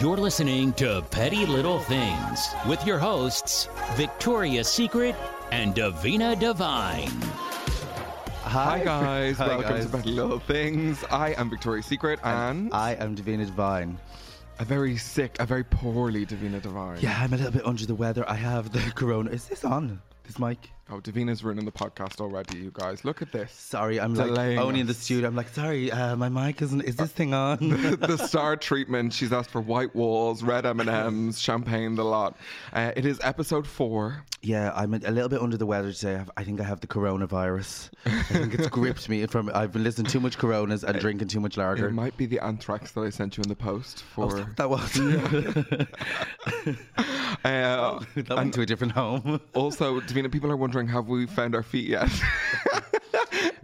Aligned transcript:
You're 0.00 0.16
listening 0.16 0.72
to 0.74 1.02
Petty 1.10 1.46
Little 1.46 1.78
Things 1.78 2.48
with 2.68 2.84
your 2.86 2.98
hosts, 2.98 3.68
Victoria's 3.94 4.68
Secret 4.68 5.14
and 5.52 5.74
Davina 5.74 6.38
Divine. 6.38 7.10
Hi 8.42 8.82
guys, 8.84 9.38
Hi, 9.38 9.48
welcome 9.48 9.70
guys. 9.70 9.86
to 9.86 9.96
Petty 9.96 10.10
Little 10.10 10.38
Things. 10.38 11.02
I 11.10 11.30
am 11.34 11.48
Victoria's 11.50 11.86
Secret 11.86 12.18
and, 12.24 12.72
I 12.72 12.92
am 12.94 13.16
Davina 13.16 13.46
Divine. 13.46 13.98
a 14.58 14.64
very 14.64 14.96
sick, 14.96 15.36
a 15.40 15.46
very 15.46 15.64
poorly 15.64 16.26
Davina 16.26 16.60
Divine. 16.60 16.98
Yeah, 17.00 17.16
I'm 17.20 17.32
a 17.32 17.36
little 17.36 17.52
bit 17.52 17.66
under 17.66 17.86
the 17.86 17.94
weather. 17.94 18.28
I 18.28 18.34
have 18.34 18.72
the 18.72 18.80
corona. 18.94 19.30
Is 19.30 19.46
this 19.46 19.64
on? 19.64 20.00
This 20.24 20.38
mic? 20.38 20.70
Oh, 20.90 21.00
Davina's 21.00 21.42
ruining 21.42 21.64
the 21.64 21.72
podcast 21.72 22.20
already, 22.20 22.58
you 22.58 22.70
guys. 22.70 23.06
Look 23.06 23.22
at 23.22 23.32
this. 23.32 23.50
Sorry, 23.52 23.98
I'm 23.98 24.14
like 24.14 24.26
Delaying 24.26 24.58
only 24.58 24.80
in 24.80 24.86
the 24.86 24.92
studio. 24.92 25.26
I'm 25.26 25.34
like, 25.34 25.48
sorry, 25.48 25.90
uh, 25.90 26.14
my 26.14 26.28
mic 26.28 26.60
isn't. 26.60 26.82
Is 26.82 26.96
this 26.96 27.10
thing 27.10 27.32
on? 27.32 27.56
the 28.00 28.18
star 28.28 28.54
treatment. 28.56 29.14
She's 29.14 29.32
asked 29.32 29.48
for 29.50 29.62
white 29.62 29.94
walls, 29.96 30.42
red 30.42 30.66
M 30.66 30.80
and 30.80 30.90
M's, 30.90 31.40
champagne, 31.40 31.94
the 31.94 32.04
lot. 32.04 32.36
Uh, 32.74 32.92
it 32.96 33.06
is 33.06 33.18
episode 33.22 33.66
four. 33.66 34.24
Yeah, 34.44 34.72
I'm 34.74 34.92
a, 34.92 34.98
a 34.98 35.10
little 35.10 35.28
bit 35.28 35.40
under 35.40 35.56
the 35.56 35.66
weather 35.66 35.92
today. 35.92 36.22
I, 36.36 36.44
think 36.44 36.60
I 36.60 36.64
have 36.64 36.80
the 36.80 36.86
coronavirus. 36.86 37.90
I 38.04 38.22
think 38.24 38.54
it's 38.54 38.68
gripped 38.68 39.08
me 39.08 39.24
from. 39.26 39.50
I've 39.54 39.72
been 39.72 39.82
listening 39.82 40.06
to 40.06 40.12
too 40.12 40.20
much 40.20 40.36
Coronas 40.36 40.84
and 40.84 40.98
drinking 41.00 41.28
too 41.28 41.40
much 41.40 41.56
lager. 41.56 41.88
It 41.88 41.92
might 41.92 42.16
be 42.16 42.26
the 42.26 42.40
anthrax 42.40 42.92
that 42.92 43.00
I 43.00 43.10
sent 43.10 43.38
you 43.38 43.42
in 43.42 43.48
the 43.48 43.56
post 43.56 44.04
Oh, 44.18 44.28
for. 44.28 44.52
that 44.56 44.68
was. 44.68 44.98
uh, 47.44 48.00
that 48.14 48.36
went 48.36 48.54
to 48.54 48.60
a 48.60 48.66
different 48.66 48.92
home. 48.92 49.40
also, 49.54 50.00
Davina, 50.00 50.30
people 50.30 50.50
are 50.50 50.56
wondering, 50.56 50.88
have 50.88 51.08
we 51.08 51.26
found 51.26 51.54
our 51.54 51.62
feet 51.62 51.88
yet? 51.88 52.10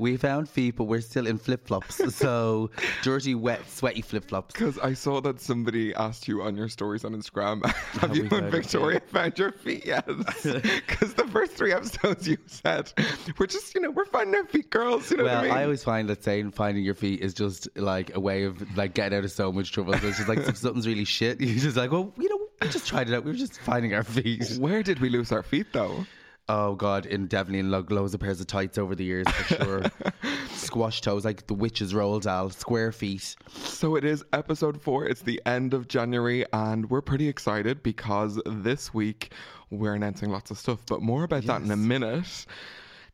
We 0.00 0.16
found 0.16 0.48
feet, 0.48 0.76
but 0.76 0.84
we're 0.84 1.02
still 1.02 1.26
in 1.26 1.36
flip 1.38 1.66
flops. 1.66 2.00
So 2.20 2.70
dirty, 3.02 3.34
wet, 3.34 3.68
sweaty 3.70 4.02
flip 4.02 4.26
flops. 4.28 4.52
Because 4.52 4.78
I 4.78 4.94
saw 4.94 5.20
that 5.20 5.40
somebody 5.40 5.94
asked 5.94 6.26
you 6.26 6.42
on 6.42 6.56
your 6.56 6.68
stories 6.68 7.04
on 7.04 7.14
Instagram, 7.14 7.64
have 8.00 8.16
you 8.16 8.26
and 8.30 8.50
Victoria 8.50 9.00
found 9.08 9.38
your 9.38 9.52
feet 9.52 9.86
yet? 9.86 10.06
Because 10.06 11.14
the 11.14 11.28
first 11.30 11.52
three 11.52 11.72
episodes 11.72 12.26
you 12.26 12.38
said, 12.46 12.92
we're 13.38 13.46
just, 13.46 13.74
you 13.74 13.80
know, 13.80 13.90
we're 13.90 14.06
finding 14.06 14.34
our 14.34 14.46
feet, 14.46 14.70
girls. 14.70 15.10
You 15.10 15.18
know 15.18 15.24
Well, 15.24 15.34
what 15.36 15.44
I 15.44 15.48
mean? 15.48 15.56
I 15.58 15.64
always 15.64 15.84
find 15.84 16.08
that 16.08 16.24
saying 16.24 16.50
finding 16.52 16.82
your 16.84 16.94
feet 16.94 17.20
is 17.20 17.34
just 17.34 17.68
like 17.76 18.14
a 18.16 18.20
way 18.20 18.44
of 18.44 18.76
like 18.76 18.94
getting 18.94 19.18
out 19.18 19.24
of 19.24 19.30
so 19.32 19.52
much 19.52 19.72
trouble. 19.72 19.92
So 19.94 20.08
it's 20.08 20.16
just 20.16 20.28
like 20.28 20.38
if 20.38 20.56
something's 20.56 20.86
really 20.86 21.04
shit, 21.04 21.40
you're 21.40 21.58
just 21.58 21.76
like, 21.76 21.92
well, 21.92 22.12
you 22.18 22.28
know, 22.28 22.38
we 22.60 22.68
just 22.68 22.86
tried 22.88 23.08
it 23.08 23.14
out. 23.14 23.24
We 23.24 23.30
were 23.32 23.36
just 23.36 23.58
finding 23.60 23.94
our 23.94 24.04
feet. 24.04 24.56
Where 24.58 24.82
did 24.82 24.98
we 25.00 25.08
lose 25.10 25.30
our 25.32 25.42
feet, 25.42 25.66
though? 25.72 26.04
Oh 26.52 26.74
God, 26.74 27.06
in 27.06 27.26
definitely 27.28 27.60
in 27.60 27.70
lo- 27.70 27.86
loads 27.90 28.12
of 28.12 28.18
pairs 28.20 28.40
of 28.40 28.48
tights 28.48 28.76
over 28.76 28.96
the 28.96 29.04
years 29.04 29.28
for 29.28 29.54
sure. 29.54 29.82
Squash 30.50 31.00
toes, 31.00 31.24
like 31.24 31.46
the 31.46 31.54
witch's 31.54 31.94
roll 31.94 32.18
doll, 32.18 32.50
square 32.50 32.90
feet. 32.90 33.36
So 33.54 33.94
it 33.94 34.04
is 34.04 34.24
episode 34.32 34.82
four. 34.82 35.06
It's 35.06 35.22
the 35.22 35.40
end 35.46 35.74
of 35.74 35.86
January, 35.86 36.44
and 36.52 36.90
we're 36.90 37.02
pretty 37.02 37.28
excited 37.28 37.82
because 37.84 38.40
this 38.46 38.92
week 38.92 39.32
we're 39.70 39.94
announcing 39.94 40.30
lots 40.30 40.50
of 40.50 40.58
stuff. 40.58 40.80
But 40.86 41.02
more 41.02 41.22
about 41.22 41.44
that 41.44 41.62
in 41.62 41.70
a 41.70 41.76
minute. 41.76 42.46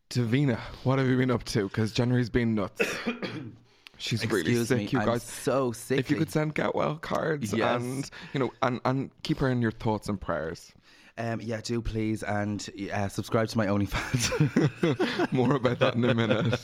Davina, 0.09 0.59
what 0.85 0.99
have 0.99 1.09
you 1.09 1.17
been 1.19 1.31
up 1.31 1.45
to? 1.45 1.69
Because 1.69 1.93
January's 1.93 2.31
been 2.31 2.55
nuts. 2.55 2.81
She's 3.99 4.25
really 4.27 4.41
Excuse 4.41 4.69
sick, 4.69 4.79
me, 4.79 4.89
you 4.93 4.99
I'm 5.01 5.07
guys. 5.07 5.23
so 5.23 5.73
sick. 5.73 5.99
If 5.99 6.11
you 6.11 6.17
could 6.17 6.31
send 6.31 6.55
get 6.55 6.75
well 6.75 6.97
cards 6.97 7.53
Yes. 7.53 7.81
and 7.83 8.11
you 8.35 8.41
know 8.41 8.53
and, 8.63 8.81
and 8.85 9.11
keep 9.23 9.39
her 9.39 9.49
in 9.49 9.61
your 9.63 9.71
thoughts 9.73 10.09
and 10.09 10.21
prayers. 10.21 10.73
Um, 11.19 11.41
yeah, 11.41 11.61
do 11.63 11.81
please 11.81 12.23
and 12.23 12.69
uh, 12.93 13.09
subscribe 13.09 13.49
to 13.49 13.57
my 13.57 13.67
OnlyFans. 13.67 15.33
More 15.33 15.55
about 15.55 15.79
that 15.79 15.95
in 15.95 16.05
a 16.05 16.15
minute. 16.15 16.61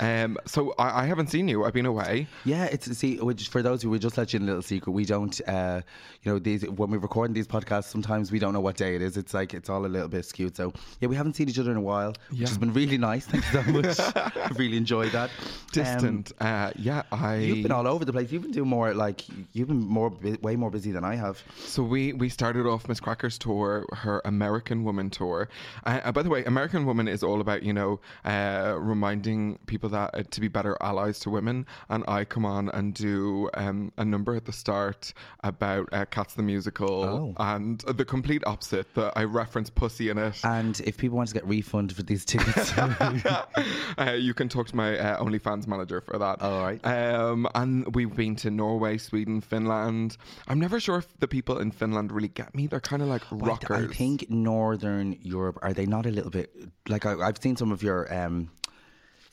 Um, 0.00 0.38
so 0.46 0.74
I, 0.78 1.02
I 1.02 1.06
haven't 1.06 1.28
seen 1.28 1.48
you. 1.48 1.64
I've 1.64 1.74
been 1.74 1.84
away. 1.84 2.26
Yeah, 2.46 2.64
it's 2.64 2.86
see. 2.96 3.16
Which 3.18 3.48
for 3.48 3.62
those 3.62 3.82
who 3.82 3.90
we 3.90 3.98
just 3.98 4.16
let 4.16 4.32
you 4.32 4.38
in 4.38 4.44
a 4.44 4.46
little 4.46 4.62
secret, 4.62 4.92
we 4.92 5.04
don't. 5.04 5.38
Uh, 5.46 5.82
you 6.22 6.32
know, 6.32 6.38
these 6.38 6.66
when 6.66 6.90
we're 6.90 6.98
recording 6.98 7.34
these 7.34 7.46
podcasts, 7.46 7.84
sometimes 7.84 8.32
we 8.32 8.38
don't 8.38 8.54
know 8.54 8.60
what 8.60 8.76
day 8.76 8.94
it 8.96 9.02
is. 9.02 9.18
It's 9.18 9.34
like 9.34 9.52
it's 9.52 9.68
all 9.68 9.84
a 9.84 9.86
little 9.86 10.08
bit 10.08 10.24
skewed. 10.24 10.56
So 10.56 10.72
yeah, 11.00 11.08
we 11.08 11.16
haven't 11.16 11.34
seen 11.36 11.50
each 11.50 11.58
other 11.58 11.70
in 11.70 11.76
a 11.76 11.82
while, 11.82 12.14
which 12.30 12.48
has 12.48 12.56
been 12.56 12.72
really 12.72 12.96
nice. 12.96 13.26
Thank 13.26 13.44
you 13.52 13.62
so 13.62 14.02
much. 14.02 14.16
I've 14.36 14.58
really 14.58 14.78
enjoyed 14.78 15.12
that. 15.12 15.30
Distant. 15.72 16.32
uh, 16.40 16.72
yeah, 16.76 17.02
I. 17.12 17.34
Um, 17.34 17.40
you've 17.42 17.62
been 17.62 17.72
all 17.72 17.86
over 17.86 18.04
the 18.04 18.12
place. 18.12 18.32
You've 18.32 18.42
been 18.42 18.52
doing 18.52 18.68
more 18.68 18.94
like 18.94 19.24
you've 19.52 19.68
been 19.68 19.80
more 19.80 20.10
way 20.40 20.56
more 20.56 20.70
busy 20.70 20.90
than 20.90 21.04
I 21.04 21.16
have. 21.16 21.42
So 21.66 21.82
we 21.82 22.14
we 22.14 22.30
started 22.30 22.66
off 22.66 22.88
Miss 22.88 23.00
Cracker's 23.00 23.36
tour, 23.38 23.73
her 23.92 24.22
American 24.24 24.84
Woman 24.84 25.10
tour. 25.10 25.48
Uh, 25.84 26.12
by 26.12 26.22
the 26.22 26.30
way, 26.30 26.44
American 26.44 26.86
Woman 26.86 27.08
is 27.08 27.22
all 27.22 27.40
about 27.40 27.62
you 27.62 27.72
know 27.72 28.00
uh, 28.24 28.76
reminding 28.78 29.58
people 29.66 29.88
that 29.90 30.10
uh, 30.14 30.22
to 30.30 30.40
be 30.40 30.48
better 30.48 30.76
allies 30.80 31.18
to 31.20 31.30
women. 31.30 31.66
And 31.88 32.04
I 32.08 32.24
come 32.24 32.44
on 32.44 32.68
and 32.70 32.94
do 32.94 33.50
um, 33.54 33.92
a 33.96 34.04
number 34.04 34.34
at 34.34 34.44
the 34.44 34.52
start 34.52 35.12
about 35.42 35.88
uh, 35.92 36.04
Cats 36.06 36.34
the 36.34 36.42
musical, 36.42 37.34
and 37.38 37.80
the 37.80 38.04
complete 38.04 38.42
opposite. 38.46 38.92
That 38.94 39.12
I 39.16 39.24
reference 39.24 39.70
pussy 39.70 40.10
in 40.10 40.18
it. 40.18 40.40
And 40.44 40.80
if 40.80 40.96
people 40.96 41.16
want 41.16 41.28
to 41.28 41.34
get 41.34 41.46
refunded 41.46 41.96
for 41.96 42.02
these 42.02 42.24
tickets, 42.24 42.72
uh, 42.78 44.12
you 44.16 44.34
can 44.34 44.48
talk 44.48 44.68
to 44.68 44.76
my 44.76 44.98
uh, 44.98 45.22
OnlyFans 45.22 45.66
manager 45.66 46.00
for 46.00 46.18
that. 46.18 46.42
All 46.42 46.62
right. 46.62 46.84
Um, 46.86 47.48
and 47.54 47.94
we've 47.94 48.14
been 48.14 48.36
to 48.36 48.50
Norway, 48.50 48.98
Sweden, 48.98 49.40
Finland. 49.40 50.16
I'm 50.48 50.58
never 50.58 50.80
sure 50.80 50.96
if 50.98 51.18
the 51.18 51.28
people 51.28 51.58
in 51.58 51.70
Finland 51.70 52.12
really 52.12 52.28
get 52.28 52.54
me. 52.54 52.66
They're 52.66 52.80
kind 52.80 53.02
of 53.02 53.08
like 53.08 53.22
rockers. 53.30 53.63
I 53.70 53.86
think 53.86 54.30
Northern 54.30 55.18
Europe 55.22 55.58
are 55.62 55.72
they 55.72 55.86
not 55.86 56.06
a 56.06 56.10
little 56.10 56.30
bit 56.30 56.54
like 56.88 57.06
I, 57.06 57.14
I've 57.20 57.38
seen 57.40 57.56
some 57.56 57.72
of 57.72 57.82
your 57.82 58.12
um 58.14 58.50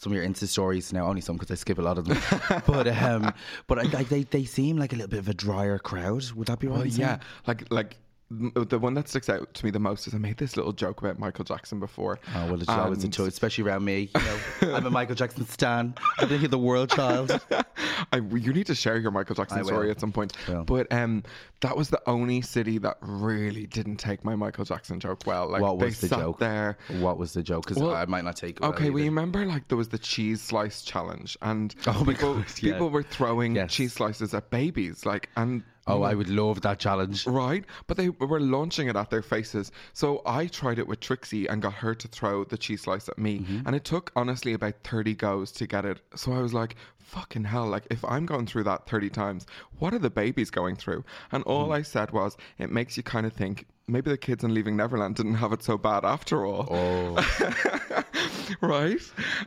some 0.01 0.11
of 0.11 0.17
your 0.17 0.25
Insta 0.25 0.47
stories 0.47 0.91
now, 0.91 1.05
only 1.05 1.21
some 1.21 1.37
because 1.37 1.51
I 1.51 1.55
skip 1.55 1.77
a 1.77 1.81
lot 1.81 1.99
of 1.99 2.05
them. 2.05 2.17
but 2.65 2.87
um, 2.87 3.31
but 3.67 3.77
I, 3.77 3.83
like 3.83 4.09
they 4.09 4.23
they 4.23 4.45
seem 4.45 4.77
like 4.77 4.93
a 4.93 4.95
little 4.95 5.09
bit 5.09 5.19
of 5.19 5.27
a 5.27 5.33
drier 5.33 5.77
crowd. 5.77 6.31
Would 6.31 6.47
that 6.47 6.57
be 6.59 6.67
right? 6.67 6.77
Well, 6.77 6.87
yeah, 6.87 7.19
like 7.45 7.71
like 7.71 7.97
the 8.31 8.79
one 8.79 8.93
that 8.93 9.09
sticks 9.09 9.29
out 9.29 9.53
to 9.53 9.65
me 9.65 9.71
the 9.71 9.79
most 9.79 10.07
is 10.07 10.13
I 10.13 10.17
made 10.17 10.37
this 10.37 10.55
little 10.55 10.71
joke 10.71 11.01
about 11.01 11.19
Michael 11.19 11.43
Jackson 11.43 11.79
before. 11.79 12.19
Oh 12.35 12.45
well, 12.45 12.55
it's 12.61 12.69
always 12.69 13.03
a 13.03 13.09
choice, 13.09 13.33
especially 13.33 13.65
around 13.65 13.83
me. 13.83 14.09
You 14.15 14.69
know, 14.69 14.75
I'm 14.75 14.85
a 14.85 14.89
Michael 14.89 15.15
Jackson 15.15 15.45
stan. 15.47 15.95
I 16.17 16.25
think 16.25 16.41
he's 16.41 16.49
the 16.49 16.57
world 16.57 16.89
child. 16.91 17.39
I, 18.13 18.17
you 18.17 18.53
need 18.53 18.67
to 18.67 18.75
share 18.75 18.97
your 18.97 19.11
Michael 19.11 19.35
Jackson 19.35 19.63
story 19.65 19.91
at 19.91 19.99
some 19.99 20.11
point. 20.11 20.33
Will. 20.47 20.63
But 20.63 20.91
um, 20.91 21.23
that 21.61 21.75
was 21.75 21.89
the 21.89 22.01
only 22.07 22.41
city 22.41 22.77
that 22.79 22.97
really 23.01 23.67
didn't 23.67 23.97
take 23.97 24.23
my 24.23 24.35
Michael 24.35 24.65
Jackson 24.65 24.99
joke 24.99 25.23
well. 25.25 25.49
Like 25.49 25.61
what 25.61 25.77
was 25.77 25.99
the 26.01 26.07
joke? 26.07 26.39
there. 26.39 26.77
What 26.99 27.17
was 27.17 27.33
the 27.33 27.43
joke? 27.43 27.65
Because 27.67 27.81
Well, 27.81 27.93
I 27.93 28.05
might 28.05 28.23
not 28.23 28.35
take 28.35 28.57
it. 28.57 28.63
Okay, 28.63 28.85
well, 28.89 28.99
either. 28.99 28.99
you 28.99 29.05
remember 29.05 29.45
like 29.45 29.67
there 29.67 29.77
was 29.77 29.89
the 29.89 29.99
cheese 29.99 30.41
slice 30.41 30.81
challenge, 30.83 31.37
and 31.41 31.75
Oh 31.87 32.03
people, 32.05 32.35
God, 32.35 32.45
yeah. 32.61 32.73
people 32.73 32.89
were 32.89 33.03
throwing 33.03 33.55
Yes. 33.55 33.73
cheese 33.73 33.93
slices 33.93 34.33
at 34.33 34.49
babies, 34.49 35.05
like 35.05 35.29
and. 35.35 35.63
Oh, 35.91 36.03
I 36.03 36.13
would 36.13 36.29
love 36.29 36.61
that 36.61 36.79
challenge. 36.79 37.25
Right, 37.27 37.63
but 37.87 37.97
they 37.97 38.09
were 38.09 38.39
launching 38.39 38.87
it 38.87 38.95
at 38.95 39.09
their 39.09 39.21
faces. 39.21 39.71
So 39.93 40.21
I 40.25 40.47
tried 40.47 40.79
it 40.79 40.87
with 40.87 40.99
Trixie 40.99 41.47
and 41.47 41.61
got 41.61 41.73
her 41.73 41.95
to 41.95 42.07
throw 42.07 42.43
the 42.43 42.57
cheese 42.57 42.81
slice 42.81 43.09
at 43.09 43.17
me. 43.17 43.39
Mm-hmm. 43.39 43.67
And 43.67 43.75
it 43.75 43.83
took 43.83 44.11
honestly 44.15 44.53
about 44.53 44.75
30 44.83 45.15
goes 45.15 45.51
to 45.53 45.67
get 45.67 45.85
it. 45.85 45.99
So 46.15 46.33
I 46.33 46.41
was 46.41 46.53
like, 46.53 46.75
fucking 47.11 47.43
hell, 47.43 47.67
like 47.67 47.85
if 47.89 48.03
I'm 48.05 48.25
going 48.25 48.45
through 48.45 48.63
that 48.65 48.87
30 48.87 49.09
times, 49.09 49.45
what 49.79 49.93
are 49.93 49.99
the 49.99 50.09
babies 50.09 50.49
going 50.49 50.75
through? 50.77 51.03
And 51.31 51.43
all 51.43 51.63
Mm-hmm. 51.65 51.73
I 51.73 51.81
said 51.83 52.11
was, 52.11 52.37
it 52.57 52.71
makes 52.71 52.95
you 52.97 53.03
kind 53.03 53.25
of 53.25 53.33
think 53.33 53.65
maybe 53.87 54.09
the 54.09 54.17
kids 54.17 54.43
in 54.43 54.53
Leaving 54.53 54.77
Neverland 54.77 55.15
didn't 55.15 55.35
have 55.35 55.51
it 55.51 55.61
so 55.63 55.77
bad 55.77 56.05
after 56.05 56.45
all. 56.45 56.67
Oh, 56.71 58.03
right? 58.61 59.01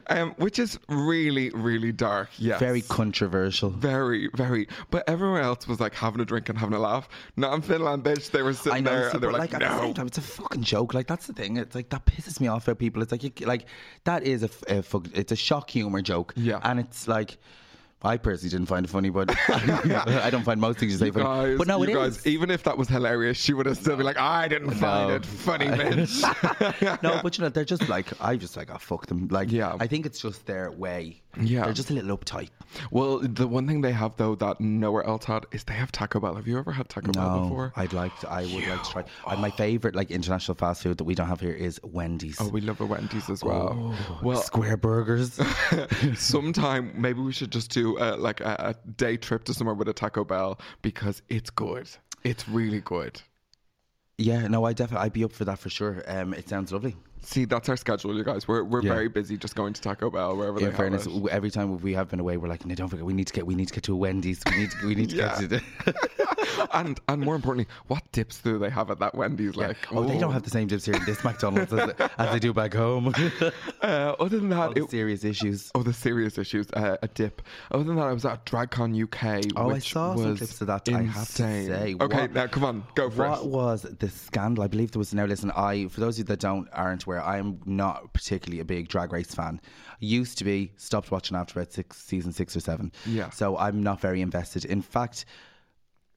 Um, 0.08 0.34
which 0.36 0.58
is 0.58 0.78
really, 0.88 1.50
really 1.50 1.92
dark. 1.92 2.28
Yes. 2.38 2.60
very 2.60 2.82
controversial. 2.82 3.70
Very, 3.70 4.28
very. 4.34 4.68
But 4.90 5.08
everyone 5.08 5.40
else 5.42 5.66
was 5.66 5.80
like 5.80 5.94
having 5.94 6.20
a 6.20 6.24
drink 6.24 6.48
and 6.50 6.58
having 6.58 6.74
a 6.74 6.80
laugh. 6.80 7.08
Not 7.36 7.54
in 7.54 7.62
Finland, 7.62 8.04
bitch. 8.04 8.30
They 8.30 8.42
were 8.42 8.52
sitting 8.52 8.72
I 8.72 8.80
know, 8.80 8.90
there 8.90 9.08
see, 9.10 9.14
and 9.14 9.22
they 9.22 9.26
were 9.26 9.32
like, 9.32 9.52
like, 9.52 9.62
at 9.62 9.68
the 9.68 9.76
no. 9.76 9.82
same 9.82 9.94
time, 9.94 10.06
it's 10.06 10.18
a 10.18 10.22
fucking 10.22 10.62
joke. 10.62 10.92
Like 10.94 11.06
that's 11.06 11.26
the 11.26 11.32
thing. 11.32 11.56
It's 11.56 11.74
like 11.74 11.88
that 11.90 12.04
pisses 12.06 12.40
me 12.40 12.48
off 12.48 12.68
about 12.68 12.78
people. 12.78 13.02
It's 13.02 13.12
like 13.12 13.22
you, 13.22 13.30
like 13.46 13.66
that 14.04 14.22
is 14.24 14.42
a, 14.42 14.82
fuck, 14.82 15.06
it's 15.14 15.32
a 15.32 15.36
shock 15.36 15.70
humor 15.70 16.02
joke. 16.02 16.32
Yeah. 16.36 16.60
and 16.62 16.78
it's 16.80 17.08
like. 17.08 17.38
I 18.04 18.18
personally 18.18 18.50
didn't 18.50 18.66
find 18.66 18.84
it 18.84 18.90
funny, 18.90 19.08
but 19.10 19.34
I 19.48 20.28
don't 20.30 20.44
find 20.44 20.60
most 20.60 20.78
things 20.78 20.92
you 20.92 20.98
say 20.98 21.10
funny. 21.10 21.24
guys, 21.24 21.58
but 21.58 21.66
no, 21.66 21.82
you 21.82 21.90
it 21.90 21.94
guys, 21.94 22.18
is. 22.18 22.26
even 22.26 22.50
if 22.50 22.62
that 22.64 22.76
was 22.76 22.86
hilarious, 22.88 23.38
she 23.38 23.54
would 23.54 23.64
have 23.66 23.78
still 23.78 23.96
been 23.96 24.04
like, 24.06 24.18
I 24.18 24.46
didn't 24.46 24.72
find 24.72 25.10
it 25.12 25.24
funny, 25.24 25.66
bitch. 25.68 27.02
no, 27.02 27.20
but 27.22 27.38
you 27.38 27.42
know, 27.44 27.48
they're 27.48 27.64
just 27.64 27.88
like 27.88 28.06
I 28.20 28.36
just 28.36 28.56
like, 28.56 28.70
oh 28.70 28.78
fuck 28.78 29.06
them. 29.06 29.28
Like, 29.28 29.50
Yeah. 29.50 29.76
I 29.80 29.86
think 29.86 30.04
it's 30.06 30.20
just 30.20 30.44
their 30.46 30.70
way. 30.70 31.22
Yeah. 31.40 31.64
they're 31.64 31.72
just 31.72 31.90
a 31.90 31.94
little 31.94 32.16
uptight. 32.18 32.50
well, 32.90 33.18
the 33.20 33.46
one 33.46 33.66
thing 33.66 33.80
they 33.80 33.92
have 33.92 34.16
though 34.16 34.34
that 34.36 34.60
nowhere 34.60 35.04
else 35.04 35.24
had 35.24 35.46
is 35.52 35.64
they 35.64 35.74
have 35.74 35.92
Taco 35.92 36.20
Bell. 36.20 36.34
Have 36.34 36.46
you 36.46 36.58
ever 36.58 36.72
had 36.72 36.88
Taco 36.88 37.12
Bell 37.12 37.42
before? 37.42 37.72
I'd 37.76 37.92
like 37.92 38.18
to. 38.20 38.30
I 38.30 38.42
would 38.42 38.66
like 38.66 38.82
to 38.82 38.90
try. 38.90 39.04
Uh, 39.26 39.36
my 39.36 39.50
favorite 39.50 39.94
like 39.94 40.10
international 40.10 40.54
fast 40.56 40.82
food 40.82 40.98
that 40.98 41.04
we 41.04 41.14
don't 41.14 41.28
have 41.28 41.40
here 41.40 41.52
is 41.52 41.80
Wendy's. 41.82 42.40
Oh, 42.40 42.48
we 42.48 42.60
love 42.60 42.80
a 42.80 42.86
Wendy's 42.86 43.28
as 43.30 43.42
well. 43.44 43.94
well, 44.22 44.42
Square 44.42 44.78
burgers. 44.78 45.38
sometime 46.16 46.92
maybe 46.96 47.20
we 47.20 47.32
should 47.32 47.50
just 47.50 47.70
do 47.70 47.98
uh, 47.98 48.16
like 48.18 48.40
a, 48.40 48.74
a 48.84 48.90
day 48.92 49.16
trip 49.16 49.44
to 49.44 49.54
somewhere 49.54 49.74
with 49.74 49.88
a 49.88 49.92
Taco 49.92 50.24
Bell 50.24 50.58
because 50.82 51.22
it's 51.28 51.50
good. 51.50 51.88
It's 52.24 52.48
really 52.48 52.80
good. 52.80 53.20
yeah, 54.18 54.46
no, 54.48 54.64
I 54.64 54.72
definitely 54.72 55.04
I'd 55.06 55.12
be 55.12 55.24
up 55.24 55.32
for 55.32 55.44
that 55.44 55.58
for 55.58 55.68
sure. 55.70 56.02
Um, 56.06 56.34
it 56.34 56.48
sounds 56.48 56.72
lovely. 56.72 56.96
See, 57.24 57.44
that's 57.46 57.68
our 57.68 57.76
schedule, 57.76 58.14
you 58.16 58.22
guys. 58.24 58.46
We're 58.46 58.62
we're 58.64 58.82
Yeah. 58.82 58.92
very 58.94 59.08
busy 59.08 59.36
just 59.36 59.54
going 59.56 59.72
to 59.72 59.80
Taco 59.80 60.10
Bell 60.10 60.36
wherever 60.36 60.60
they 60.60 60.66
In 60.66 60.72
fairness, 60.72 61.06
it. 61.06 61.26
every 61.30 61.50
time 61.50 61.80
we 61.80 61.94
have 61.94 62.08
been 62.08 62.20
away, 62.20 62.36
we're 62.36 62.48
like, 62.48 62.64
no, 62.66 62.74
don't 62.74 62.88
forget, 62.88 63.04
we 63.04 63.14
need 63.14 63.26
to 63.28 63.32
get, 63.32 63.46
we 63.46 63.54
need 63.54 63.68
to 63.68 63.74
get 63.74 63.82
to 63.84 63.94
a 63.94 63.96
Wendy's. 63.96 64.40
We 64.50 64.58
need, 64.58 64.70
to, 64.70 64.86
we 64.86 64.94
need 64.94 65.10
to 65.10 65.16
Yeah. 65.24 65.40
get 65.40 65.50
to. 65.50 65.94
and 66.72 67.00
and 67.08 67.22
more 67.22 67.34
importantly, 67.34 67.72
what 67.86 68.02
dips 68.12 68.40
do 68.40 68.58
they 68.58 68.70
have 68.70 68.90
at 68.90 68.98
that 69.00 69.14
Wendy's? 69.14 69.56
Like, 69.56 69.76
oh, 69.92 70.04
they 70.04 70.18
don't 70.18 70.32
have 70.32 70.42
the 70.42 70.50
same 70.50 70.66
dips 70.68 70.84
here 70.84 70.94
in 70.94 71.04
this 71.04 71.22
McDonald's 71.24 71.72
as, 71.72 71.90
as 72.18 72.32
they 72.32 72.38
do 72.38 72.52
back 72.52 72.74
home. 72.74 73.12
Uh, 73.82 74.14
other 74.18 74.38
than 74.38 74.48
that, 74.48 74.74
the 74.74 74.84
it, 74.84 74.90
serious 74.90 75.24
issues. 75.24 75.70
oh, 75.74 75.82
the 75.82 75.92
serious 75.92 76.38
issues. 76.38 76.66
Uh, 76.72 76.96
a 77.02 77.08
dip. 77.08 77.42
Other 77.70 77.84
than 77.84 77.96
that, 77.96 78.06
I 78.06 78.12
was 78.12 78.24
at 78.24 78.46
DragCon 78.46 79.02
UK. 79.02 79.52
Oh, 79.56 79.70
I 79.70 79.78
saw 79.78 80.16
some 80.16 80.36
clips 80.36 80.60
of 80.62 80.68
that. 80.68 80.88
I 80.88 81.02
have 81.02 81.26
to 81.26 81.32
say, 81.32 81.94
okay, 82.00 82.22
what- 82.22 82.32
now 82.32 82.46
come 82.46 82.64
on, 82.64 82.84
go 82.94 83.10
for 83.10 83.28
What 83.28 83.40
it. 83.40 83.46
was 83.46 83.82
the 83.82 84.08
scandal? 84.08 84.64
I 84.64 84.68
believe 84.68 84.92
there 84.92 84.98
was 84.98 85.12
now. 85.12 85.26
Listen, 85.26 85.50
I 85.54 85.88
for 85.88 86.00
those 86.00 86.14
of 86.14 86.18
you 86.20 86.24
that 86.24 86.40
don't 86.40 86.66
aren't 86.72 87.04
aware, 87.04 87.22
I'm 87.22 87.60
not 87.66 88.12
particularly 88.14 88.60
a 88.60 88.64
big 88.64 88.88
Drag 88.88 89.12
Race 89.12 89.34
fan. 89.34 89.60
I 89.90 89.96
used 90.00 90.38
to 90.38 90.44
be. 90.44 90.72
Stopped 90.76 91.10
watching 91.10 91.36
after 91.36 91.58
about 91.60 91.72
six, 91.72 91.98
season 91.98 92.32
six 92.32 92.56
or 92.56 92.60
seven. 92.60 92.90
Yeah. 93.06 93.30
So 93.30 93.56
I'm 93.58 93.82
not 93.82 94.00
very 94.00 94.22
invested. 94.22 94.64
In 94.64 94.80
fact, 94.82 95.26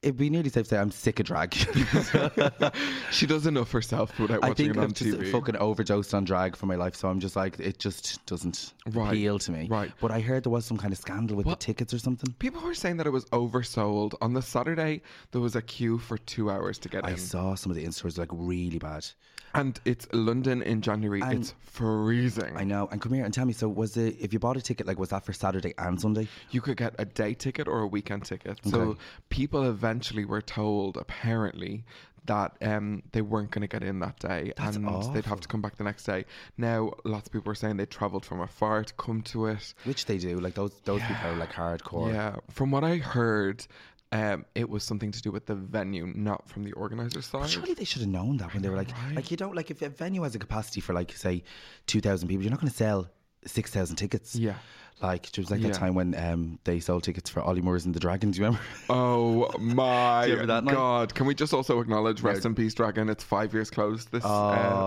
it'd 0.02 0.18
be 0.18 0.30
nearly 0.30 0.50
safe 0.50 0.64
to 0.66 0.70
say 0.70 0.78
I'm 0.78 0.92
sick 0.92 1.20
of 1.20 1.26
drag. 1.26 1.56
She 3.12 3.26
does 3.26 3.46
enough 3.48 3.72
herself 3.72 4.18
without 4.20 4.44
I 4.44 4.54
think 4.54 4.72
it 4.72 4.78
on 4.78 4.84
I've 4.86 4.94
just 4.94 5.32
fucking 5.32 5.56
overdosed 5.58 6.14
on 6.14 6.24
drag 6.26 6.56
for 6.56 6.66
my 6.66 6.76
life, 6.76 6.96
so 6.96 7.08
I'm 7.10 7.20
just 7.20 7.36
like 7.36 7.60
it 7.60 7.80
just 7.80 8.26
doesn't 8.26 8.74
Right, 8.88 9.10
appeal 9.10 9.40
to 9.40 9.52
me. 9.52 9.68
right. 9.70 9.92
But 10.02 10.12
I 10.12 10.20
heard 10.20 10.44
there 10.44 10.52
was 10.52 10.66
some 10.66 10.78
kind 10.78 10.92
of 10.94 11.00
scandal 11.00 11.36
with 11.38 11.46
What? 11.46 11.60
the 11.60 11.66
tickets 11.66 11.94
or 11.94 12.00
something. 12.00 12.34
People 12.40 12.62
were 12.62 12.74
saying 12.74 12.98
that 12.98 13.08
it 13.08 13.12
was 13.12 13.26
oversold. 13.26 14.14
On 14.22 14.34
the 14.34 14.42
Saturday, 14.42 15.02
there 15.32 15.42
was 15.42 15.56
a 15.56 15.62
queue 15.62 15.98
for 15.98 16.18
two 16.18 16.50
hours 16.52 16.78
to 16.80 16.90
get 16.90 17.04
in. 17.04 17.10
I 17.10 17.12
in. 17.12 17.18
saw 17.18 17.56
some 17.56 17.72
of 17.72 17.76
the 17.76 17.84
in-stores 17.86 18.18
like 18.18 18.30
really 18.32 18.80
bad. 18.80 19.06
And 19.54 19.80
it's 19.86 20.08
London 20.12 20.62
in 20.62 20.82
January. 20.82 21.22
And- 21.22 21.34
it's 21.42 21.56
freezing. 21.62 22.56
I 22.58 22.64
know. 22.64 22.88
And 22.92 23.02
come 23.02 23.14
here 23.14 23.24
and 23.26 23.34
tell 23.34 23.46
me. 23.46 23.54
So 23.54 23.68
was 23.70 23.98
it 23.98 24.18
if 24.20 24.34
you 24.34 24.40
bought 24.40 24.58
a 24.58 24.62
ticket 24.62 24.86
like 24.86 25.00
was 25.00 25.10
that 25.10 25.26
for 25.26 25.34
Saturday 25.34 25.74
and 25.78 26.00
Sunday? 26.00 26.28
You 26.52 26.62
could 26.62 26.78
get 26.78 26.94
a 27.00 27.06
day 27.06 27.34
ticket 27.34 27.68
or 27.68 27.80
a 27.80 27.88
weekend 27.88 28.26
ticket. 28.26 28.60
So 28.66 28.98
people 29.30 29.64
eventually 29.88 30.26
were 30.26 30.42
told, 30.42 30.98
apparently, 30.98 31.86
that 32.26 32.58
um, 32.62 33.04
they 33.14 33.22
weren't 33.22 33.52
going 33.52 33.62
to 33.62 33.68
get 33.68 33.84
in 33.84 34.00
that 34.00 34.20
day 34.20 34.52
That's 34.58 34.76
and 34.76 34.86
they'd 35.14 35.26
have 35.26 35.40
to 35.40 35.48
come 35.48 35.62
back 35.62 35.78
the 35.78 35.86
next 35.86 36.04
day. 36.04 36.26
Now, 36.58 36.92
lots 37.06 37.28
of 37.28 37.34
people 37.34 37.50
were 37.50 37.56
saying 37.56 37.78
they 37.78 37.86
travelled 37.86 38.26
from 38.26 38.42
afar 38.42 38.84
to 38.84 38.94
come 38.96 39.22
to 39.24 39.48
it. 39.48 39.74
Which 39.86 40.06
they 40.06 40.18
do. 40.18 40.40
Like 40.40 40.56
those 40.56 40.74
those 40.84 41.02
people 41.02 41.28
are 41.28 41.36
like 41.36 41.54
hardcore. 41.54 42.14
Yeah, 42.14 42.36
from 42.50 42.72
what 42.72 42.84
I 42.84 42.98
heard, 42.98 43.66
um, 44.12 44.46
it 44.56 44.70
was 44.70 44.84
something 44.84 45.12
to 45.12 45.22
do 45.22 45.32
with 45.32 45.46
the 45.46 45.56
venue, 45.56 46.06
not 46.16 46.50
from 46.50 46.64
the 46.64 46.74
organizer 46.74 47.22
side. 47.22 47.42
But 47.42 47.50
surely 47.50 47.74
they 47.74 47.86
should 47.86 48.02
have 48.02 48.10
known 48.10 48.38
that 48.38 48.54
when 48.54 48.62
they 48.62 48.70
were 48.70 48.76
like, 48.78 48.90
like 49.16 49.32
you 49.32 49.38
don't 49.38 49.56
like 49.56 49.72
if 49.72 49.82
a 49.82 49.90
venue 49.90 50.24
has 50.24 50.36
a 50.36 50.40
capacity 50.40 50.82
for 50.82 50.94
like 50.94 51.14
say 51.14 51.44
two 51.86 52.02
thousand 52.02 52.28
people, 52.28 52.44
you're 52.44 52.52
not 52.52 52.60
going 52.60 52.72
to 52.72 52.78
sell 52.78 53.08
six 53.46 53.72
thousand 53.72 53.96
tickets. 53.98 54.36
Yeah. 54.36 54.56
Like 55.02 55.28
it 55.28 55.38
was 55.38 55.52
like 55.52 55.62
Yeah. 55.62 55.68
that 55.68 55.76
time 55.76 55.94
when 55.94 56.16
um, 56.16 56.58
they 56.64 56.80
sold 56.80 57.04
tickets 57.04 57.30
for 57.30 57.42
Olly 57.44 57.62
Murs 57.62 57.86
and 57.86 57.94
the 57.94 58.00
Dragons. 58.00 58.36
Do 58.36 58.42
you 58.42 58.46
remember? 58.48 58.66
Oh 58.90 59.52
my 59.60 60.26
you 60.26 60.32
remember 60.34 60.54
that 60.54 60.64
night? 60.64 60.74
god! 60.74 61.14
Can 61.14 61.28
we 61.28 61.36
just 61.36 61.54
also 61.54 61.80
acknowledge 61.80 62.22
rest 62.22 62.46
in 62.46 62.56
peace, 62.56 62.74
Dragon? 62.74 63.08
It's 63.08 63.24
five 63.24 63.54
years 63.54 63.70
closed 63.70 64.12
this 64.12 64.26
uh, 64.26 64.28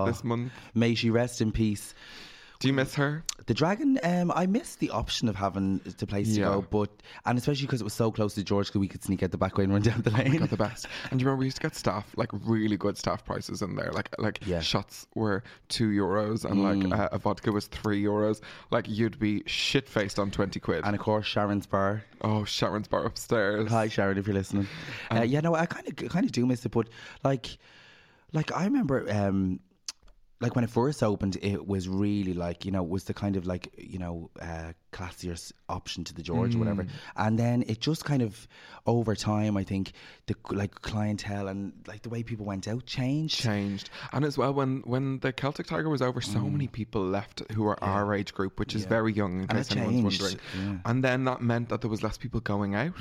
Oh. 0.03 0.07
this 0.07 0.25
month. 0.25 0.51
May 0.75 0.95
she 0.97 1.11
rest 1.11 1.41
in 1.41 1.53
peace. 1.53 1.95
Do 2.61 2.69
you 2.69 2.75
miss 2.75 2.95
her? 2.97 3.25
The 3.47 3.55
Dragon, 3.55 3.99
um, 4.03 4.31
I 4.37 4.45
missed 4.47 4.81
the 4.81 4.91
option 4.91 5.29
of 5.29 5.35
having 5.35 5.79
the 5.79 6.07
place 6.07 6.35
to 6.35 6.41
Yeah. 6.41 6.45
go, 6.45 6.61
but 6.71 6.91
and 7.25 7.39
especially 7.39 7.65
because 7.67 7.81
it 7.81 7.85
was 7.85 7.95
so 7.95 8.13
close 8.13 8.35
to 8.35 8.45
George, 8.45 8.71
'cause 8.71 8.79
we 8.79 8.87
could 8.87 9.03
sneak 9.03 9.23
out 9.23 9.31
the 9.31 9.39
back 9.39 9.57
way 9.57 9.65
and 9.65 9.73
run 9.73 9.81
down 9.83 10.03
the 10.03 10.11
lane. 10.11 10.37
got 10.37 10.51
the 10.51 10.59
best. 10.59 10.87
And 11.11 11.21
you 11.21 11.27
remember 11.27 11.41
we 11.41 11.47
used 11.47 11.57
to 11.57 11.63
get 11.63 11.75
staff 11.75 12.07
like 12.17 12.29
really 12.33 12.77
good 12.77 12.99
staff 12.99 13.25
prices 13.25 13.63
in 13.63 13.77
there. 13.77 13.91
Like 13.93 14.15
like 14.19 14.41
Yeah. 14.47 14.59
Mm. 14.59 14.63
shots 14.63 15.07
were 15.15 15.43
two 15.69 15.89
euros 15.89 16.45
and 16.45 16.63
like 16.63 16.93
uh, 17.01 17.09
a 17.13 17.19
vodka 17.19 17.51
was 17.51 17.67
three 17.67 18.03
euros. 18.03 18.41
Like 18.71 18.87
you'd 18.89 19.19
be 19.19 19.43
shit 19.47 19.89
faced 19.89 20.19
on 20.19 20.31
twenty 20.31 20.61
quid. 20.61 20.83
and 20.85 20.95
of 20.95 21.01
course, 21.01 21.25
Sharon's 21.27 21.67
bar. 21.67 22.05
oh, 22.21 22.45
Sharon's 22.45 22.89
bar 22.89 23.07
upstairs. 23.07 23.71
Hi, 23.71 23.89
Sharon, 23.89 24.19
if 24.19 24.27
you're 24.27 24.35
listening. 24.35 24.69
uh, 25.11 25.23
yeah, 25.23 25.41
no, 25.41 25.55
I 25.55 25.65
kind 25.65 25.89
of 25.89 25.97
kind 26.11 26.27
of 26.27 26.31
do 26.33 26.45
miss 26.45 26.65
it, 26.67 26.73
but 26.73 26.89
like, 27.25 27.57
like 28.35 28.53
I 28.53 28.65
remember, 28.67 29.11
um, 29.11 29.61
like 30.41 30.55
when 30.55 30.65
it 30.65 30.71
first 30.71 31.03
opened, 31.03 31.37
it 31.43 31.67
was 31.67 31.89
really 31.89 32.35
like 32.35 32.65
you 32.65 32.73
know 32.73 32.83
was 32.83 33.05
the 33.05 33.15
kind 33.15 33.37
of 33.37 33.47
like 33.47 33.73
you 33.77 33.99
know 33.99 34.31
uh, 34.41 34.73
classier 34.93 35.53
option 35.69 36.05
to 36.05 36.15
the 36.15 36.23
George 36.23 36.55
or 36.55 36.59
whatever, 36.59 36.87
and 37.17 37.39
then 37.39 37.65
it 37.69 37.81
just 37.81 38.05
kind 38.05 38.23
of 38.23 38.49
over 38.87 39.15
time, 39.15 39.57
I 39.57 39.63
think 39.65 39.93
the 40.27 40.35
like 40.51 40.81
clientele 40.83 41.49
and 41.49 41.73
like 41.87 42.03
the 42.03 42.09
way 42.09 42.23
people 42.23 42.47
went 42.47 42.67
out 42.67 42.87
changed. 42.87 43.41
changed. 43.41 43.91
And 44.13 44.25
as 44.25 44.39
well 44.39 44.53
when 44.55 44.81
when 44.87 45.19
the 45.21 45.33
celtic 45.33 45.67
tiger 45.67 45.89
was 45.89 46.01
over 46.03 46.21
so 46.21 46.41
many 46.41 46.67
people 46.67 47.03
left 47.05 47.43
who 47.53 47.63
were 47.65 47.83
our 47.85 48.15
age 48.15 48.33
group 48.35 48.59
which 48.59 48.75
is 48.75 48.85
Mm. 48.87 48.89
Very 48.89 49.13
young 49.13 49.35
in 49.43 49.51
And 49.51 49.59
case 49.59 49.71
anyone's 49.77 50.19
wondering. 50.21 50.41
Yeah. 50.57 50.63
Mm. 50.63 50.81
and 50.87 51.05
then 51.05 51.25
that 51.25 51.41
meant 51.43 51.69
that 51.69 51.81
there 51.83 51.91
was 51.91 52.03
less 52.03 52.17
people 52.17 52.41
going 52.41 52.75
out. 52.75 52.95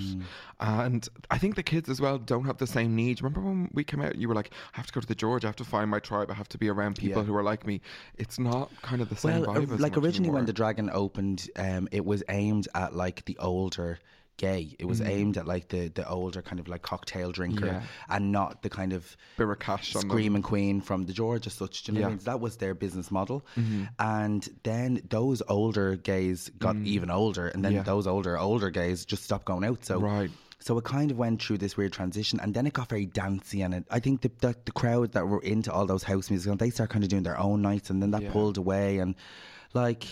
And 0.60 1.08
i 1.32 1.38
think 1.38 1.56
the 1.56 1.64
kids 1.64 1.90
as 1.90 2.02
well 2.02 2.18
don't 2.18 2.46
have 2.46 2.58
the 2.58 2.68
same 2.68 2.96
needs 2.96 3.22
remember 3.22 3.42
when 3.42 3.70
we 3.74 3.84
came 3.84 4.02
out 4.02 4.16
you 4.16 4.28
were 4.28 4.36
like 4.36 4.52
i 4.74 4.78
have 4.78 4.88
to 4.88 4.94
go 4.94 5.00
to 5.00 5.08
the 5.08 5.16
george 5.16 5.46
i 5.46 5.48
have 5.48 5.56
to 5.56 5.64
find 5.64 5.90
my 5.90 6.00
tribe 6.00 6.30
i 6.30 6.34
have 6.34 6.50
to 6.50 6.58
be 6.58 6.68
around 6.70 6.98
people 6.98 7.22
Yeah. 7.22 7.28
who 7.28 7.36
are 7.36 7.44
like 7.44 7.66
me. 7.66 7.82
It's 8.18 8.38
not 8.40 8.70
kind 8.82 9.02
of 9.02 9.10
the 9.10 9.16
same 9.16 9.42
Well, 9.42 9.56
vibe 9.56 9.72
uh, 9.72 9.76
as 9.76 9.80
like 9.80 9.98
originally 9.98 10.32
when 10.32 10.46
the 10.46 10.54
Dragon 10.54 10.90
opened, 10.92 11.50
um, 11.56 11.79
it 11.92 12.04
was 12.06 12.24
aimed 12.30 12.68
at 12.76 12.96
like 12.96 13.26
the 13.26 13.38
older 13.38 14.00
gay. 14.38 14.74
It 14.80 14.86
was 14.86 15.02
aimed 15.02 15.38
at 15.38 15.46
like 15.46 15.68
the 15.68 15.90
the 15.90 16.08
older 16.08 16.42
kind 16.42 16.60
of 16.62 16.68
like 16.70 16.82
cocktail 16.82 17.32
drinker, 17.32 17.66
Mm. 17.66 17.74
Yeah. 17.74 17.82
and 18.10 18.32
not 18.32 18.62
the 18.62 18.70
kind 18.70 18.94
of 18.94 19.18
Bit 19.38 19.50
of 19.50 19.60
cash 19.60 19.94
screaming 19.94 20.42
queen 20.44 20.80
from 20.82 21.06
the 21.06 21.12
George 21.14 21.46
as 21.46 21.54
such. 21.54 21.84
Do 21.84 21.92
you 21.92 21.98
know 21.98 22.04
what 22.06 22.08
I 22.08 22.16
mean? 22.16 22.24
That 22.24 22.40
was 22.40 22.56
their 22.58 22.74
business 22.74 23.12
model, 23.12 23.46
Mm-hmm. 23.58 23.84
and 24.00 24.48
then 24.64 25.02
those 25.10 25.42
older 25.50 25.96
gays 25.98 26.50
got 26.58 26.76
even 26.78 27.10
older, 27.12 27.48
and 27.50 27.64
then 27.66 27.74
Mm. 27.74 27.76
Yeah. 27.76 27.84
those 27.84 28.08
older 28.08 28.38
older 28.38 28.70
gays 28.70 29.04
just 29.04 29.24
stopped 29.24 29.46
going 29.46 29.66
out. 29.66 29.84
So 29.86 30.00
Right. 30.00 30.32
So 30.62 30.78
it 30.78 30.84
kind 30.84 31.10
of 31.12 31.18
went 31.18 31.42
through 31.42 31.58
this 31.60 31.78
weird 31.78 31.94
transition, 31.94 32.40
and 32.42 32.54
then 32.54 32.66
it 32.68 32.74
got 32.74 32.90
very 32.90 33.06
dancey. 33.06 33.62
And 33.62 33.74
it, 33.74 33.86
I 33.90 34.00
think 34.00 34.22
the, 34.22 34.32
the 34.40 34.56
the 34.66 34.72
crowd 34.74 35.12
that 35.14 35.26
were 35.28 35.42
into 35.42 35.72
all 35.72 35.86
those 35.86 36.04
house 36.04 36.30
music, 36.30 36.50
and 36.52 36.60
they 36.60 36.70
start 36.70 36.90
kind 36.90 37.04
of 37.04 37.10
doing 37.10 37.24
their 37.24 37.40
own 37.40 37.62
nights, 37.62 37.90
and 37.90 38.02
then 38.02 38.12
that 38.12 38.22
Yeah. 38.24 38.32
pulled 38.32 38.58
away. 38.58 39.00
And 39.00 39.16
like, 39.74 40.06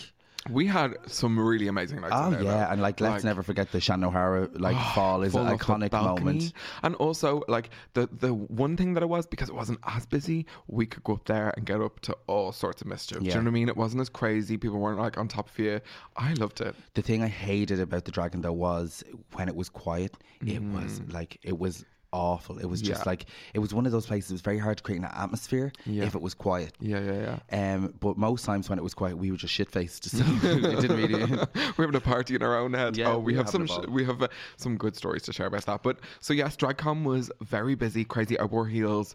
We 0.50 0.66
had 0.66 0.96
some 1.06 1.38
really 1.38 1.68
amazing 1.68 2.00
nights. 2.00 2.14
Oh 2.16 2.38
yeah, 2.40 2.72
and 2.72 2.80
like 2.80 3.00
let's 3.00 3.24
never 3.24 3.42
forget 3.42 3.70
the 3.72 3.80
Shannon 3.80 4.04
O'Hara 4.04 4.48
like 4.54 4.76
fall 4.94 5.22
is 5.22 5.34
an 5.34 5.40
full 5.40 5.52
of 5.52 5.58
the 5.58 5.64
iconic 5.64 5.92
moment. 5.92 6.52
And 6.82 6.94
also, 6.96 7.42
like 7.48 7.70
the 7.94 8.08
the 8.12 8.34
one 8.34 8.76
thing 8.76 8.94
that 8.94 9.02
it 9.02 9.08
was 9.08 9.26
because 9.26 9.48
it 9.48 9.54
wasn't 9.54 9.78
as 9.84 10.06
busy, 10.06 10.46
we 10.66 10.86
could 10.86 11.04
go 11.04 11.14
up 11.14 11.24
there 11.26 11.52
and 11.56 11.66
get 11.66 11.80
up 11.80 12.00
to 12.00 12.16
all 12.26 12.52
sorts 12.52 12.82
of 12.82 12.88
mischief. 12.88 13.18
Do 13.18 13.24
you 13.24 13.30
know 13.32 13.40
what 13.40 13.48
I 13.48 13.50
mean? 13.50 13.68
It 13.68 13.76
wasn't 13.76 14.00
as 14.00 14.08
crazy. 14.08 14.56
People 14.56 14.78
weren't 14.78 14.98
like 14.98 15.18
on 15.18 15.28
top 15.28 15.48
of 15.48 15.58
you. 15.58 15.80
I 16.16 16.34
loved 16.34 16.60
it. 16.60 16.74
The 16.94 17.02
thing 17.02 17.22
I 17.22 17.28
hated 17.28 17.80
about 17.80 18.04
the 18.04 18.12
dragon 18.12 18.40
though 18.40 18.52
was 18.52 19.04
when 19.32 19.48
it 19.48 19.56
was 19.56 19.68
quiet, 19.68 20.16
it 20.44 20.62
was 20.62 21.00
mm. 21.00 21.12
like 21.12 21.38
it 21.42 21.58
was 21.58 21.84
awful. 22.12 22.58
It 22.58 22.66
was 22.66 22.80
just. 22.80 23.00
Yeah. 23.00 23.10
like 23.10 23.26
it 23.54 23.58
was 23.58 23.74
one 23.74 23.86
of 23.86 23.92
those 23.92 24.06
places. 24.06 24.30
It 24.30 24.34
was 24.34 24.40
very 24.40 24.58
hard 24.58 24.78
to 24.78 24.82
create 24.82 24.98
an 24.98 25.04
atmosphere 25.04 25.72
Yeah. 25.86 26.04
if 26.04 26.14
it 26.14 26.20
was 26.22 26.34
quiet. 26.34 26.72
Yeah, 26.80 27.00
yeah, 27.00 27.38
yeah. 27.50 27.74
Um, 27.74 27.94
but 28.00 28.16
most 28.16 28.44
times 28.44 28.68
when 28.68 28.78
it 28.78 28.82
was 28.82 28.94
quiet, 28.94 29.16
we 29.18 29.30
were 29.30 29.36
just 29.36 29.52
shit 29.54 29.70
faced. 29.70 30.04
So 30.10 30.18
it 30.42 30.80
didn't 30.80 30.96
really. 30.96 31.24
We're 31.76 31.84
having 31.86 31.94
a 31.94 32.00
party 32.00 32.34
in 32.34 32.42
our 32.42 32.58
own 32.58 32.72
head. 32.74 32.96
Yeah, 32.96 33.12
oh, 33.12 33.18
we, 33.18 33.34
have 33.34 33.48
some 33.48 33.66
sh- 33.66 33.86
we 33.88 34.04
have 34.04 34.22
uh, 34.22 34.28
some 34.56 34.76
good 34.76 34.96
stories 34.96 35.22
to 35.24 35.32
share 35.32 35.46
about 35.46 35.66
that. 35.66 35.82
But 35.82 35.98
so 36.20 36.32
yes, 36.32 36.56
DragCon 36.56 37.04
was 37.04 37.30
very 37.40 37.74
busy, 37.74 38.04
crazy. 38.04 38.38
I 38.38 38.44
wore 38.44 38.66
heels 38.66 39.14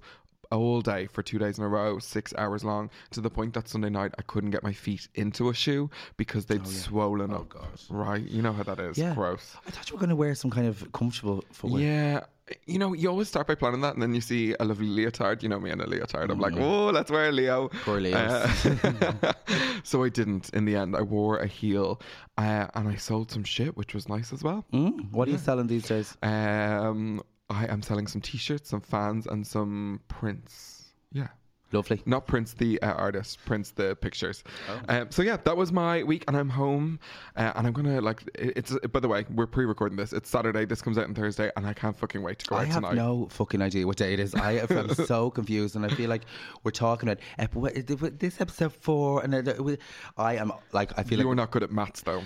all 0.53 0.81
day 0.81 1.07
for 1.07 1.23
two 1.23 1.39
days 1.39 1.57
in 1.57 1.63
a 1.63 1.67
row, 1.67 1.99
six 1.99 2.33
hours 2.37 2.63
long, 2.63 2.89
to 3.11 3.21
the 3.21 3.29
point 3.29 3.53
that 3.55 3.67
Sunday 3.67 3.89
night 3.89 4.13
I 4.17 4.21
couldn't 4.21 4.51
get 4.51 4.63
my 4.63 4.73
feet 4.73 5.07
into 5.15 5.49
a 5.49 5.53
shoe 5.53 5.89
because 6.17 6.45
they'd 6.45 6.65
swollen 6.67 7.33
up. 7.33 7.53
Right, 7.89 8.21
you 8.23 8.41
know 8.41 8.53
how 8.53 8.63
that 8.63 8.79
is. 8.79 8.97
Oh, 8.97 9.01
Yeah. 9.01 9.15
Gross. 9.15 9.55
I 9.67 9.71
thought 9.71 9.89
you 9.89 9.95
were 9.95 9.99
going 9.99 10.09
to 10.09 10.15
wear 10.15 10.35
some 10.35 10.51
kind 10.51 10.67
of 10.67 10.91
comfortable 10.93 11.43
footwear. 11.51 11.81
Yeah. 11.81 12.19
You 12.67 12.77
know, 12.77 12.91
you 12.93 13.07
always 13.09 13.29
start 13.29 13.47
by 13.47 13.55
planning 13.55 13.79
that, 13.81 13.93
and 13.93 14.03
then 14.03 14.13
you 14.13 14.19
see 14.19 14.53
a 14.59 14.65
lovely 14.65 14.85
leotard. 14.87 15.41
You 15.41 15.47
know 15.49 15.61
me 15.61 15.71
and 15.71 15.81
a 15.81 15.87
leotard. 15.87 16.29
I'm 16.29 16.39
like, 16.41 16.53
oh, 16.57 16.87
let's 16.89 17.09
wear 17.09 17.29
a 17.29 17.31
Leo. 17.31 17.69
Poor 17.85 18.01
Leos. 18.01 18.65
Uh, 18.65 19.33
so 19.83 20.03
I 20.03 20.09
didn't. 20.09 20.49
In 20.49 20.65
the 20.65 20.75
end, 20.75 20.93
I 20.93 21.01
wore 21.03 21.37
a 21.39 21.47
heel, 21.47 22.01
uh, 22.37 22.67
and 22.75 22.89
I 22.89 22.95
sold 22.97 23.31
some 23.31 23.45
shit, 23.45 23.77
which 23.77 23.93
was 23.93 24.09
nice 24.09 24.33
as 24.33 24.43
well. 24.43 24.65
Mm, 24.73 25.09
what 25.11 25.29
are 25.29 25.31
you 25.31 25.37
selling 25.37 25.67
these 25.67 25.87
days? 25.87 26.17
Um, 26.21 27.21
I 27.49 27.65
am 27.65 27.81
selling 27.81 28.07
some 28.07 28.21
T-shirts, 28.21 28.69
some 28.69 28.81
fans, 28.81 29.27
and 29.27 29.45
some 29.45 30.01
prints. 30.07 30.93
Yeah. 31.11 31.27
Lovely. 31.71 32.03
Not 32.05 32.27
Prince 32.27 32.53
the 32.53 32.79
uh, 32.83 32.93
artist, 32.93 33.39
Prince 33.47 33.71
the 33.71 33.95
pictures. 33.95 34.43
Oh. 34.69 34.79
Um, 34.89 35.07
so 35.09 35.23
yeah, 35.23 35.37
that 35.43 35.57
was 35.57 35.71
my 35.71 36.03
week, 36.03 36.23
and 36.27 36.37
I'm 36.37 36.49
home, 36.49 36.99
uh, 37.35 37.51
and 37.55 37.65
I'm 37.65 37.73
gonna 37.73 37.99
like. 37.99 38.21
it- 38.35 38.53
It's 38.55 38.77
by 38.89 38.99
the 38.99 39.07
way, 39.07 39.25
we're 39.33 39.47
pre-recording 39.47 39.97
this. 39.97 40.13
It's 40.13 40.29
Saturday. 40.29 40.65
This 40.65 40.83
comes 40.83 40.99
out 40.99 41.05
on 41.05 41.15
Thursday, 41.15 41.49
and 41.57 41.65
I 41.65 41.73
can't 41.73 41.97
fucking 41.97 42.21
wait 42.21 42.37
to 42.39 42.45
go 42.45 42.57
I 42.57 42.61
out 42.61 42.67
have 42.67 42.75
tonight. 42.75 42.93
no 42.93 43.27
fucking 43.31 43.59
idea 43.63 43.87
what 43.87 43.97
day 43.97 44.13
it 44.13 44.19
is. 44.19 44.35
I 44.35 44.51
am 44.69 44.93
so 44.93 45.31
confused, 45.31 45.75
and 45.75 45.83
I 45.83 45.89
feel 45.89 46.11
like 46.11 46.25
we're 46.63 46.69
talking 46.69 47.09
about 47.09 47.19
ep- 47.39 48.19
this 48.19 48.39
episode 48.39 48.73
four, 48.73 49.23
and 49.23 49.33
I 50.15 50.35
am 50.35 50.51
like 50.73 50.91
I 50.99 51.01
feel 51.01 51.17
like 51.17 51.25
you're 51.25 51.33
not 51.33 51.49
good 51.49 51.63
at 51.63 51.71
maths, 51.71 52.01
though. 52.01 52.21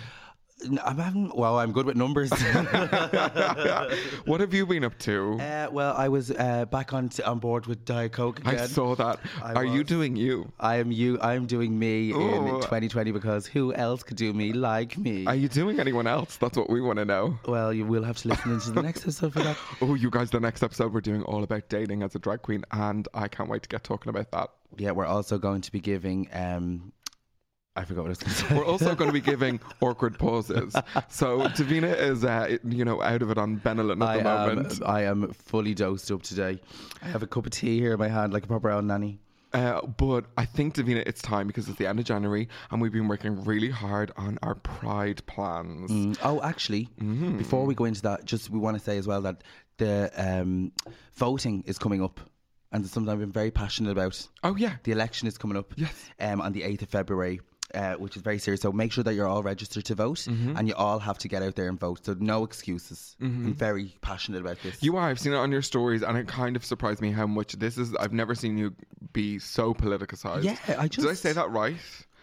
I'm 0.86 0.98
having, 0.98 1.30
well, 1.36 1.60
I'm 1.60 1.72
good 1.72 1.86
with 1.86 1.96
numbers. 1.96 2.32
what 4.26 4.40
have 4.42 4.54
you 4.54 4.66
been 4.66 4.84
up 4.84 4.98
to? 5.00 5.38
uh, 5.40 5.68
well, 5.72 5.96
I 5.96 6.10
was 6.10 6.32
uh, 6.32 6.66
back 6.66 6.94
on 6.94 7.10
t- 7.10 7.22
on 7.24 7.40
board 7.40 7.68
with 7.68 7.86
Diet 7.86 8.12
Coke 8.14 8.40
again. 8.40 8.60
I 8.60 8.66
saw 8.66 8.96
that. 8.96 9.20
I 9.44 9.54
Are 9.54 9.66
you 9.66 9.84
doing 9.84 10.16
you? 10.16 10.52
I 10.60 10.78
am 10.78 10.92
you. 10.92 11.20
I 11.20 11.36
am 11.36 11.46
doing 11.46 11.78
me 11.78 12.12
in 12.12 12.16
2020 12.18 13.12
because 13.12 13.46
who 13.46 13.74
else 13.74 14.02
could 14.04 14.18
do 14.18 14.34
me 14.34 14.52
like 14.54 14.98
me? 14.98 15.26
Are 15.28 15.36
you 15.36 15.48
doing 15.48 15.80
anyone 15.80 16.08
else? 16.08 16.38
That's 16.38 16.58
what 16.58 16.70
we 16.70 16.82
want 16.82 16.98
to 16.98 17.06
know. 17.06 17.40
well, 17.48 17.72
you 17.72 17.86
will 17.86 18.04
have 18.04 18.18
to 18.18 18.30
listen 18.30 18.54
into 18.54 18.72
the 18.72 18.82
next 18.82 19.02
episode 19.04 19.34
for 19.34 19.40
that. 19.44 19.58
Oh, 19.82 19.94
you 19.94 20.10
guys, 20.10 20.32
the 20.32 20.40
next 20.40 20.64
episode 20.64 20.92
we're 20.94 21.02
doing 21.02 21.22
all 21.24 21.44
about 21.44 21.70
dating 21.70 22.02
as 22.02 22.16
a 22.16 22.20
drag 22.20 22.42
queen, 22.42 22.66
and 22.72 23.08
I 23.14 23.28
can't 23.28 23.48
wait 23.50 23.62
to 23.64 23.70
get 23.70 23.84
talking 23.84 24.10
about 24.10 24.32
that. 24.32 24.50
Yeah, 24.76 24.92
we're 24.92 25.06
also 25.06 25.38
going 25.38 25.62
to 25.62 25.72
be 25.72 25.80
giving. 25.80 26.28
Um, 26.34 26.92
I 27.78 27.86
forgot 27.86 28.02
what 28.04 28.08
I 28.08 28.10
was 28.10 28.18
going 28.20 28.34
to 28.34 28.38
say. 28.42 28.56
We're 28.58 28.66
also 28.66 28.96
going 28.96 29.10
to 29.10 29.14
be 29.14 29.22
giving 29.32 29.60
awkward 29.82 30.18
pauses. 30.20 30.74
So 31.10 31.42
Davina 31.42 31.98
is, 31.98 32.26
uh, 32.26 32.58
you 32.68 32.84
know, 32.84 33.02
out 33.02 33.22
of 33.22 33.30
it 33.32 33.38
on 33.38 33.60
Benylin 33.60 34.02
at 34.02 34.08
I 34.08 34.24
the 34.24 34.30
am, 34.30 34.48
moment. 34.56 34.82
I 34.86 35.04
am 35.04 35.32
fully 35.34 35.74
dosed 35.74 36.12
up 36.12 36.24
today. 36.24 36.60
I 37.02 37.08
have 37.08 37.24
a 37.24 37.28
cup 37.28 37.46
of 37.46 37.52
tea 37.52 37.80
here 37.80 37.94
in 37.94 38.00
my 38.00 38.08
hand, 38.10 38.34
like 38.34 38.44
a 38.44 38.48
proper 38.48 38.72
old 38.72 38.86
nanny. 38.86 39.20
Uh, 39.54 39.82
but 39.86 40.26
I 40.38 40.44
think 40.44 40.76
Davina, 40.76 41.04
it's 41.08 41.22
time 41.22 41.48
because 41.48 41.70
it's 41.70 41.78
the 41.78 41.88
end 41.88 42.00
of 42.00 42.06
January, 42.06 42.50
and 42.70 42.82
we've 42.82 42.92
been 42.92 43.08
working 43.08 43.44
really 43.46 43.70
hard 43.70 44.12
on 44.18 44.38
our 44.44 44.56
Pride 44.56 45.26
plans. 45.26 45.90
Mm, 45.90 46.18
Oh, 46.24 46.42
actually, 46.42 46.90
Mm-hmm. 47.00 47.38
before 47.38 47.66
we 47.66 47.74
go 47.74 47.86
into 47.86 48.02
that, 48.02 48.26
just 48.26 48.50
we 48.50 48.60
want 48.60 48.78
to 48.78 48.84
say 48.84 48.98
as 48.98 49.08
well 49.08 49.22
that 49.22 49.44
the 49.78 50.12
um, 50.18 50.74
voting 51.16 51.64
is 51.66 51.78
coming 51.80 52.04
up, 52.04 52.20
and 52.74 52.84
it's 52.84 52.94
something 52.94 53.12
I've 53.12 53.20
been 53.20 53.32
very 53.32 53.52
passionate 53.52 53.92
about. 53.92 54.28
Oh 54.44 54.56
yeah, 54.58 54.76
The 54.84 54.92
election 54.92 55.28
is 55.30 55.38
coming 55.38 55.56
up 55.58 55.74
Yes. 55.78 56.10
um, 56.20 56.42
on 56.42 56.52
the 56.52 56.64
8th 56.64 56.82
of 56.84 56.90
February. 56.90 57.40
Uh, 57.76 57.96
which 57.96 58.16
is 58.16 58.22
very 58.22 58.40
serious. 58.40 58.62
So 58.62 58.72
make 58.72 58.94
sure 58.94 59.04
that 59.04 59.14
you're 59.14 59.28
all 59.28 59.44
registered 59.44 59.84
to 59.86 59.94
vote, 59.96 60.20
Mm-hmm. 60.20 60.56
and 60.56 60.70
you 60.70 60.74
all 60.76 61.00
have 61.00 61.18
to 61.18 61.28
get 61.28 61.44
out 61.44 61.56
there 61.56 61.68
and 61.68 61.78
vote. 61.78 62.06
So 62.06 62.16
no 62.18 62.46
excuses. 62.46 63.18
I'm 63.20 63.54
very 63.54 63.94
passionate 64.00 64.40
about 64.40 64.58
this. 64.64 64.82
you 64.82 64.96
are. 64.96 65.10
I've 65.10 65.20
seen 65.20 65.34
it 65.34 65.38
on 65.38 65.52
your 65.52 65.62
stories, 65.62 66.02
and 66.02 66.18
it 66.18 66.28
kind 66.30 66.56
of 66.56 66.64
surprised 66.64 67.02
me 67.02 67.12
how 67.12 67.28
much 67.28 67.54
this 67.60 67.78
is. 67.78 67.94
I've 67.96 68.14
never 68.14 68.36
seen 68.36 68.58
you 68.58 68.74
be 69.12 69.38
so 69.40 69.74
politicized. 69.74 70.46
Yeah, 70.46 70.56
I 70.80 70.88
just. 70.88 71.06
did 71.06 71.12
I 71.12 71.14
say 71.16 71.34
that 71.34 71.50
right? 71.52 71.76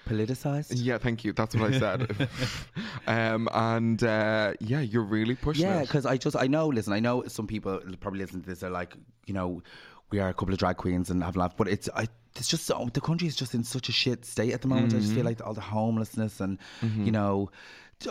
politicized. 0.09 0.73
Yeah, 0.77 0.99
thank 0.99 1.25
you. 1.25 1.33
That's 1.35 1.55
what 1.57 1.75
I 1.75 1.79
said. 1.79 2.29
um, 3.07 3.49
and 3.53 4.03
uh, 4.03 4.55
yeah, 4.61 4.81
you're 4.81 5.03
really 5.03 5.35
pushing 5.35 5.67
Yeah, 5.67 5.81
because 5.83 6.07
I 6.07 6.17
just 6.17 6.37
I 6.37 6.47
know. 6.47 6.69
Listen, 6.69 6.93
I 6.95 7.01
know 7.01 7.25
some 7.27 7.47
people 7.47 7.81
probably 8.01 8.21
listen 8.21 8.41
to 8.43 8.47
this 8.49 8.63
are 8.63 8.71
like, 8.71 8.95
you 9.27 9.35
know, 9.35 9.63
we 10.11 10.21
are 10.21 10.29
a 10.29 10.35
couple 10.35 10.53
of 10.55 10.59
drag 10.59 10.77
queens 10.79 11.11
and 11.11 11.23
have 11.23 11.37
laughed, 11.37 11.57
but 11.57 11.69
it's 11.69 11.89
I. 11.95 12.07
It's 12.37 12.49
just 12.49 12.65
so 12.67 12.89
the 12.93 13.01
country 13.01 13.29
is 13.29 13.37
just 13.37 13.55
in 13.55 13.63
such 13.63 13.89
a 13.89 13.93
shit 13.93 14.25
state 14.25 14.53
at 14.53 14.63
the 14.63 14.69
moment. 14.69 14.93
I 14.93 14.97
just 14.97 15.09
Mm-hmm. 15.09 15.15
feel 15.17 15.25
like 15.25 15.47
all 15.47 15.55
the 15.55 15.61
homelessness 15.61 16.41
and 16.41 16.59
you 16.83 17.13
know, 17.13 17.51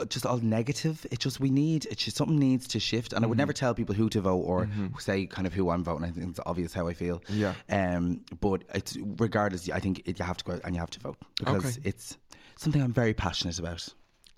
just 0.07 0.25
all 0.25 0.37
negative. 0.37 1.05
It 1.11 1.19
just 1.19 1.39
we 1.41 1.49
need 1.49 1.85
it. 1.85 1.97
Just, 1.97 2.15
something 2.17 2.39
needs 2.39 2.65
to 2.69 2.79
shift. 2.79 3.11
And 3.11 3.25
I 3.25 3.27
would 3.27 3.33
Mm-hmm. 3.35 3.39
never 3.39 3.53
tell 3.53 3.73
people 3.75 3.93
who 3.95 4.07
to 4.09 4.21
vote 4.21 4.39
or 4.39 4.69
say 4.99 5.25
kind 5.25 5.45
of 5.45 5.53
who 5.53 5.69
I'm 5.69 5.83
voting. 5.83 6.05
I 6.07 6.11
think 6.11 6.29
it's 6.29 6.39
obvious 6.45 6.73
how 6.73 6.87
I 6.87 6.93
feel. 6.93 7.21
Yeah. 7.27 7.53
Um. 7.69 8.21
But 8.39 8.63
it's 8.73 8.97
regardless. 9.17 9.69
I 9.69 9.79
think 9.79 10.03
it, 10.05 10.17
you 10.19 10.25
have 10.25 10.37
to 10.37 10.45
go 10.45 10.59
and 10.63 10.73
you 10.73 10.79
have 10.79 10.91
to 10.91 10.99
vote 11.01 11.17
because 11.37 11.77
Okay. 11.77 11.89
it's 11.89 12.17
something 12.55 12.81
I'm 12.81 12.93
very 12.93 13.13
passionate 13.13 13.59
about. 13.59 13.87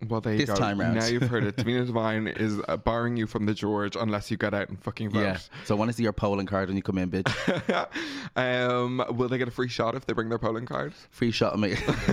Well, 0.10 0.20
there 0.22 0.34
you 0.34 0.40
This 0.40 0.50
go. 0.50 0.56
time 0.56 0.80
round. 0.80 0.96
Now 0.96 1.06
you've 1.06 1.24
heard 1.24 1.46
it. 1.46 1.56
Davina 1.58 1.86
Divine 1.86 2.28
is 2.28 2.60
uh, 2.68 2.76
barring 2.78 3.16
you 3.16 3.28
from 3.28 3.46
the 3.46 3.54
George 3.54 3.96
unless 3.96 4.30
you 4.30 4.38
get 4.38 4.54
out 4.54 4.68
and 4.70 4.78
fucking 4.84 5.10
vote. 5.10 5.22
Yeah. 5.22 5.38
So 5.64 5.74
I 5.76 5.80
want 5.80 5.90
to 5.90 5.96
see 5.98 6.04
your 6.04 6.12
polling 6.12 6.46
card 6.46 6.68
when 6.68 6.76
you 6.76 6.84
come 6.84 6.98
in, 6.98 7.10
bitch. 7.10 7.88
um, 8.36 9.04
will 9.12 9.30
they 9.30 9.38
get 9.38 9.48
a 9.48 9.52
free 9.52 9.70
shot 9.70 9.96
if 9.96 10.06
they 10.06 10.14
bring 10.14 10.30
their 10.30 10.38
polling 10.38 10.66
card? 10.66 10.94
Free 11.12 11.32
shot 11.32 11.54
of 11.54 11.60
me. 11.60 11.76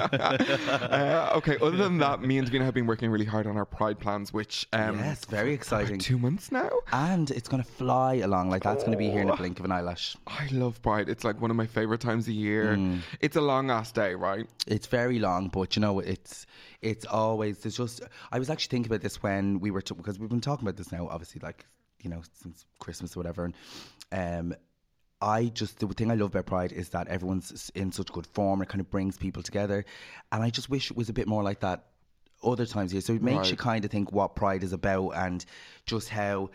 uh, 0.00 1.32
okay. 1.36 1.56
Other 1.60 1.76
than 1.76 1.98
that, 1.98 2.22
me 2.22 2.38
and 2.38 2.48
Davina 2.50 2.64
have 2.64 2.74
been 2.74 2.86
working 2.86 3.10
really 3.10 3.24
hard 3.24 3.46
on 3.46 3.56
our 3.56 3.64
Pride 3.66 3.98
plans, 3.98 4.32
which 4.32 4.66
um, 4.72 4.98
Yes, 4.98 5.24
very 5.24 5.52
exciting. 5.52 5.98
Two 5.98 6.18
months 6.18 6.52
now. 6.52 6.70
and 6.92 7.30
it's 7.30 7.48
going 7.48 7.62
to 7.62 7.68
fly 7.68 8.14
along. 8.14 8.50
Like 8.50 8.62
that's 8.62 8.82
going 8.84 8.92
to 8.92 8.98
be 8.98 9.10
here 9.10 9.22
in 9.22 9.30
a 9.30 9.36
blink 9.36 9.58
of 9.58 9.64
an 9.64 9.72
eyelash. 9.72 10.16
I 10.26 10.48
love 10.52 10.80
Pride. 10.82 11.08
It's 11.08 11.24
like 11.24 11.40
one 11.40 11.50
of 11.50 11.56
my 11.56 11.66
favorite 11.66 12.00
times 12.00 12.28
a 12.28 12.32
year. 12.32 12.76
Mm. 12.76 13.00
It's 13.20 13.36
a 13.36 13.40
long 13.40 13.70
ass 13.70 13.92
day, 13.92 14.14
right? 14.14 14.46
It's 14.66 14.86
very 14.86 15.18
long, 15.18 15.48
but 15.48 15.76
you 15.76 15.80
know, 15.80 15.98
it's 16.00 16.46
it's 16.82 17.06
always 17.06 17.58
there's 17.58 17.76
just. 17.76 18.02
I 18.32 18.38
was 18.38 18.50
actually 18.50 18.70
thinking 18.70 18.92
about 18.92 19.02
this 19.02 19.22
when 19.22 19.60
we 19.60 19.70
were 19.70 19.82
to, 19.82 19.94
because 19.94 20.18
we've 20.18 20.28
been 20.28 20.40
talking 20.40 20.66
about 20.66 20.76
this 20.76 20.92
now, 20.92 21.08
obviously, 21.08 21.40
like 21.42 21.66
you 22.02 22.10
know, 22.10 22.22
since 22.32 22.64
Christmas 22.78 23.16
or 23.16 23.20
whatever, 23.20 23.50
and 24.10 24.52
um. 24.52 24.58
I 25.20 25.46
just 25.46 25.80
the 25.80 25.88
thing 25.88 26.12
I 26.12 26.14
love 26.14 26.30
about 26.30 26.46
Pride 26.46 26.70
is 26.70 26.90
that 26.90 27.08
everyone's 27.08 27.72
in 27.74 27.90
such 27.90 28.12
good 28.12 28.24
form. 28.24 28.62
It 28.62 28.68
kind 28.68 28.80
of 28.80 28.88
brings 28.88 29.16
people 29.16 29.42
together, 29.42 29.84
and 30.30 30.44
I 30.44 30.50
just 30.50 30.70
wish 30.70 30.92
it 30.92 30.96
was 30.96 31.08
a 31.08 31.12
bit 31.12 31.26
more 31.26 31.42
like 31.42 31.58
that 31.58 31.86
other 32.40 32.66
times 32.66 32.92
here. 32.92 33.00
So 33.00 33.14
it 33.14 33.22
makes 33.22 33.50
you 33.50 33.56
kind 33.56 33.84
of 33.84 33.90
think 33.90 34.12
what 34.12 34.36
Pride 34.36 34.62
is 34.62 34.72
about 34.72 35.10
and 35.16 35.44
just 35.86 36.08
how, 36.08 36.50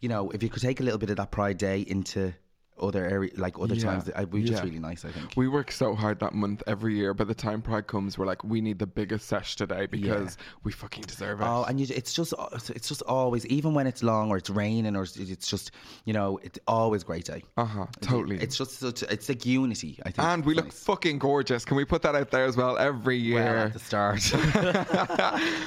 you 0.00 0.08
know, 0.08 0.30
if 0.30 0.42
you 0.42 0.48
could 0.48 0.62
take 0.62 0.80
a 0.80 0.82
little 0.82 0.98
bit 0.98 1.10
of 1.10 1.16
that 1.18 1.30
Pride 1.30 1.58
Day 1.58 1.82
into 1.82 2.34
other 2.80 3.04
area, 3.04 3.30
like 3.36 3.58
other 3.58 3.74
Yeah, 3.74 4.00
times, 4.00 4.10
be 4.30 4.42
just 4.42 4.52
yeah. 4.54 4.62
really 4.64 4.78
nice. 4.78 5.04
I 5.04 5.10
think. 5.10 5.32
We 5.36 5.48
work 5.48 5.70
so 5.70 5.94
hard 5.94 6.18
that 6.20 6.34
month 6.34 6.62
every 6.66 6.94
year. 6.96 7.14
By 7.14 7.24
the 7.24 7.34
time 7.34 7.62
Pride 7.62 7.86
comes, 7.86 8.18
we're 8.18 8.26
like, 8.26 8.42
we 8.44 8.60
need 8.60 8.78
the 8.78 8.86
biggest 8.86 9.26
sesh 9.28 9.56
today 9.56 9.86
because 9.86 10.36
we 10.64 10.72
fucking 10.72 11.04
deserve 11.04 11.40
it. 11.40 11.44
Oh, 11.44 11.64
and 11.68 11.80
you, 11.80 11.86
it's 11.94 12.12
just 12.12 12.34
it's 12.70 12.88
just 12.88 13.02
always, 13.02 13.46
even 13.46 13.74
when 13.74 13.86
it's 13.86 14.02
long 14.02 14.30
or 14.30 14.36
it's 14.36 14.50
raining 14.50 14.96
or 14.96 15.02
it's- 15.02 15.46
just, 15.48 15.70
you 16.04 16.12
know, 16.12 16.38
it's 16.42 16.58
always 16.66 17.02
a 17.02 17.06
great 17.06 17.24
day. 17.24 17.42
uh 17.56 17.64
huh. 17.64 17.86
Totally. 18.00 18.36
It's 18.40 18.56
just 18.56 18.78
such, 18.78 19.02
it's 19.04 19.28
like 19.28 19.44
unity. 19.46 19.98
I 20.04 20.10
think. 20.10 20.18
and 20.28 20.44
we 20.44 20.52
It's 20.52 20.56
look 20.56 20.64
nice. 20.66 20.82
fucking 20.84 21.18
gorgeous. 21.18 21.64
Can 21.64 21.76
we 21.76 21.84
put 21.84 22.02
that 22.02 22.14
out 22.14 22.30
there 22.30 22.44
as 22.44 22.56
well 22.56 22.76
every 22.78 23.16
year? 23.16 23.42
well 23.44 23.66
at 23.66 23.72
the 23.72 23.78
start. 23.78 24.22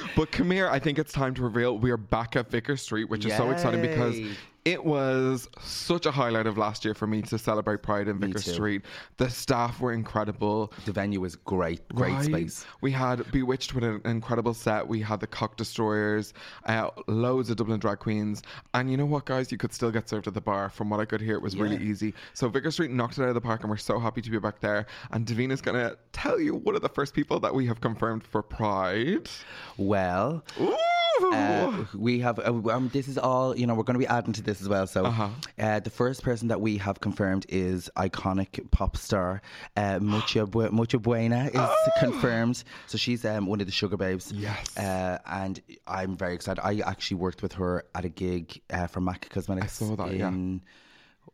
but 0.16 0.30
come 0.32 0.50
here, 0.50 0.68
I 0.68 0.78
think 0.78 0.98
it's 0.98 1.12
time 1.12 1.34
to 1.34 1.42
reveal 1.42 1.78
we 1.78 1.90
are 1.90 1.96
back 1.96 2.36
at 2.36 2.50
Vicar 2.50 2.76
Street, 2.76 3.08
which 3.08 3.24
is 3.24 3.36
so 3.36 3.50
exciting 3.50 3.80
because 3.82 4.18
Yay. 4.18 4.30
It 4.64 4.84
was 4.84 5.48
such 5.60 6.06
a 6.06 6.12
highlight 6.12 6.46
of 6.46 6.56
last 6.56 6.84
year 6.84 6.94
for 6.94 7.08
me 7.08 7.20
to 7.22 7.36
celebrate 7.36 7.82
Pride 7.82 8.06
in 8.06 8.20
Vicar. 8.20 8.38
Street. 8.38 8.82
The 9.16 9.28
staff 9.28 9.80
were 9.80 9.92
incredible. 9.92 10.72
The 10.84 10.92
venue 10.92 11.20
was 11.20 11.34
great, 11.34 11.86
great 11.88 12.12
Right? 12.12 12.24
space. 12.24 12.64
We 12.80 12.92
had 12.92 13.28
Bewitched 13.32 13.74
with 13.74 13.82
an 13.82 14.00
incredible 14.04 14.54
set. 14.54 14.86
We 14.86 15.00
had 15.00 15.18
the 15.18 15.26
Cock 15.26 15.56
Destroyers, 15.56 16.32
uh, 16.66 16.90
loads 17.08 17.50
of 17.50 17.56
Dublin 17.56 17.80
drag 17.80 17.98
queens. 17.98 18.42
And 18.74 18.88
you 18.88 18.96
know 18.96 19.06
what, 19.06 19.24
guys? 19.24 19.50
You 19.50 19.58
could 19.58 19.72
still 19.72 19.90
get 19.90 20.08
served 20.08 20.28
at 20.28 20.34
the 20.34 20.40
bar. 20.40 20.68
From 20.70 20.90
what 20.90 21.00
I 21.00 21.06
could 21.06 21.20
hear, 21.20 21.34
it 21.34 21.42
was 21.42 21.56
really 21.56 21.82
easy. 21.82 22.14
So 22.34 22.48
Vicar 22.48 22.70
Street 22.70 22.92
knocked 22.92 23.18
it 23.18 23.22
out 23.22 23.28
of 23.30 23.34
the 23.34 23.40
park, 23.40 23.62
and 23.62 23.70
we're 23.70 23.76
so 23.78 23.98
happy 23.98 24.22
to 24.22 24.30
be 24.30 24.38
back 24.38 24.60
there. 24.60 24.86
And 25.10 25.26
Davina's 25.26 25.60
going 25.60 25.76
to 25.76 25.96
tell 26.12 26.38
you 26.40 26.54
one 26.54 26.76
of 26.76 26.82
the 26.82 26.88
first 26.88 27.14
people 27.14 27.40
that 27.40 27.52
we 27.52 27.66
have 27.66 27.80
confirmed 27.80 28.22
for 28.22 28.42
Pride. 28.42 29.28
Well, 29.76 30.44
Ooh! 30.60 30.76
Uh, 31.22 31.84
we 31.94 32.20
have 32.20 32.38
uh, 32.38 32.52
um, 32.70 32.90
this 32.92 33.08
is 33.08 33.18
all 33.18 33.56
you 33.56 33.66
know. 33.66 33.74
We're 33.74 33.82
going 33.84 33.94
to 33.94 33.98
be 33.98 34.06
adding 34.06 34.32
to 34.34 34.42
this 34.42 34.60
as 34.60 34.68
well. 34.68 34.86
So, 34.86 35.04
Uh-huh. 35.06 35.28
uh, 35.58 35.80
the 35.80 35.90
first 35.90 36.22
person 36.22 36.48
that 36.48 36.60
we 36.60 36.76
have 36.78 37.00
confirmed 37.00 37.46
is 37.48 37.90
iconic 37.96 38.70
pop 38.70 38.96
star 38.96 39.42
uh, 39.76 39.98
Mutya 40.00 40.46
Bu- 40.50 40.70
Mutya 40.70 41.00
Buena 41.00 41.50
is 41.52 41.70
confirmed. 42.00 42.62
So 42.86 42.98
she's 42.98 43.24
um, 43.24 43.46
one 43.46 43.60
of 43.60 43.66
the 43.66 43.72
Sugababes. 43.72 44.32
Yes. 44.34 44.76
uh, 44.76 45.18
and 45.26 45.60
I'm 45.86 46.16
very 46.16 46.34
excited. 46.34 46.60
I 46.62 46.80
actually 46.80 47.16
worked 47.18 47.42
with 47.42 47.52
her 47.54 47.84
at 47.94 48.04
a 48.04 48.08
gig 48.08 48.60
uh, 48.70 48.86
for 48.86 49.00
MAC 49.00 49.28
Cosmetics. 49.30 49.80
I 49.82 49.86
saw 49.86 49.96
that, 49.96 50.14
yeah. 50.14 50.30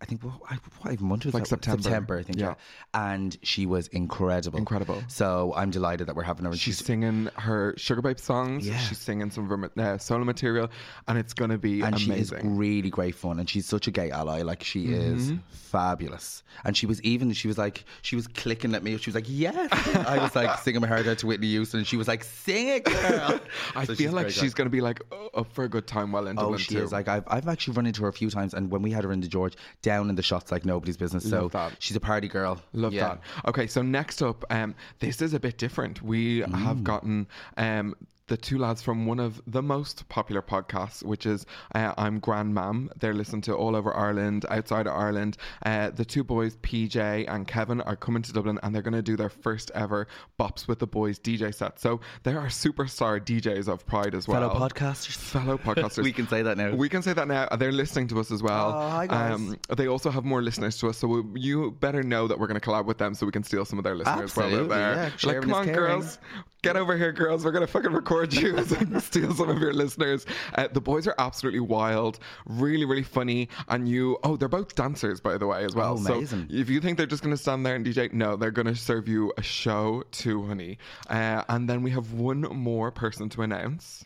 I 0.01 0.05
think 0.05 0.23
what, 0.23 0.93
even 0.93 1.07
month 1.09 1.25
was 1.25 1.35
Like 1.35 1.43
that? 1.45 1.49
September. 1.49 1.83
September, 1.83 2.19
I 2.19 2.23
think. 2.23 2.39
Yeah. 2.39 2.55
Yeah. 2.95 3.13
and 3.15 3.37
she 3.43 3.67
was 3.67 3.89
incredible. 3.89 4.57
Incredible. 4.59 5.03
So 5.09 5.53
I'm 5.57 5.71
delighted 5.71 6.07
that 6.07 6.15
we're 6.15 6.23
having 6.23 6.45
her. 6.45 6.53
and 6.53 6.61
She's 6.61 6.79
singing 6.79 7.29
her 7.37 7.75
Sugababe 7.77 8.21
songs. 8.21 8.67
Yeah. 8.69 8.79
She's 8.79 8.99
singing 8.99 9.31
some 9.33 9.51
of 9.51 9.59
her 9.59 9.71
uh, 9.95 9.99
solo 9.99 10.23
material, 10.25 10.71
and 11.09 11.19
it's 11.19 11.35
going 11.35 11.51
to 11.51 11.59
be 11.59 11.81
and 11.83 11.97
amazing. 11.97 12.07
she 12.07 12.23
is 12.23 12.33
really 12.45 12.91
great 12.91 13.17
fun 13.17 13.41
and 13.41 13.51
she's 13.51 13.67
such 13.67 13.89
a 13.89 13.91
gay 13.91 14.11
ally 14.13 14.43
like 14.43 14.63
she 14.63 14.87
is 14.93 15.33
Mm-hmm. 15.33 15.37
fabulous 15.51 16.43
and 16.65 16.77
she 16.77 16.87
was 16.87 17.01
even 17.03 17.33
she 17.33 17.47
was 17.47 17.59
like 17.59 17.85
she 18.03 18.17
was 18.17 18.27
clicking 18.27 18.75
at 18.75 18.83
me 18.83 18.97
she 18.97 19.11
was 19.11 19.15
like 19.15 19.27
yes 19.29 19.69
I 20.07 20.19
was 20.19 20.35
like 20.35 20.59
singing 20.63 20.81
my 20.81 20.87
heart 20.89 21.07
out 21.07 21.19
to 21.19 21.27
Whitney 21.27 21.49
Houston 21.49 21.79
and 21.79 21.87
she 21.87 21.97
was 21.97 22.09
like 22.09 22.25
sing 22.25 22.69
it 22.69 22.85
girl 22.85 23.39
I 23.77 23.85
So 23.85 23.95
feel 23.95 24.13
like 24.13 24.31
she's 24.31 24.55
going 24.55 24.67
to 24.67 24.71
be 24.71 24.81
like 24.81 25.01
up 25.35 25.53
for 25.53 25.65
a 25.65 25.69
good 25.69 25.87
time 25.87 26.13
while 26.13 26.27
in 26.27 26.39
Oh, 26.39 26.43
Dublin 26.43 26.59
she 26.61 26.75
too. 26.75 26.83
is 26.83 26.93
like 26.93 27.09
I've 27.09 27.25
I've 27.27 27.49
actually 27.49 27.75
run 27.75 27.87
into 27.87 28.03
her 28.03 28.09
a 28.09 28.13
few 28.13 28.31
times, 28.31 28.55
and 28.55 28.71
when 28.71 28.83
we 28.83 28.91
had 28.91 29.05
her 29.05 29.13
in 29.13 29.21
the 29.21 29.29
George, 29.29 29.55
down 29.83 30.11
in 30.11 30.17
the 30.17 30.23
shots 30.23 30.51
like 30.51 30.65
nobody's 30.65 30.97
business. 30.97 31.29
So 31.29 31.51
she's 31.79 31.97
a 31.97 32.01
party 32.01 32.29
girl. 32.29 32.61
Love 32.73 32.93
Yeah. 32.93 33.09
that. 33.09 33.21
Okay, 33.47 33.67
so 33.67 33.83
next 33.83 34.23
up, 34.23 34.45
um, 34.51 34.75
this 34.99 35.23
is 35.23 35.35
a 35.35 35.41
bit 35.41 35.57
different. 35.59 36.03
We 36.03 36.41
Mm. 36.43 36.55
have 36.55 36.83
gotten 36.85 37.27
um, 37.57 37.95
the 38.29 38.37
two 38.37 38.59
lads 38.59 38.83
from 38.83 39.07
one 39.07 39.19
of 39.19 39.43
the 39.47 39.63
most 39.63 40.09
popular 40.09 40.43
podcasts, 40.43 41.03
which 41.03 41.27
is 41.27 41.45
uh, 41.75 41.93
I'm 41.99 42.19
Grand 42.21 42.55
Mam. 42.55 42.91
They're 43.01 43.15
listened 43.15 43.45
to 43.45 43.55
all 43.55 43.75
over 43.75 43.95
Ireland, 43.95 44.47
outside 44.51 44.87
of 44.87 44.95
Ireland. 44.95 45.37
Uh, 45.65 45.91
the 45.91 46.05
two 46.05 46.23
boys, 46.23 46.57
PJ 46.59 47.25
and 47.29 47.47
Kevin, 47.47 47.81
are 47.81 47.97
coming 47.97 48.23
to 48.23 48.33
Dublin 48.33 48.59
and 48.63 48.75
they're 48.75 48.83
going 48.83 48.95
to 48.95 49.03
do 49.03 49.17
their 49.17 49.31
first 49.31 49.71
ever 49.75 50.07
Bops 50.39 50.69
with 50.69 50.79
the 50.79 50.87
Boys 50.87 51.19
DJ 51.19 51.55
set. 51.55 51.81
So 51.81 52.01
they 52.23 52.33
are 52.35 52.47
superstar 52.47 53.21
DJs 53.21 53.69
of 53.69 53.87
Pride 53.87 54.15
as 54.15 54.29
well. 54.29 54.49
Fellow 54.49 54.69
podcasters. 54.69 55.17
Fellow 55.17 55.59
podcasters. 55.69 56.03
We 56.05 56.13
can 56.13 56.29
say 56.29 56.43
that 56.43 56.57
now. 56.57 56.75
We 56.75 56.89
can 56.89 57.03
say 57.03 57.13
that 57.15 57.29
now. 57.29 57.49
They're 57.57 57.73
listening 57.73 58.09
to 58.09 58.21
us 58.21 58.31
as 58.31 58.43
well. 58.43 58.75
Oh, 58.75 58.89
hi, 58.91 59.07
guys. 59.07 59.35
Um, 59.35 59.57
they 59.77 59.89
also 59.89 60.11
have 60.11 60.25
more 60.25 60.43
listeners 60.43 60.77
to 60.79 60.89
us, 60.89 60.99
so 60.99 61.09
we, 61.09 61.41
you 61.41 61.71
better 61.81 62.03
know 62.03 62.29
that 62.29 62.39
we're 62.39 62.47
going 62.47 62.61
to 62.61 62.67
collab 62.67 62.85
with 62.85 62.99
them 62.99 63.15
so 63.15 63.27
we 63.27 63.33
can 63.33 63.43
steal 63.43 63.65
some 63.65 63.79
of 63.79 63.85
their 63.85 63.95
listeners 63.97 64.37
while 64.37 64.47
Absolutely, 64.47 64.69
we're 64.69 64.75
there. 64.75 65.13
yeah. 65.23 65.33
like, 65.33 65.41
come 65.43 65.55
on, 65.55 65.65
caring. 65.65 65.79
girls, 65.79 66.19
get 66.63 66.77
over 66.77 66.97
here, 66.97 67.13
girls. 67.13 67.45
We're 67.45 67.53
going 67.53 67.67
to 67.67 67.73
fucking 67.73 67.93
record 67.93 68.33
you 68.35 68.63
so 68.65 68.77
can 68.77 69.01
steal 69.01 69.35
some 69.35 69.49
of 69.49 69.59
your 69.61 69.73
listeners. 69.73 70.27
Uh, 70.55 70.69
the 70.73 70.81
boys 70.81 71.07
are 71.07 71.15
absolutely 71.19 71.61
wild, 71.61 72.19
really, 72.47 72.85
really 72.85 73.03
funny, 73.03 73.49
and 73.69 73.89
you. 73.89 74.19
Oh, 74.25 74.37
they're 74.37 74.49
both 74.49 74.75
dancers, 74.75 75.21
by 75.21 75.39
the 75.39 75.47
way, 75.47 75.65
as 75.65 75.75
well. 75.75 75.95
Oh, 75.95 75.97
so 76.03 76.15
amazing. 76.15 76.47
if 76.51 76.69
you 76.69 76.81
think 76.81 76.99
they're 76.99 77.07
just 77.07 77.23
going 77.23 77.35
to 77.35 77.41
stand 77.41 77.65
there 77.65 77.75
and 77.75 77.85
DJ, 77.87 78.13
no, 78.13 78.37
they're 78.37 78.51
going 78.51 78.67
to 78.67 78.75
serve 78.75 79.09
you 79.09 79.33
a 79.39 79.43
show 79.43 80.03
too, 80.11 80.45
honey. 80.47 80.79
Uh, 81.09 81.43
and 81.49 81.69
then 81.69 81.83
we 81.83 81.91
have 81.91 82.13
one 82.13 82.41
more 82.43 82.91
person 82.91 83.29
to 83.31 83.43
announce. 83.43 84.05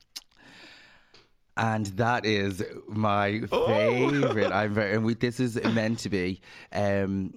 and 1.56 1.86
that 1.98 2.24
is 2.24 2.62
my 2.88 3.40
favorite. 3.50 4.52
I'm 4.52 4.72
very, 4.74 4.94
and 4.94 5.04
we, 5.04 5.14
this 5.14 5.38
is 5.40 5.62
meant 5.64 5.98
to 6.00 6.08
be 6.08 6.40
um, 6.72 7.34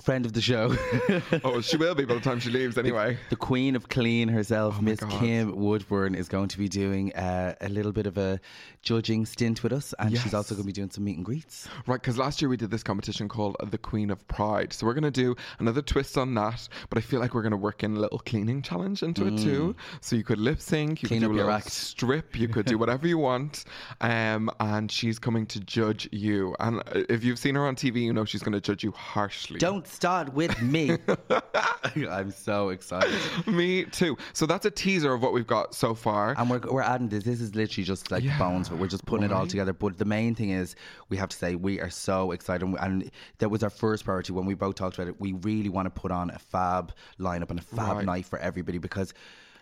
friend 0.00 0.24
of 0.26 0.32
the 0.32 0.40
show, 0.40 0.74
Oh, 1.44 1.60
she 1.60 1.76
will 1.76 1.94
be 1.94 2.04
by 2.04 2.14
the 2.14 2.20
time 2.20 2.40
she 2.40 2.50
leaves, 2.50 2.78
anyway. 2.78 3.18
the 3.30 3.36
queen 3.36 3.74
of 3.76 3.88
clean 3.88 4.28
herself, 4.28 4.76
Oh 4.78 4.82
Miss 4.82 5.00
Kim 5.00 5.56
Woodburn, 5.56 6.14
is 6.14 6.28
going 6.28 6.48
to 6.48 6.58
be 6.58 6.68
doing 6.68 7.12
uh, 7.14 7.54
a 7.60 7.68
little 7.68 7.92
bit 7.92 8.06
of 8.06 8.16
a 8.18 8.40
judging 8.82 9.26
stint 9.26 9.62
with 9.62 9.72
us, 9.72 9.94
and 9.98 10.16
she's 10.16 10.34
also 10.34 10.54
going 10.54 10.62
to 10.62 10.66
be 10.66 10.72
doing 10.72 10.90
some 10.90 11.04
meet 11.04 11.16
and 11.16 11.24
greets. 11.24 11.68
Right, 11.86 12.00
because 12.00 12.16
last 12.16 12.40
year 12.40 12.48
we 12.48 12.56
did 12.56 12.70
this 12.70 12.82
competition 12.82 13.28
called 13.28 13.56
the 13.70 13.78
Queen 13.78 14.10
of 14.10 14.26
Pride. 14.28 14.72
So 14.72 14.86
we're 14.86 14.94
going 14.94 15.02
to 15.04 15.10
do 15.10 15.34
another 15.58 15.82
twist 15.82 16.16
on 16.16 16.34
that, 16.34 16.68
but 16.88 16.98
I 16.98 17.00
feel 17.00 17.18
like 17.20 17.34
we're 17.34 17.42
going 17.42 17.50
to 17.50 17.56
work 17.56 17.82
in 17.82 17.96
a 17.96 18.00
little 18.00 18.18
cleaning 18.20 18.62
challenge 18.62 19.02
into 19.02 19.26
it 19.26 19.38
too. 19.38 19.74
So 20.00 20.14
you 20.16 20.24
could 20.24 20.38
lip 20.38 20.60
sync, 20.60 21.02
you 21.02 21.08
Mm. 21.08 21.10
Clean 21.10 21.20
could 21.22 21.26
do 21.28 21.32
a 21.32 21.36
little 21.36 21.50
act. 21.52 21.70
strip, 21.72 22.38
you 22.38 22.48
could 22.48 22.66
do 22.66 22.76
whatever 22.82 23.06
you 23.08 23.18
want. 23.18 23.64
Um, 24.00 24.50
and 24.60 24.90
she's 24.92 25.18
coming 25.18 25.46
to 25.46 25.60
judge 25.60 26.08
you. 26.12 26.54
And 26.60 26.80
uh, 26.80 27.04
if 27.08 27.24
you've 27.24 27.38
seen 27.38 27.54
her 27.56 27.66
on 27.66 27.74
TV, 27.76 28.02
you 28.02 28.12
know 28.12 28.24
she's 28.24 28.42
going 28.42 28.52
to 28.52 28.60
judge 28.60 28.84
you 28.84 28.92
harshly. 28.92 29.58
Don't 29.58 29.86
start 29.88 30.32
with 30.34 30.60
me. 30.62 30.96
I'm 32.10 32.30
so 32.30 32.68
excited. 32.70 33.14
Me 33.46 33.84
too. 33.84 34.16
So 34.32 34.46
that's 34.46 34.66
a 34.66 34.70
teaser 34.70 35.12
of 35.12 35.22
what 35.22 35.32
we've 35.32 35.46
got 35.46 35.74
so 35.74 35.94
far. 35.94 36.34
And 36.38 36.50
we're, 36.50 36.60
we're 36.70 36.82
adding 36.82 37.08
this. 37.08 37.24
This 37.24 37.40
is 37.40 37.54
literally 37.54 37.84
just 37.84 38.10
like 38.10 38.22
Yeah, 38.22 38.38
bones, 38.38 38.68
but 38.68 38.78
we're 38.78 38.88
just 38.88 39.06
putting 39.06 39.24
it 39.24 39.32
all 39.32 39.46
together. 39.46 39.72
But 39.72 39.98
the 39.98 40.04
main 40.04 40.34
thing 40.34 40.50
is, 40.50 40.76
we 41.08 41.16
have 41.16 41.28
to 41.30 41.36
say 41.36 41.54
we 41.54 41.80
are 41.80 41.90
so 41.90 42.32
excited, 42.32 42.64
and, 42.64 42.78
and 42.78 43.10
that 43.38 43.48
was 43.48 43.62
our 43.62 43.70
first 43.70 44.04
priority 44.04 44.32
when 44.32 44.46
we 44.46 44.54
both 44.54 44.74
talked 44.74 44.96
about 44.96 45.08
it. 45.08 45.20
We 45.20 45.32
really 45.32 45.68
want 45.68 45.86
to 45.86 46.00
put 46.00 46.10
on 46.10 46.30
a 46.30 46.38
fab 46.38 46.92
lineup 47.18 47.50
and 47.50 47.58
a 47.58 47.62
fab 47.62 47.96
Right. 47.96 48.04
night 48.06 48.26
for 48.26 48.38
everybody 48.38 48.78
because. 48.78 49.14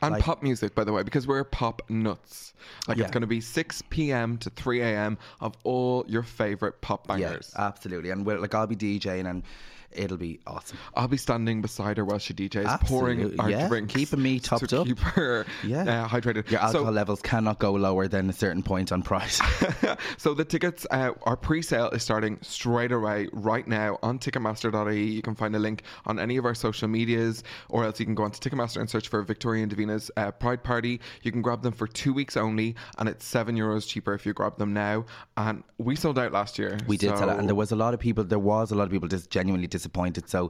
And 0.03 0.13
like, 0.13 0.23
pop 0.25 0.43
music, 0.43 0.75
by 0.75 0.85
the 0.85 0.93
way, 0.93 1.03
because 1.03 1.27
we're 1.27 1.43
pop 1.43 1.81
nuts. 1.89 2.53
Like 2.87 2.99
Yeah. 2.99 3.05
it's 3.05 3.13
going 3.13 3.23
to 3.23 3.27
be 3.27 3.41
6 3.41 3.83
p.m. 3.89 4.37
to 4.39 4.51
3 4.51 4.83
a.m. 4.83 5.17
of 5.41 5.55
all 5.65 6.05
your 6.07 6.23
favorite 6.23 6.83
pop 6.83 7.07
yeah, 7.09 7.17
bangers. 7.17 7.55
absolutely. 7.57 8.11
And 8.11 8.27
we're, 8.27 8.39
like 8.39 8.55
I'll 8.55 8.67
be 8.67 8.77
DJing, 8.77 9.29
and 9.31 9.43
it'll 9.93 10.17
be 10.17 10.41
awesome. 10.47 10.79
I'll 10.95 11.09
be 11.09 11.17
standing 11.17 11.63
beside 11.63 11.97
her 11.97 12.05
while 12.05 12.19
she 12.19 12.35
DJs, 12.35 12.81
pouring 12.83 13.21
Absolutely, 13.21 13.39
our 13.39 13.51
yeah. 13.51 13.69
drinks, 13.69 13.95
Keeping 13.95 14.23
me 14.23 14.39
to 14.41 14.49
topped 14.49 14.73
up. 14.73 14.87
keep 14.87 14.99
her 15.01 15.47
Yeah, 15.65 16.05
uh, 16.05 16.09
hydrated. 16.09 16.51
Your 16.51 16.61
alcohol 16.61 16.87
so, 16.87 16.91
levels 16.93 17.23
cannot 17.23 17.59
go 17.59 17.73
lower 17.73 18.09
than 18.09 18.29
a 18.31 18.33
certain 18.33 18.63
point 18.63 18.93
on 18.93 19.03
price. 19.03 19.41
so 20.19 20.35
the 20.35 20.45
tickets, 20.45 20.87
uh, 20.91 21.11
our 21.23 21.37
pre-sale 21.37 21.91
is 21.91 22.03
starting 22.03 22.39
straight 22.43 22.93
away 22.93 23.29
right 23.33 23.67
now 23.67 23.99
on 24.03 24.19
Ticketmaster.ie. 24.19 25.05
You 25.11 25.23
can 25.23 25.35
find 25.35 25.55
a 25.57 25.59
link 25.59 25.83
on 26.07 26.19
any 26.19 26.37
of 26.37 26.45
our 26.45 26.55
social 26.55 26.89
medias, 26.89 27.43
or 27.69 27.85
else 27.85 27.99
you 28.01 28.07
can 28.07 28.15
go 28.15 28.25
onto 28.25 28.39
Ticketmaster 28.39 28.81
and 28.81 28.89
search 28.89 29.09
for 29.09 29.23
Victoria 29.23 29.63
and 29.63 29.75
Davina's 29.75 30.11
uh, 30.17 30.31
Pride 30.33 30.63
Party. 30.63 31.01
You 31.23 31.33
can 31.33 31.43
grab 31.43 31.63
them 31.63 31.73
for 31.73 31.87
two 31.87 32.13
weeks 32.13 32.37
only, 32.37 32.75
and 32.99 33.09
it's 33.09 33.25
seven 33.25 33.57
euros 33.57 33.87
cheaper 33.87 34.15
if 34.15 34.27
you 34.27 34.33
grab 34.33 34.59
them 34.59 34.73
now. 34.73 35.05
And 35.37 35.63
we 35.79 35.97
sold 35.97 36.19
out 36.19 36.33
last 36.33 36.59
year. 36.59 36.79
We 36.87 36.97
did 36.97 37.17
sell 37.17 37.31
it, 37.31 37.35
so- 37.35 37.39
and 37.39 37.49
there 37.49 37.55
was 37.55 37.73
a 37.73 37.77
lot 37.77 37.95
of 37.95 38.01
people. 38.01 38.25
There 38.25 38.39
was 38.39 38.71
a 38.71 38.75
lot 38.75 38.85
of 38.85 38.91
people 38.91 39.09
just 39.09 39.31
genuinely 39.31 39.67
disappointed. 39.77 40.25
So, 40.29 40.41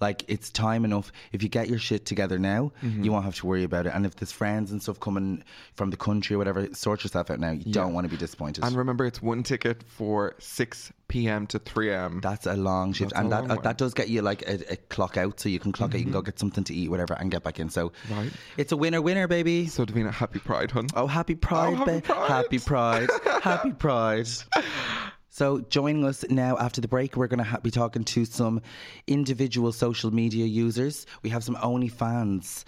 like, 0.00 0.24
it's 0.28 0.48
time 0.50 0.84
enough. 0.84 1.10
If 1.32 1.42
you 1.42 1.48
get 1.48 1.68
your 1.68 1.78
shit 1.88 2.02
together 2.06 2.38
now, 2.38 2.62
Mm-hmm. 2.82 3.02
you 3.04 3.10
won't 3.12 3.24
have 3.24 3.36
to 3.40 3.46
worry 3.46 3.64
about 3.64 3.86
it. 3.86 3.92
And 3.94 4.04
if 4.06 4.14
there's 4.16 4.32
friends 4.32 4.70
and 4.72 4.82
stuff 4.82 4.98
coming 5.00 5.42
from 5.78 5.90
the 5.90 5.96
country 5.96 6.34
or 6.34 6.38
whatever, 6.38 6.60
sort 6.74 7.02
yourself 7.04 7.30
out 7.30 7.40
now. 7.40 7.52
You 7.52 7.72
don't 7.72 7.92
want 7.94 8.04
to 8.06 8.10
be 8.10 8.16
disappointed. 8.26 8.64
And 8.64 8.76
remember, 8.76 9.04
it's 9.06 9.20
one 9.22 9.42
ticket 9.42 9.82
for 9.98 10.34
6 10.38 10.92
p.m. 11.08 11.46
to 11.46 11.58
3 11.60 11.90
a.m. 11.90 12.20
that's 12.20 12.46
a 12.46 12.54
long 12.56 12.92
shift, 12.92 13.12
That's 13.12 13.20
and 13.22 13.32
that 13.32 13.50
uh, 13.50 13.60
that 13.62 13.78
does 13.78 13.94
get 13.94 14.08
you 14.08 14.22
like 14.22 14.42
a, 14.42 14.72
a 14.72 14.76
clock 14.94 15.16
out, 15.16 15.38
so 15.40 15.48
you 15.48 15.60
can 15.60 15.70
clock 15.72 15.90
out. 15.94 15.98
You 15.98 16.04
can 16.04 16.12
go 16.12 16.20
get 16.22 16.38
something 16.38 16.64
to 16.64 16.74
eat, 16.74 16.88
whatever, 16.90 17.14
and 17.14 17.30
get 17.30 17.42
back 17.44 17.58
in. 17.60 17.68
So, 17.70 17.92
Right. 18.10 18.30
it's 18.56 18.72
a 18.72 18.76
winner, 18.76 19.00
winner, 19.00 19.26
baby. 19.28 19.66
So, 19.68 19.84
Davina, 19.86 20.10
happy 20.12 20.40
Pride, 20.40 20.70
hun. 20.72 20.88
Oh, 20.94 21.06
happy 21.06 21.34
Pride, 21.36 21.76
happy 21.76 21.92
ba- 21.92 22.00
Pride. 22.02 22.28
happy 22.28 22.58
Pride, 22.58 23.08
happy 23.42 23.72
Pride. 23.72 24.28
So, 25.36 25.60
joining 25.68 26.02
us 26.06 26.24
now 26.30 26.56
after 26.56 26.80
the 26.80 26.88
break, 26.88 27.14
we're 27.14 27.26
going 27.26 27.40
to 27.40 27.44
ha- 27.44 27.60
be 27.60 27.70
talking 27.70 28.04
to 28.04 28.24
some 28.24 28.62
individual 29.06 29.70
social 29.70 30.10
media 30.10 30.46
users. 30.46 31.04
We 31.22 31.28
have 31.28 31.44
some 31.44 31.56
OnlyFans 31.56 32.64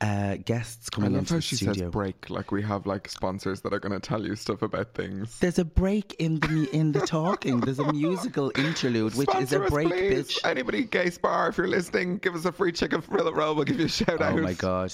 uh, 0.00 0.36
guests 0.36 0.88
I 0.90 0.96
coming 0.96 1.12
love 1.12 1.18
into 1.18 1.34
how 1.34 1.36
the 1.36 1.42
she 1.42 1.56
studio. 1.56 1.74
says 1.74 1.90
break. 1.90 2.30
Like 2.30 2.52
we 2.52 2.62
have 2.62 2.86
like 2.86 3.06
sponsors 3.08 3.60
that 3.60 3.74
are 3.74 3.78
going 3.78 3.92
to 3.92 4.00
tell 4.00 4.24
you 4.24 4.34
stuff 4.34 4.62
about 4.62 4.94
things. 4.94 5.38
There's 5.40 5.58
a 5.58 5.64
break 5.66 6.14
in 6.18 6.40
the 6.40 6.70
in 6.72 6.92
the 6.92 7.00
talking. 7.00 7.60
There's 7.60 7.80
a 7.80 7.92
musical 7.92 8.50
interlude, 8.56 9.14
which 9.14 9.28
is 9.34 9.52
a 9.52 9.60
break, 9.60 9.88
please. 9.88 10.28
bitch. 10.28 10.38
Anybody, 10.42 10.84
Gay 10.84 11.10
Spar, 11.10 11.50
if 11.50 11.58
you're 11.58 11.68
listening, 11.68 12.16
give 12.16 12.34
us 12.34 12.46
a 12.46 12.52
free 12.52 12.72
chicken 12.72 13.02
fillet 13.02 13.30
roll. 13.30 13.54
We'll 13.54 13.66
give 13.66 13.78
you 13.78 13.84
a 13.84 13.90
shout 13.90 14.22
out. 14.22 14.32
Oh 14.32 14.40
my 14.40 14.54
god! 14.54 14.90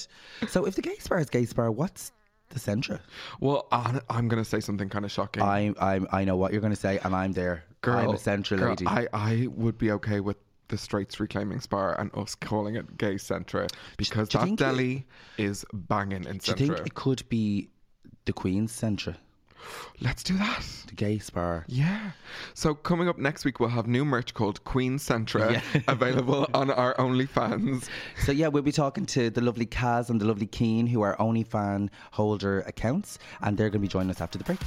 So, 0.48 0.64
if 0.66 0.74
the 0.74 0.82
gay 0.82 0.96
spar 0.98 1.20
is 1.20 1.30
gay 1.30 1.44
spar, 1.44 1.70
what's 1.70 2.11
the 2.52 2.60
centra? 2.60 3.00
Well, 3.40 3.66
I'm 3.72 4.28
going 4.28 4.42
to 4.42 4.48
say 4.48 4.60
something 4.60 4.88
kind 4.88 5.04
of 5.04 5.10
shocking. 5.10 5.42
I 5.42 5.74
I 5.80 6.00
I 6.10 6.24
know 6.24 6.36
what 6.36 6.52
you're 6.52 6.60
going 6.60 6.72
to 6.72 6.80
say, 6.80 6.98
and 7.04 7.14
I'm 7.14 7.32
there. 7.32 7.64
girl, 7.80 7.98
I'm 7.98 8.14
a 8.14 8.42
girl, 8.56 8.70
lady. 8.70 8.86
I, 8.86 9.08
I 9.12 9.48
would 9.48 9.78
be 9.78 9.90
okay 9.92 10.20
with 10.20 10.36
the 10.68 10.78
straights 10.78 11.20
reclaiming 11.20 11.60
Spar 11.60 11.98
and 12.00 12.10
us 12.16 12.34
calling 12.34 12.76
it 12.76 12.96
Gay 12.96 13.16
Centra 13.16 13.70
because 13.98 14.28
that 14.30 14.56
deli 14.56 15.06
is 15.36 15.66
banging 15.72 16.24
in 16.24 16.38
Do 16.38 16.52
you 16.52 16.56
think 16.56 16.86
it 16.86 16.94
could 16.94 17.28
be 17.28 17.68
the 18.24 18.32
Queen's 18.32 18.72
centra? 18.72 19.16
Let's 20.01 20.22
do 20.22 20.37
that. 20.38 20.64
The 20.88 20.94
gay 20.94 21.18
spar. 21.18 21.64
Yeah. 21.68 22.12
So 22.55 22.75
coming 22.75 23.09
up 23.09 23.18
next 23.18 23.44
week, 23.44 23.61
we'll 23.61 23.68
have 23.68 23.87
new 23.87 24.05
merch 24.05 24.35
called 24.35 24.62
Queen 24.64 24.98
Centra 24.98 25.62
available 25.88 26.48
on 26.55 26.70
our 26.70 26.94
OnlyFans. 26.96 27.88
So 28.25 28.33
yeah, 28.33 28.48
we'll 28.48 28.62
be 28.62 28.72
talking 28.72 29.07
to 29.07 29.31
the 29.31 29.40
lovely 29.40 29.66
Kaz 29.66 30.11
and 30.11 30.20
the 30.20 30.25
lovely 30.25 30.46
Keen, 30.46 30.87
who 30.87 31.03
are 31.03 31.16
OnlyFan 31.16 31.88
holder 32.12 32.61
accounts, 32.62 33.18
and 33.40 33.57
they're 33.57 33.70
going 33.70 33.81
to 33.81 33.87
be 33.87 33.88
joining 33.88 34.11
us 34.11 34.20
after 34.20 34.38
the 34.38 34.44
break. 34.44 34.61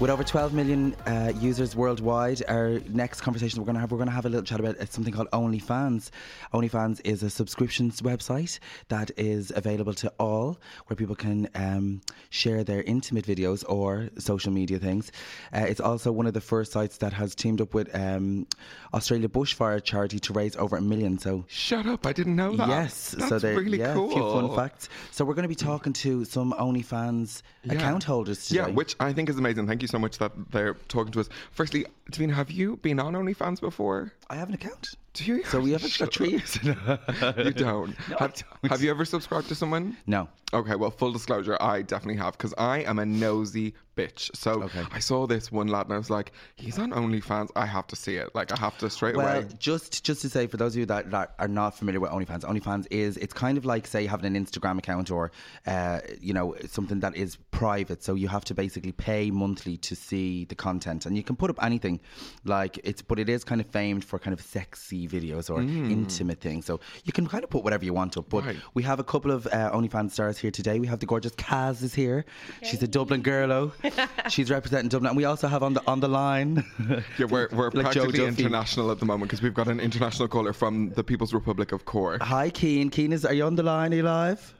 With 0.00 0.08
over 0.08 0.24
12 0.24 0.54
million 0.54 0.94
uh, 1.06 1.30
users 1.38 1.76
worldwide, 1.76 2.42
our 2.48 2.80
next 2.88 3.20
conversation 3.20 3.60
we're 3.60 3.66
going 3.66 3.74
to 3.74 3.82
have, 3.82 3.92
we're 3.92 3.98
going 3.98 4.08
to 4.08 4.14
have 4.14 4.24
a 4.24 4.30
little 4.30 4.46
chat 4.46 4.58
about 4.58 4.78
uh, 4.78 4.86
something 4.86 5.12
called 5.12 5.30
OnlyFans. 5.32 6.08
OnlyFans 6.54 7.02
is 7.04 7.22
a 7.22 7.28
subscriptions 7.28 8.00
website 8.00 8.58
that 8.88 9.10
is 9.18 9.52
available 9.54 9.92
to 9.92 10.10
all, 10.18 10.58
where 10.86 10.96
people 10.96 11.14
can 11.14 11.50
um, 11.54 12.00
share 12.30 12.64
their 12.64 12.82
intimate 12.84 13.26
videos 13.26 13.62
or 13.68 14.08
social 14.16 14.50
media 14.50 14.78
things. 14.78 15.12
Uh, 15.52 15.66
it's 15.68 15.80
also 15.80 16.10
one 16.10 16.26
of 16.26 16.32
the 16.32 16.40
first 16.40 16.72
sites 16.72 16.96
that 16.96 17.12
has 17.12 17.34
teamed 17.34 17.60
up 17.60 17.74
with 17.74 17.94
um, 17.94 18.46
Australia 18.94 19.28
Bushfire 19.28 19.84
Charity 19.84 20.18
to 20.20 20.32
raise 20.32 20.56
over 20.56 20.78
a 20.78 20.80
million. 20.80 21.18
So 21.18 21.44
shut 21.46 21.84
up, 21.84 22.06
I 22.06 22.14
didn't 22.14 22.36
know 22.36 22.56
that. 22.56 22.68
Yes, 22.70 23.14
That's 23.18 23.28
so 23.28 23.38
they're 23.38 23.54
really 23.54 23.80
yeah, 23.80 23.92
cool. 23.92 24.10
A 24.10 24.14
few 24.14 24.22
fun 24.22 24.56
facts. 24.56 24.88
So 25.10 25.26
we're 25.26 25.34
going 25.34 25.42
to 25.42 25.48
be 25.50 25.54
talking 25.54 25.92
to 25.92 26.24
some 26.24 26.54
OnlyFans 26.54 27.42
Yeah. 27.64 27.74
account 27.74 28.04
holders 28.04 28.46
today. 28.48 28.60
Yeah, 28.60 28.68
which 28.68 28.96
I 28.98 29.12
think 29.12 29.28
is 29.28 29.36
amazing. 29.36 29.66
Thank 29.66 29.82
you 29.82 29.89
so 29.90 29.98
much 29.98 30.18
that 30.18 30.32
they're 30.50 30.74
talking 30.88 31.12
to 31.12 31.20
us. 31.20 31.28
Firstly, 31.50 31.86
Davina, 32.10 32.32
have 32.32 32.50
you 32.50 32.76
been 32.76 32.98
on 32.98 33.14
OnlyFans 33.14 33.60
before? 33.60 34.12
I 34.28 34.36
have 34.36 34.48
an 34.48 34.54
account. 34.54 34.88
Do 35.12 35.24
you? 35.24 35.44
So 35.44 35.60
we 35.60 35.72
haven't 35.72 35.98
got 35.98 36.12
three 36.14 36.40
you 36.62 37.50
don't. 37.52 37.94
have, 38.18 38.34
have 38.68 38.82
you 38.82 38.90
ever 38.90 39.04
subscribed 39.04 39.48
to 39.48 39.54
someone? 39.54 39.96
No. 40.06 40.28
Okay, 40.52 40.74
well, 40.74 40.90
full 40.90 41.12
disclosure, 41.12 41.56
I 41.60 41.82
definitely 41.82 42.16
have 42.20 42.36
because 42.36 42.52
I 42.58 42.78
am 42.80 42.98
a 42.98 43.06
nosy 43.06 43.74
bitch. 43.96 44.34
So 44.36 44.62
Okay. 44.64 44.82
I 44.90 44.98
saw 44.98 45.26
this 45.28 45.52
one 45.52 45.68
lad 45.68 45.86
and 45.86 45.94
I 45.94 45.98
was 45.98 46.10
like, 46.10 46.32
he's 46.56 46.76
on 46.78 46.90
OnlyFans. 46.90 47.50
I 47.54 47.66
have 47.66 47.86
to 47.88 47.96
see 47.96 48.16
it. 48.16 48.34
Like, 48.34 48.50
I 48.52 48.56
have 48.58 48.76
to 48.78 48.90
straight 48.90 49.16
Well, 49.16 49.28
away. 49.28 49.46
just 49.60 50.02
just 50.04 50.22
to 50.22 50.28
say 50.28 50.48
for 50.48 50.56
those 50.56 50.74
of 50.74 50.80
you 50.80 50.86
that, 50.86 51.10
that 51.12 51.34
are 51.38 51.46
not 51.46 51.76
familiar 51.76 52.00
with 52.00 52.10
OnlyFans, 52.10 52.40
OnlyFans 52.40 52.86
is 52.90 53.16
it's 53.18 53.32
kind 53.34 53.58
of 53.58 53.64
like 53.64 53.86
say 53.86 54.06
having 54.06 54.34
an 54.34 54.44
Instagram 54.44 54.78
account 54.78 55.10
or 55.12 55.30
uh, 55.66 56.00
you 56.20 56.32
know 56.32 56.56
something 56.66 56.98
that 57.00 57.16
is 57.16 57.36
private. 57.52 58.02
So 58.02 58.14
you 58.14 58.26
have 58.28 58.44
to 58.46 58.54
basically 58.54 58.92
pay 58.92 59.30
monthly 59.30 59.76
to 59.78 59.94
see 59.94 60.46
the 60.46 60.56
content, 60.56 61.06
and 61.06 61.16
you 61.16 61.22
can 61.22 61.36
put 61.36 61.50
up 61.50 61.62
anything. 61.62 62.00
Like 62.44 62.80
it's, 62.82 63.02
but 63.02 63.20
it 63.20 63.28
is 63.28 63.44
kind 63.44 63.60
of 63.60 63.68
famed 63.68 64.04
for 64.04 64.18
kind 64.18 64.32
of 64.34 64.40
sexy 64.40 64.99
videos 65.08 65.50
or 65.50 65.60
intimate 65.60 66.40
things. 66.40 66.66
So 66.66 66.80
you 67.04 67.12
can 67.12 67.26
kind 67.26 67.44
of 67.44 67.50
put 67.50 67.64
whatever 67.64 67.84
you 67.84 67.92
want 67.94 68.16
up. 68.16 68.28
But 68.28 68.44
Right. 68.44 68.56
we 68.74 68.82
have 68.82 68.98
a 69.00 69.04
couple 69.04 69.30
of 69.30 69.46
uh, 69.46 69.70
OnlyFans 69.72 70.12
stars 70.12 70.38
here 70.38 70.50
today. 70.50 70.78
We 70.80 70.86
have 70.86 71.00
the 71.00 71.06
gorgeous 71.06 71.32
Kaz 71.32 71.82
is 71.82 71.94
here. 71.94 72.24
She's 72.62 72.82
a 72.82 72.88
Dublin 72.88 73.22
girlo. 73.22 73.72
She's 74.30 74.50
representing 74.50 74.88
Dublin, 74.88 75.08
and 75.10 75.16
we 75.16 75.24
also 75.24 75.48
have 75.48 75.62
on 75.62 75.74
the 75.74 75.82
on 75.86 76.00
the 76.00 76.08
line. 76.08 76.64
Yeah, 77.18 77.26
we're, 77.26 77.48
we're 77.52 77.70
Like 77.70 77.92
practically 77.92 78.24
international 78.24 78.90
at 78.90 78.98
the 78.98 79.04
moment 79.06 79.30
because 79.30 79.42
we've 79.42 79.54
got 79.54 79.68
an 79.68 79.80
international 79.80 80.28
caller 80.28 80.52
from 80.52 80.90
the 80.90 81.04
People's 81.04 81.32
Republic 81.34 81.72
of 81.72 81.84
Cork. 81.84 82.22
Hi, 82.22 82.50
Keen. 82.50 82.90
Keen 82.90 83.12
is. 83.12 83.24
Are 83.24 83.34
you 83.34 83.44
on 83.44 83.56
the 83.56 83.62
line? 83.62 83.92
Are 83.92 83.96
you 83.96 84.02
live? 84.02 84.54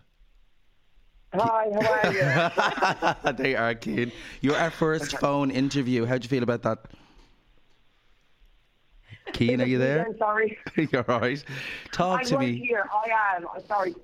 Hi, 1.32 1.66
how 1.80 2.08
are 2.08 3.24
you? 3.24 3.32
they 3.42 3.54
are 3.54 3.74
keen. 3.74 4.10
You're 4.40 4.56
our 4.56 4.70
first 4.70 5.16
phone 5.18 5.50
interview. 5.52 6.04
How'd 6.04 6.24
you 6.24 6.28
feel 6.28 6.42
about 6.42 6.62
that? 6.62 6.78
Keen, 9.32 9.60
are 9.60 9.66
you 9.66 9.78
there? 9.78 10.06
I'm 10.06 10.18
sorry. 10.18 10.58
You're 10.92 11.10
all 11.10 11.20
right. 11.20 11.42
Talk 11.92 12.20
I'm 12.20 12.26
to 12.26 12.36
right 12.36 12.48
me. 12.48 12.58
here. 12.58 12.88
I 12.92 13.36
am. 13.36 13.46
I'm 13.54 13.64
sorry. 13.66 13.94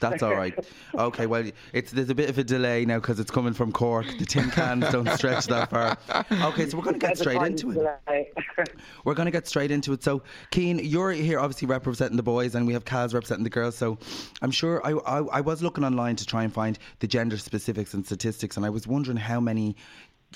That's 0.00 0.22
all 0.22 0.34
right. 0.34 0.58
Okay, 0.94 1.26
well, 1.26 1.44
it's 1.72 1.92
there's 1.92 2.10
a 2.10 2.14
bit 2.14 2.30
of 2.30 2.38
a 2.38 2.44
delay 2.44 2.84
now 2.84 2.98
because 2.98 3.20
it's 3.20 3.30
coming 3.30 3.52
from 3.52 3.70
Cork. 3.70 4.06
The 4.18 4.24
tin 4.24 4.50
cans 4.50 4.90
don't 4.90 5.08
stretch 5.10 5.46
that 5.46 5.70
far. 5.70 5.98
Okay, 6.32 6.68
so 6.68 6.78
we're 6.78 6.84
going 6.84 6.98
to 6.98 7.06
get 7.06 7.18
straight 7.18 7.42
into 7.42 7.70
it. 7.70 8.34
We're 9.04 9.14
going 9.14 9.26
to 9.26 9.32
get 9.32 9.46
straight 9.46 9.70
into 9.70 9.92
it. 9.92 10.02
So, 10.02 10.22
Keen, 10.50 10.78
you're 10.78 11.12
here 11.12 11.38
obviously 11.38 11.66
representing 11.68 12.16
the 12.16 12.22
boys, 12.22 12.54
and 12.54 12.66
we 12.66 12.72
have 12.72 12.84
Kaz 12.84 13.14
representing 13.14 13.44
the 13.44 13.50
girls. 13.50 13.76
So, 13.76 13.98
I'm 14.42 14.50
sure 14.50 14.84
I, 14.86 14.92
I, 14.92 15.18
I 15.18 15.40
was 15.40 15.62
looking 15.62 15.84
online 15.84 16.16
to 16.16 16.26
try 16.26 16.44
and 16.44 16.52
find 16.52 16.78
the 17.00 17.06
gender 17.06 17.36
specifics 17.36 17.94
and 17.94 18.04
statistics, 18.04 18.56
and 18.56 18.66
I 18.66 18.70
was 18.70 18.86
wondering 18.86 19.16
how 19.16 19.40
many 19.40 19.76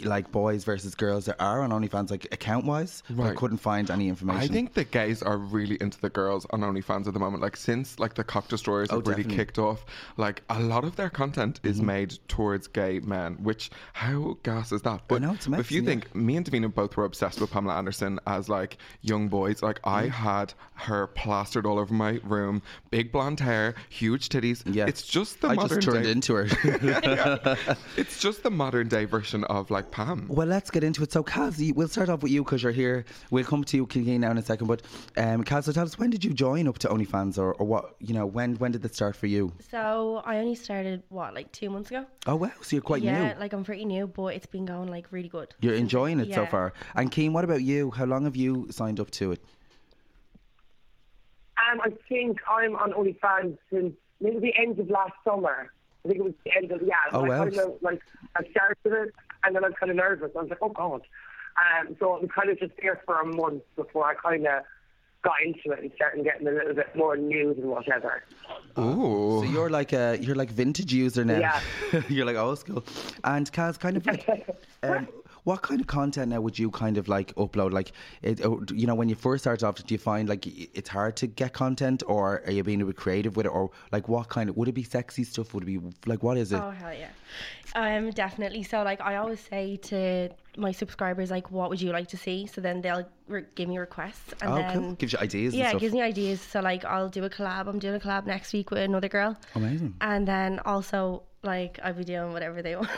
like 0.02 0.33
boys 0.33 0.64
versus 0.64 0.94
girls 0.94 1.26
there 1.26 1.40
are 1.40 1.62
on 1.62 1.70
OnlyFans, 1.70 2.11
like 2.11 2.24
account 2.33 2.64
wise. 2.64 3.02
I 3.20 3.33
couldn't 3.35 3.59
find 3.59 3.90
any 3.90 4.09
information. 4.09 4.42
I 4.42 4.46
think 4.48 4.74
the 4.74 4.85
gays 4.85 5.22
are 5.22 5.37
really 5.38 5.76
into 5.80 6.00
the 6.00 6.11
girls 6.11 6.46
on 6.50 6.61
OnlyFans 6.62 7.07
at 7.07 7.14
the 7.14 7.20
moment. 7.20 7.42
Like 7.42 7.57
since 7.57 7.98
like 8.00 8.14
the 8.14 8.24
Cock 8.24 8.48
Destroyers 8.48 8.88
Oh, 8.90 8.96
have 8.96 9.07
really 9.07 9.24
kicked 9.24 9.59
off, 9.59 9.85
like 10.16 10.42
a 10.50 10.59
lot 10.61 10.85
of 10.85 10.96
their 10.96 11.11
content 11.11 11.61
is 11.62 11.76
Mm-hmm. 11.76 11.87
made 11.87 12.18
towards 12.28 12.66
gay 12.66 13.00
men. 13.00 13.35
Which 13.42 13.70
how 13.92 14.37
gas 14.42 14.72
is 14.72 14.83
that? 14.83 15.02
But 15.09 15.22
know, 15.22 15.33
it's 15.35 15.46
if 15.46 15.70
you 15.70 15.83
yeah. 15.83 15.87
think 15.88 16.14
me 16.14 16.37
and 16.37 16.44
Davina 16.50 16.72
both 16.74 16.96
were 16.96 17.04
obsessed 17.04 17.40
with 17.40 17.50
Pamela 17.50 17.76
Anderson 17.76 18.18
as 18.26 18.48
like 18.48 18.78
young 19.02 19.28
boys, 19.28 19.62
like 19.62 19.80
I 19.85 20.07
had 20.09 20.54
her 20.74 21.07
plastered 21.09 21.66
all 21.66 21.78
over 21.78 21.92
my 21.94 22.20
room, 22.24 22.62
big 22.90 23.12
blonde 23.12 23.38
hair, 23.40 23.74
huge 23.90 24.28
titties. 24.28 24.62
yeah, 24.66 24.87
it's 24.87 25.02
just 25.02 25.40
the 25.40 25.48
I 25.48 25.54
modern 25.54 25.80
just 25.80 25.88
turned 25.88 26.04
day. 26.04 26.11
into 26.11 26.35
her. 26.35 26.46
it's 27.96 28.18
just 28.20 28.42
the 28.42 28.50
modern 28.50 28.88
day 28.88 29.04
version 29.04 29.44
of 29.44 29.70
like 29.70 29.84
Pam. 29.90 30.27
Well, 30.29 30.47
let's 30.47 30.70
get 30.70 30.85
into 30.85 31.03
it. 31.03 31.12
So, 31.12 31.23
Kaz, 31.23 31.73
we'll 31.75 31.88
start 31.88 32.09
off 32.09 32.23
with 32.23 32.33
you 32.33 32.44
because 32.44 32.62
you're 32.62 32.73
here. 32.73 33.05
We'll 33.31 33.44
come 33.44 33.64
to 33.64 33.77
you, 33.77 33.87
Keen, 33.87 34.20
now 34.20 34.31
in 34.31 34.38
a 34.38 34.42
second. 34.42 34.66
But, 34.66 34.83
um, 35.16 35.44
Kaz, 35.44 35.64
so 35.64 35.73
tell 35.73 35.85
us, 35.85 35.99
when 35.99 36.11
did 36.11 36.25
you 36.25 36.33
join 36.33 36.68
up 36.68 36.79
to 36.79 36.88
OnlyFans, 36.88 37.38
or, 37.38 37.55
or 37.55 37.66
what? 37.66 37.97
You 38.01 38.14
know, 38.14 38.27
when 38.27 38.57
when 38.57 38.73
did 38.73 38.85
it 38.85 38.94
start 38.94 39.16
for 39.16 39.27
you? 39.27 39.53
So 39.70 40.23
I 40.25 40.38
only 40.38 40.55
started 40.55 41.03
what 41.09 41.35
like 41.35 41.53
two 41.53 41.70
months 41.70 41.90
ago. 41.90 42.07
Oh 42.27 42.37
wow, 42.37 42.51
so 42.61 42.77
you're 42.77 42.83
quite 42.83 43.03
yeah, 43.03 43.18
new. 43.18 43.25
Yeah, 43.27 43.35
like 43.38 43.53
I'm 43.53 43.64
pretty 43.64 43.85
new, 43.85 44.07
but 44.07 44.35
it's 44.35 44.47
been 44.47 44.66
going 44.66 44.90
like 44.90 45.07
really 45.11 45.29
good. 45.29 45.55
You're 45.61 45.75
enjoying 45.75 46.20
it 46.20 46.35
so 46.35 46.47
far. 46.47 46.73
And 46.94 47.11
Keen, 47.11 47.33
what 47.33 47.44
about 47.44 47.62
you? 47.62 47.90
How 47.90 48.05
long 48.05 48.25
have 48.25 48.37
you 48.37 48.68
signed 48.70 49.01
up 49.01 49.11
to 49.12 49.33
it? 49.33 49.44
Um, 51.57 51.81
I 51.81 51.90
think 52.09 52.38
I'm 52.49 52.77
on 52.77 52.92
OnlyFans 52.92 53.59
since 53.70 53.94
maybe 54.20 54.38
the 54.40 54.55
end 54.61 54.79
of 54.79 54.90
last 54.90 55.12
summer. 55.25 55.73
I 56.05 56.09
think 56.09 56.20
it 56.20 56.25
was 56.25 56.35
the 56.44 56.53
end 56.57 56.70
of 56.73 56.83
yeah. 56.83 56.94
Oh, 57.12 57.25
I 57.25 57.29
wow. 57.29 57.44
kind 57.44 57.59
of 57.59 57.75
like 57.81 58.01
I 58.37 58.42
started 58.51 58.77
it 58.85 59.14
and 59.46 59.54
then 59.54 59.64
I 59.64 59.68
was 59.68 59.76
kind 59.78 59.90
of 59.90 59.96
nervous. 59.96 60.30
I 60.37 60.40
was 60.40 60.50
like, 60.50 60.59
oh 60.62 60.70
god. 60.70 61.02
Um, 61.57 61.96
so 62.00 62.14
I'm 62.14 62.28
kind 62.28 62.50
of 62.50 62.59
just 62.59 62.72
there 62.83 63.00
for 63.07 63.20
a 63.20 63.26
month 63.26 63.62
before 63.76 64.04
I 64.07 64.14
kind 64.14 64.46
of 64.46 64.64
got 65.22 65.35
into 65.44 65.70
it 65.72 65.83
and 65.83 65.90
started 65.96 66.24
getting 66.24 66.46
a 66.46 66.50
little 66.50 66.74
bit 66.74 66.94
more 66.94 67.16
news 67.16 67.57
and 67.59 67.66
whatever. 67.66 68.22
Ooh. 68.78 69.40
So 69.42 69.44
you're 69.44 69.70
like 69.70 69.92
a 69.92 70.18
you're 70.20 70.35
like 70.37 70.50
vintage 70.50 70.92
user 70.92 71.24
now. 71.24 71.38
Yeah. 71.38 72.02
you're 72.09 72.26
like 72.26 72.37
old 72.37 72.59
school. 72.59 72.85
And 73.24 73.50
Kaz, 73.50 73.78
kind 73.78 73.96
of 73.96 74.07
like, 74.07 74.28
um, 74.83 75.09
what 75.44 75.62
kind 75.62 75.80
of 75.80 75.87
content 75.87 76.30
now 76.30 76.40
would 76.40 76.59
you 76.59 76.70
kind 76.70 76.98
of 76.98 77.07
like 77.07 77.35
upload? 77.37 77.72
Like, 77.72 77.92
it, 78.22 78.40
you 78.72 78.87
know, 78.87 78.94
when 78.94 79.09
you 79.09 79.14
first 79.14 79.44
started 79.44 79.64
off, 79.64 79.76
do 79.85 79.94
you 79.94 79.98
find 79.98 80.28
like 80.28 80.46
it's 80.46 80.88
hard 80.88 81.16
to 81.16 81.26
get 81.26 81.52
content, 81.52 82.02
or 82.07 82.42
are 82.46 82.50
you 82.50 82.64
being 82.64 82.83
a 82.83 82.87
bit 82.87 82.96
creative 82.96 83.37
with 83.37 83.46
it, 83.46 83.50
or 83.50 83.70
like 83.92 84.09
what 84.09 84.28
kind 84.28 84.48
of 84.48 84.57
would 84.57 84.68
it 84.68 84.72
be 84.72 84.83
sexy 84.83 85.22
stuff? 85.22 85.54
Would 85.54 85.62
it 85.64 85.66
be 85.66 85.80
like 86.07 86.22
what 86.22 86.37
is 86.38 86.52
it? 86.52 86.61
Oh 86.61 86.70
hell 86.70 86.94
yeah, 86.94 87.11
um, 87.74 88.11
definitely. 88.11 88.62
So 88.62 88.83
like 88.83 89.00
I 89.00 89.16
always 89.16 89.40
say 89.40 89.76
to 89.76 90.30
my 90.57 90.72
subscribers, 90.72 91.30
like, 91.30 91.50
what 91.50 91.68
would 91.68 91.80
you 91.80 91.90
like 91.90 92.09
to 92.09 92.16
see? 92.16 92.46
So 92.46 92.61
then 92.61 92.80
they'll 92.80 93.07
re- 93.28 93.44
give 93.54 93.68
me 93.68 93.76
requests, 93.78 94.33
and 94.40 94.52
oh, 94.52 94.57
then 94.57 94.80
cool. 94.80 94.92
Gives 94.94 95.12
you 95.12 95.18
ideas. 95.20 95.54
yeah, 95.54 95.70
and 95.70 95.76
it 95.76 95.80
gives 95.80 95.92
me 95.92 96.00
ideas. 96.00 96.40
So 96.40 96.61
like 96.61 96.85
I'll 96.87 97.11
do 97.11 97.24
a 97.24 97.30
collab. 97.30 97.68
I'm 97.68 97.78
doing 97.78 97.94
a 97.96 98.00
collab 98.00 98.26
next 98.26 98.52
week 98.54 98.70
with 98.70 98.80
another 98.80 99.09
girl, 99.09 99.37
Amazing. 99.54 99.94
and 100.00 100.26
then 100.26 100.61
also 100.64 101.22
like 101.44 101.78
I'll 101.83 101.92
be 101.94 102.04
doing 102.04 102.33
whatever 102.33 102.62
they 102.62 102.74
want. 102.76 102.90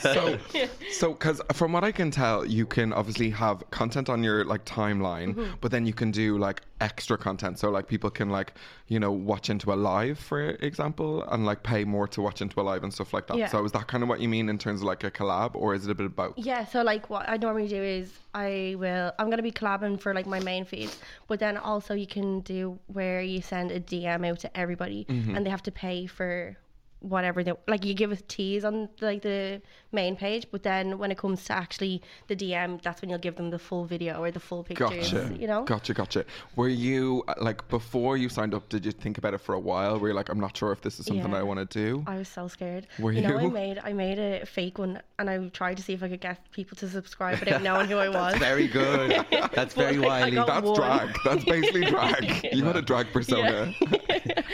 so, 0.00 0.38
so 0.92 1.12
because 1.12 1.40
from 1.52 1.72
what 1.72 1.84
I 1.84 1.92
can 1.92 2.10
tell, 2.10 2.44
you 2.46 2.66
can 2.66 2.92
obviously 2.92 3.30
have 3.30 3.62
content 3.70 4.08
on 4.08 4.22
your 4.22 4.44
like 4.44 4.64
timeline, 4.64 5.34
Mm-hmm. 5.34 5.54
but 5.60 5.70
then 5.70 5.86
you 5.86 5.92
can 5.92 6.10
do 6.10 6.38
like 6.38 6.62
extra 6.80 7.18
content. 7.18 7.58
So 7.58 7.70
like 7.70 7.86
people 7.88 8.10
can 8.10 8.30
like 8.30 8.54
you 8.88 8.98
know 8.98 9.12
watch 9.12 9.50
into 9.50 9.72
a 9.72 9.74
live, 9.76 10.18
for 10.18 10.40
example, 10.60 11.22
and 11.30 11.44
like 11.44 11.62
pay 11.62 11.84
more 11.84 12.08
to 12.08 12.20
watch 12.22 12.40
into 12.42 12.60
a 12.60 12.62
live 12.62 12.82
and 12.84 12.92
stuff 12.92 13.12
like 13.12 13.26
that. 13.28 13.36
Yeah. 13.38 13.48
So 13.48 13.64
is 13.64 13.72
that 13.72 13.86
kind 13.86 14.02
of 14.02 14.08
what 14.08 14.20
you 14.20 14.28
mean 14.28 14.48
in 14.48 14.58
terms 14.58 14.80
of 14.80 14.84
like 14.86 15.04
a 15.04 15.10
collab, 15.10 15.54
or 15.54 15.74
is 15.74 15.86
it 15.86 15.90
a 15.90 15.94
bit 15.94 16.14
both? 16.16 16.34
Yeah, 16.36 16.64
so 16.64 16.82
like 16.82 17.10
what 17.10 17.28
I 17.28 17.36
normally 17.36 17.68
do 17.68 17.82
is 17.82 18.12
I 18.34 18.76
will 18.78 19.12
I'm 19.18 19.30
gonna 19.30 19.42
be 19.42 19.52
collabing 19.52 20.00
for 20.00 20.14
like 20.14 20.26
my 20.26 20.40
main 20.40 20.64
feed, 20.64 20.90
but 21.28 21.38
then 21.40 21.56
also 21.56 21.94
you 21.94 22.06
can 22.06 22.40
do 22.40 22.78
where 22.86 23.20
you 23.22 23.40
send 23.42 23.70
a 23.72 23.80
DM 23.80 24.26
out 24.28 24.40
to 24.40 24.56
everybody 24.56 24.90
Mm-hmm. 25.10 25.34
and 25.36 25.46
they 25.46 25.50
have 25.50 25.62
to 25.64 25.72
pay 25.72 26.06
for 26.06 26.56
whatever 27.00 27.42
they 27.42 27.52
like 27.66 27.84
you 27.84 27.94
give 27.94 28.12
a 28.12 28.16
tease 28.16 28.64
on 28.64 28.88
like 29.00 29.22
the 29.22 29.60
main 29.92 30.14
page 30.14 30.46
but 30.50 30.62
then 30.62 30.98
when 30.98 31.10
it 31.10 31.16
comes 31.18 31.42
to 31.44 31.52
actually 31.52 32.00
the 32.28 32.36
dm 32.36 32.80
that's 32.82 33.00
when 33.00 33.08
you'll 33.10 33.18
give 33.18 33.36
them 33.36 33.50
the 33.50 33.58
full 33.58 33.84
video 33.84 34.20
or 34.22 34.30
the 34.30 34.38
full 34.38 34.62
pictures 34.62 35.10
Gotcha. 35.10 35.34
you 35.38 35.46
know 35.46 35.64
Gotcha, 35.64 35.94
gotcha. 35.94 36.24
Were 36.56 36.68
you 36.68 37.24
uh, 37.28 37.34
like 37.40 37.66
before 37.68 38.16
you 38.16 38.28
signed 38.28 38.54
up? 38.54 38.68
Did 38.68 38.84
you 38.84 38.92
think 38.92 39.18
about 39.18 39.34
it 39.34 39.40
for 39.40 39.54
a 39.54 39.58
while? 39.60 39.98
Were 39.98 40.08
you 40.08 40.14
like, 40.14 40.28
I'm 40.28 40.40
not 40.40 40.56
sure 40.56 40.72
if 40.72 40.80
this 40.80 40.98
is 41.00 41.06
something 41.06 41.30
Yeah. 41.32 41.38
I 41.38 41.42
want 41.42 41.58
to 41.70 41.78
do? 41.84 42.02
I 42.06 42.16
was 42.16 42.28
so 42.28 42.48
scared. 42.48 42.86
Were 42.98 43.12
you 43.12 43.20
know, 43.22 43.38
I 43.38 43.46
made 43.48 43.78
I 43.82 43.92
made 43.92 44.18
a 44.18 44.44
fake 44.46 44.78
one, 44.78 45.00
and 45.18 45.28
I 45.30 45.38
tried 45.48 45.76
to 45.78 45.82
see 45.82 45.92
if 45.92 46.02
I 46.02 46.08
could 46.08 46.20
get 46.20 46.38
people 46.52 46.76
to 46.78 46.88
subscribe 46.88 47.40
without 47.40 47.62
knowing 47.68 47.88
who 47.88 47.96
I 47.98 48.08
was. 48.08 48.36
Very 48.36 48.68
good. 48.68 49.24
That's 49.54 49.74
very 49.74 49.96
But 49.98 50.06
wily. 50.06 50.30
got 50.32 50.46
That's 50.46 50.66
one. 50.66 50.74
drag. 50.76 51.16
That's 51.24 51.44
basically 51.44 51.84
drag. 51.86 52.48
You 52.52 52.64
had 52.64 52.76
a 52.76 52.82
drag 52.82 53.12
persona. 53.12 53.74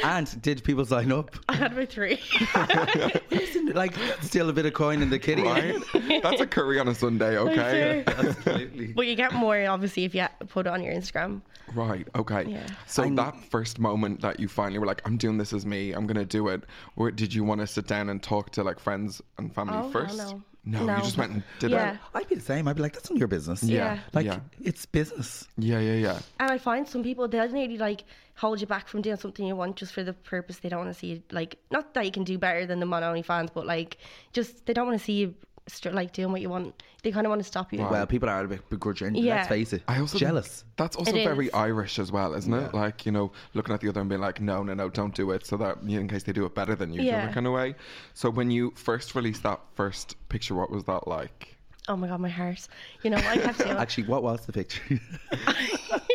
And 0.05 0.43
did 0.43 0.63
people 0.65 0.85
sign 0.85 1.11
up? 1.13 1.31
I 1.49 1.57
had 1.57 1.73
about 1.73 1.89
three. 1.89 2.21
Listen, 3.31 3.67
like 3.75 3.95
still 4.23 4.49
a 4.49 4.53
bit 4.53 4.67
of 4.67 4.73
coin 4.75 5.03
in 5.03 5.11
the 5.11 5.19
kitty. 5.19 5.43
Right? 5.43 5.77
That's 6.23 6.41
a 6.41 6.47
curry 6.47 6.79
on 6.79 6.89
a 6.89 6.95
Sunday, 6.95 7.37
okay? 7.39 8.05
Absolutely. 8.07 8.93
but 8.93 9.07
you 9.07 9.15
get 9.15 9.33
more 9.35 9.67
obviously 9.67 10.05
if 10.05 10.15
you 10.15 10.27
put 10.49 10.67
it 10.67 10.71
on 10.71 10.83
your 10.83 10.95
Instagram. 10.95 11.43
Right, 11.75 12.07
okay. 12.15 12.45
Yeah. 12.47 12.67
So 12.87 13.09
that 13.11 13.35
first 13.51 13.79
moment 13.81 14.21
that 14.21 14.39
you 14.39 14.47
finally 14.49 14.79
were 14.79 14.87
like, 14.87 15.03
I'm 15.05 15.17
doing 15.17 15.37
this 15.39 15.53
as 15.53 15.67
me, 15.67 15.93
I'm 15.93 16.07
gonna 16.07 16.25
do 16.25 16.49
it, 16.49 16.63
or 16.95 17.11
did 17.11 17.35
you 17.35 17.43
want 17.45 17.61
to 17.61 17.67
sit 17.67 17.87
down 17.87 18.09
and 18.09 18.23
talk 18.23 18.51
to 18.53 18.63
like 18.63 18.79
friends 18.79 19.21
and 19.39 19.53
family 19.55 19.75
Oh, 19.77 19.83
hell 19.83 19.91
first? 19.91 20.17
no. 20.17 20.43
No, 20.69 20.85
No. 20.85 20.97
you 20.97 21.03
just 21.05 21.17
went 21.17 21.31
and 21.33 21.43
did 21.61 21.71
Yeah. 21.71 21.93
it. 21.93 21.99
I'd 22.15 22.29
be 22.29 22.35
the 22.35 22.41
same. 22.41 22.67
I'd 22.67 22.75
be 22.75 22.83
like, 22.83 22.93
that's 22.93 23.09
none 23.09 23.17
of 23.17 23.21
your 23.21 23.29
business. 23.29 23.63
Yeah. 23.63 23.99
Like, 24.13 24.27
Yeah. 24.27 24.41
it's 24.61 24.85
business. 24.85 25.47
Yeah, 25.57 25.79
yeah, 25.79 25.93
yeah. 25.95 26.19
And 26.41 26.51
I 26.51 26.59
find 26.59 26.89
some 26.89 27.05
people 27.05 27.29
they'll 27.29 27.49
nearly 27.49 27.79
like 27.79 28.03
hold 28.37 28.61
you 28.61 28.67
back 28.67 28.87
from 28.87 29.01
doing 29.03 29.17
something 29.17 29.47
you 29.47 29.57
want 29.57 29.77
just 29.77 29.93
for 29.93 30.05
the 30.05 30.13
purpose 30.13 30.59
they 30.59 30.69
don't 30.69 30.81
want 30.85 30.93
to 30.93 30.99
see 30.99 31.07
you 31.07 31.23
like 31.33 31.57
not 31.71 31.95
that 31.95 32.05
you 32.05 32.11
can 32.13 32.23
do 32.25 32.37
better 32.39 32.67
than 32.67 32.81
them 32.81 32.93
on 32.93 33.03
OnlyFans, 33.03 33.51
but 33.55 33.67
like 33.67 33.97
just 34.33 34.67
they 34.67 34.73
don't 34.75 34.87
want 34.87 34.99
to 34.99 35.05
see 35.05 35.15
you 35.15 35.35
str- 35.69 35.91
like 35.91 36.13
doing 36.13 36.33
what 36.33 36.41
you 36.41 36.49
want. 36.51 36.83
They 37.03 37.13
kind 37.13 37.25
of 37.25 37.31
want 37.31 37.41
to 37.41 37.45
stop 37.47 37.73
you. 37.73 37.79
Well, 37.79 38.05
people 38.07 38.29
are 38.29 38.45
a 38.45 38.49
bit 38.49 38.69
begrudging. 38.69 39.15
Yeah. 39.15 39.37
Let's 39.37 39.49
face 39.49 39.73
it. 39.73 39.83
I 39.87 40.01
also 40.01 40.19
jealous. 40.19 40.65
That's 40.77 40.97
also 40.97 41.13
It 41.15 41.23
very 41.25 41.47
is. 41.47 41.55
Irish 41.55 41.99
as 42.01 42.11
well, 42.11 42.35
isn't 42.35 42.53
it? 42.53 42.75
Like 42.75 43.07
you 43.07 43.13
know, 43.13 43.31
looking 43.55 43.73
at 43.75 43.81
the 43.81 43.89
other 43.89 44.01
and 44.01 44.09
being 44.09 44.21
like, 44.21 44.41
no, 44.41 44.63
no, 44.65 44.75
no, 44.75 44.89
don't 44.91 45.15
do 45.15 45.31
it, 45.31 45.47
so 45.47 45.57
that 45.59 45.79
in 45.83 46.09
case 46.09 46.25
they 46.25 46.33
do 46.33 46.45
it 46.47 46.55
better 46.55 46.75
than 46.75 46.93
you, 46.93 47.03
Yeah. 47.03 47.27
yeah. 47.27 47.33
kind 47.33 47.47
of 47.47 47.53
way. 47.53 47.75
So 48.15 48.29
when 48.29 48.51
you 48.51 48.73
first 48.77 49.15
released 49.15 49.45
that 49.45 49.61
first 49.75 50.17
picture, 50.29 50.55
what 50.55 50.71
was 50.71 50.85
that 50.85 51.07
like? 51.07 51.57
Oh 51.89 51.95
my 51.97 52.09
god, 52.09 52.21
my 52.21 52.29
heart. 52.29 52.67
You 53.05 53.11
know, 53.11 53.19
I 53.19 53.37
have 53.39 53.57
to. 53.65 53.69
Actually, 53.79 54.09
what 54.09 54.23
was 54.25 54.45
the 54.47 54.53
picture? 54.53 54.83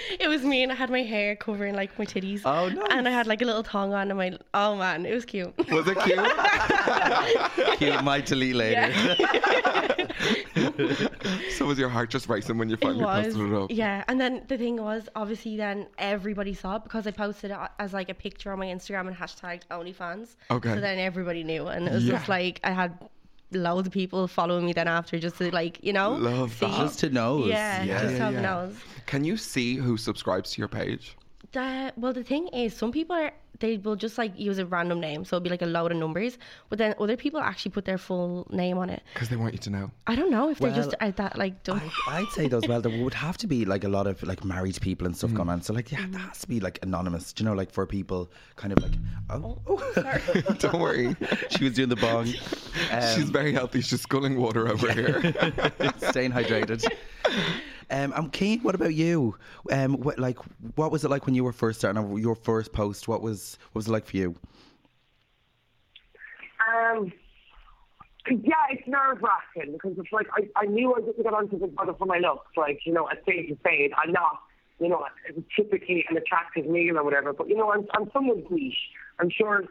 it 0.20 0.28
was 0.28 0.42
me 0.42 0.62
and 0.62 0.72
I 0.72 0.74
had 0.74 0.90
my 0.90 1.02
hair 1.02 1.36
covering 1.36 1.74
like 1.74 1.96
my 1.98 2.04
titties. 2.04 2.42
Oh, 2.44 2.68
nice. 2.68 2.86
And 2.90 3.08
I 3.08 3.10
had 3.10 3.26
like 3.26 3.42
a 3.42 3.44
little 3.44 3.62
tongue 3.62 3.92
on 3.92 4.10
and 4.10 4.18
my 4.18 4.38
oh 4.54 4.76
man, 4.76 5.06
it 5.06 5.14
was 5.14 5.24
cute. 5.24 5.52
Was 5.70 5.86
it 5.88 5.98
cute? 6.00 6.18
Cute, 7.78 8.02
might 8.04 8.26
delete 8.26 8.56
later. 8.56 8.92
so 11.56 11.66
was 11.66 11.78
your 11.78 11.88
heart 11.88 12.10
just 12.10 12.28
racing 12.28 12.58
when 12.58 12.68
you 12.68 12.76
finally 12.76 13.04
was, 13.04 13.26
posted 13.26 13.52
it 13.52 13.56
up? 13.56 13.70
yeah. 13.70 14.04
And 14.08 14.20
then 14.20 14.42
the 14.48 14.58
thing 14.58 14.82
was, 14.82 15.08
obviously, 15.16 15.56
then 15.56 15.86
everybody 15.98 16.54
saw 16.54 16.76
it 16.76 16.82
because 16.84 17.06
I 17.06 17.10
posted 17.10 17.50
it 17.50 17.56
as 17.78 17.92
like 17.92 18.08
a 18.10 18.14
picture 18.14 18.52
on 18.52 18.58
my 18.58 18.66
Instagram 18.66 19.08
and 19.08 19.16
hashtagged 19.16 19.62
OnlyFans. 19.70 20.36
Okay. 20.50 20.74
So 20.74 20.80
then 20.80 20.98
everybody 20.98 21.42
knew, 21.44 21.66
and 21.68 21.86
it 21.88 21.92
was 21.92 22.04
Yeah. 22.04 22.14
just 22.16 22.28
like 22.28 22.60
I 22.64 22.72
had 22.72 22.98
loads 23.52 23.86
of 23.86 23.92
people 23.92 24.26
following 24.28 24.66
me 24.66 24.72
then 24.72 24.88
after 24.88 25.18
just 25.18 25.36
to 25.38 25.50
like 25.52 25.82
you 25.82 25.92
know 25.92 26.12
Love 26.12 26.52
see. 26.52 26.66
that. 26.66 26.76
Just 26.78 26.98
to 27.00 27.10
know. 27.10 27.46
Yeah, 27.46 27.82
Yeah, 27.82 28.02
just 28.02 28.14
yeah, 28.14 28.24
have 28.24 28.34
yeah. 28.34 28.40
knows. 28.40 28.74
Can 29.06 29.24
you 29.24 29.36
see 29.36 29.76
who 29.76 29.96
subscribes 29.96 30.52
to 30.52 30.58
your 30.60 30.68
page? 30.68 31.16
The, 31.52 31.92
well, 31.96 32.12
the 32.12 32.22
thing 32.22 32.48
is, 32.48 32.74
some 32.76 32.92
people 32.92 33.16
are 33.16 33.32
they 33.58 33.76
will 33.76 33.96
just 33.96 34.16
like 34.16 34.32
use 34.38 34.56
a 34.58 34.64
random 34.64 35.00
name, 35.00 35.22
so 35.24 35.36
it'll 35.36 35.44
be 35.44 35.50
like 35.50 35.60
a 35.60 35.66
load 35.66 35.92
of 35.92 35.98
numbers. 35.98 36.38
But 36.70 36.78
then 36.78 36.94
other 36.98 37.16
people 37.16 37.40
actually 37.40 37.72
put 37.72 37.84
their 37.84 37.98
full 37.98 38.46
name 38.50 38.78
on 38.78 38.88
it. 38.88 39.02
Because 39.12 39.28
they 39.28 39.36
want 39.36 39.52
you 39.52 39.58
to 39.58 39.70
know. 39.70 39.90
I 40.06 40.14
don't 40.16 40.30
know 40.30 40.48
if 40.48 40.58
they're 40.60 40.72
just 40.74 40.94
Well, 40.98 41.10
are 41.10 41.12
that 41.12 41.36
like 41.36 41.62
dumb. 41.62 41.82
I, 42.08 42.20
I'd 42.20 42.28
say 42.30 42.48
though 42.48 42.56
as 42.58 42.66
well 42.68 42.80
there 42.80 43.02
would 43.02 43.12
have 43.12 43.36
to 43.38 43.46
be 43.46 43.66
like 43.66 43.84
a 43.84 43.88
lot 43.88 44.06
of 44.06 44.22
like 44.22 44.44
married 44.44 44.80
people 44.80 45.06
and 45.06 45.14
Mm. 45.14 45.18
stuff 45.18 45.34
going 45.34 45.50
on. 45.50 45.60
So 45.60 45.74
like 45.74 45.92
yeah, 45.92 46.06
that 46.10 46.18
has 46.18 46.38
to 46.38 46.48
be 46.48 46.58
like 46.60 46.78
anonymous. 46.82 47.32
Do 47.34 47.42
you 47.44 47.50
know, 47.50 47.54
like 47.54 47.70
for 47.70 47.84
people 47.86 48.30
kind 48.56 48.72
of 48.72 48.82
like 48.82 48.92
oh, 49.28 49.58
oh. 49.66 50.52
Don't 50.58 50.80
worry. 50.80 51.14
she 51.50 51.64
was 51.64 51.74
doing 51.74 51.90
the 51.90 51.96
bong. 51.96 52.26
She's 53.14 53.28
very 53.28 53.52
healthy. 53.52 53.80
She's 53.80 53.90
just 53.90 54.04
sculling 54.04 54.38
water 54.40 54.68
over 54.68 54.90
here. 54.90 55.20
staying 56.10 56.32
hydrated. 56.32 56.82
Um, 57.90 58.12
I'm 58.14 58.30
keen. 58.30 58.60
What 58.60 58.74
about 58.74 58.94
you? 58.94 59.36
Um, 59.70 59.94
what, 59.94 60.18
like, 60.18 60.38
what 60.76 60.92
was 60.92 61.04
it 61.04 61.10
like 61.10 61.26
when 61.26 61.34
you 61.34 61.44
were 61.44 61.52
first 61.52 61.80
starting? 61.80 62.18
Your 62.18 62.34
first 62.34 62.72
post. 62.72 63.08
What 63.08 63.22
was 63.22 63.58
what 63.72 63.80
was 63.80 63.88
it 63.88 63.92
like 63.92 64.06
for 64.06 64.16
you? 64.16 64.34
Um, 66.70 67.12
yeah, 68.28 68.54
it's 68.70 68.86
nerve 68.86 69.22
wracking 69.22 69.72
because 69.72 69.98
it's 69.98 70.12
like 70.12 70.28
I, 70.36 70.48
I 70.56 70.66
knew 70.66 70.94
I 70.94 71.00
didn't 71.00 71.22
get 71.22 71.32
onto 71.32 71.58
Big 71.58 71.74
Brother 71.74 71.94
for 71.98 72.06
my 72.06 72.18
looks. 72.18 72.56
Like, 72.56 72.80
you 72.84 72.92
know, 72.92 73.08
a 73.08 73.20
spade 73.22 73.48
to 73.48 73.56
spade. 73.56 73.92
I'm 73.96 74.12
not, 74.12 74.40
you 74.78 74.88
know, 74.88 75.04
typically 75.56 76.04
an 76.08 76.16
attractive 76.16 76.66
male 76.66 76.98
or 76.98 77.04
whatever. 77.04 77.32
But, 77.32 77.48
you 77.48 77.56
know, 77.56 77.72
I'm, 77.72 77.86
I'm 77.94 78.08
niche. 78.50 78.74
I'm 79.18 79.30
sure 79.30 79.64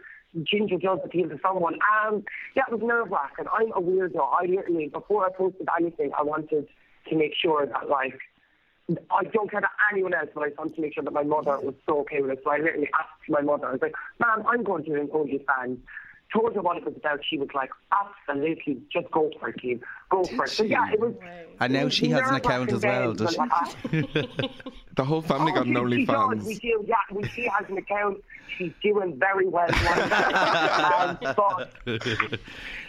Ginger 0.44 0.78
does 0.78 1.00
appeal 1.04 1.30
to 1.30 1.40
someone. 1.42 1.76
Um, 2.06 2.24
yeah, 2.56 2.64
it 2.70 2.74
was 2.74 2.82
nerve 2.84 3.10
wracking. 3.10 3.46
I'm 3.52 3.72
a 3.72 3.82
weirdo. 3.82 4.28
I 4.34 4.46
literally, 4.46 4.88
before 4.88 5.26
I 5.26 5.30
posted 5.32 5.68
anything, 5.80 6.12
I 6.18 6.24
wanted 6.24 6.68
to 7.10 7.16
make 7.16 7.34
sure 7.36 7.66
that, 7.66 7.90
like, 7.90 8.20
I 9.12 9.24
don't 9.26 9.50
care 9.52 9.60
about 9.60 9.72
anyone 9.94 10.14
else, 10.14 10.30
but 10.34 10.42
I 10.42 10.48
just 10.48 10.58
want 10.58 10.76
to 10.76 10.82
make 10.82 10.94
sure 10.96 11.04
that 11.04 11.14
my 11.14 11.24
mother 11.24 11.60
was 11.60 11.76
so 11.86 12.00
okay 12.02 12.22
with 12.22 12.32
it. 12.32 12.42
So 12.44 12.52
I 12.52 12.58
literally 12.58 12.90
asked 12.98 13.30
my 13.30 13.42
mother, 13.42 13.68
I 13.68 13.72
was 13.74 13.82
like, 13.82 13.94
Mom, 14.20 14.46
I'm 14.48 14.64
going 14.64 14.84
to 14.86 15.00
an 15.00 15.08
OnlyFans. 15.08 15.78
Told 16.34 16.54
her 16.56 16.62
what 16.62 16.78
it 16.78 16.86
was 16.86 16.96
about. 16.96 17.22
She 17.28 17.38
was 17.38 17.50
like, 17.56 17.72
absolutely, 17.92 18.82
just 18.92 19.10
go 19.12 19.32
for 19.40 19.50
it, 19.50 19.60
Keith. 19.60 19.82
Go 20.10 20.24
for 20.24 20.46
it. 20.46 20.50
So 20.50 20.64
yeah, 20.64 20.92
it 20.92 21.00
was. 21.00 21.14
And 21.62 21.74
now 21.74 21.90
she 21.90 22.10
has 22.10 22.28
an 22.30 22.36
account 22.36 22.72
as 22.72 22.84
well, 22.84 23.14
does 23.14 23.32
she? 23.32 23.38
the 24.96 25.04
whole 25.04 25.22
family 25.22 25.52
got 25.52 25.66
an 25.68 25.76
Oh, 25.78 25.88
she, 25.90 25.98
she 25.98 26.06
does. 26.06 26.16
OnlyFans. 26.16 26.46
We 26.46 26.56
do, 26.56 26.86
yeah. 26.88 26.96
We, 27.12 27.28
she 27.28 27.44
has 27.48 27.70
an 27.70 27.78
account. 27.78 28.24
She's 28.58 28.72
doing 28.82 29.20
very 29.20 29.46
well. 29.48 29.68
um, 29.76 31.18
but 31.22 31.70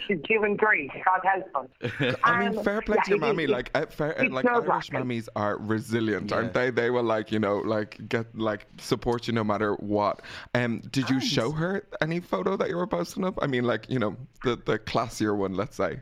she's 0.07 0.19
doing 0.23 0.55
great. 0.55 0.89
God 1.05 1.21
help 1.23 1.69
us. 2.01 2.15
I 2.23 2.49
mean, 2.49 2.63
fair 2.63 2.81
play 2.81 2.95
yeah, 2.97 3.03
to 3.03 3.09
your 3.11 3.17
it 3.17 3.21
is- 3.21 3.21
mammy. 3.21 3.43
it- 3.43 3.49
Like, 3.49 3.71
uh, 3.75 3.85
fair, 3.87 4.17
uh, 4.19 4.23
it's 4.23 4.31
like 4.33 4.45
Irish 4.45 4.55
nerve-wracking. 4.61 4.99
mummies 4.99 5.29
are 5.35 5.57
resilient, 5.57 6.31
aren't 6.31 6.53
they? 6.53 6.71
They 6.71 6.89
will 6.89 7.03
like, 7.03 7.31
you 7.31 7.39
know, 7.39 7.57
like 7.57 8.07
get 8.09 8.25
like 8.37 8.67
support 8.79 9.27
you 9.27 9.33
no 9.33 9.43
matter 9.43 9.73
what. 9.75 10.21
Um, 10.55 10.79
did 10.91 11.09
you 11.09 11.19
show 11.19 11.51
her 11.51 11.85
any 12.01 12.19
photo 12.19 12.55
that 12.57 12.69
you 12.69 12.77
were 12.77 12.87
posting 12.87 13.25
up? 13.25 13.37
I 13.41 13.47
mean, 13.47 13.65
like, 13.65 13.85
you 13.89 13.99
know, 13.99 14.15
the 14.43 14.55
the 14.65 14.79
classier 14.79 15.35
one, 15.35 15.53
let's 15.55 15.75
say. 15.75 15.99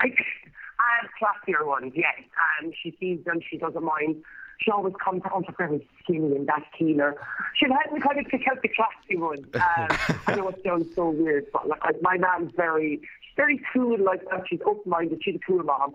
I, 0.00 0.06
I 0.06 0.90
have 1.00 1.10
classier 1.20 1.66
ones, 1.66 1.92
yes. 1.94 2.14
Um, 2.62 2.72
she 2.82 2.96
sees 3.00 3.24
them, 3.24 3.40
she 3.48 3.58
doesn't 3.58 3.82
mind. 3.82 4.22
She 4.60 4.70
always 4.70 4.94
comes 5.02 5.22
out 5.26 5.44
very 5.58 5.86
skinny 6.02 6.36
and 6.36 6.46
that 6.46 6.64
keener. 6.78 7.16
She'll 7.56 7.72
help 7.72 7.92
me 7.92 8.00
kind 8.00 8.18
of 8.18 8.26
pick 8.26 8.42
out 8.50 8.62
the 8.62 8.68
classy 8.68 9.16
ones. 9.16 9.46
Um, 9.54 9.98
I 10.26 10.34
know 10.36 10.48
it 10.48 10.60
sounds 10.64 10.86
so 10.94 11.10
weird, 11.10 11.46
but 11.52 11.68
like 11.68 11.80
I, 11.82 11.90
my 12.00 12.16
mom's 12.16 12.52
very, 12.56 13.00
she's 13.22 13.36
very 13.36 13.60
cool 13.72 13.98
like 14.02 14.24
that. 14.30 14.44
She's 14.48 14.60
open-minded. 14.64 15.20
She's 15.24 15.36
a 15.36 15.38
cool 15.46 15.62
mom. 15.62 15.94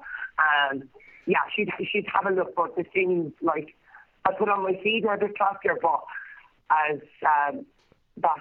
And 0.69 0.87
yeah, 1.25 1.39
she'd, 1.55 1.69
she'd 1.91 2.05
have 2.13 2.31
a 2.31 2.35
look, 2.35 2.55
but 2.55 2.75
the 2.75 2.83
things 2.83 3.31
like 3.41 3.75
I 4.25 4.33
put 4.33 4.49
on 4.49 4.63
my 4.63 4.79
feed 4.83 5.05
are 5.05 5.15
a 5.15 5.17
bit 5.17 5.31
classier, 5.37 5.75
but 5.81 6.03
as 6.69 6.99
um, 7.25 7.65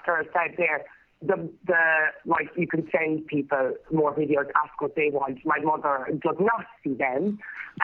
girl 0.04 0.24
said 0.32 0.54
there, 0.56 0.84
the 1.20 1.50
the 1.66 1.82
like 2.26 2.48
you 2.56 2.66
can 2.66 2.88
send 2.92 3.26
people 3.26 3.74
more 3.90 4.14
videos, 4.14 4.46
ask 4.64 4.80
what 4.80 4.94
they 4.94 5.10
want. 5.10 5.44
My 5.44 5.58
mother 5.58 6.06
does 6.22 6.36
not 6.38 6.66
see 6.84 6.94
them. 6.94 7.38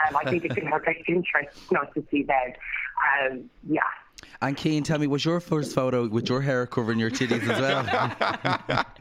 Um, 0.08 0.16
I 0.16 0.30
think 0.30 0.44
it's 0.44 0.56
in 0.60 0.66
her 0.66 0.80
best 0.80 1.00
interest 1.08 1.72
not 1.72 1.94
to 1.94 2.04
see 2.10 2.22
them. 2.22 2.52
Um, 3.30 3.50
yeah. 3.68 3.82
And 4.42 4.56
Keen, 4.56 4.82
tell 4.82 4.98
me, 4.98 5.06
was 5.06 5.24
your 5.24 5.40
first 5.40 5.74
photo 5.74 6.06
with 6.08 6.28
your 6.28 6.40
hair 6.42 6.66
covering 6.66 6.98
your 6.98 7.10
titties 7.10 7.42
as 7.48 7.60
well? 7.60 8.84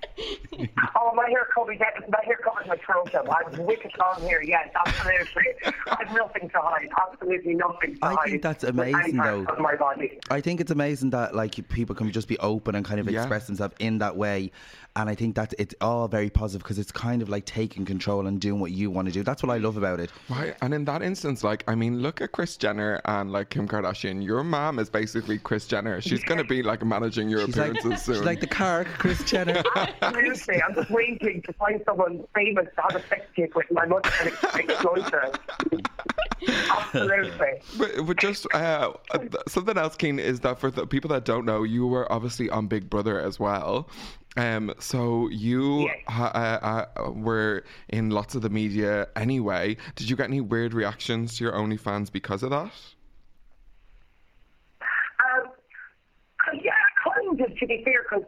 Oh, 0.95 1.11
my 1.15 1.27
hair 1.29 1.47
covers 1.53 1.79
my 2.09 2.19
hair 2.23 2.37
covers 2.43 2.67
my 2.67 2.77
throat. 2.77 3.09
though. 3.11 3.31
I'm 3.31 3.65
wicked 3.65 3.91
long 3.99 4.21
hair. 4.21 4.43
Yes, 4.43 4.69
absolutely. 4.85 5.43
I 5.87 6.03
have 6.05 6.15
nothing 6.15 6.49
to 6.49 6.59
hide. 6.59 6.87
Absolutely 7.11 7.55
nothing 7.55 7.95
to 7.95 7.99
I 8.05 8.09
hide. 8.13 8.17
I 8.19 8.29
think 8.29 8.41
that's 8.43 8.63
amazing, 8.63 9.17
though. 9.17 9.43
Of 9.45 9.57
my 9.59 9.75
body. 9.75 10.19
I 10.29 10.41
think 10.41 10.61
it's 10.61 10.71
amazing 10.71 11.09
that 11.11 11.35
like 11.35 11.67
people 11.69 11.95
can 11.95 12.11
just 12.11 12.27
be 12.27 12.37
open 12.39 12.75
and 12.75 12.85
kind 12.85 12.99
of 12.99 13.09
Yeah. 13.09 13.21
express 13.21 13.47
themselves 13.47 13.75
in 13.79 13.97
that 13.99 14.15
way, 14.15 14.51
and 14.95 15.09
I 15.09 15.15
think 15.15 15.35
that 15.35 15.53
it's 15.57 15.73
all 15.81 16.07
very 16.07 16.29
positive 16.29 16.61
because 16.63 16.77
it's 16.77 16.91
kind 16.91 17.21
of 17.21 17.29
like 17.29 17.45
taking 17.45 17.83
control 17.85 18.27
and 18.27 18.39
doing 18.39 18.59
what 18.59 18.71
you 18.71 18.91
want 18.91 19.07
to 19.07 19.11
do. 19.11 19.23
That's 19.23 19.41
what 19.41 19.51
I 19.51 19.57
love 19.57 19.75
about 19.77 19.99
it. 19.99 20.11
Right, 20.29 20.55
and 20.61 20.73
in 20.73 20.85
that 20.85 21.01
instance, 21.01 21.43
like, 21.43 21.63
I 21.67 21.75
mean, 21.75 22.01
look 22.01 22.21
at 22.21 22.31
Kris 22.31 22.57
Jenner 22.57 23.01
and 23.05 23.31
like 23.31 23.49
Kim 23.49 23.67
Kardashian. 23.67 24.23
Your 24.23 24.43
mom 24.43 24.79
is 24.79 24.89
basically 24.89 25.39
Kris 25.39 25.67
Jenner. 25.67 25.99
She's 26.01 26.23
gonna 26.23 26.43
be 26.43 26.61
like 26.61 26.83
managing 26.85 27.29
your 27.29 27.45
She's 27.45 27.57
like, 27.57 27.71
appearances 27.71 28.05
soon. 28.05 28.15
she's 28.15 28.23
like 28.23 28.39
the 28.39 28.47
car, 28.47 28.85
Kris 28.85 29.23
Jenner. 29.23 29.63
Absolutely. 30.01 30.61
I'm 30.61 30.75
just 30.75 30.89
waiting 30.91 31.41
to 31.41 31.53
find 31.53 31.81
someone 31.85 32.23
famous 32.35 32.67
to 32.75 32.81
have 32.81 32.95
a 32.95 33.07
sex 33.07 33.25
tape 33.35 33.55
with. 33.55 33.65
My 33.71 33.85
mother 33.85 34.09
can 34.09 34.27
ex- 34.27 34.43
exploit 34.55 35.09
her. 35.11 35.31
Absolutely. 36.47 37.61
But, 37.77 38.05
but 38.05 38.17
just 38.17 38.47
uh, 38.53 38.93
uh, 39.11 39.19
something 39.47 39.77
else, 39.77 39.95
Keen, 39.95 40.19
is 40.19 40.41
that 40.41 40.59
for 40.59 40.69
the 40.71 40.85
people 40.85 41.09
that 41.09 41.25
don't 41.25 41.45
know, 41.45 41.63
you 41.63 41.87
were 41.87 42.11
obviously 42.11 42.49
on 42.49 42.67
Big 42.67 42.89
Brother 42.89 43.19
as 43.19 43.39
well. 43.39 43.89
Um, 44.35 44.73
so 44.79 45.29
you 45.29 45.89
uh, 46.07 46.11
uh, 46.11 47.11
were 47.11 47.63
in 47.89 48.09
lots 48.09 48.33
of 48.35 48.41
the 48.41 48.49
media 48.49 49.07
anyway. 49.15 49.77
Did 49.95 50.09
you 50.09 50.15
get 50.15 50.27
any 50.27 50.41
weird 50.41 50.73
reactions 50.73 51.37
to 51.37 51.43
your 51.43 51.53
OnlyFans 51.53 52.11
because 52.11 52.41
of 52.41 52.49
that? 52.49 52.71
Um, 54.81 55.51
yeah, 56.63 56.71
kind 57.03 57.39
of, 57.39 57.57
to 57.57 57.67
be 57.67 57.83
fair, 57.83 58.03
because 58.09 58.25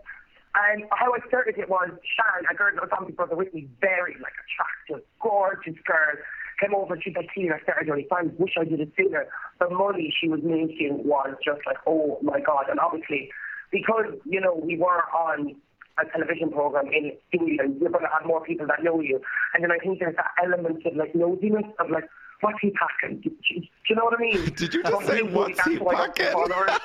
um, 0.56 0.88
how 0.92 1.12
I 1.12 1.20
started 1.28 1.58
it 1.58 1.70
was 1.70 1.90
Sharon, 1.90 2.46
a 2.52 2.56
girl 2.56 2.72
that 2.76 2.82
was 2.82 2.92
on 2.98 3.08
Big 3.08 3.16
Brother 3.16 3.36
with 3.36 3.54
me, 3.54 3.68
very 3.82 4.16
like 4.22 4.34
attractive, 4.46 5.06
gorgeous 5.20 5.76
girl, 5.86 6.16
came 6.62 6.76
over 6.76 6.98
she's 7.02 7.16
like, 7.16 7.30
Tina, 7.34 7.56
I 7.56 7.64
started 7.64 7.90
only 7.90 8.08
fans, 8.10 8.32
wish 8.38 8.54
I 8.60 8.64
did 8.64 8.80
it 8.80 8.92
sooner. 8.98 9.28
The 9.60 9.70
money 9.70 10.14
she 10.20 10.30
was 10.30 10.42
making 10.44 11.04
was 11.04 11.36
just 11.44 11.62
like, 11.66 11.78
oh 11.86 12.20
my 12.22 12.40
God. 12.40 12.70
And 12.70 12.80
obviously, 12.80 13.32
because, 13.72 14.06
you 14.24 14.40
know, 14.40 14.56
we 14.56 14.78
were 14.78 15.04
on 15.14 15.56
a 15.98 16.06
television 16.12 16.52
program 16.52 16.88
in 16.88 17.14
England, 17.32 17.78
you're 17.80 17.90
going 17.90 18.04
to 18.04 18.10
have 18.12 18.26
more 18.26 18.44
people 18.44 18.68
that 18.68 18.84
know 18.84 19.00
you. 19.00 19.20
And 19.54 19.64
then 19.64 19.72
I 19.72 19.78
think 19.78 20.00
there's 20.00 20.16
that 20.16 20.32
element 20.44 20.86
of 20.86 20.96
like 20.96 21.14
nosiness 21.14 21.72
of 21.80 21.90
like, 21.90 22.04
what's 22.42 22.58
he 22.62 22.72
packing? 22.72 23.22
Do, 23.22 23.30
do, 23.30 23.36
do 23.60 23.62
you 23.90 23.96
know 23.96 24.06
what 24.06 24.14
I 24.18 24.22
mean? 24.22 24.46
Did 24.56 24.74
you 24.74 24.84
just 24.84 25.08
say, 25.08 25.22
"What's 25.22 25.64
he 25.64 25.78
why 25.78 25.94
I 25.94 26.08
got 26.08 26.16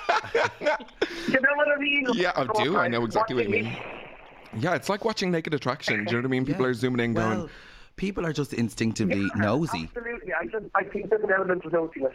packing?" 0.06 0.86
Do 1.26 1.32
you 1.32 1.40
know 1.40 1.48
what 1.56 1.68
I 1.68 1.80
mean? 1.80 2.06
Yeah, 2.14 2.32
I 2.36 2.46
do. 2.62 2.76
I 2.76 2.88
know 2.88 3.04
exactly 3.04 3.34
what 3.36 3.44
you 3.44 3.50
mean. 3.50 3.76
Yeah, 4.58 4.74
it's 4.74 4.88
like 4.88 5.04
watching 5.04 5.30
Naked 5.30 5.54
Attraction. 5.54 6.04
Do 6.04 6.10
you 6.10 6.16
know 6.16 6.18
what 6.18 6.24
I 6.24 6.28
mean? 6.28 6.44
People 6.46 6.66
are 6.66 6.74
zooming 6.74 7.04
in, 7.04 7.14
going, 7.14 7.38
Well, 7.40 7.50
people 7.96 8.24
are 8.26 8.32
just 8.32 8.52
instinctively 8.54 9.22
Yeah, 9.22 9.42
nosy. 9.42 9.84
Absolutely. 9.94 10.32
I 10.32 10.44
just 10.46 10.64
I 10.74 10.84
think 10.84 11.10
there's 11.10 11.22
an 11.22 11.30
element 11.32 11.64
of 11.64 11.72
nosiness. 11.72 12.14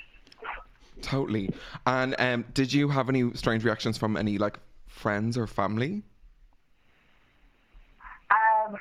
totally. 1.01 1.49
And 1.85 2.15
um, 2.19 2.45
did 2.53 2.73
you 2.73 2.87
have 2.89 3.09
any 3.09 3.31
strange 3.33 3.63
reactions 3.63 3.97
from 3.97 4.17
any 4.17 4.37
like 4.37 4.59
friends 4.87 5.37
or 5.37 5.45
family? 5.47 6.03
Um, 8.31 8.75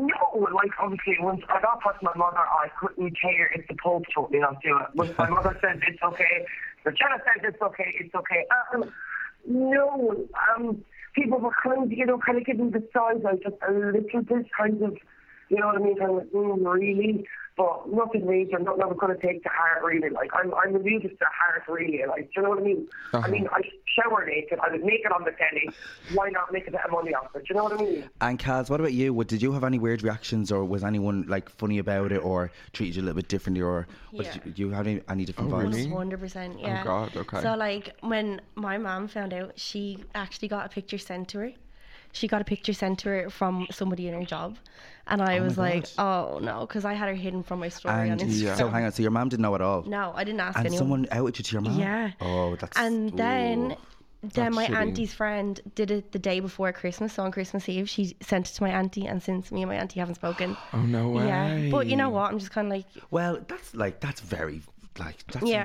no, 0.00 0.48
like 0.54 0.70
obviously 0.80 1.16
once 1.20 1.42
I 1.48 1.60
got 1.60 1.80
past 1.80 2.02
my 2.02 2.12
mother, 2.16 2.38
I 2.38 2.68
couldn't 2.80 3.16
care 3.20 3.52
if 3.54 3.68
the 3.68 3.76
Pope 3.82 4.04
told 4.14 4.30
me 4.30 4.38
not 4.38 4.60
to 4.62 4.68
do 4.68 4.78
it. 4.78 4.86
Once 4.94 5.12
my 5.18 5.28
mother 5.36 5.56
said 5.60 5.80
it's 5.86 6.02
okay, 6.02 6.46
the 6.84 6.92
Jenna 6.92 7.20
said 7.24 7.44
it's 7.44 7.60
okay, 7.60 7.94
it's 8.00 8.14
okay. 8.14 8.46
Um, 8.72 8.90
no, 9.46 10.26
um, 10.56 10.84
people 11.14 11.38
were 11.38 11.52
kind 11.62 11.84
of, 11.84 11.92
you 11.92 12.06
know, 12.06 12.18
kind 12.18 12.38
of 12.38 12.46
giving 12.46 12.70
the 12.70 12.82
size 12.92 13.22
out 13.26 13.42
just 13.42 13.56
a 13.68 13.72
little 13.72 14.22
bit, 14.22 14.46
kind 14.56 14.82
of, 14.82 14.96
you 15.48 15.58
know 15.58 15.66
what 15.66 15.76
I 15.76 15.80
mean, 15.80 15.98
kind 15.98 16.10
of, 16.10 16.16
like, 16.16 16.30
mm, 16.32 16.72
really, 16.72 17.26
but 17.60 17.92
nothing 17.92 18.26
major, 18.26 18.58
nothing 18.58 18.82
I 18.82 18.86
was 18.86 18.96
going 18.98 19.14
to 19.14 19.20
take 19.20 19.42
to 19.42 19.50
heart, 19.50 19.84
really. 19.84 20.08
Like, 20.08 20.30
I'm, 20.32 20.54
I'm 20.54 20.74
immune 20.74 21.02
to 21.02 21.08
heart, 21.20 21.62
really. 21.68 22.00
Like, 22.08 22.30
do 22.32 22.40
you 22.40 22.42
know 22.42 22.48
what 22.48 22.58
I 22.58 22.62
mean? 22.62 22.88
I 23.12 23.18
uh-huh. 23.18 23.28
mean, 23.28 23.48
I 23.52 23.60
shower 23.84 24.24
naked, 24.24 24.58
I 24.60 24.70
was 24.70 24.80
naked 24.82 25.12
on 25.12 25.24
the 25.24 25.32
telly. 25.32 25.68
Why 26.14 26.30
not 26.30 26.50
make 26.54 26.66
a 26.68 26.70
bit 26.70 26.80
of 26.82 26.90
money 26.90 27.12
off 27.12 27.36
it? 27.36 27.40
Do 27.40 27.44
you 27.50 27.56
know 27.56 27.64
what 27.64 27.74
I 27.74 27.82
mean? 27.82 28.10
And 28.22 28.38
Kaz, 28.38 28.70
what 28.70 28.80
about 28.80 28.94
you? 28.94 29.12
What, 29.12 29.28
did 29.28 29.42
you 29.42 29.52
have 29.52 29.62
any 29.62 29.78
weird 29.78 30.02
reactions, 30.02 30.50
or 30.50 30.64
was 30.64 30.82
anyone 30.82 31.26
like 31.28 31.50
funny 31.50 31.78
about 31.78 32.12
it, 32.12 32.24
or 32.24 32.50
treated 32.72 32.96
you 32.96 33.02
a 33.02 33.04
little 33.04 33.16
bit 33.16 33.28
differently, 33.28 33.60
or 33.62 33.86
what 34.12 34.24
Yeah. 34.24 34.32
did 34.32 34.58
you, 34.58 34.66
you 34.68 34.72
have 34.72 34.86
any, 34.86 35.02
any 35.10 35.26
different 35.26 35.52
Oh, 35.52 35.56
vibes? 35.56 35.90
One 35.90 35.98
hundred 35.98 36.20
percent, 36.20 36.56
oh, 36.58 36.62
yeah. 36.62 36.80
Oh 36.80 36.84
God, 36.84 37.16
okay. 37.16 37.42
So 37.42 37.56
like 37.56 37.94
when 38.00 38.40
my 38.54 38.78
mom 38.78 39.06
found 39.06 39.34
out, 39.34 39.52
she 39.56 39.98
actually 40.14 40.48
got 40.48 40.64
a 40.64 40.70
picture 40.70 40.96
sent 40.96 41.28
to 41.28 41.38
her. 41.40 41.52
She 42.12 42.26
got 42.28 42.40
a 42.40 42.44
picture 42.44 42.72
sent 42.72 42.98
to 43.00 43.08
her 43.08 43.30
from 43.30 43.66
somebody 43.70 44.08
in 44.08 44.14
her 44.14 44.24
job, 44.24 44.56
and 45.06 45.22
I 45.22 45.38
oh 45.38 45.44
was 45.44 45.56
like, 45.56 45.86
"Oh 45.98 46.40
no," 46.42 46.60
because 46.66 46.84
I 46.84 46.92
had 46.94 47.08
her 47.08 47.14
hidden 47.14 47.42
from 47.42 47.60
my 47.60 47.68
story 47.68 48.10
And 48.10 48.20
on 48.20 48.28
Instagram. 48.28 48.56
so 48.56 48.68
hang 48.68 48.84
on, 48.84 48.92
so 48.92 49.02
your 49.02 49.12
mom 49.12 49.28
didn't 49.28 49.42
know 49.42 49.54
at 49.54 49.60
all. 49.60 49.82
No, 49.82 50.12
I 50.16 50.24
didn't 50.24 50.40
ask 50.40 50.56
And 50.58 50.66
anyone. 50.66 50.78
someone 50.78 51.06
outed 51.12 51.38
you 51.38 51.44
to 51.44 51.52
your 51.52 51.62
mom. 51.62 51.78
Yeah. 51.78 52.10
Oh, 52.20 52.56
that's. 52.56 52.76
And 52.76 53.16
then, 53.16 53.72
ooh. 53.72 53.76
then 54.34 54.52
my 54.54 54.66
shitty. 54.66 54.76
auntie's 54.76 55.14
friend 55.14 55.60
did 55.76 55.90
it 55.92 56.10
the 56.12 56.18
day 56.18 56.40
before 56.40 56.72
Christmas. 56.72 57.12
So 57.14 57.22
on 57.22 57.30
Christmas 57.30 57.68
Eve, 57.68 57.88
she 57.88 58.16
sent 58.20 58.50
it 58.50 58.54
to 58.54 58.62
my 58.64 58.70
auntie, 58.70 59.06
and 59.06 59.22
since 59.22 59.52
me 59.52 59.62
and 59.62 59.70
my 59.70 59.76
auntie 59.76 60.00
haven't 60.00 60.16
spoken, 60.16 60.56
Oh 60.72 60.80
no 60.82 61.10
way. 61.10 61.26
yeah. 61.26 61.68
But 61.70 61.86
you 61.86 61.96
know 61.96 62.10
what? 62.10 62.32
I'm 62.32 62.38
just 62.40 62.50
kind 62.50 62.66
of 62.66 62.72
like, 62.72 62.86
Well, 63.12 63.38
that's 63.46 63.74
like 63.74 64.00
that's 64.00 64.20
very 64.20 64.62
like 64.98 65.24
that's 65.28 65.46
yeah. 65.46 65.64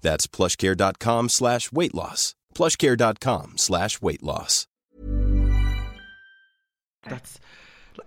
That's 0.00 0.26
plushcare.com 0.26 1.28
slash 1.28 1.72
weight 1.72 1.94
loss. 1.94 2.34
plushcare.com 2.54 3.58
slash 3.58 4.00
weight 4.02 4.22
loss. 4.22 4.66
that's. 7.08 7.38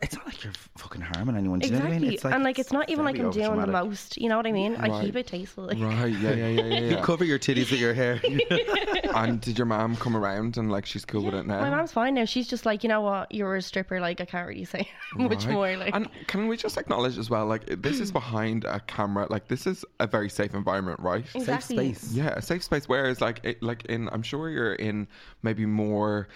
It's 0.01 0.15
not 0.15 0.25
like 0.25 0.43
you're 0.43 0.53
fucking 0.77 1.01
harming 1.01 1.35
anyone. 1.37 1.59
Do 1.59 1.67
you 1.67 1.73
know 1.73 1.79
what 1.79 1.85
I 1.85 1.87
Exactly. 1.95 2.07
mean? 2.07 2.13
It's 2.15 2.23
like, 2.23 2.33
and 2.33 2.43
like 2.43 2.59
it's 2.59 2.71
not 2.73 2.89
even 2.89 3.05
like 3.05 3.17
I'm 3.19 3.31
doing 3.31 3.59
the 3.59 3.67
most. 3.67 4.17
You 4.17 4.29
know 4.29 4.37
what 4.37 4.45
I 4.47 4.51
mean? 4.51 4.75
I 4.75 5.01
keep 5.03 5.15
it 5.15 5.27
tasteful. 5.27 5.65
Like. 5.65 5.79
Right, 5.79 6.07
yeah, 6.19 6.33
yeah, 6.33 6.47
yeah, 6.47 6.61
yeah. 6.63 6.79
You 6.91 6.97
cover 6.97 7.23
your 7.23 7.39
titties 7.39 7.71
with 7.71 7.79
your 7.79 7.93
hair. 7.93 8.19
and 9.15 9.39
did 9.41 9.57
your 9.57 9.65
mom 9.65 9.95
come 9.95 10.15
around 10.15 10.57
and 10.57 10.71
like 10.71 10.85
she's 10.85 11.05
cool 11.05 11.23
with 11.23 11.33
it 11.35 11.45
now? 11.45 11.61
My 11.61 11.69
mom's 11.69 11.91
fine 11.91 12.13
now. 12.15 12.25
She's 12.25 12.47
just 12.47 12.65
like, 12.65 12.83
you 12.83 12.89
know 12.89 13.01
what? 13.01 13.31
You're 13.33 13.55
a 13.55 13.61
stripper. 13.61 13.99
Like 13.99 14.19
I 14.21 14.25
can't 14.25 14.47
really 14.47 14.65
say 14.65 14.89
much 15.15 15.45
Right. 15.45 15.53
more. 15.53 15.77
Like 15.77 15.95
and 15.95 16.09
can 16.27 16.47
we 16.47 16.57
just 16.57 16.77
acknowledge 16.77 17.17
as 17.17 17.29
well, 17.29 17.45
like 17.45 17.65
this 17.81 17.99
is 17.99 18.11
behind 18.11 18.65
a 18.65 18.79
camera, 18.81 19.27
like 19.29 19.47
this 19.47 19.65
is 19.67 19.85
a 19.99 20.07
very 20.07 20.29
safe 20.29 20.53
environment, 20.53 20.99
right? 20.99 21.25
exactly. 21.35 21.93
Safe 21.93 21.97
space. 21.97 22.13
Yeah, 22.13 22.29
a 22.35 22.41
safe 22.41 22.63
space. 22.63 22.87
Whereas, 22.87 23.21
like, 23.21 23.39
it, 23.43 23.61
like 23.63 23.85
in, 23.85 24.09
I'm 24.09 24.23
sure 24.23 24.49
you're 24.49 24.73
in 24.75 25.07
maybe 25.41 25.65
more 25.65 26.27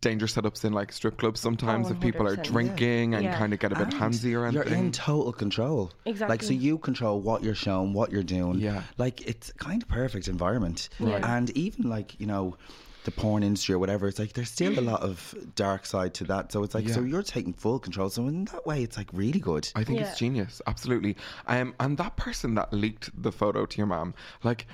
dangerous 0.00 0.34
setups 0.34 0.64
in 0.64 0.72
like 0.72 0.92
strip 0.92 1.16
clubs 1.18 1.38
sometimes 1.40 1.88
Oh, 1.88 1.92
if 1.92 2.00
people 2.00 2.26
are 2.26 2.36
100%. 2.36 2.42
drinking 2.44 3.14
and 3.14 3.22
Yeah. 3.24 3.38
kind 3.38 3.52
of 3.52 3.60
get 3.60 3.70
a 3.72 3.76
bit 3.76 3.92
And 3.92 3.94
handsy 3.94 4.26
or 4.26 4.50
You're 4.50 4.62
anything. 4.64 4.86
in 4.86 4.92
total 4.92 5.32
control. 5.32 5.92
Exactly. 6.04 6.32
Like, 6.32 6.42
so 6.42 6.46
Exactly. 6.48 6.66
you 6.66 6.78
control 6.78 7.20
what 7.20 7.44
you're 7.44 7.54
shown, 7.54 7.92
what 7.92 8.10
you're 8.10 8.24
doing. 8.24 8.58
Yeah. 8.58 8.82
Like, 8.98 9.20
it's 9.28 9.52
kind 9.58 9.80
of 9.82 9.88
perfect 9.88 10.26
environment. 10.26 10.88
Right. 10.98 11.22
And 11.24 11.50
even 11.56 11.88
like, 11.88 12.18
you 12.18 12.26
know, 12.26 12.56
the 13.04 13.10
porn 13.12 13.42
industry 13.42 13.74
or 13.74 13.78
whatever, 13.78 14.08
it's 14.08 14.18
like 14.18 14.32
there's 14.34 14.50
still 14.50 14.78
a 14.78 14.82
lot 14.82 15.00
of 15.02 15.34
dark 15.54 15.86
side 15.86 16.12
to 16.14 16.24
that. 16.24 16.52
So 16.52 16.62
it's 16.64 16.74
like, 16.74 16.88
so 16.88 17.00
Yeah. 17.00 17.06
you're 17.06 17.22
taking 17.22 17.52
full 17.54 17.78
control. 17.78 18.10
So 18.10 18.26
in 18.26 18.44
that 18.46 18.66
way, 18.66 18.82
it's 18.82 18.96
like 18.98 19.08
really 19.12 19.40
good. 19.40 19.68
I 19.76 19.84
think 19.84 20.00
Yeah. 20.00 20.08
it's 20.10 20.18
genius, 20.18 20.60
absolutely. 20.66 21.16
Um, 21.46 21.74
and 21.80 21.96
that 21.96 22.16
person 22.16 22.56
that 22.56 22.72
leaked 22.72 23.10
the 23.22 23.32
photo 23.32 23.64
to 23.66 23.78
your 23.78 23.86
mom, 23.86 24.14
like, 24.42 24.66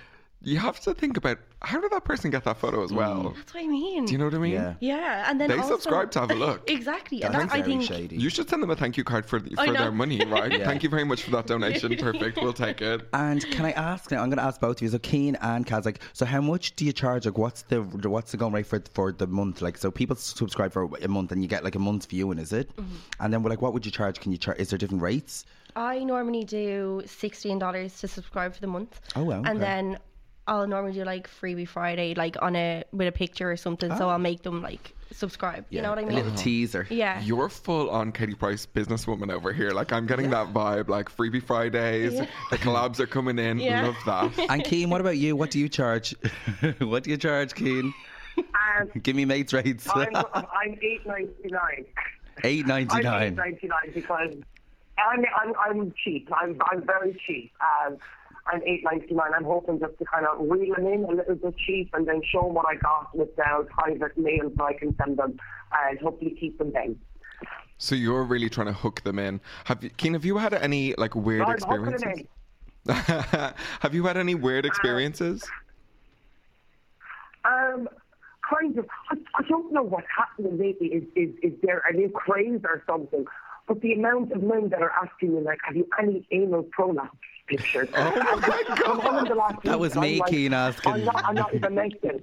you 0.43 0.59
have 0.59 0.79
to 0.81 0.95
think 0.95 1.17
about 1.17 1.39
how 1.63 1.81
did 1.81 1.91
that 1.91 2.05
person 2.05 2.31
get 2.31 2.45
that 2.45 2.59
photo 2.59 2.85
as 2.85 2.93
well? 2.93 3.31
That's 3.37 3.55
what 3.55 3.65
I 3.65 3.67
mean. 3.67 4.05
Do 4.05 4.13
you 4.13 4.19
know 4.19 4.27
what 4.27 4.35
I 4.35 4.39
mean? 4.39 4.53
Yeah. 4.53 4.75
Yeah, 4.81 5.31
and 5.31 5.41
then 5.41 5.49
They 5.49 5.57
also, 5.57 5.75
subscribe 5.75 6.11
to 6.13 6.21
have 6.21 6.31
a 6.31 6.35
look. 6.47 6.71
exactly, 6.71 7.21
That's 7.21 7.35
that 7.35 7.43
I 7.53 7.63
very 7.63 7.63
think 7.63 7.83
shady. 7.83 8.17
You 8.17 8.29
should 8.29 8.49
send 8.49 8.63
them 8.63 8.71
a 8.71 8.77
thank 8.77 8.97
you 8.97 9.03
card 9.03 9.27
for 9.27 9.41
for 9.41 9.73
their 9.73 9.91
money, 9.91 10.25
right? 10.27 10.53
Yeah. 10.53 10.65
Thank 10.65 10.83
you 10.83 10.89
very 10.89 11.05
much 11.05 11.23
for 11.23 11.31
that 11.33 11.47
donation. 11.55 11.97
Perfect, 11.97 12.39
we'll 12.41 12.53
take 12.53 12.83
it. 12.83 13.09
And 13.15 13.45
can 13.51 13.65
I 13.65 13.73
ask 13.73 14.11
now? 14.11 14.23
I'm 14.23 14.29
going 14.29 14.39
to 14.39 14.45
ask 14.45 14.61
both 14.61 14.77
of 14.77 14.83
you. 14.83 14.89
So 14.91 14.99
Keen 14.99 15.37
and 15.37 15.67
Kaz, 15.67 15.85
like, 15.85 16.01
so 16.13 16.27
how 16.27 16.41
much 16.43 16.77
do 16.77 16.85
you 16.85 16.93
charge? 16.93 17.25
Like, 17.25 17.39
what's 17.39 17.63
the 17.63 17.81
what's 17.83 18.31
the 18.31 18.37
going 18.37 18.53
rate 18.53 18.67
for 18.67 18.83
for 18.93 19.13
the 19.13 19.27
month? 19.27 19.63
Like, 19.63 19.79
so 19.79 19.91
people 19.91 20.15
subscribe 20.17 20.73
for 20.73 20.85
a 21.03 21.09
month 21.09 21.33
and 21.33 21.43
you 21.43 21.49
get 21.49 21.65
like 21.65 21.75
a 21.75 21.81
month's 21.81 22.07
viewing, 22.07 22.39
is 22.39 22.53
it? 22.53 22.77
Mm-hmm. 22.77 22.95
And 23.21 23.33
then, 23.33 23.43
we're 23.43 23.51
like, 23.51 23.63
what 23.63 23.73
would 23.73 23.85
you 23.87 23.93
charge? 23.93 24.21
Can 24.21 24.31
you 24.33 24.39
charge? 24.39 24.59
Is 24.61 24.69
there 24.69 24.79
different 24.79 25.03
rates? 25.03 25.45
I 25.75 26.05
normally 26.05 26.45
do 26.45 27.03
sixteen 27.07 27.59
dollars 27.59 27.99
to 28.01 28.09
subscribe 28.09 28.55
for 28.55 28.61
the 28.61 28.67
month. 28.67 29.01
Oh, 29.17 29.25
wow, 29.25 29.41
okay. 29.41 29.51
And 29.51 29.61
then 29.61 29.99
I'll 30.49 30.67
normally 30.67 30.93
do 30.93 31.05
like 31.05 31.29
freebie 31.29 31.67
Friday, 31.67 32.15
like 32.15 32.37
on 32.41 32.55
a 32.57 32.85
with 32.93 33.09
a 33.09 33.13
picture 33.13 33.51
or 33.51 33.57
something. 33.57 33.95
So 33.97 34.09
I'll 34.09 34.19
make 34.19 34.43
them 34.43 34.63
like 34.63 34.95
subscribe. 35.13 35.65
You 35.71 35.83
know 35.83 35.91
what 35.91 35.99
I 35.99 36.03
A 36.03 36.07
mean? 36.07 36.19
A 36.19 36.23
little 36.23 36.37
teaser. 36.39 36.87
Yeah. 36.91 37.21
You're 37.21 37.49
full 37.49 37.91
on 37.91 38.13
Katie 38.13 38.35
Price 38.35 38.67
businesswoman 38.67 39.33
over 39.33 39.53
here. 39.53 39.71
Like 39.71 39.93
I'm 39.93 40.07
getting 40.07 40.31
that 40.31 40.53
vibe, 40.53 40.89
like 40.89 41.09
freebie 41.15 41.43
Fridays, 41.43 42.19
the 42.51 42.59
collabs 42.59 43.01
are 43.01 43.07
coming 43.07 43.39
in. 43.39 43.59
Yeah. 43.59 43.87
Love 43.87 43.97
that. 44.07 44.51
And 44.51 44.63
Keen, 44.65 44.91
what 44.91 45.01
about 45.01 45.17
you? 45.17 45.35
What 45.35 45.51
do 45.51 45.59
you 45.59 45.69
charge? 45.69 46.15
what 46.79 47.03
do 47.03 47.11
you 47.11 47.17
charge, 47.17 47.55
Keen? 47.55 47.93
And 48.37 49.03
Give 49.03 49.17
me 49.17 49.25
mates 49.25 49.53
rates. 49.53 49.89
I'm, 49.93 50.15
I'm 50.15 50.79
eight 50.83 51.07
ninety 51.07 51.49
nine. 51.49 51.87
Eight 52.45 52.67
ninety 52.67 52.97
I'm 52.97 53.03
nine. 53.03 53.23
eight 53.33 53.37
ninety 53.37 53.67
nine 53.67 53.93
because 53.95 54.35
I'm 54.99 55.25
I'm 55.41 55.53
I'm 55.59 55.95
cheap. 56.05 56.29
I'm 56.33 56.61
I'm 56.71 56.85
very 56.87 57.21
cheap. 57.27 57.53
Um, 57.61 57.97
I'm 58.53 58.63
eight 58.65 58.83
ninety 58.85 59.15
nine. 59.15 59.33
I'm 59.35 59.45
hoping 59.45 59.81
just 59.81 59.99
to 59.99 60.05
kind 60.05 60.27
of 60.27 60.49
reel 60.49 60.75
them 60.75 60.87
in 60.87 61.05
a 61.05 61.09
little 61.09 61.35
bit 61.35 61.55
cheap 61.59 61.91
and 61.95 62.07
then 62.07 62.23
show 62.31 62.43
them 62.43 62.55
what 62.55 62.67
I 62.67 62.77
got 62.77 63.15
with 63.15 63.35
their 63.37 63.63
private 63.65 64.17
mail 64.17 64.51
so 64.57 64.65
I 64.65 64.75
can 64.75 64.95
send 64.97 65.19
them 65.19 65.39
and 65.73 65.99
hopefully 65.99 66.37
keep 66.39 66.59
them 66.59 66.73
then. 66.73 66.99
So 67.79 67.95
you're 67.95 68.23
really 68.23 68.49
trying 68.49 68.69
to 68.69 68.73
hook 68.73 69.03
them 69.03 69.19
in. 69.19 69.41
Have 69.65 69.83
you, 69.83 69.91
Keen? 69.91 70.15
Have 70.15 70.25
you 70.25 70.39
had 70.39 70.55
any 70.55 70.95
like 70.95 71.15
weird 71.15 71.47
them 71.47 71.55
experiences? 71.55 72.27
have 72.89 73.93
you 73.93 74.05
had 74.07 74.17
any 74.17 74.35
weird 74.35 74.65
experiences? 74.65 75.45
Um, 77.45 77.89
kind 78.49 78.79
of. 78.79 78.87
I, 79.11 79.17
I 79.39 79.43
don't 79.49 79.73
know 79.73 79.83
what's 79.83 80.07
happening 80.17 80.59
lately. 80.59 80.89
Is, 80.89 81.05
is 81.15 81.35
is 81.43 81.53
there 81.63 81.83
a 81.89 81.93
new 81.93 82.09
craze 82.11 82.61
or 82.65 82.83
something? 82.87 83.27
But 83.67 83.81
the 83.81 83.93
amount 83.95 84.33
of 84.33 84.43
men 84.43 84.69
that 84.69 84.81
are 84.81 84.93
asking 84.93 85.35
me, 85.35 85.41
like, 85.43 85.59
have 85.65 85.75
you 85.77 85.89
any 85.99 86.27
anal 86.31 86.63
prolapse 86.63 87.17
pictures? 87.49 87.89
Oh 87.95 88.11
my 88.15 89.29
God. 89.29 89.59
That 89.65 89.81
was 89.81 89.97
me, 89.97 90.21
Keen, 90.29 90.53
asking. 90.53 90.93
I'm 90.93 91.05
not, 91.05 91.25
I'm 91.25 91.35
not 91.35 91.55
even 91.55 91.75
mentioning. 91.75 92.23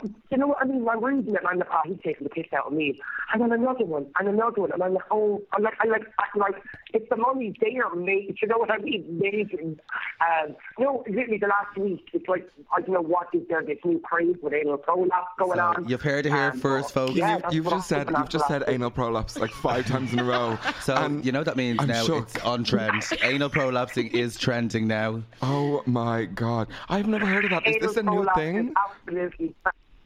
But 0.00 0.10
you 0.30 0.38
know 0.38 0.46
what 0.48 0.58
I 0.60 0.64
mean? 0.64 0.86
I'm 0.88 1.04
reading 1.04 1.34
it 1.34 1.38
and 1.40 1.46
I'm 1.46 1.58
like, 1.58 1.68
oh, 1.70 1.80
he's 1.84 1.98
taking 2.04 2.24
the 2.24 2.30
piss 2.30 2.46
out 2.56 2.66
of 2.68 2.72
me. 2.72 2.98
And 3.32 3.42
then 3.42 3.52
another 3.52 3.84
one, 3.84 4.06
and 4.18 4.28
another 4.28 4.60
one, 4.62 4.72
and 4.72 4.82
I'm 4.82 4.94
like, 4.94 5.04
oh, 5.10 5.42
I'm 5.52 5.62
like, 5.62 5.74
I'm 5.80 5.90
like, 5.90 6.02
I'm 6.18 6.40
like, 6.40 6.54
it's 6.94 7.08
the 7.10 7.16
money's 7.16 7.54
there, 7.60 7.94
mate, 7.94 8.36
you 8.40 8.48
know 8.48 8.58
what 8.58 8.70
I 8.70 8.78
mean? 8.78 9.04
Amazing. 9.20 9.78
Um, 10.20 10.56
you 10.78 10.84
know, 10.84 11.04
literally 11.08 11.38
the 11.38 11.46
last 11.48 11.76
week, 11.76 12.06
it's 12.12 12.26
like, 12.28 12.48
I 12.74 12.80
don't 12.80 12.94
know 12.94 13.00
what 13.02 13.28
is 13.34 13.42
there, 13.48 13.62
this 13.62 13.78
new 13.84 13.98
craze 14.00 14.36
with 14.42 14.52
anal 14.54 14.78
prolapse 14.78 15.28
going 15.38 15.58
So 15.58 15.64
on. 15.64 15.88
you've 15.88 16.02
heard 16.02 16.26
it 16.26 16.30
here 16.30 16.50
Um, 16.52 16.58
first, 16.60 16.92
folks. 16.94 17.14
yeah, 17.14 17.38
You've, 17.44 17.54
you've 17.54 17.70
just 17.70 17.88
said 17.88 18.08
you've 18.16 18.28
just 18.28 18.46
said 18.48 18.64
anal 18.68 18.90
prolapse 18.90 19.38
like 19.38 19.50
five 19.50 19.86
times 19.86 20.12
in 20.12 20.18
a 20.20 20.24
row. 20.24 20.58
So 20.82 20.94
And 20.96 21.24
you 21.24 21.32
know 21.32 21.44
that 21.44 21.56
means 21.56 21.78
I'm 21.80 21.88
now 21.88 22.04
shook. 22.04 22.24
it's 22.34 22.38
on 22.44 22.64
trend. 22.64 23.04
Anal 23.22 23.50
prolapsing 23.50 24.12
is 24.12 24.36
trending 24.36 24.86
now. 24.88 25.22
Oh 25.42 25.82
my 25.86 26.24
god! 26.24 26.68
I've 26.88 27.06
never 27.06 27.24
heard 27.26 27.44
of 27.44 27.50
that. 27.50 27.66
Is 27.66 27.76
Anal 27.76 27.88
this 27.88 27.96
a 27.96 28.02
new 28.02 28.28
thing? 28.34 28.68
Is 28.68 28.74
absolutely 28.76 29.54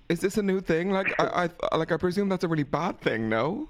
Is 0.09 0.21
this 0.21 0.37
a 0.39 0.43
new 0.43 0.61
thing? 0.61 0.91
Like 0.91 1.15
I, 1.19 1.51
I 1.71 1.77
like 1.77 1.91
I 1.93 1.97
presume 1.97 2.29
that's 2.29 2.45
a 2.45 2.49
really 2.49 2.63
bad 2.63 3.01
thing. 3.01 3.29
No. 3.29 3.69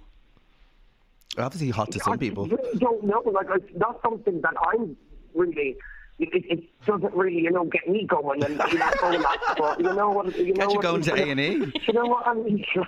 Obviously 1.39 1.71
hot 1.71 1.93
to 1.93 2.01
some 2.01 2.19
people. 2.19 2.45
I 2.45 2.55
really 2.55 2.79
don't 2.79 3.05
know. 3.05 3.21
Like, 3.27 3.47
it's 3.55 3.77
not 3.77 4.01
something 4.03 4.41
that 4.43 4.55
I'm 4.73 4.97
really. 5.35 5.77
It, 6.19 6.31
it, 6.33 6.45
it 6.51 6.65
doesn't 6.87 7.13
really, 7.15 7.37
you 7.41 7.51
know, 7.51 7.65
get 7.65 7.87
me 7.87 8.07
going 8.07 8.43
and 8.43 8.55
you 8.73 8.79
know, 8.79 8.91
all 9.03 9.13
that. 9.19 9.55
But 9.59 9.79
you 9.81 9.93
know 9.93 10.11
what? 10.13 10.35
You 10.35 10.55
know 10.55 10.67
Get 10.67 10.71
you 10.71 10.77
what, 10.77 10.83
going 10.83 11.03
to 11.03 11.27
you 11.27 11.35
know- 11.35 11.43
A&E. 11.43 11.73
You 11.87 11.93
know 11.93 12.07
what 12.07 12.27
I 12.27 12.33
mean? 12.33 12.65
Do 12.77 12.85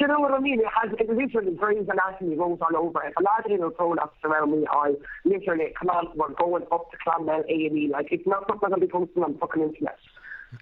you 0.00 0.08
know 0.08 0.20
what 0.20 0.32
I 0.32 0.38
mean? 0.40 0.60
It 0.60 0.66
has 0.74 0.92
it 0.98 1.08
literally 1.08 1.52
Grey's 1.54 1.86
Anatomy 1.88 2.36
rolls 2.36 2.58
all 2.60 2.76
over. 2.84 3.02
If 3.04 3.14
a 3.16 3.22
lad 3.22 3.46
in 3.50 3.62
a 3.62 3.70
prolapse 3.70 4.18
around 4.24 4.50
me, 4.52 4.66
I 4.70 4.94
literally 5.24 5.72
come 5.78 5.88
on, 5.88 6.08
we're 6.16 6.30
going 6.34 6.64
up 6.72 6.90
to 6.90 6.96
Clonmel 7.06 7.44
A 7.48 7.66
and 7.66 7.78
E. 7.78 7.88
Like 7.90 8.08
it's 8.10 8.26
not 8.26 8.44
something 8.48 8.64
I'm 8.64 8.70
gonna 8.72 8.80
be 8.86 8.90
posting 8.90 9.22
on 9.22 9.38
fucking 9.38 9.62
internet. 9.62 9.98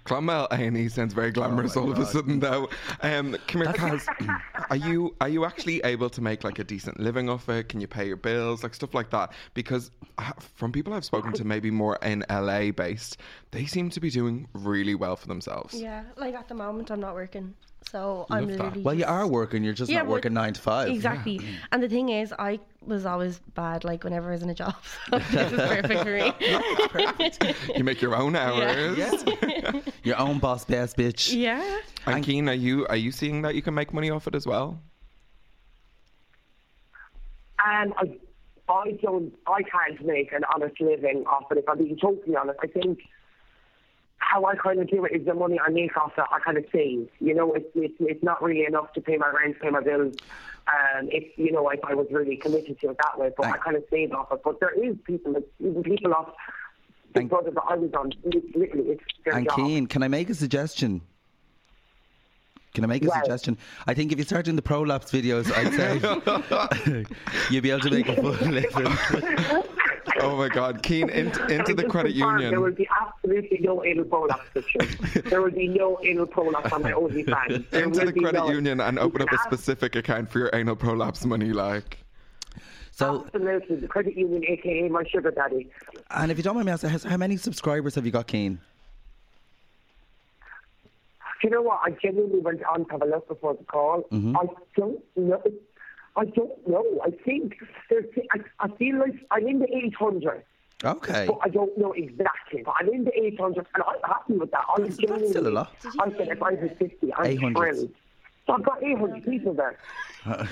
Clonmel 0.03 0.47
A 0.51 0.55
and 0.55 0.77
E 0.77 0.87
sounds 0.89 1.13
very 1.13 1.31
glamorous 1.31 1.75
all 1.75 1.91
of 1.91 1.99
a 1.99 2.05
sudden, 2.05 2.39
though. 2.39 2.69
Um, 3.01 3.35
come 3.47 3.61
here, 3.61 3.73
Kaz. 3.73 4.07
Are 4.69 4.75
you 4.75 5.15
are 5.21 5.29
you 5.29 5.45
actually 5.45 5.81
able 5.83 6.09
to 6.09 6.21
make 6.21 6.43
like 6.43 6.59
a 6.59 6.63
decent 6.63 6.99
living 6.99 7.29
off 7.29 7.49
it? 7.49 7.69
Can 7.69 7.81
you 7.81 7.87
pay 7.87 8.07
your 8.07 8.17
bills, 8.17 8.63
like 8.63 8.73
stuff 8.73 8.93
like 8.93 9.09
that? 9.11 9.33
Because 9.53 9.91
uh, 10.17 10.31
from 10.55 10.71
people 10.71 10.93
I've 10.93 11.05
spoken 11.05 11.33
to, 11.33 11.43
maybe 11.45 11.71
more 11.71 11.97
in 12.01 12.23
LA 12.29 12.71
based, 12.71 13.17
they 13.51 13.65
seem 13.65 13.89
to 13.91 13.99
be 13.99 14.09
doing 14.09 14.47
really 14.53 14.95
well 14.95 15.15
for 15.15 15.27
themselves. 15.27 15.73
Yeah, 15.73 16.03
like 16.17 16.35
at 16.35 16.47
the 16.47 16.55
moment 16.55 16.89
I'm 16.89 16.99
not 16.99 17.15
working, 17.15 17.53
so 17.89 18.25
I'm 18.29 18.47
Love 18.47 18.57
that. 18.57 18.63
literally. 18.63 18.81
Well, 18.83 18.93
you 18.95 19.01
just- 19.01 19.11
are 19.11 19.27
working. 19.27 19.63
You're 19.63 19.73
just 19.73 19.91
Yeah, 19.91 19.99
not 19.99 20.05
but- 20.07 20.11
working 20.11 20.33
nine 20.33 20.53
to 20.53 20.61
five. 20.61 20.89
Exactly. 20.89 21.41
And 21.71 21.81
the 21.83 21.89
thing 21.89 22.09
is, 22.09 22.33
I 22.37 22.59
was 22.85 23.05
always 23.05 23.39
bad, 23.55 23.83
like 23.83 24.03
whenever 24.03 24.29
I 24.29 24.31
was 24.33 24.43
in 24.43 24.49
a 24.49 24.53
job. 24.53 24.75
So 25.09 25.19
this 25.31 25.51
is 25.51 25.59
perfect 25.59 26.03
for 26.03 27.47
me. 27.49 27.53
You 27.77 27.83
make 27.83 28.01
your 28.01 28.15
own 28.15 28.35
hours. 28.35 29.23
Your 30.03 30.17
own 30.19 30.39
boss, 30.39 30.65
best 30.65 30.97
bitch. 30.97 31.33
yeah. 31.35 31.79
And 32.05 32.23
Keen, 32.23 32.47
are 32.49 32.53
you 32.53 32.85
are 32.87 32.95
you 32.95 33.11
seeing 33.11 33.41
that 33.43 33.55
you 33.55 33.61
can 33.61 33.73
make 33.73 33.93
money 33.93 34.09
off 34.09 34.27
it 34.27 34.35
as 34.35 34.45
well? 34.47 34.79
And 37.63 37.93
I, 37.97 38.17
I 38.69 38.91
don't, 39.03 39.33
I 39.47 39.61
can't 39.63 40.03
make 40.05 40.31
an 40.31 40.41
honest 40.53 40.79
living 40.81 41.23
off 41.27 41.51
it. 41.51 41.59
If 41.59 41.69
I'm 41.69 41.77
being 41.77 41.97
totally 41.97 42.35
honest, 42.35 42.59
I 42.63 42.67
think 42.67 42.99
how 44.21 44.45
I 44.45 44.55
kind 44.55 44.79
of 44.79 44.89
do 44.89 45.03
it 45.05 45.11
is 45.13 45.25
the 45.25 45.33
money 45.33 45.59
I 45.59 45.69
make 45.69 45.95
off 45.97 46.13
it, 46.17 46.23
I 46.31 46.39
kind 46.39 46.57
of 46.57 46.65
save. 46.71 47.09
You 47.19 47.33
know, 47.33 47.53
it's 47.53 47.67
it's, 47.75 47.93
it's 47.99 48.23
not 48.23 48.41
really 48.41 48.65
enough 48.65 48.93
to 48.93 49.01
pay 49.01 49.17
my 49.17 49.29
rent, 49.29 49.59
pay 49.59 49.69
my 49.69 49.81
bills. 49.81 50.15
Um, 50.67 51.09
if 51.11 51.37
you 51.37 51.51
know, 51.51 51.67
if 51.69 51.79
I 51.83 51.93
was 51.95 52.07
really 52.11 52.37
committed 52.37 52.79
to 52.79 52.89
it 52.91 52.97
that 53.03 53.19
way, 53.19 53.31
but 53.35 53.47
I 53.47 53.57
kind 53.57 53.75
of 53.75 53.83
save 53.89 54.13
off 54.13 54.31
it. 54.31 54.39
But 54.43 54.59
there 54.59 54.71
is 54.71 54.95
people, 55.05 55.33
that- 55.33 55.51
even 55.59 55.83
people 55.83 56.13
off 56.13 56.29
Big 57.13 57.29
Brother 57.29 57.51
that 57.51 57.63
I 57.67 57.75
was 57.75 57.91
on, 57.93 58.11
literally, 58.23 58.91
it's 58.91 59.03
their 59.25 59.33
And 59.35 59.47
job. 59.47 59.57
Keen, 59.57 59.87
can 59.87 60.01
I 60.03 60.07
make 60.07 60.29
a 60.29 60.35
suggestion? 60.35 61.01
Can 62.73 62.85
I 62.85 62.87
make 62.87 63.03
a 63.03 63.09
suggestion? 63.09 63.57
I 63.85 63.93
think 63.93 64.13
if 64.13 64.17
you 64.17 64.23
start 64.23 64.45
doing 64.45 64.55
the 64.55 64.61
prolapse 64.61 65.11
videos, 65.11 65.51
I'd 65.51 65.73
say 65.73 67.05
you'll 67.51 67.61
be 67.63 67.71
able 67.71 67.81
to 67.81 67.89
make 67.89 68.07
a 68.07 68.15
full 68.15 68.31
living. 68.31 69.63
Oh 70.23 70.37
my 70.37 70.47
God, 70.49 70.83
Keen, 70.83 71.09
into, 71.21 71.45
into 71.47 71.73
the 71.73 71.83
credit 71.83 72.13
confirm 72.13 72.39
There 72.51 72.61
will 72.61 72.71
be 72.73 72.87
absolutely 73.01 73.59
no 73.61 73.83
anal 73.83 74.05
prolapse 74.05 74.49
pictures. 74.53 75.23
there 75.25 75.41
will 75.41 75.51
be 75.51 75.67
no 75.67 75.99
anal 76.03 76.25
prolapse 76.27 76.71
on 76.71 76.83
my 76.83 76.91
OnlyFans. 76.91 77.67
There 77.71 77.83
Into 77.83 78.05
the 78.05 78.13
credit 78.13 78.39
none. 78.39 78.51
union 78.51 78.79
and 78.81 78.99
open 78.99 79.21
up 79.21 79.31
a 79.31 79.37
specific 79.39 79.95
account 79.95 80.29
for 80.31 80.39
your 80.39 80.49
anal 80.53 80.75
prolapse 80.75 81.25
money, 81.25 81.51
like. 81.53 81.97
So, 82.93 83.23
Absolutely, 83.25 83.77
the 83.77 83.87
credit 83.87 84.15
union, 84.17 84.43
aka 84.45 84.87
my 84.89 85.03
sugar 85.05 85.31
daddy. 85.31 85.69
and 86.11 86.29
if 86.31 86.37
you 86.37 86.43
don't 86.43 86.55
mind 86.55 86.65
me 86.67 86.71
asking, 86.73 86.89
how- 86.91 87.09
how 87.09 87.17
many 87.17 87.37
subscribers 87.37 87.95
have 87.95 88.05
you 88.05 88.11
got, 88.11 88.27
Keen? 88.27 88.59
Do 91.41 91.47
you 91.47 91.49
know 91.55 91.61
what? 91.63 91.79
I 91.83 91.89
genuinely 91.91 92.39
went 92.39 92.63
on 92.65 92.85
to 92.85 92.91
have 92.91 93.01
a 93.01 93.05
look 93.05 93.27
before 93.27 93.55
the 93.55 93.63
call. 93.63 94.03
Mhm. 94.11 94.35
I 94.35 94.45
don't 94.75 94.99
know. 95.15 95.41
I 96.15 96.25
don't 96.25 96.67
know. 96.67 96.85
I 97.03 97.11
think 97.23 97.55
there's. 97.89 98.05
I, 98.33 98.39
I 98.59 98.67
feel 98.77 98.99
like 98.99 99.15
I'm 99.31 99.47
in 99.47 99.59
the 99.59 99.75
800. 99.75 100.43
Okay. 100.83 101.25
But 101.27 101.37
I 101.43 101.49
don't 101.49 101.77
know 101.77 101.93
exactly. 101.93 102.63
But 102.65 102.75
I'm 102.79 102.89
in 102.89 103.05
the 103.05 103.17
800, 103.17 103.67
and 103.75 103.83
I'm 103.87 104.09
happy 104.09 104.33
with 104.33 104.51
that. 104.51 104.63
I'm 104.75 104.89
genuinely. 104.89 105.29
still 105.29 105.47
a 105.47 105.49
lot. 105.49 105.75
I 105.99 106.09
said 106.17 106.27
if 106.27 106.41
I 106.41 106.51
was 106.51 106.71
50, 106.79 107.13
I'm 107.13 107.25
800. 107.25 107.55
thrilled. 107.55 107.91
So 108.47 108.53
I've 108.53 108.63
got 108.63 108.83
800 108.83 109.23
people 109.23 109.53
there. 109.53 109.77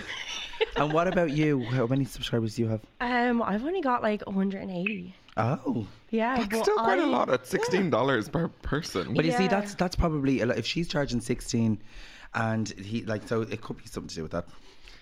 and 0.75 0.93
what 0.93 1.07
about 1.07 1.31
you? 1.31 1.63
How 1.63 1.87
many 1.87 2.05
subscribers 2.05 2.55
do 2.55 2.61
you 2.61 2.67
have? 2.67 2.81
Um, 3.01 3.41
I've 3.41 3.65
only 3.65 3.81
got 3.81 4.03
like 4.03 4.21
180. 4.27 5.15
Oh. 5.37 5.87
Yeah, 6.11 6.37
That's 6.37 6.47
but 6.49 6.63
still 6.63 6.75
quite 6.75 6.99
I, 6.99 7.03
a 7.03 7.07
lot 7.07 7.29
at 7.29 7.47
sixteen 7.47 7.89
dollars 7.89 8.27
per 8.27 8.47
person. 8.47 9.13
But 9.13 9.25
you 9.25 9.31
see, 9.31 9.47
that's 9.47 9.75
that's 9.75 9.95
probably 9.95 10.41
a 10.41 10.47
lot. 10.47 10.57
if 10.57 10.65
she's 10.65 10.87
charging 10.87 11.21
sixteen, 11.21 11.81
and 12.33 12.67
he 12.69 13.03
like 13.03 13.27
so 13.27 13.41
it 13.41 13.61
could 13.61 13.77
be 13.77 13.85
something 13.85 14.09
to 14.09 14.15
do 14.15 14.23
with 14.23 14.31
that. 14.31 14.47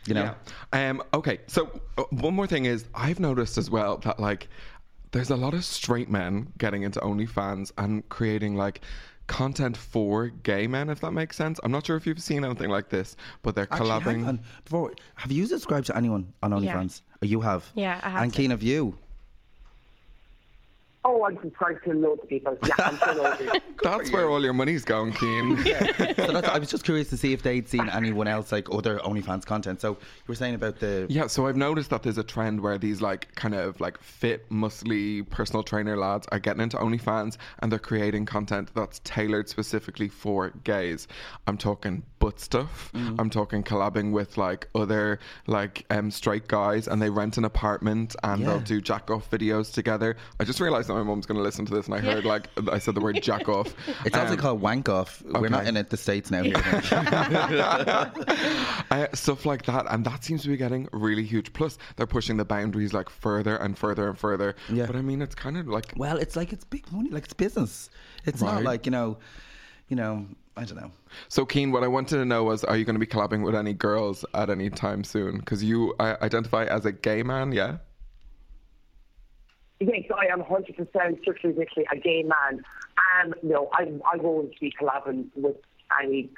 You 0.08 0.14
know. 0.16 0.34
Yeah. 0.74 0.90
Um, 0.90 1.04
okay, 1.14 1.40
so 1.48 1.82
uh, 1.98 2.04
one 2.12 2.34
more 2.34 2.48
thing 2.48 2.66
is 2.66 2.86
I've 2.96 3.20
noticed 3.20 3.58
as 3.58 3.70
well 3.70 3.98
that 4.00 4.20
like 4.20 4.48
there's 5.12 5.30
a 5.30 5.36
lot 5.36 5.54
of 5.54 5.64
straight 5.64 6.10
men 6.10 6.52
getting 6.58 6.84
into 6.84 7.00
OnlyFans 7.00 7.72
and 7.78 8.08
creating 8.10 8.56
like 8.56 8.82
content 9.28 9.76
for 9.76 10.28
gay 10.28 10.68
men, 10.68 10.90
if 10.90 11.02
that 11.02 11.12
makes 11.12 11.36
sense. 11.36 11.60
I'm 11.64 11.72
not 11.72 11.86
sure 11.86 11.98
if 11.98 12.06
you've 12.08 12.22
seen 12.22 12.46
anything 12.46 12.70
like 12.70 12.90
this, 12.90 13.16
but 13.42 13.56
they're 13.56 13.68
Actually, 13.72 13.90
hang 13.90 14.02
collabing. 14.24 14.28
on. 14.28 14.40
Before, 14.64 14.94
have 15.16 15.32
you 15.32 15.46
subscribed 15.46 15.88
to 15.88 15.98
anyone 15.98 16.32
on 16.44 16.64
Yeah. 16.64 16.76
OnlyFans? 16.76 17.02
Oh, 17.22 17.26
you 17.26 17.42
have. 17.42 17.70
Yeah, 17.76 18.00
I 18.04 18.10
have 18.10 18.24
And 18.24 18.34
to. 18.34 18.38
Keen 18.38 18.52
of 18.52 18.64
you. 18.64 18.98
Oh, 21.10 21.24
I'm 21.24 21.40
subscribed 21.42 21.86
to 21.86 21.94
loads 21.94 22.22
of 22.22 22.28
people. 22.28 22.58
Yeah, 22.68 22.74
I'm 22.80 22.98
sure 22.98 23.16
loads. 23.16 23.42
That's 23.84 24.12
where 24.12 24.30
all 24.30 24.44
your 24.44 24.52
money's 24.52 24.84
going, 24.84 25.14
Keen. 25.14 25.58
so 25.64 26.32
that's, 26.34 26.50
I 26.50 26.58
was 26.58 26.70
just 26.70 26.84
curious 26.84 27.10
to 27.12 27.18
see 27.18 27.32
if 27.32 27.44
they'd 27.44 27.70
seen 27.70 27.88
anyone 27.90 28.28
else 28.28 28.52
like 28.52 28.68
other 28.74 28.98
OnlyFans 29.00 29.46
content. 29.46 29.80
So 29.80 29.92
you 29.92 29.98
were 30.28 30.36
saying 30.36 30.56
about 30.56 30.80
the 30.80 31.06
Yeah, 31.10 31.28
so 31.28 31.48
I've 31.48 31.56
noticed 31.56 31.92
that 31.92 32.04
there's 32.04 32.18
a 32.18 32.24
trend 32.24 32.60
where 32.60 32.78
these 32.78 33.02
like 33.02 33.34
kind 33.36 33.56
of 33.56 33.80
like 33.80 34.02
fit, 34.02 34.50
muscly 34.50 35.30
personal 35.30 35.64
trainer 35.64 35.96
lads 35.96 36.28
are 36.32 36.40
getting 36.40 36.62
into 36.62 36.76
OnlyFans 36.76 37.38
and 37.60 37.72
they're 37.72 37.80
creating 37.80 38.26
content 38.26 38.70
that's 38.76 39.00
tailored 39.06 39.48
specifically 39.48 40.10
for 40.10 40.50
gays. 40.66 41.08
I'm 41.46 41.58
talking 41.58 42.04
butt 42.20 42.40
stuff. 42.40 42.92
I'm 42.94 43.30
talking 43.30 43.64
collabing 43.64 44.12
with 44.12 44.38
like 44.38 44.70
other 44.74 45.20
like 45.46 45.86
um 45.90 46.10
straight 46.12 46.48
guys 46.48 46.88
and 46.88 47.02
they 47.02 47.10
rent 47.10 47.38
an 47.38 47.46
apartment 47.46 48.16
and 48.24 48.42
Yeah. 48.42 48.48
they'll 48.48 48.60
do 48.60 48.82
jack 48.82 49.12
off 49.12 49.30
videos 49.30 49.72
together. 49.74 50.18
I 50.40 50.44
just 50.44 50.60
realized 50.60 50.90
that 50.90 50.94
my 50.96 51.04
mom's 51.04 51.26
going 51.26 51.38
to 51.38 51.44
listen 51.44 51.66
to 51.68 51.74
this 51.74 51.86
and 51.86 51.96
I 51.96 52.00
heard 52.00 52.26
like 52.26 52.48
I 52.72 52.80
said 52.80 52.96
the 52.96 53.02
word 53.02 53.22
jack 53.22 53.48
off. 53.48 53.74
It's 54.06 54.16
also 54.18 54.34
Um, 54.34 54.38
called 54.40 54.62
wank 54.62 54.90
off. 54.90 55.22
We're 55.26 55.50
not 55.50 55.68
in 55.68 55.78
it, 55.78 55.90
the 55.90 55.98
states 55.98 56.32
now. 56.32 56.44
Here. 56.48 56.56
uh, 58.92 59.08
stuff 59.14 59.46
like 59.46 59.64
that, 59.66 59.86
and 59.90 60.06
that 60.06 60.24
seems 60.24 60.42
to 60.44 60.50
be 60.50 60.58
getting 60.58 60.88
really 60.92 61.24
huge. 61.24 61.54
Plus, 61.54 61.78
they're 61.96 62.08
pushing 62.08 62.38
the 62.38 62.46
boundaries 62.46 62.94
like 62.94 63.10
further 63.10 63.56
and 63.58 63.78
further 63.78 64.08
and 64.10 64.18
further. 64.18 64.56
Yeah. 64.72 64.86
But 64.86 64.96
I 64.96 65.02
mean, 65.02 65.22
it's 65.22 65.36
kind 65.36 65.58
of 65.58 65.68
like 65.68 65.94
well, 65.96 66.18
it's 66.18 66.36
like 66.36 66.54
it's 66.54 66.64
big 66.66 66.92
money, 66.92 67.10
like 67.10 67.26
it's 67.26 67.34
business. 67.34 67.90
It's 68.26 68.42
not 68.42 68.64
like 68.64 68.86
you 68.86 68.92
know. 68.92 69.18
you 69.90 69.96
know, 69.96 70.26
I 70.58 70.64
don't 70.66 70.76
know. 70.78 70.92
So, 71.30 71.46
Keen, 71.46 71.72
what 71.72 71.84
I 71.84 71.88
wanted 71.88 72.18
to 72.18 72.26
know 72.26 72.44
was, 72.44 72.64
are 72.64 72.76
you 72.76 72.84
going 72.84 72.96
to 72.96 73.00
be 73.00 73.06
collabing 73.06 73.44
with 73.44 73.56
any 73.56 73.74
girls 73.74 74.26
at 74.34 74.50
any 74.50 74.70
time 74.72 75.04
soon? 75.04 75.38
Because 75.38 75.64
you 75.64 75.94
uh, 76.00 76.16
identify 76.22 76.66
as 76.66 76.86
a 76.86 76.92
gay 76.92 77.22
man, 77.22 77.52
yeah? 77.52 77.78
Yes, 79.80 80.06
I 80.18 80.26
am 80.34 80.42
100% 80.42 81.22
strictly 81.22 81.54
literally 81.54 81.88
a 81.92 81.98
gay 81.98 82.24
man. 82.24 82.64
Um, 83.22 83.36
no, 83.44 83.70
I, 83.74 83.84
I 84.12 84.18
won't 84.18 84.60
be 84.60 84.74
collabing 84.82 85.28
with 85.36 85.58
any. 86.02 86.32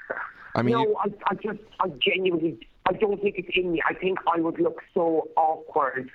I 0.55 0.61
mean, 0.63 0.73
no, 0.73 0.81
you- 0.81 0.97
I, 0.97 1.05
I 1.27 1.35
just, 1.35 1.59
I 1.79 1.87
genuinely, 2.05 2.59
I 2.87 2.91
don't 2.93 3.21
think 3.21 3.35
it's 3.37 3.55
in 3.55 3.71
me. 3.71 3.81
I 3.87 3.93
think 3.93 4.19
I 4.35 4.41
would 4.41 4.59
look 4.59 4.81
so 4.93 5.29
awkward 5.37 6.09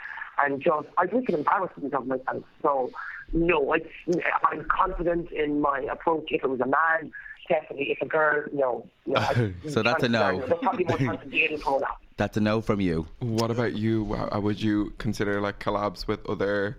and 0.44 0.60
just, 0.62 0.88
I'd 0.98 1.12
look 1.14 1.30
embarrassment 1.30 1.94
of 1.94 2.06
myself. 2.06 2.42
So, 2.60 2.90
no, 3.32 3.72
it's, 3.72 3.88
I'm 4.44 4.66
confident 4.66 5.32
in 5.32 5.62
my 5.62 5.80
approach. 5.90 6.26
If 6.28 6.44
it 6.44 6.50
was 6.50 6.60
a 6.60 6.66
man, 6.66 7.10
definitely. 7.48 7.90
If 7.92 8.00
a 8.02 8.06
girl, 8.06 8.44
no. 8.52 8.86
no 9.06 9.16
I- 9.20 9.52
So 9.68 9.82
that's 9.82 10.02
a 10.02 10.08
no. 10.08 10.38
There's 10.38 10.58
probably 10.60 10.84
more 10.84 10.98
chance 10.98 11.22
of 11.22 11.30
dating 11.30 11.58
for 11.58 11.80
that. 11.80 11.96
That's 12.16 12.36
a 12.36 12.40
no 12.40 12.60
from 12.60 12.80
you. 12.80 13.08
What 13.18 13.50
about 13.50 13.74
you? 13.74 14.14
Uh, 14.14 14.38
would 14.38 14.62
you 14.62 14.92
consider 14.98 15.40
like 15.40 15.58
collabs 15.58 16.06
with 16.06 16.24
other 16.28 16.78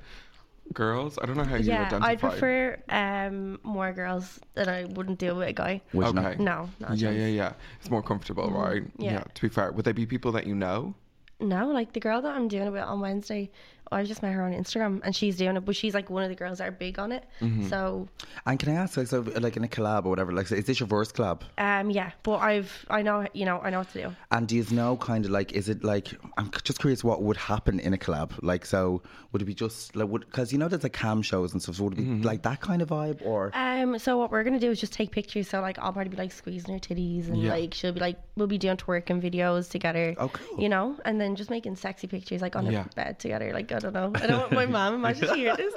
girls? 0.73 1.19
I 1.21 1.25
don't 1.25 1.35
know 1.35 1.43
how 1.43 1.57
you 1.57 1.65
yeah, 1.65 1.87
identify. 1.87 2.07
I'd 2.11 2.19
prefer 2.21 2.77
um, 2.87 3.59
more 3.61 3.91
girls 3.91 4.39
than 4.53 4.69
I 4.69 4.85
wouldn't 4.85 5.19
deal 5.19 5.35
with 5.35 5.49
a 5.49 5.53
guy. 5.53 5.81
Would 5.91 6.07
you 6.07 6.13
not? 6.13 6.25
Okay. 6.25 6.41
No, 6.43 6.69
not 6.79 6.97
Yeah, 6.97 7.09
yeah, 7.09 7.27
yeah. 7.27 7.53
It's 7.81 7.89
more 7.89 8.01
comfortable, 8.01 8.49
right? 8.49 8.83
yeah. 8.97 9.23
To 9.33 9.41
be 9.41 9.49
fair, 9.49 9.73
would 9.73 9.83
they 9.83 9.91
be 9.91 10.05
people 10.05 10.31
that 10.31 10.47
you 10.47 10.55
know? 10.55 10.95
No, 11.41 11.67
like 11.67 11.91
the 11.91 11.99
girl 11.99 12.21
that 12.21 12.33
I'm 12.33 12.47
doing 12.47 12.67
it 12.67 12.71
with 12.71 12.83
on 12.83 13.01
Wednesday, 13.01 13.51
I 13.91 14.03
just 14.03 14.21
met 14.21 14.33
her 14.33 14.43
on 14.43 14.53
Instagram 14.53 15.01
and 15.03 15.15
she's 15.15 15.37
doing 15.37 15.55
it, 15.57 15.61
but 15.65 15.75
she's 15.75 15.93
like 15.93 16.09
one 16.09 16.23
of 16.23 16.29
the 16.29 16.35
girls 16.35 16.57
that 16.57 16.67
are 16.67 16.71
big 16.71 16.97
on 16.99 17.11
it. 17.11 17.23
Mm-hmm. 17.41 17.67
So, 17.69 18.07
And 18.45 18.57
can 18.59 18.69
I 18.69 18.75
ask, 18.75 18.97
like, 18.97 19.07
so, 19.07 19.21
like 19.21 19.57
in 19.57 19.63
a 19.63 19.67
collab 19.67 20.05
or 20.05 20.09
whatever, 20.09 20.31
like, 20.31 20.47
so 20.47 20.55
is 20.55 20.65
this 20.65 20.79
your 20.79 20.87
first 20.87 21.15
collab? 21.15 21.41
um, 21.57 21.89
yeah, 21.91 22.11
but 22.23 22.37
I've, 22.37 22.85
I 22.89 23.01
know, 23.01 23.27
you 23.33 23.45
know, 23.45 23.59
I 23.61 23.69
know 23.69 23.79
what 23.79 23.91
to 23.93 24.01
do. 24.03 24.15
And 24.31 24.47
do 24.47 24.55
you 24.55 24.65
know 24.71 24.97
kind 24.97 25.25
of 25.25 25.31
like, 25.31 25.53
is 25.53 25.69
it 25.69 25.83
like, 25.83 26.09
I'm 26.37 26.49
just 26.63 26.79
curious 26.79 27.03
what 27.03 27.21
would 27.21 27.37
happen 27.37 27.79
in 27.79 27.93
a 27.93 27.97
collab? 27.97 28.31
Like, 28.41 28.65
so 28.65 29.01
would 29.31 29.41
it 29.41 29.45
be 29.45 29.53
just, 29.53 29.95
like, 29.95 30.07
would, 30.09 30.21
because 30.25 30.51
you 30.51 30.57
know 30.57 30.67
there's 30.67 30.83
like 30.83 30.93
cam 30.93 31.21
shows 31.21 31.53
and 31.53 31.61
stuff, 31.61 31.75
so 31.75 31.83
would 31.85 31.93
it 31.93 31.97
be 31.97 32.03
Mm-hmm. 32.05 32.21
like 32.23 32.43
that 32.43 32.61
kind 32.61 32.81
of 32.81 32.89
vibe 32.89 33.25
or? 33.25 33.51
Um, 33.53 33.97
so 33.99 34.17
what 34.17 34.31
we're 34.31 34.43
gonna 34.43 34.59
do 34.59 34.69
is 34.71 34.79
just 34.79 34.93
take 34.93 35.11
pictures. 35.11 35.47
So 35.49 35.59
like 35.61 35.77
I'll 35.79 35.91
probably 35.91 36.09
be 36.09 36.17
like 36.17 36.31
squeezing 36.31 36.73
her 36.73 36.79
titties, 36.79 37.27
and 37.27 37.41
Yeah. 37.41 37.51
like 37.51 37.73
she'll 37.73 37.91
be 37.93 37.99
like, 37.99 38.17
we'll 38.35 38.47
be 38.47 38.57
doing 38.57 38.77
twerking 38.77 39.21
videos 39.21 39.69
together. 39.69 40.15
Oh, 40.17 40.29
cool. 40.29 40.61
You 40.61 40.69
know, 40.69 40.95
and 41.05 41.19
then 41.19 41.35
just 41.35 41.49
making 41.49 41.75
sexy 41.75 42.07
pictures 42.07 42.41
like 42.41 42.55
on 42.55 42.65
Yeah. 42.71 42.85
a 42.89 42.95
bed 42.95 43.19
together. 43.19 43.51
Like 43.53 43.71
I 43.75 43.79
don't 43.79 43.93
know, 43.93 44.11
I 44.15 44.25
don't 44.27 44.39
want 44.39 44.51
my 44.53 44.65
mom. 44.65 44.95
Imagine 44.95 45.29
she 45.33 45.39
hear 45.41 45.55
this. 45.57 45.73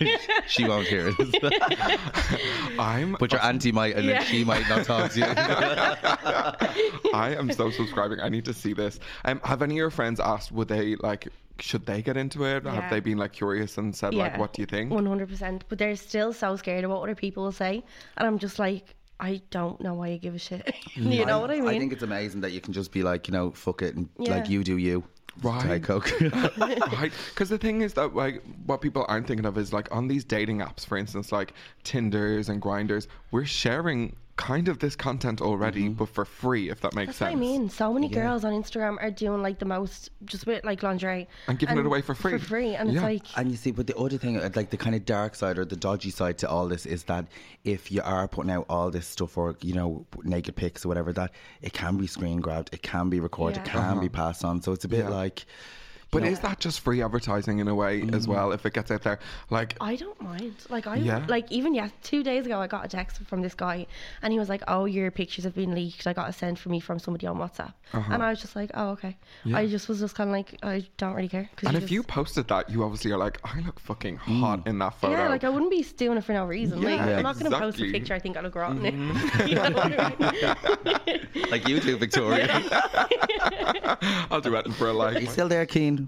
she 0.48 0.66
won't 0.66 0.86
hear 0.86 1.12
it. 1.16 2.00
I'm. 2.78 3.16
but 3.20 3.30
your 3.32 3.42
auntie 3.44 3.72
might, 3.72 3.96
and 3.96 4.06
Yeah. 4.06 4.18
then 4.20 4.26
she 4.26 4.44
might 4.44 4.68
not 4.68 4.84
talk 4.84 5.12
to 5.12 5.18
you. 5.20 5.26
I 7.14 7.34
am 7.38 7.50
so 7.52 7.70
subscribing. 7.70 8.20
I 8.20 8.28
need 8.28 8.44
to 8.46 8.54
see 8.54 8.72
this. 8.72 8.98
Um, 9.24 9.40
have 9.44 9.62
any 9.62 9.74
of 9.74 9.78
your 9.78 9.90
friends 9.90 10.20
asked? 10.20 10.52
Would 10.52 10.68
they 10.68 10.96
like? 10.96 11.28
Should 11.60 11.86
they 11.86 12.02
get 12.02 12.16
into 12.16 12.44
it? 12.44 12.64
Have 12.64 12.74
Yeah. 12.74 12.90
they 12.90 13.00
been 13.00 13.18
like 13.18 13.32
curious 13.32 13.78
and 13.78 13.94
said 13.94 14.12
like, 14.14 14.32
Yeah. 14.32 14.38
"What 14.38 14.52
do 14.54 14.62
you 14.62 14.66
think?" 14.66 14.90
One 14.90 15.06
hundred 15.06 15.28
percent. 15.28 15.64
But 15.68 15.78
they're 15.78 15.94
still 15.96 16.32
so 16.32 16.56
scared 16.56 16.84
of 16.84 16.90
what 16.90 17.02
other 17.02 17.14
people 17.14 17.44
will 17.44 17.52
say, 17.52 17.84
and 18.16 18.26
I'm 18.26 18.38
just 18.38 18.58
like, 18.58 18.94
I 19.20 19.40
don't 19.50 19.80
know 19.80 19.94
why 19.94 20.08
you 20.08 20.18
give 20.18 20.34
a 20.34 20.38
shit. 20.38 20.74
you 20.94 21.24
know 21.24 21.38
what 21.38 21.50
I 21.52 21.60
mean? 21.60 21.68
I 21.68 21.78
think 21.78 21.92
it's 21.92 22.02
amazing 22.02 22.40
that 22.40 22.50
you 22.50 22.60
can 22.60 22.72
just 22.72 22.90
be 22.90 23.04
like, 23.04 23.28
you 23.28 23.32
know, 23.32 23.52
fuck 23.52 23.82
it, 23.82 23.94
and 23.94 24.08
Yeah. 24.18 24.34
like 24.36 24.48
you 24.50 24.64
do 24.64 24.76
you. 24.76 25.04
Right. 25.42 25.62
Diet 25.66 25.82
Coke. 25.82 26.12
right 26.58 27.12
because 27.30 27.48
the 27.48 27.58
thing 27.58 27.82
is 27.82 27.94
that 27.94 28.14
like 28.14 28.42
what 28.66 28.80
people 28.80 29.04
aren't 29.08 29.26
thinking 29.26 29.46
of 29.46 29.58
is 29.58 29.72
like 29.72 29.92
on 29.94 30.08
these 30.08 30.24
dating 30.24 30.58
apps 30.58 30.86
for 30.86 30.96
instance 30.96 31.32
like 31.32 31.52
tinders 31.82 32.48
and 32.48 32.62
grinders 32.62 33.08
we're 33.30 33.44
sharing 33.44 34.16
kind 34.36 34.66
of 34.66 34.80
this 34.80 34.96
content 34.96 35.40
already 35.40 35.88
but 35.88 36.08
for 36.08 36.24
free 36.24 36.68
if 36.68 36.80
that 36.80 36.92
makes 36.92 37.06
That's 37.06 37.18
sense 37.18 37.30
what 37.34 37.36
I 37.36 37.40
mean. 37.40 37.68
So 37.70 37.92
many 37.94 38.08
girls 38.08 38.44
on 38.44 38.52
Instagram 38.52 38.96
are 39.00 39.10
doing 39.10 39.42
like 39.42 39.60
the 39.60 39.64
most 39.64 40.10
just 40.24 40.44
with 40.44 40.64
like 40.64 40.82
lingerie 40.82 41.28
And 41.46 41.56
giving 41.56 41.78
it 41.78 41.86
away 41.86 42.02
for 42.02 42.16
free. 42.16 42.32
For 42.32 42.44
free, 42.44 42.74
and 42.74 42.88
Yeah. 42.90 42.94
it's 42.96 43.02
like 43.02 43.38
And 43.38 43.48
you 43.50 43.56
see, 43.56 43.70
but 43.70 43.86
the 43.86 43.96
other 43.96 44.18
thing, 44.18 44.34
like 44.56 44.70
the 44.70 44.76
kind 44.76 44.96
of 44.96 45.04
dark 45.04 45.36
side 45.36 45.56
or 45.56 45.64
the 45.64 45.76
dodgy 45.76 46.10
side 46.10 46.38
to 46.38 46.48
all 46.48 46.66
this 46.66 46.84
is 46.84 47.04
that 47.04 47.26
if 47.62 47.92
you 47.92 48.02
are 48.02 48.26
putting 48.26 48.50
out 48.50 48.66
all 48.68 48.90
this 48.90 49.06
stuff 49.06 49.38
or, 49.38 49.56
you 49.62 49.72
know, 49.74 50.04
naked 50.24 50.56
pics 50.56 50.84
or 50.84 50.88
whatever, 50.88 51.12
that 51.12 51.30
it 51.62 51.72
can 51.72 51.96
be 51.96 52.08
screen 52.08 52.40
grabbed, 52.40 52.70
it 52.74 52.82
can 52.82 53.08
be 53.10 53.20
recorded, 53.20 53.58
it 53.58 53.66
Yeah. 53.66 53.72
can 53.72 54.00
be 54.00 54.08
passed 54.08 54.44
on. 54.44 54.60
So 54.62 54.72
it's 54.72 54.84
a 54.84 54.88
bit 54.88 55.02
Uh-huh. 55.02 55.10
Yeah. 55.10 55.16
like. 55.16 55.46
But 56.14 56.24
is 56.24 56.40
that 56.40 56.60
just 56.60 56.80
free 56.80 57.02
advertising 57.02 57.58
in 57.58 57.68
a 57.68 57.74
way 57.74 58.00
Mm. 58.00 58.14
as 58.14 58.26
well 58.26 58.52
if 58.52 58.64
it 58.66 58.72
gets 58.72 58.90
out 58.90 59.02
there 59.02 59.18
like 59.50 59.76
I 59.80 59.96
don't 59.96 60.20
mind. 60.20 60.54
Like 60.68 60.86
I 60.86 60.96
Yeah. 60.96 61.24
like 61.28 61.50
even 61.50 61.74
yeah, 61.74 61.88
two 62.02 62.22
days 62.22 62.46
ago 62.46 62.58
I 62.60 62.66
got 62.66 62.84
a 62.84 62.88
text 62.88 63.20
from 63.26 63.42
this 63.42 63.54
guy 63.54 63.86
and 64.22 64.32
he 64.32 64.38
was 64.38 64.48
like, 64.48 64.62
"Oh, 64.68 64.84
your 64.84 65.10
pictures 65.10 65.44
have 65.44 65.54
been 65.54 65.74
leaked. 65.74 66.06
I 66.06 66.12
got 66.12 66.28
a 66.28 66.32
send 66.32 66.58
from 66.58 66.72
me 66.72 66.80
from 66.80 66.98
somebody 66.98 67.26
on 67.26 67.36
WhatsApp." 67.36 67.72
Uh-huh. 67.92 68.12
And 68.12 68.22
I 68.22 68.30
was 68.30 68.40
just 68.40 68.56
like, 68.56 68.70
"Oh, 68.74 68.90
okay." 68.90 69.16
I 69.52 69.66
just 69.66 69.88
was 69.88 70.00
just 70.00 70.14
kind 70.14 70.30
of 70.30 70.34
like, 70.34 70.58
I 70.62 70.86
don't 70.96 71.14
really 71.14 71.28
care. 71.28 71.48
and 71.62 71.72
you 71.72 71.76
if 71.76 71.82
just, 71.82 71.92
you 71.92 72.02
posted 72.02 72.48
that 72.48 72.70
you 72.70 72.82
obviously 72.82 73.12
are 73.12 73.18
like 73.18 73.38
i 73.44 73.60
look 73.60 73.78
fucking 73.80 74.16
hot 74.16 74.64
mm. 74.64 74.68
in 74.68 74.78
that 74.78 74.94
photo 74.94 75.16
yeah, 75.16 75.28
like 75.28 75.44
I 75.44 75.48
wouldn't 75.48 75.70
be 75.70 75.82
doing 75.96 76.18
it 76.18 76.24
for 76.24 76.32
no 76.32 76.44
reason. 76.46 76.82
like 76.82 76.96
Yeah, 76.98 77.18
I'm 77.18 77.22
not 77.22 77.38
going 77.38 77.50
to 77.50 77.58
post 77.58 77.80
a 77.80 77.90
picture 77.90 78.14
I 78.14 78.18
think 78.18 78.36
I 78.36 78.40
look 78.40 78.54
rotten 78.54 78.84
in. 78.84 79.10
Mm-hmm. 79.10 79.48
you 79.48 79.54
know 79.54 79.62
what 79.62 79.76
I 79.76 81.06
mean? 81.06 81.50
Like 81.50 81.68
you 81.68 81.78
do, 81.80 81.96
Victoria. 81.96 82.48
i'll 84.30 84.40
do 84.40 84.54
it 84.56 84.72
for 84.74 84.88
a 84.88 84.96
Are 84.98 85.12
you 85.12 85.20
like 85.20 85.30
still 85.30 85.48
there, 85.48 85.66
Keen? 85.66 86.03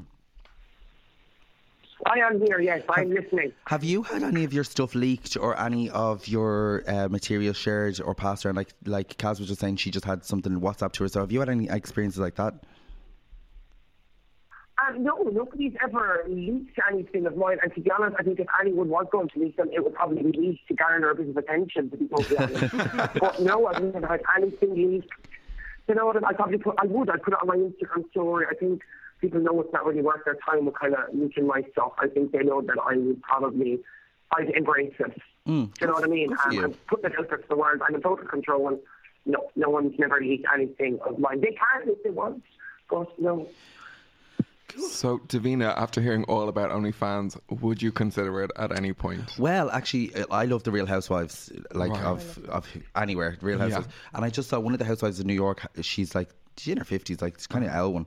I 2.07 2.21
am 2.21 2.41
here, 2.41 2.61
yes, 2.61 2.83
I'm 2.89 3.11
listening. 3.11 3.53
Have 3.67 3.83
you 3.83 4.03
had 4.03 4.23
any 4.23 4.45
of 4.45 4.53
your 4.53 4.63
stuff 4.63 4.95
leaked 4.95 5.37
or 5.37 5.59
any 5.61 5.91
of 5.91 6.29
your 6.29 6.85
uh, 6.87 7.09
material 7.09 7.53
shared 7.53 8.01
or 8.01 8.15
passed 8.15 8.47
around? 8.47 8.55
Like, 8.55 8.73
like 8.85 9.17
Kaz 9.19 9.41
was 9.41 9.49
just 9.49 9.61
saying, 9.61 9.77
she 9.77 9.91
just 9.91 10.05
had 10.05 10.25
something 10.25 10.61
WhatsApp 10.61 10.93
to 10.93 11.05
her. 11.05 11.09
So 11.09 11.21
have 11.21 11.33
you 11.33 11.41
had 11.41 11.49
any 11.49 11.69
experiences 11.69 12.21
like 12.21 12.37
that? 12.37 12.55
Um, 14.87 15.03
no, 15.03 15.17
nobody's 15.33 15.73
ever 15.83 16.23
leaked 16.29 16.79
anything 16.91 17.27
of 17.27 17.37
mine. 17.37 17.59
And 17.63 17.75
to 17.75 17.81
be 17.81 17.91
honest, 17.91 18.17
I 18.21 18.23
think 18.23 18.39
if 18.39 18.47
anyone 18.61 18.89
was 18.89 19.07
going 19.11 19.29
to 19.31 19.41
leak 19.41 19.57
them, 19.57 19.71
it 19.73 19.83
would 19.83 19.95
probably 19.95 20.23
be 20.23 20.39
leaked 20.39 20.69
to 20.69 20.75
garner 20.75 21.11
a 21.11 21.15
bit 21.15 21.29
of 21.31 21.37
attention, 21.37 21.91
to 21.91 21.97
be 21.97 22.07
totally 22.07 22.37
honest. 22.39 22.75
but 23.21 23.41
no, 23.41 23.67
I've 23.67 23.83
never 23.83 24.07
had 24.07 24.21
anything 24.37 24.75
leaked. 24.75 25.11
You 25.89 25.95
know 25.97 26.07
what? 26.07 26.25
I 26.25 26.33
probably 26.35 26.59
put, 26.59 26.77
I 26.79 26.87
would. 26.87 27.11
I'd 27.11 27.23
put 27.23 27.33
it 27.33 27.41
on 27.41 27.49
my 27.49 27.57
Instagram 27.57 28.09
story. 28.11 28.47
I 28.49 28.55
think 28.55 28.83
people 29.21 29.41
know 29.41 29.61
it's 29.61 29.73
not 29.73 29.87
really 29.87 30.03
worth 30.03 30.25
their 30.25 30.37
time 30.49 30.67
with 30.67 30.75
kind 30.79 30.95
of 30.95 31.01
leaking 31.15 31.47
my 31.47 31.63
stuff. 31.73 31.93
I 31.99 32.09
think 32.09 32.33
they 32.33 32.43
know 32.43 32.61
that 32.63 32.77
I 32.85 32.97
would 32.97 33.23
probably, 33.23 33.81
I'd 34.37 34.51
embrace 34.51 34.95
it. 34.99 35.21
Mm, 35.49 35.73
Do 35.75 35.81
you 35.81 35.87
know 35.87 35.93
what 35.95 36.05
I 36.05 36.09
mean? 36.09 36.29
good 36.29 36.39
for 36.39 36.49
Um, 36.49 36.55
you. 36.55 36.65
I'm 36.65 36.73
putting 36.89 37.07
it 37.13 37.19
out 37.19 37.29
there 37.29 37.39
to 37.39 37.49
the 37.49 37.57
world. 37.57 37.81
I'm 37.87 37.95
in 37.95 38.03
total 38.03 38.27
control. 38.27 38.69
And 38.69 38.79
no, 39.25 39.49
no 39.57 39.71
one's 39.71 39.99
never 39.99 40.21
leaked 40.21 40.47
anything 40.55 40.99
of 41.07 41.19
mine. 41.19 41.41
They 41.41 41.53
can 41.53 41.89
if 41.89 42.03
they 42.05 42.11
want, 42.11 42.43
but 42.91 43.09
no. 43.19 43.49
so 44.91 45.19
davina 45.29 45.75
after 45.77 46.01
hearing 46.03 46.25
all 46.25 46.49
about 46.49 46.71
onlyfans 46.71 47.39
would 47.63 47.81
you 47.81 47.91
consider 47.93 48.43
it 48.43 48.51
at 48.57 48.77
any 48.77 48.93
point 48.93 49.39
Well, 49.39 49.71
actually, 49.71 50.13
I 50.31 50.45
love 50.45 50.65
the 50.65 50.71
Real 50.73 50.87
Housewives, 50.87 51.51
like 51.73 51.93
Right. 51.93 52.03
of 52.05 52.39
of 52.49 52.67
anywhere, 52.95 53.37
Real 53.41 53.59
Housewives. 53.59 53.89
And 54.13 54.25
I 54.25 54.29
just 54.31 54.49
saw 54.51 54.61
one 54.61 54.73
of 54.75 54.79
the 54.79 54.85
housewives 54.85 55.19
in 55.21 55.27
New 55.27 55.35
York. 55.35 55.67
She's 55.81 56.15
like 56.15 56.29
she's 56.57 56.73
in 56.73 56.79
her 56.79 56.85
fifties, 56.85 57.23
like 57.23 57.35
it's 57.35 57.47
kind 57.47 57.65
of 57.65 57.71
Elwyn. 57.71 58.07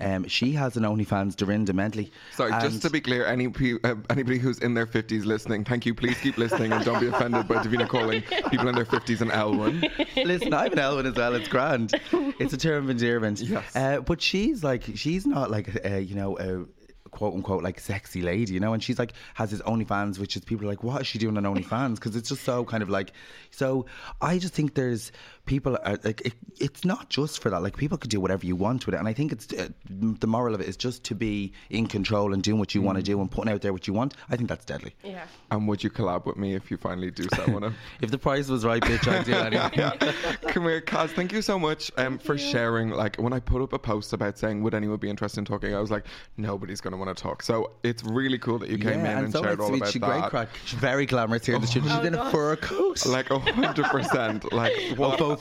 Um, 0.00 0.28
she 0.28 0.52
has 0.52 0.76
an 0.76 0.84
OnlyFans, 0.84 1.34
Dorinda 1.36 1.72
Medley. 1.72 2.12
Sorry, 2.32 2.52
just 2.62 2.82
to 2.82 2.90
be 2.90 3.00
clear, 3.00 3.26
any 3.26 3.46
uh, 3.84 3.94
anybody 4.10 4.38
who's 4.38 4.58
in 4.58 4.74
their 4.74 4.86
50s 4.86 5.24
listening, 5.24 5.64
thank 5.64 5.86
you. 5.86 5.94
Please 5.94 6.18
keep 6.18 6.38
listening 6.38 6.72
and 6.72 6.84
don't 6.84 7.00
be 7.00 7.08
offended 7.08 7.48
by 7.48 7.56
Davina 7.56 7.88
calling 7.88 8.22
people 8.50 8.68
in 8.68 8.74
their 8.74 8.84
50s 8.84 9.20
an 9.20 9.30
L1. 9.30 10.24
Listen, 10.24 10.54
I'm 10.54 10.72
an 10.72 10.78
Elwyn 10.78 11.06
as 11.06 11.14
well. 11.14 11.34
It's 11.34 11.48
grand. 11.48 11.94
It's 12.38 12.52
a 12.52 12.58
term 12.58 12.84
of 12.84 12.90
endearment. 12.90 13.40
Yes. 13.40 13.74
Uh, 13.74 14.00
but 14.00 14.22
she's 14.22 14.62
like, 14.62 14.84
she's 14.94 15.26
not 15.26 15.50
like, 15.50 15.84
uh, 15.84 15.96
you 15.96 16.14
know, 16.14 16.38
a 16.38 16.64
quote 17.08 17.34
unquote 17.34 17.62
like 17.62 17.80
sexy 17.80 18.22
lady, 18.22 18.52
you 18.52 18.60
know. 18.60 18.72
And 18.72 18.82
she's 18.82 18.98
like 18.98 19.12
has 19.34 19.50
his 19.50 19.60
OnlyFans, 19.62 20.18
which 20.18 20.36
is 20.36 20.44
people 20.44 20.66
are 20.66 20.70
like, 20.70 20.82
what 20.82 21.00
is 21.00 21.06
she 21.06 21.18
doing 21.18 21.36
on 21.36 21.42
OnlyFans? 21.44 21.96
Because 21.96 22.16
it's 22.16 22.28
just 22.28 22.44
so 22.44 22.64
kind 22.64 22.82
of 22.82 22.88
like. 22.88 23.12
So 23.50 23.86
I 24.20 24.38
just 24.38 24.54
think 24.54 24.74
there's 24.74 25.12
people 25.48 25.76
are 25.84 25.98
like, 26.04 26.20
it, 26.20 26.34
it's 26.60 26.84
not 26.84 27.08
just 27.08 27.42
for 27.42 27.50
that. 27.50 27.62
Like 27.62 27.76
people 27.76 27.98
could 27.98 28.10
do 28.10 28.20
whatever 28.20 28.46
you 28.46 28.54
want 28.54 28.86
with 28.86 28.94
it, 28.94 28.98
and 28.98 29.08
I 29.08 29.12
think 29.12 29.32
it's 29.32 29.52
uh, 29.52 29.68
the 29.88 30.26
moral 30.26 30.54
of 30.54 30.60
it 30.60 30.68
is 30.68 30.76
just 30.76 31.02
to 31.04 31.14
be 31.16 31.52
in 31.70 31.86
control 31.88 32.32
and 32.34 32.42
doing 32.42 32.58
what 32.60 32.74
you 32.74 32.82
want 32.82 32.98
to 32.98 33.02
do 33.02 33.20
and 33.20 33.30
putting 33.30 33.52
out 33.52 33.62
there 33.62 33.72
what 33.72 33.88
you 33.88 33.94
want. 33.94 34.14
I 34.30 34.36
think 34.36 34.48
that's 34.48 34.64
deadly. 34.64 34.94
Yeah. 35.02 35.24
And 35.50 35.66
would 35.66 35.82
you 35.82 35.90
collab 35.90 36.26
with 36.26 36.36
me 36.36 36.54
if 36.54 36.70
you 36.70 36.76
finally 36.76 37.10
do 37.10 37.24
set 37.34 37.48
one 37.48 37.64
up? 37.64 37.72
If 38.00 38.10
the 38.12 38.18
price 38.18 38.48
was 38.48 38.64
right, 38.64 38.82
bitch, 38.82 39.08
I'd 39.10 39.24
do 39.24 39.34
anything. 39.34 40.16
Come 40.52 40.64
here, 40.64 40.80
Kaz. 40.80 41.10
Thank 41.10 41.32
you 41.32 41.42
so 41.42 41.58
much 41.58 41.90
um, 41.96 42.18
for 42.18 42.38
sharing. 42.38 42.90
Like 42.90 43.16
when 43.16 43.32
I 43.32 43.40
put 43.40 43.62
up 43.62 43.72
a 43.72 43.78
post 43.78 44.12
about 44.12 44.38
saying 44.38 44.62
would 44.62 44.74
anyone 44.74 44.98
be 44.98 45.10
interested 45.10 45.40
in 45.40 45.44
talking, 45.46 45.74
I 45.74 45.80
was 45.80 45.90
like, 45.90 46.04
nobody's 46.36 46.80
going 46.80 46.92
to 46.92 46.98
want 46.98 47.16
to 47.16 47.20
talk. 47.20 47.42
So 47.42 47.72
it's 47.82 48.04
really 48.04 48.38
cool 48.38 48.58
that 48.58 48.68
you 48.68 48.78
came 48.78 49.04
yeah, 49.04 49.18
in 49.18 49.24
and, 49.24 49.32
so 49.32 49.42
shared 49.42 49.58
nice 49.58 49.64
all 49.64 49.68
to 49.68 49.72
meet 49.72 49.82
about 49.82 49.94
you. 49.94 50.00
that. 50.00 50.20
Great 50.20 50.30
crack. 50.30 50.48
She's 50.66 50.78
very 50.78 51.06
glamorous 51.06 51.46
here 51.46 51.54
in 51.56 51.60
the 51.62 51.66
studio. 51.66 51.88
She's 51.88 51.98
Oh, 51.98 52.06
in 52.06 52.14
a 52.14 52.30
fur 52.30 52.56
coat. 52.56 53.06
Like 53.06 53.30
a 53.30 53.38
hundred 53.38 53.86
percent. 53.86 54.52
Like 54.52 54.72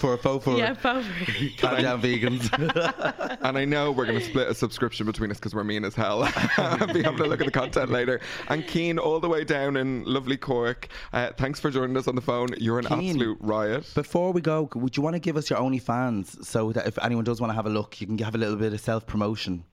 Oh, 0.03 0.09
what? 0.09 0.21
faux 0.21 0.23
fur, 0.23 0.39
faux 0.39 0.45
fur. 0.45 0.57
Yeah, 0.57 0.73
faux 0.73 1.05
Calm 1.57 1.81
down, 1.81 2.01
vegans. 2.01 3.37
And 3.41 3.57
I 3.57 3.65
know 3.65 3.91
we're 3.91 4.05
going 4.05 4.19
to 4.19 4.25
split 4.25 4.47
a 4.49 4.53
subscription 4.53 5.05
between 5.05 5.31
us 5.31 5.37
because 5.37 5.53
we're 5.55 5.63
mean 5.63 5.85
as 5.85 5.95
hell. 5.95 6.23
Be 6.93 6.99
able 7.01 7.17
to 7.17 7.25
look 7.25 7.39
at 7.39 7.45
the 7.45 7.51
content 7.51 7.91
later. 7.91 8.19
And 8.49 8.65
Keen, 8.67 8.99
all 8.99 9.19
the 9.19 9.29
way 9.29 9.43
down 9.43 9.77
in 9.77 10.03
lovely 10.03 10.37
Cork. 10.37 10.87
Uh, 11.13 11.31
thanks 11.37 11.59
for 11.59 11.71
joining 11.71 11.95
us 11.97 12.07
on 12.07 12.15
the 12.15 12.21
phone. 12.21 12.49
You're 12.57 12.79
an 12.79 12.85
Keane. 12.85 13.09
absolute 13.11 13.37
riot. 13.41 13.91
Before 13.95 14.31
we 14.33 14.41
go, 14.41 14.69
would 14.75 14.97
you 14.97 15.03
want 15.03 15.15
to 15.15 15.19
give 15.19 15.37
us 15.37 15.49
your 15.49 15.59
OnlyFans 15.59 16.43
so 16.45 16.71
that 16.73 16.87
if 16.87 16.97
anyone 16.99 17.23
does 17.23 17.39
want 17.39 17.51
to 17.51 17.55
have 17.55 17.65
a 17.65 17.69
look, 17.69 18.01
you 18.01 18.07
can 18.07 18.17
have 18.19 18.35
a 18.35 18.39
little 18.39 18.57
bit 18.57 18.73
of 18.73 18.79
self 18.81 19.05
promotion? 19.07 19.63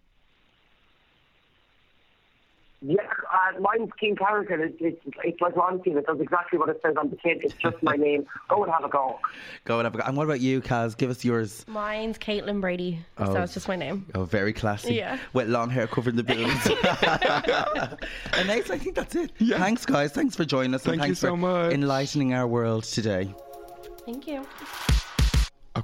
Yeah, 2.87 2.97
uh, 3.32 3.59
mine's 3.61 3.91
King 3.99 4.14
Carrigan. 4.14 4.61
It's, 4.61 4.76
it's, 4.78 5.16
it's 5.24 5.41
like 5.41 5.57
Ron 5.57 5.80
King. 5.82 5.97
It 5.97 6.05
does 6.05 6.20
exactly 6.20 6.59
what 6.59 6.68
it 6.68 6.80
says 6.85 6.97
on 7.01 7.09
the 7.09 7.16
kid. 7.16 7.39
It's 7.43 7.55
just 7.55 7.82
my 7.82 7.97
name. 7.97 8.26
Go 8.51 8.62
and 8.62 8.70
have 8.70 8.85
a 8.85 8.91
go. 8.91 9.18
Go 9.64 9.78
and 9.78 9.87
have 9.87 9.95
a 9.95 9.99
go. 9.99 10.05
And 10.07 10.16
what 10.18 10.24
about 10.24 10.41
you, 10.41 10.61
Kaz? 10.61 10.95
Give 10.95 11.09
us 11.09 11.24
yours. 11.24 11.64
Mine's 11.66 12.18
Caitlin 12.18 12.61
Brady, 12.61 12.99
Oh. 13.16 13.32
so 13.32 13.43
it's 13.43 13.55
just 13.55 13.68
my 13.68 13.76
name. 13.76 14.05
Oh, 14.14 14.24
very 14.24 14.53
classy. 14.53 14.95
Yeah. 14.97 15.18
With 15.32 15.49
long 15.49 15.70
hair 15.70 15.87
covering 15.87 16.16
the 16.16 16.24
boobs. 16.24 16.66
and 18.35 18.49
Nathan, 18.49 18.72
I 18.72 18.78
think 18.78 18.97
that's 18.97 19.14
it. 19.14 19.30
Yeah. 19.39 19.59
Thanks, 19.59 19.87
guys. 19.87 20.12
Thanks 20.12 20.37
for 20.37 20.45
joining 20.45 20.74
us. 20.74 20.85
and 20.85 20.93
Thank 21.01 21.09
you 21.09 21.14
thanks 21.14 21.20
so 21.20 21.28
for 21.30 21.37
much. 21.39 21.72
enlightening 21.72 22.35
our 22.35 22.47
world 22.47 22.85
today. 22.85 23.35
Thank 24.05 24.26
you. 24.26 24.45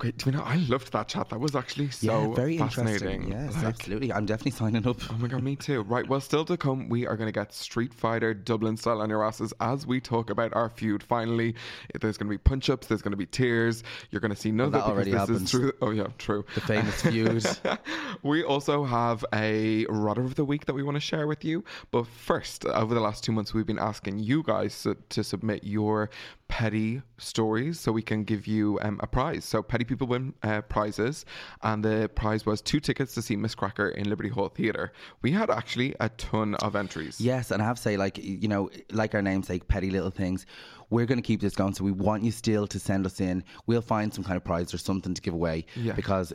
Okay, 0.01 0.13
do 0.13 0.31
you 0.31 0.37
know, 0.39 0.43
I 0.43 0.57
loved 0.57 0.93
that 0.95 1.09
chat. 1.09 1.29
That 1.29 1.41
was 1.41 1.55
actually 1.55 1.91
so 1.91 2.31
yeah, 2.31 2.35
very 2.35 2.57
fascinating. 2.57 3.31
Yes, 3.31 3.55
Like, 3.57 3.65
absolutely. 3.67 4.11
I'm 4.11 4.25
definitely 4.25 4.53
signing 4.53 4.87
up. 4.87 4.97
Oh 5.11 5.17
my 5.19 5.29
god, 5.29 5.43
me 5.43 5.57
too. 5.57 5.83
Right, 5.83 6.09
well, 6.09 6.23
still 6.23 6.47
to 6.47 6.57
come, 6.57 6.89
we 6.89 7.07
are 7.07 7.19
going 7.19 7.29
to 7.29 7.33
get 7.39 7.53
Street 7.53 7.93
Fighter 7.93 8.33
Dublin 8.33 8.79
style 8.79 9.03
on 9.03 9.11
your 9.11 9.23
asses 9.23 9.53
as 9.61 9.87
we 9.87 10.01
talk 10.01 10.31
about 10.31 10.55
our 10.55 10.71
feud. 10.71 11.03
Finally, 11.03 11.55
there's 12.01 12.17
going 12.17 12.29
to 12.29 12.31
be 12.31 12.39
punch 12.39 12.71
ups, 12.71 12.87
there's 12.87 13.03
going 13.03 13.11
to 13.11 13.19
be 13.19 13.27
tears. 13.27 13.83
You're 14.11 14.21
going 14.21 14.33
to 14.35 14.41
see 14.41 14.51
none 14.51 14.69
of 14.69 14.73
Well, 14.73 14.81
that 14.81 14.87
because 14.87 14.97
already 14.97 15.11
this 15.11 15.21
happened. 15.21 15.43
is 15.43 15.51
true. 15.51 15.73
Oh 15.83 15.91
yeah, 15.91 16.07
true. 16.17 16.47
The 16.55 16.61
famous 16.63 17.03
feud. 17.03 17.45
we 18.23 18.43
also 18.43 18.85
have 18.85 19.23
a 19.35 19.85
rudder 19.91 20.23
of 20.23 20.35
the 20.35 20.47
Week 20.47 20.65
that 20.65 20.73
we 20.73 20.83
want 20.83 20.97
to 20.97 21.01
share 21.01 21.27
with 21.27 21.45
you. 21.45 21.63
But 21.91 22.07
first, 22.07 22.65
over 22.65 22.95
the 22.95 23.01
last 23.01 23.23
two 23.23 23.33
months, 23.33 23.53
we've 23.53 23.67
been 23.67 23.79
asking 23.79 24.21
you 24.21 24.43
guys 24.45 24.83
to, 24.85 24.97
to 25.11 25.23
submit 25.23 25.63
your 25.63 26.09
petty 26.51 27.01
stories 27.17 27.79
so 27.79 27.93
we 27.93 28.03
can 28.03 28.25
give 28.25 28.45
you 28.45 28.77
um, 28.83 28.99
a 29.03 29.07
prize. 29.07 29.45
So, 29.45 29.63
petty 29.63 29.85
people 29.85 30.09
win 30.09 30.35
uh, 30.43 30.63
prizes, 30.63 31.25
and 31.63 31.83
the 31.85 32.11
prize 32.15 32.45
was 32.45 32.61
two 32.61 32.81
tickets 32.81 33.15
to 33.15 33.23
see 33.23 33.37
Miz 33.37 33.55
Cracker 33.55 33.91
in 33.91 34.11
Liberty 34.11 34.29
Hall 34.29 34.49
Theatre. 34.49 34.93
We 35.23 35.31
had 35.31 35.49
actually 35.49 35.95
a 36.01 36.09
ton 36.09 36.57
of 36.57 36.75
entries. 36.75 37.21
Yes, 37.21 37.53
and 37.53 37.63
I 37.63 37.65
have 37.67 37.77
to 37.77 37.83
say, 37.83 37.97
like 37.97 38.19
you 38.19 38.49
know, 38.49 38.69
like 38.91 39.15
our 39.15 39.23
namesake, 39.23 39.69
petty 39.69 39.91
little 39.91 40.11
things. 40.11 40.45
We're 40.91 41.07
going 41.07 41.19
to 41.19 41.23
keep 41.23 41.41
this 41.41 41.55
going, 41.55 41.73
so 41.73 41.85
we 41.85 41.93
want 41.93 42.25
you 42.25 42.33
still 42.33 42.67
to 42.67 42.81
send 42.81 43.07
us 43.07 43.21
in. 43.21 43.45
We'll 43.67 43.81
find 43.81 44.13
some 44.13 44.25
kind 44.25 44.37
of 44.37 44.43
prize 44.43 44.75
or 44.75 44.79
something 44.79 45.15
to 45.15 45.23
give 45.23 45.35
away. 45.35 45.67
Yeah. 45.77 45.93
Because 45.93 46.33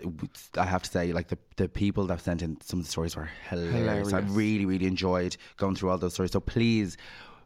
I 0.57 0.63
have 0.63 0.81
to 0.83 0.89
say, 0.89 1.11
like 1.11 1.27
the 1.27 1.37
the 1.57 1.67
people 1.67 2.07
that 2.07 2.21
sent 2.21 2.41
in 2.41 2.57
some 2.61 2.79
of 2.79 2.85
the 2.85 2.91
stories 2.91 3.17
were 3.17 3.29
hilarious. 3.49 4.13
I 4.13 4.19
really, 4.19 4.65
really 4.65 4.85
enjoyed 4.85 5.35
going 5.57 5.75
through 5.75 5.89
all 5.89 5.97
those 5.97 6.13
stories. 6.13 6.31
So 6.31 6.39
please, 6.39 6.95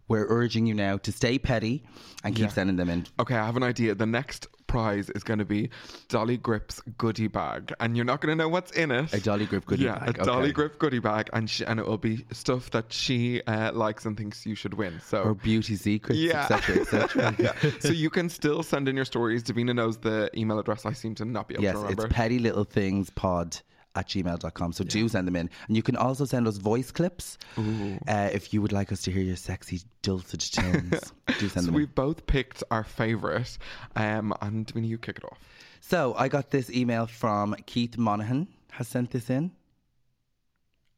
we're 0.10 0.26
urging 0.28 0.66
you 0.66 0.74
now 0.74 0.98
to 0.98 1.12
stay 1.12 1.40
petty 1.40 1.84
and 2.24 2.36
keep 2.36 2.48
Yeah. 2.48 2.50
sending 2.52 2.76
them 2.76 2.90
in. 2.90 3.06
Okay, 3.20 3.36
I 3.36 3.46
have 3.46 3.56
an 3.56 3.64
idea. 3.64 3.96
The 3.96 4.06
next 4.06 4.48
prize 4.68 5.10
is 5.12 5.24
going 5.24 5.40
to 5.40 5.46
be 5.46 5.70
Dolly 6.10 6.38
Grip's 6.38 6.80
goodie 6.98 7.28
bag, 7.28 7.74
and 7.80 7.96
you're 7.96 8.06
not 8.06 8.22
going 8.22 8.36
to 8.38 8.44
know 8.44 8.50
what's 8.50 8.72
in 8.72 8.92
it. 8.92 9.14
A 9.14 9.20
Dolly 9.20 9.46
Grip 9.46 9.66
goodie 9.66 9.86
yeah, 9.86 9.98
bag, 10.00 10.18
Yeah, 10.18 10.24
a 10.24 10.26
Dolly 10.26 10.44
okay. 10.46 10.52
Grip 10.52 10.80
goodie 10.80 11.00
bag, 11.00 11.30
and 11.34 11.50
she, 11.50 11.66
and 11.66 11.80
it 11.80 11.86
will 11.88 11.98
be 11.98 12.26
stuff 12.32 12.70
that 12.72 12.92
she 12.92 13.42
uh, 13.44 13.72
likes 13.74 14.06
and 14.06 14.18
thinks 14.18 14.46
you 14.46 14.56
should 14.56 14.74
win. 14.76 15.00
So 15.04 15.24
Or 15.24 15.34
beauty 15.34 15.76
secrets, 15.76 16.20
yeah, 16.20 16.44
etc., 16.50 16.82
etc. 16.82 17.36
Yeah. 17.40 17.72
So 17.80 17.90
you 17.90 18.10
can 18.10 18.30
still 18.30 18.62
send 18.64 18.88
in 18.90 18.96
your 18.96 19.06
stories. 19.06 19.44
Davina 19.44 19.74
knows 19.74 19.98
the 19.98 20.30
email 20.38 20.60
address. 20.60 20.86
I 20.86 20.94
seem 20.94 21.16
to 21.16 21.26
not 21.26 21.48
be 21.48 21.56
able 21.56 21.64
yes, 21.64 21.76
to 21.76 21.88
it's 21.88 22.06
petty 22.10 22.40
little 22.40 22.64
things 22.66 23.10
pod 23.10 23.58
at 23.96 24.08
gmail.com. 24.08 24.72
So 24.74 24.84
do 24.84 25.10
send 25.10 25.28
them 25.28 25.36
in. 25.36 25.50
And 25.68 25.76
you 25.76 25.84
can 25.84 25.96
also 25.96 26.26
send 26.26 26.48
us 26.48 26.58
voice 26.58 26.92
clips 26.92 27.38
uh, 27.58 28.30
if 28.32 28.54
you 28.54 28.62
would 28.62 28.72
like 28.72 28.92
us 28.92 29.02
to 29.04 29.12
hear 29.12 29.24
your 29.24 29.36
sexy, 29.36 29.82
dulcet 30.04 30.42
tones. 30.54 31.14
do 31.40 31.50
send 31.50 31.52
so 31.52 31.60
them 31.62 31.70
in. 31.70 31.74
we've 31.76 31.96
both 31.96 32.26
picked 32.28 32.64
our 32.72 32.84
favourite, 32.84 33.58
um, 33.96 34.34
and 34.42 34.68
Davina, 34.68 34.88
you 34.88 34.98
kick 34.98 35.18
it 35.18 35.24
off. 35.26 35.40
So 35.82 36.14
I 36.18 36.28
got 36.28 36.52
this 36.52 36.70
email 36.70 37.08
from 37.08 37.56
Keith 37.66 37.98
Monaghan, 37.98 38.48
has 38.72 38.88
sent 38.88 39.12
this 39.12 39.30
in. 39.30 39.52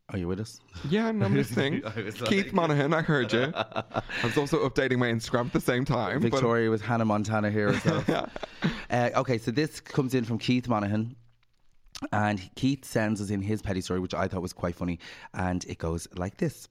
Are 0.10 0.18
you 0.18 0.28
with 0.28 0.42
us? 0.42 0.60
Yeah, 0.90 1.08
and 1.08 1.24
I'm 1.24 1.34
listening. 1.34 1.82
Was 1.96 2.16
Keith 2.24 2.48
like- 2.48 2.54
Monaghan, 2.54 2.94
I 2.94 3.02
heard 3.02 3.32
you. 3.32 3.54
I 3.56 4.02
was 4.22 4.38
also 4.38 4.68
updating 4.68 4.98
my 4.98 5.08
Instagram 5.10 5.46
at 5.46 5.54
the 5.54 5.62
same 5.62 5.86
time. 5.86 6.20
but- 6.20 6.32
Victoria 6.32 6.70
with 6.70 6.82
Hannah 6.82 7.06
Montana 7.06 7.50
here 7.50 7.72
herself. 7.72 8.10
uh, 8.10 9.10
okay, 9.16 9.38
so 9.38 9.52
this 9.52 9.80
comes 9.80 10.14
in 10.14 10.26
from 10.26 10.38
Keith 10.38 10.68
Monaghan. 10.68 11.16
And 12.12 12.50
Keith 12.56 12.86
sends 12.86 13.22
us 13.22 13.30
in 13.30 13.42
his 13.42 13.62
petty 13.62 13.82
story, 13.82 14.00
which 14.00 14.14
I 14.14 14.28
thought 14.28 14.42
was 14.42 14.54
quite 14.54 14.76
funny. 14.76 15.00
And 15.34 15.64
it 15.66 15.78
goes 15.78 16.08
like 16.16 16.38
this 16.38 16.68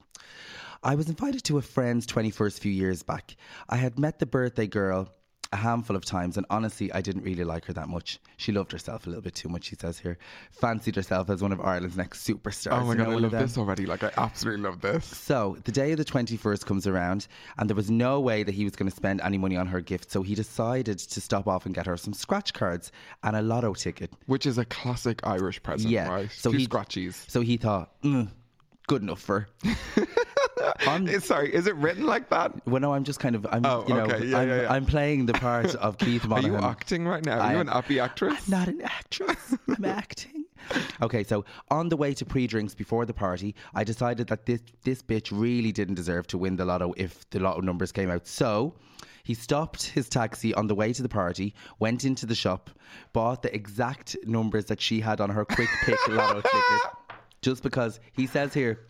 I 0.83 0.95
was 0.95 1.09
invited 1.09 1.43
to 1.43 1.57
a 1.57 1.61
friend's 1.61 2.07
21st 2.07 2.59
few 2.59 2.71
years 2.71 3.03
back. 3.03 3.35
I 3.69 3.75
had 3.75 3.99
met 3.99 4.19
the 4.19 4.25
birthday 4.25 4.67
girl 4.67 5.09
a 5.53 5.57
handful 5.57 5.95
of 5.97 6.05
times, 6.05 6.37
and 6.37 6.45
honestly, 6.49 6.91
I 6.93 7.01
didn't 7.01 7.23
really 7.23 7.43
like 7.43 7.65
her 7.65 7.73
that 7.73 7.89
much. 7.89 8.19
She 8.37 8.51
loved 8.53 8.71
herself 8.71 9.05
a 9.05 9.09
little 9.09 9.21
bit 9.21 9.35
too 9.35 9.49
much, 9.49 9.65
she 9.65 9.75
says 9.75 9.99
here. 9.99 10.17
Fancied 10.51 10.95
herself 10.95 11.29
as 11.29 11.41
one 11.41 11.51
of 11.51 11.59
Ireland's 11.59 11.97
next 11.97 12.25
superstars. 12.25 12.81
Oh 12.81 12.85
my 12.85 12.95
god, 12.95 13.09
I 13.09 13.15
love 13.15 13.31
this 13.31 13.57
already. 13.57 13.85
Like, 13.85 14.01
I 14.03 14.11
absolutely 14.17 14.63
love 14.63 14.79
this. 14.79 15.05
So 15.05 15.57
the 15.65 15.71
day 15.73 15.91
of 15.91 15.97
the 15.97 16.05
21st 16.05 16.65
comes 16.65 16.87
around, 16.87 17.27
and 17.57 17.69
there 17.69 17.75
was 17.75 17.91
no 17.91 18.19
way 18.21 18.43
that 18.43 18.53
he 18.53 18.63
was 18.63 18.75
going 18.77 18.89
to 18.89 18.95
spend 18.95 19.19
any 19.21 19.37
money 19.37 19.57
on 19.57 19.67
her 19.67 19.81
gift. 19.81 20.09
So 20.09 20.21
he 20.21 20.35
decided 20.35 20.99
to 20.99 21.19
stop 21.21 21.47
off 21.47 21.65
and 21.65 21.75
get 21.75 21.85
her 21.85 21.97
some 21.97 22.13
scratch 22.13 22.53
cards 22.53 22.91
and 23.23 23.35
a 23.35 23.41
lotto 23.41 23.73
ticket. 23.73 24.11
Which 24.27 24.45
is 24.45 24.57
a 24.57 24.63
classic 24.65 25.19
Irish 25.25 25.61
present, 25.61 25.91
Yeah. 25.91 26.07
right? 26.09 26.31
So 26.31 26.49
Few 26.51 26.59
he- 26.59 26.67
scratchies. 26.67 27.29
So 27.29 27.41
he 27.41 27.57
thought, 27.57 27.91
mm, 28.03 28.29
good 28.87 29.01
enough 29.01 29.19
for. 29.21 29.47
her." 30.61 30.73
I'm, 30.87 31.19
Sorry, 31.19 31.53
is 31.53 31.67
it 31.67 31.75
written 31.75 32.05
like 32.05 32.29
that? 32.29 32.53
well, 32.67 32.81
no, 32.81 32.93
I'm 32.93 33.03
just 33.03 33.19
kind 33.19 33.35
of, 33.35 33.45
I'm, 33.51 33.65
Oh, 33.65 33.85
you 33.87 33.93
know, 33.93 34.01
okay. 34.05 34.25
Yeah, 34.25 34.37
I'm, 34.39 34.47
yeah, 34.49 34.61
yeah. 34.63 34.71
I'm 34.73 34.85
playing 34.85 35.25
the 35.25 35.33
part 35.33 35.75
of 35.87 35.97
Keith 35.97 36.25
Are 36.25 36.29
Monaghan. 36.29 36.51
you 36.53 36.57
acting 36.59 37.07
right 37.07 37.25
now? 37.25 37.37
Are 37.39 37.41
I 37.41 37.53
you 37.53 37.59
an 37.59 37.67
happy 37.67 37.99
actress? 37.99 38.35
I'm 38.45 38.51
not 38.51 38.67
an 38.67 38.81
actress. 38.81 39.55
I'm 39.67 39.85
acting. 40.01 40.45
Okay, 41.01 41.23
so 41.23 41.43
on 41.69 41.89
the 41.89 41.97
way 41.97 42.13
to 42.13 42.23
pre-drinks 42.25 42.75
before 42.75 43.05
the 43.05 43.13
party, 43.13 43.55
I 43.73 43.83
decided 43.83 44.27
that 44.27 44.45
this 44.45 44.61
this 44.83 45.01
bitch 45.01 45.29
really 45.31 45.71
didn't 45.71 45.95
deserve 45.95 46.27
to 46.27 46.37
win 46.37 46.55
the 46.55 46.65
lotto 46.65 46.93
if 46.97 47.29
the 47.31 47.39
lotto 47.39 47.61
numbers 47.61 47.91
came 47.91 48.11
out. 48.11 48.27
So 48.27 48.75
he 49.23 49.33
stopped 49.33 49.83
his 49.87 50.07
taxi 50.07 50.53
on 50.53 50.67
the 50.67 50.75
way 50.75 50.93
to 50.93 51.01
the 51.01 51.09
party, 51.09 51.53
went 51.79 52.05
into 52.05 52.25
the 52.25 52.35
shop, 52.35 52.69
bought 53.11 53.41
the 53.41 53.53
exact 53.53 54.15
numbers 54.25 54.65
that 54.65 54.79
she 54.79 54.99
had 55.01 55.19
on 55.19 55.29
her 55.31 55.45
quick 55.45 55.69
pick 55.83 55.97
lotto 56.07 56.41
ticket. 56.53 56.91
Just 57.41 57.63
because 57.63 57.99
he 58.13 58.27
says 58.27 58.53
here, 58.53 58.81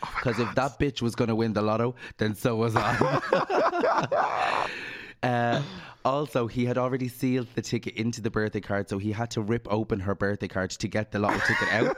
because 0.00 0.38
if 0.38 0.54
that 0.54 0.78
bitch 0.78 1.02
was 1.02 1.14
going 1.14 1.28
to 1.28 1.34
win 1.34 1.52
the 1.52 1.62
lotto, 1.62 1.94
then 2.18 2.34
so 2.34 2.56
was 2.56 2.74
I. 2.76 4.66
Uh, 5.22 5.62
also, 6.02 6.46
he 6.46 6.64
had 6.64 6.78
already 6.78 7.06
sealed 7.06 7.46
the 7.54 7.60
ticket 7.60 7.94
into 7.96 8.22
the 8.22 8.30
birthday 8.30 8.60
card, 8.60 8.88
so 8.88 8.96
he 8.96 9.12
had 9.12 9.30
to 9.30 9.42
rip 9.42 9.70
open 9.70 10.00
her 10.00 10.14
birthday 10.14 10.48
card 10.48 10.70
to 10.70 10.88
get 10.88 11.12
the 11.12 11.18
lotto 11.18 11.38
ticket 11.46 11.68
out. 11.74 11.96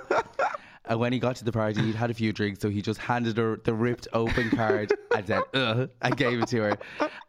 And 0.93 1.01
when 1.01 1.11
he 1.11 1.19
got 1.19 1.37
to 1.37 1.45
the 1.47 1.53
party, 1.53 1.81
he'd 1.81 1.95
had 1.95 2.11
a 2.11 2.15
few 2.15 2.35
drinks, 2.35 2.61
so 2.61 2.69
he 2.69 2.83
just 2.83 3.01
handed 3.01 3.39
her 3.39 3.59
the 3.65 3.73
ripped 3.73 4.09
open 4.13 4.51
card 4.51 4.93
and 5.17 5.27
said, 5.27 5.43
Ugh, 5.55 5.89
and 6.03 6.17
gave 6.19 6.43
it 6.43 6.49
to 6.49 6.61
her. 6.61 6.79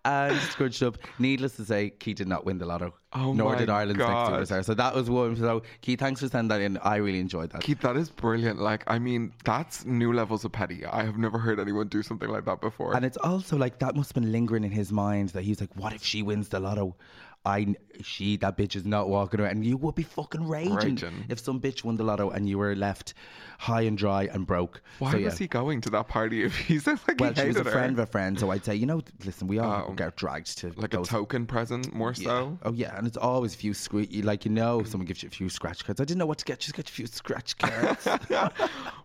And 0.04 0.38
scrunched 0.38 0.84
up. 0.84 0.98
Needless 1.18 1.56
to 1.56 1.64
say, 1.64 1.92
Keith 1.92 2.18
did 2.18 2.28
not 2.28 2.44
win 2.44 2.58
the 2.58 2.66
lotto. 2.66 2.94
Oh 3.14 3.32
nor 3.32 3.54
my 3.54 3.58
did 3.58 3.70
Ireland's 3.70 4.00
God. 4.00 4.34
next 4.38 4.52
superstar. 4.52 4.66
So 4.66 4.74
that 4.74 4.94
was 4.94 5.10
one. 5.10 5.38
So, 5.38 5.62
Keith, 5.80 6.00
thanks 6.02 6.20
for 6.20 6.28
sending 6.28 6.50
that 6.50 6.60
in. 6.62 6.76
I 6.80 6.98
really 6.98 7.22
enjoyed 7.22 7.52
that. 7.52 7.62
Keith, 7.62 7.80
that 7.80 7.96
is 7.96 8.10
brilliant. 8.10 8.60
Like, 8.60 8.84
I 8.88 9.00
mean, 9.00 9.32
that's 9.46 9.86
new 9.86 10.12
levels 10.12 10.44
of 10.44 10.52
petty. 10.52 10.86
I 10.86 11.06
have 11.06 11.18
never 11.18 11.40
heard 11.40 11.58
anyone 11.58 11.88
do 11.88 12.04
something 12.04 12.28
like 12.28 12.44
that 12.44 12.60
before. 12.60 12.94
And 12.98 13.06
it's 13.06 13.16
also 13.16 13.56
like 13.56 13.80
that 13.80 13.96
must 13.96 14.14
have 14.14 14.22
been 14.22 14.34
lingering 14.34 14.66
in 14.66 14.72
his 14.72 14.92
mind 14.92 15.30
that 15.30 15.44
he's 15.44 15.62
like, 15.62 15.74
what 15.78 15.94
if 15.94 16.04
she 16.04 16.22
wins 16.22 16.50
the 16.50 16.60
lotto? 16.60 16.98
I, 17.46 17.76
she, 18.02 18.38
that 18.38 18.58
bitch 18.58 18.76
is 18.76 18.86
not 18.86 19.10
walking 19.10 19.42
around. 19.42 19.52
And 19.52 19.66
you 19.66 19.76
would 19.78 19.96
be 19.96 20.04
fucking 20.04 20.48
raging, 20.48 20.76
Raging. 20.76 21.26
if 21.28 21.40
some 21.40 21.60
bitch 21.60 21.84
won 21.84 21.96
the 21.98 22.04
lotto 22.04 22.30
and 22.30 22.48
you 22.48 22.58
were 22.58 22.74
left 22.76 23.14
high 23.60 23.82
and 23.82 23.98
dry 23.98 24.30
and 24.32 24.48
broke. 24.48 24.82
Why 25.00 25.12
so, 25.12 25.18
was 25.20 25.34
yeah. 25.34 25.38
he 25.40 25.48
going 25.48 25.82
to 25.82 25.90
that 25.92 26.08
party 26.08 26.44
if 26.44 26.56
he 26.58 26.80
said 26.80 27.00
like 27.08 27.20
Well, 27.20 27.34
he 27.34 27.42
she 27.42 27.48
was 27.48 27.56
a 27.58 27.60
hated 27.60 27.72
friend 27.74 27.94
of 27.94 28.00
a 28.00 28.06
friend, 28.06 28.40
so 28.40 28.50
I'd 28.52 28.64
say, 28.64 28.76
you 28.76 28.86
know, 28.86 29.02
listen, 29.26 29.48
we 29.48 29.60
all 29.60 29.88
Oh. 29.90 29.94
get 29.94 30.16
dragged 30.16 30.58
to 30.60 30.72
Like 30.78 30.94
a 30.94 30.98
those- 30.98 31.10
token 31.10 31.46
present, 31.46 31.94
more 31.94 32.14
so. 32.14 32.58
Oh 32.64 32.72
yeah, 32.74 32.98
and 32.98 33.06
it's 33.08 33.18
always 33.18 33.54
a 33.54 33.58
few 33.58 33.74
scratch. 33.74 34.08
Like 34.14 34.46
you 34.46 34.52
know, 34.52 34.80
if 34.80 34.88
someone 34.88 35.06
gives 35.06 35.22
you 35.24 35.28
a 35.28 35.32
few 35.32 35.50
scratch 35.50 35.84
cards. 35.86 36.00
I 36.00 36.06
didn't 36.06 36.20
know 36.20 36.26
what 36.26 36.38
to 36.40 36.46
get. 36.46 36.60
Just 36.60 36.76
get 36.76 36.90
a 36.90 36.92
few 36.92 37.08
scratch 37.08 37.58
cards. 37.60 38.08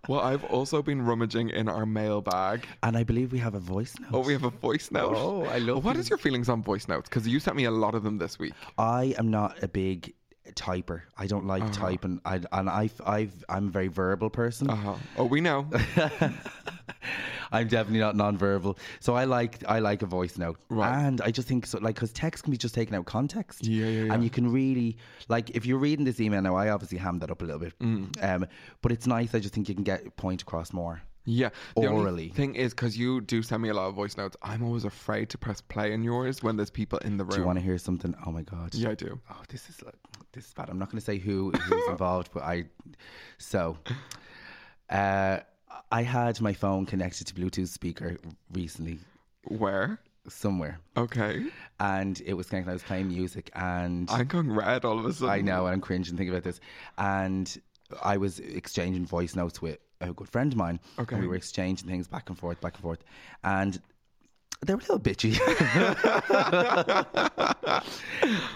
Well, 0.09 0.21
I've 0.21 0.45
also 0.45 0.81
been 0.81 1.03
rummaging 1.03 1.51
in 1.51 1.69
our 1.69 1.85
mailbag. 1.85 2.67
and 2.83 2.97
I 2.97 3.03
believe 3.05 3.31
we 3.31 3.39
have 3.41 3.55
a 3.55 3.61
voice 3.61 3.95
note. 4.01 4.09
Oh, 4.15 4.21
we 4.21 4.33
have 4.33 4.45
a 4.45 4.49
voice 4.51 4.91
note. 4.91 5.13
Oh, 5.15 5.45
I 5.45 5.59
love 5.59 5.85
What 5.85 5.97
is 5.99 6.09
your 6.09 6.17
feelings 6.19 6.49
on 6.49 6.63
voice 6.63 6.89
notes? 6.89 7.11
Because 7.11 7.29
you 7.29 7.39
sent 7.41 7.57
me 7.59 7.65
a 7.65 7.71
lot 7.71 7.95
of 7.95 8.05
them 8.05 8.17
this 8.17 8.28
week. 8.37 8.53
I 8.77 9.15
am 9.17 9.31
not 9.31 9.63
a 9.63 9.69
big 9.69 10.13
typer. 10.55 11.03
I 11.17 11.27
don't 11.27 11.47
like 11.47 11.63
Uh-huh. 11.63 11.73
typing. 11.73 12.21
I 12.25 12.41
and 12.53 12.69
I 12.69 12.91
I've 13.07 13.45
I'm 13.49 13.69
a 13.69 13.71
very 13.71 13.89
verbal 13.89 14.31
person. 14.31 14.69
Uh-huh. 14.71 14.95
Oh, 15.17 15.25
we 15.25 15.41
know. 15.41 15.69
I'm 17.51 17.67
definitely 17.69 18.01
not 18.01 18.15
non-verbal. 18.15 18.79
So 19.01 19.15
I 19.15 19.25
like 19.25 19.65
I 19.67 19.79
like 19.79 20.03
a 20.03 20.07
voice 20.07 20.37
note, 20.37 20.59
Right. 20.69 21.07
and 21.07 21.21
I 21.23 21.31
just 21.31 21.49
think 21.49 21.65
so 21.67 21.79
like 21.79 21.95
because 21.95 22.13
text 22.13 22.45
can 22.45 22.51
be 22.51 22.59
just 22.59 22.75
taken 22.75 22.95
out 22.95 23.01
of 23.01 23.07
context. 23.07 23.67
Yeah, 23.67 23.87
yeah, 23.87 24.05
yeah. 24.05 24.13
And 24.13 24.23
you 24.23 24.29
can 24.31 24.51
really 24.53 24.99
like 25.29 25.51
if 25.51 25.65
you're 25.65 25.79
reading 25.79 26.05
this 26.05 26.21
email 26.21 26.43
now. 26.43 26.57
I 26.57 26.69
obviously 26.71 26.99
hammed 26.99 27.23
that 27.23 27.31
up 27.31 27.41
a 27.41 27.45
little 27.45 27.61
bit, 27.61 27.79
Mm. 27.79 28.23
um, 28.23 28.47
but 28.83 28.93
it's 28.93 29.07
nice. 29.07 29.35
I 29.35 29.39
just 29.41 29.55
think 29.55 29.69
you 29.69 29.75
can 29.75 29.85
get 29.85 30.17
point 30.17 30.43
across 30.43 30.73
more. 30.75 31.01
Yeah. 31.29 31.51
The 31.77 31.89
only 31.89 32.01
Orally. 32.01 32.29
thing 32.31 32.55
is, 32.55 32.73
because 32.73 32.97
you 32.97 33.21
do 33.21 33.43
send 33.43 33.63
me 33.63 33.69
a 33.69 33.75
lot 33.75 33.87
of 33.87 33.95
voice 33.95 34.17
notes, 34.17 34.35
I'm 34.43 34.65
always 34.65 34.85
afraid 34.85 35.29
to 35.31 35.39
press 35.39 35.61
play 35.61 35.93
in 35.93 36.03
yours 36.03 36.43
when 36.43 36.57
there's 36.57 36.71
people 36.71 36.99
in 37.01 37.19
the 37.19 37.25
room. 37.25 37.33
Do 37.33 37.41
you 37.41 37.47
want 37.47 37.59
to 37.59 37.65
hear 37.65 37.77
something? 37.77 38.15
Oh 38.25 38.33
my 38.33 38.43
god! 38.43 38.75
Yeah, 38.75 38.91
I 38.91 38.95
do. 38.95 39.21
Oh, 39.31 39.43
this 39.51 39.69
is 39.69 39.83
like 39.83 39.95
this 40.33 40.47
is 40.47 40.55
bad. 40.55 40.71
I'm 40.71 40.79
not 40.79 40.91
going 40.91 41.01
to 41.01 41.05
say 41.05 41.19
who 41.19 41.51
who's 41.51 41.89
involved, 41.89 42.31
but 42.33 42.45
I. 42.45 42.65
So, 43.37 43.77
uh, 44.89 45.41
I 45.93 46.03
had 46.03 46.41
my 46.41 46.55
phone 46.55 46.87
connected 46.87 47.27
to 47.27 47.35
Bluetooth 47.35 47.69
speaker 47.69 48.17
recently. 48.53 48.99
Where? 49.45 50.01
Somewhere. 50.29 50.81
Okay. 50.97 51.45
And 51.79 52.23
it 52.25 52.35
was 52.35 52.49
connected. 52.49 52.71
I 52.71 52.75
was 52.75 52.83
playing 52.83 53.09
music, 53.09 53.51
and 53.55 54.11
I'm 54.11 54.27
going 54.27 54.51
red 54.51 54.87
all 54.87 54.99
of 54.99 55.05
a 55.05 55.13
sudden. 55.13 55.29
I 55.29 55.43
know, 55.43 55.67
and 55.67 55.75
I'm 55.75 55.83
cringing 55.83 56.17
thinking 56.17 56.31
about 56.31 56.45
this. 56.45 56.61
And 56.97 57.55
I 58.03 58.17
was 58.17 58.39
exchanging 58.41 59.05
voice 59.05 59.37
notes 59.37 59.61
with 59.61 59.79
a 60.01 60.13
good 60.13 60.29
friend 60.29 60.53
of 60.53 60.59
mine. 60.59 60.81
Okay. 60.99 61.15
And 61.17 61.23
we 61.23 61.29
were 61.29 61.37
exchanging 61.37 61.89
things 61.89 62.09
back 62.09 62.29
and 62.29 62.39
forth, 62.39 62.61
back 62.61 62.75
and 62.75 62.83
forth. 62.83 63.03
And 63.45 63.81
they 64.65 64.75
were 64.75 64.81
a 64.81 64.83
little 64.83 65.01
bitchy. 65.01 65.39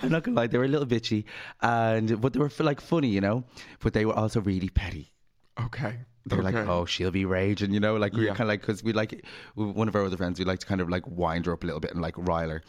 I'm 0.02 0.10
not 0.10 0.22
gonna 0.24 0.36
lie, 0.36 0.46
they 0.46 0.58
were 0.58 0.64
a 0.64 0.68
little 0.68 0.86
bitchy, 0.86 1.24
and 1.60 2.20
but 2.20 2.32
they 2.32 2.38
were 2.40 2.50
like 2.60 2.80
funny, 2.80 3.08
you 3.08 3.20
know. 3.20 3.44
But 3.80 3.92
they 3.92 4.04
were 4.04 4.14
also 4.14 4.40
really 4.40 4.68
petty. 4.68 5.12
Okay. 5.60 5.96
They 6.26 6.36
were 6.36 6.42
like, 6.42 6.54
"Oh, 6.54 6.86
she'll 6.86 7.10
be 7.10 7.24
raging," 7.24 7.72
you 7.72 7.80
know. 7.80 7.96
Like 7.96 8.12
we 8.12 8.26
Yeah. 8.26 8.30
kind 8.34 8.42
of 8.42 8.48
like 8.48 8.60
because 8.60 8.82
we 8.84 8.92
like 8.92 9.24
one 9.54 9.88
of 9.88 9.96
our 9.96 10.04
other 10.04 10.16
friends, 10.16 10.38
we 10.38 10.44
like 10.44 10.60
to 10.60 10.66
kind 10.66 10.80
of 10.80 10.88
like 10.88 11.06
wind 11.06 11.46
her 11.46 11.52
up 11.52 11.62
a 11.62 11.66
little 11.66 11.80
bit 11.80 11.92
and 11.92 12.00
like 12.00 12.14
rile 12.16 12.50
her. 12.50 12.62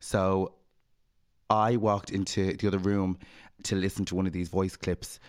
So 0.00 0.54
I 1.48 1.76
walked 1.76 2.10
into 2.10 2.56
the 2.56 2.66
other 2.66 2.78
room 2.78 3.18
to 3.64 3.76
listen 3.76 4.04
to 4.06 4.14
one 4.14 4.26
of 4.26 4.32
these 4.32 4.48
voice 4.48 4.76
clips, 4.76 5.20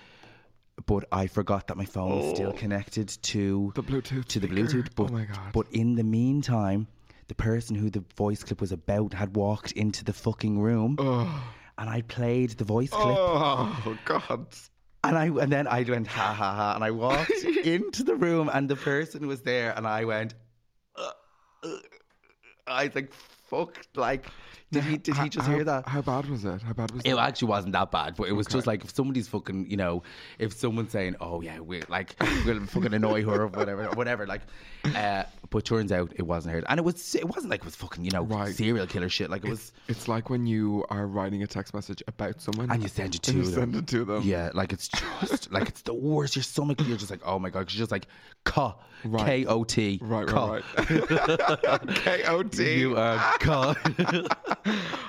but 0.86 1.06
I 1.12 1.28
forgot 1.28 1.68
that 1.68 1.78
my 1.78 1.86
phone 1.86 2.18
was 2.18 2.36
still 2.36 2.54
connected 2.54 3.10
to 3.24 3.72
the 3.76 3.84
Bluetooth 3.84 4.26
to 4.26 4.40
the 4.40 4.48
speaker. 4.48 4.64
Bluetooth. 4.64 4.90
But, 4.96 5.10
Oh 5.10 5.14
my 5.14 5.26
God. 5.26 5.52
But 5.54 5.68
in 5.72 5.96
the 5.96 6.04
meantime, 6.04 6.88
the 7.28 7.36
person 7.36 7.76
who 7.76 7.90
the 7.90 8.04
voice 8.16 8.44
clip 8.44 8.62
was 8.62 8.72
about 8.72 9.14
had 9.14 9.36
walked 9.36 9.72
into 9.74 10.04
the 10.06 10.14
fucking 10.14 10.60
room, 10.60 10.96
and 11.78 11.90
I 11.90 12.02
played 12.04 12.52
the 12.52 12.64
voice 12.64 12.90
clip. 12.90 13.18
Oh 13.18 13.98
God. 14.06 14.48
And 15.04 15.18
I 15.18 15.26
and 15.28 15.52
then 15.52 15.68
I 15.68 15.84
went 15.84 16.08
ha 16.08 16.34
ha 16.34 16.54
ha, 16.54 16.76
and 16.76 16.84
I 16.84 16.92
walked 16.92 17.32
into 17.64 18.04
the 18.04 18.16
room, 18.16 18.50
and 18.54 18.68
the 18.70 18.76
person 18.76 19.28
was 19.28 19.42
there, 19.42 19.74
and 19.76 19.88
I 19.88 20.06
went. 20.06 20.34
"Uh, 20.96 21.12
uh." 21.64 21.78
I 22.66 22.86
was 22.86 22.96
like, 22.96 23.14
"Fuck!" 23.14 23.86
Like, 23.96 24.26
did 24.72 24.84
he 24.84 24.98
did 24.98 25.16
he 25.18 25.30
just 25.30 25.48
how, 25.48 25.56
hear 25.56 25.64
that? 25.64 25.88
How 25.88 26.02
bad 26.02 26.30
was 26.30 26.44
it? 26.44 26.62
How 26.62 26.74
bad 26.74 26.92
was 26.92 27.02
It 27.06 27.12
it? 27.12 27.18
actually 27.18 27.48
wasn't 27.48 27.74
that 27.74 27.90
bad, 27.92 28.16
but 28.18 28.28
it 28.28 28.34
was 28.34 28.48
Okay. 28.48 28.56
just 28.58 28.68
like 28.68 28.84
if 28.84 28.94
somebody's 28.94 29.28
fucking, 29.28 29.70
you 29.70 29.78
know, 29.78 30.04
if 30.40 30.52
someone's 30.54 30.92
saying, 30.92 31.16
"Oh 31.22 31.42
yeah, 31.42 31.60
we're 31.60 31.84
like 31.88 32.16
we'll 32.46 32.66
fucking 32.66 32.94
annoy 32.94 33.24
her 33.24 33.44
or 33.44 33.48
whatever, 33.48 33.88
or 33.88 33.96
whatever," 33.96 34.28
like, 34.28 34.42
uh, 34.94 35.24
but 35.50 35.64
turns 35.64 35.92
out 35.94 36.12
it 36.18 36.24
wasn't 36.24 36.54
her, 36.56 36.64
and 36.68 36.80
it 36.80 36.84
was 36.84 37.16
it 37.16 37.26
wasn't 37.26 37.50
like 37.50 37.62
it 37.62 37.66
was 37.66 37.76
fucking, 37.76 38.04
you 38.04 38.12
know, 38.12 38.24
Right. 38.24 38.54
serial 38.56 38.88
killer 38.88 39.08
shit. 39.10 39.30
Like 39.30 39.46
it 39.46 39.50
was, 39.50 39.72
It's 39.88 40.08
like 40.10 40.30
when 40.30 40.46
you 40.46 40.84
are 40.90 41.08
writing 41.08 41.44
a 41.44 41.48
text 41.48 41.74
message 41.74 42.04
about 42.08 42.42
someone 42.42 42.70
and 42.70 42.84
you 42.84 42.90
send 42.90 43.16
it 43.16 43.22
to 43.24 43.32
and 43.32 43.40
you 43.40 43.46
them. 43.46 43.54
send 43.54 43.76
it 43.78 43.88
to 43.88 44.04
them. 44.04 44.24
Yeah, 44.24 44.50
like 44.54 44.74
it's 44.74 44.90
just 44.90 45.52
like 45.52 45.70
it's 45.70 45.82
the 45.84 45.94
worst. 45.94 46.36
Your 46.36 46.44
stomach, 46.44 46.80
you're 46.86 46.98
just 46.98 47.10
like, 47.12 47.22
oh 47.26 47.40
my 47.40 47.50
god, 47.50 47.72
you're 47.72 47.80
just 47.80 47.92
like, 47.92 48.08
ka, 48.44 48.76
Right. 49.06 49.26
K 49.26 49.46
O 49.46 49.64
T, 49.64 50.00
Right, 50.02 50.30
right, 50.30 50.64
right. 50.78 51.88
K 51.96 52.24
O 52.26 52.44
T. 52.44 52.80
You 52.80 52.98
are 52.98 53.18
ka. 53.40 53.76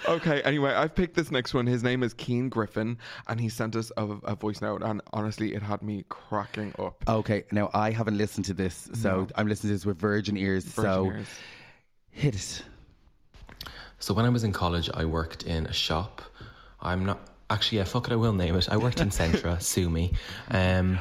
Okay, 0.08 0.40
anyway, 0.42 0.72
I've 0.72 0.94
picked 0.94 1.14
this 1.14 1.30
next 1.30 1.52
one. 1.54 1.66
His 1.66 1.82
name 1.82 2.02
is 2.02 2.14
Keen 2.14 2.48
Griffin, 2.48 2.96
and 3.28 3.38
he 3.40 3.48
sent 3.48 3.76
us 3.76 3.92
a, 3.96 4.04
a 4.04 4.34
voice 4.34 4.60
note, 4.62 4.82
and 4.82 5.02
honestly, 5.12 5.54
it 5.54 5.62
had 5.62 5.82
me 5.82 6.04
cracking 6.08 6.72
up. 6.78 7.04
okay, 7.08 7.44
now 7.52 7.70
I 7.74 7.90
haven't 7.90 8.16
listened 8.16 8.46
to 8.46 8.54
this, 8.54 8.88
so 8.94 9.22
No. 9.22 9.28
I'm 9.36 9.48
listening 9.48 9.70
to 9.70 9.74
this 9.74 9.86
with 9.86 9.98
virgin 9.98 10.36
ears. 10.36 10.64
Virgin 10.64 10.92
so 10.92 11.06
ears. 11.06 11.26
hit 12.10 12.34
it. 12.34 12.62
So 13.98 14.14
when 14.14 14.24
I 14.24 14.28
was 14.28 14.44
in 14.44 14.52
college, 14.52 14.88
I 14.94 15.04
worked 15.04 15.42
in 15.42 15.66
a 15.66 15.72
shop. 15.72 16.22
I'm 16.80 17.04
not 17.04 17.20
actually. 17.50 17.78
Yeah, 17.78 17.84
fuck 17.84 18.06
it. 18.06 18.12
I 18.12 18.16
will 18.16 18.32
name 18.32 18.54
it. 18.56 18.68
I 18.70 18.76
worked 18.76 19.00
in 19.00 19.10
Centra, 19.10 19.60
sue 19.74 19.90
me, 19.90 20.12
um, 20.50 20.98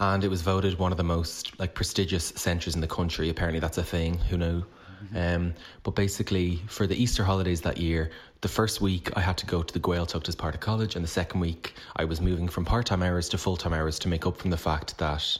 and 0.00 0.24
it 0.24 0.28
was 0.28 0.42
voted 0.42 0.78
one 0.78 0.90
of 0.92 0.98
the 0.98 1.04
most 1.04 1.58
like 1.60 1.74
prestigious 1.74 2.26
centres 2.36 2.74
in 2.74 2.80
the 2.80 2.88
country. 2.88 3.30
Apparently, 3.30 3.60
that's 3.60 3.78
a 3.78 3.84
thing. 3.84 4.18
Who 4.18 4.36
knew? 4.36 4.64
Um, 5.14 5.54
but 5.82 5.94
basically, 5.94 6.60
for 6.68 6.86
the 6.86 7.00
Easter 7.00 7.24
holidays 7.24 7.60
that 7.62 7.78
year, 7.78 8.10
the 8.40 8.48
first 8.48 8.80
week 8.80 9.10
I 9.16 9.20
had 9.20 9.36
to 9.38 9.46
go 9.46 9.62
to 9.62 9.72
the 9.72 9.80
Gaeltacht 9.80 10.28
as 10.28 10.34
part 10.34 10.54
of 10.54 10.60
college, 10.60 10.96
and 10.96 11.04
the 11.04 11.08
second 11.08 11.40
week 11.40 11.74
I 11.96 12.04
was 12.04 12.20
moving 12.20 12.48
from 12.48 12.64
part 12.64 12.86
time 12.86 13.02
hours 13.02 13.28
to 13.30 13.38
full 13.38 13.56
time 13.56 13.72
hours 13.72 13.98
to 14.00 14.08
make 14.08 14.26
up 14.26 14.36
from 14.38 14.50
the 14.50 14.56
fact 14.56 14.96
that 14.98 15.38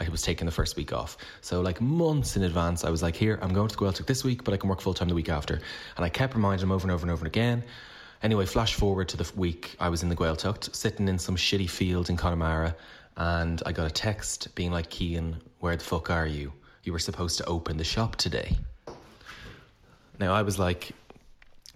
I 0.00 0.08
was 0.08 0.22
taking 0.22 0.46
the 0.46 0.52
first 0.52 0.76
week 0.76 0.92
off. 0.92 1.16
So 1.42 1.60
like 1.60 1.80
months 1.80 2.36
in 2.36 2.42
advance, 2.44 2.84
I 2.84 2.90
was 2.90 3.02
like, 3.02 3.14
here, 3.14 3.38
I'm 3.42 3.52
going 3.52 3.68
to 3.68 3.76
the 3.76 3.84
Gaeltacht 3.84 4.06
this 4.06 4.24
week, 4.24 4.44
but 4.44 4.54
I 4.54 4.56
can 4.56 4.68
work 4.68 4.80
full 4.80 4.94
time 4.94 5.08
the 5.08 5.14
week 5.14 5.28
after. 5.28 5.60
And 5.96 6.04
I 6.04 6.08
kept 6.08 6.34
reminding 6.34 6.64
him 6.64 6.72
over 6.72 6.84
and 6.84 6.92
over 6.92 7.04
and 7.04 7.10
over 7.10 7.26
again. 7.26 7.62
Anyway, 8.22 8.46
flash 8.46 8.74
forward 8.74 9.08
to 9.08 9.16
the 9.16 9.30
week 9.36 9.76
I 9.80 9.88
was 9.88 10.02
in 10.02 10.08
the 10.08 10.16
Gaeltacht, 10.16 10.74
sitting 10.74 11.08
in 11.08 11.18
some 11.18 11.36
shitty 11.36 11.70
field 11.70 12.10
in 12.10 12.16
Connemara, 12.16 12.74
and 13.16 13.62
I 13.64 13.72
got 13.72 13.86
a 13.86 13.90
text 13.90 14.54
being 14.54 14.72
like, 14.72 14.90
Kean, 14.90 15.36
where 15.60 15.76
the 15.76 15.84
fuck 15.84 16.10
are 16.10 16.26
you? 16.26 16.52
You 16.84 16.92
were 16.92 16.98
supposed 16.98 17.38
to 17.38 17.44
open 17.46 17.76
the 17.76 17.84
shop 17.84 18.16
today. 18.16 18.58
Now 20.20 20.34
I 20.34 20.42
was 20.42 20.58
like, 20.58 20.92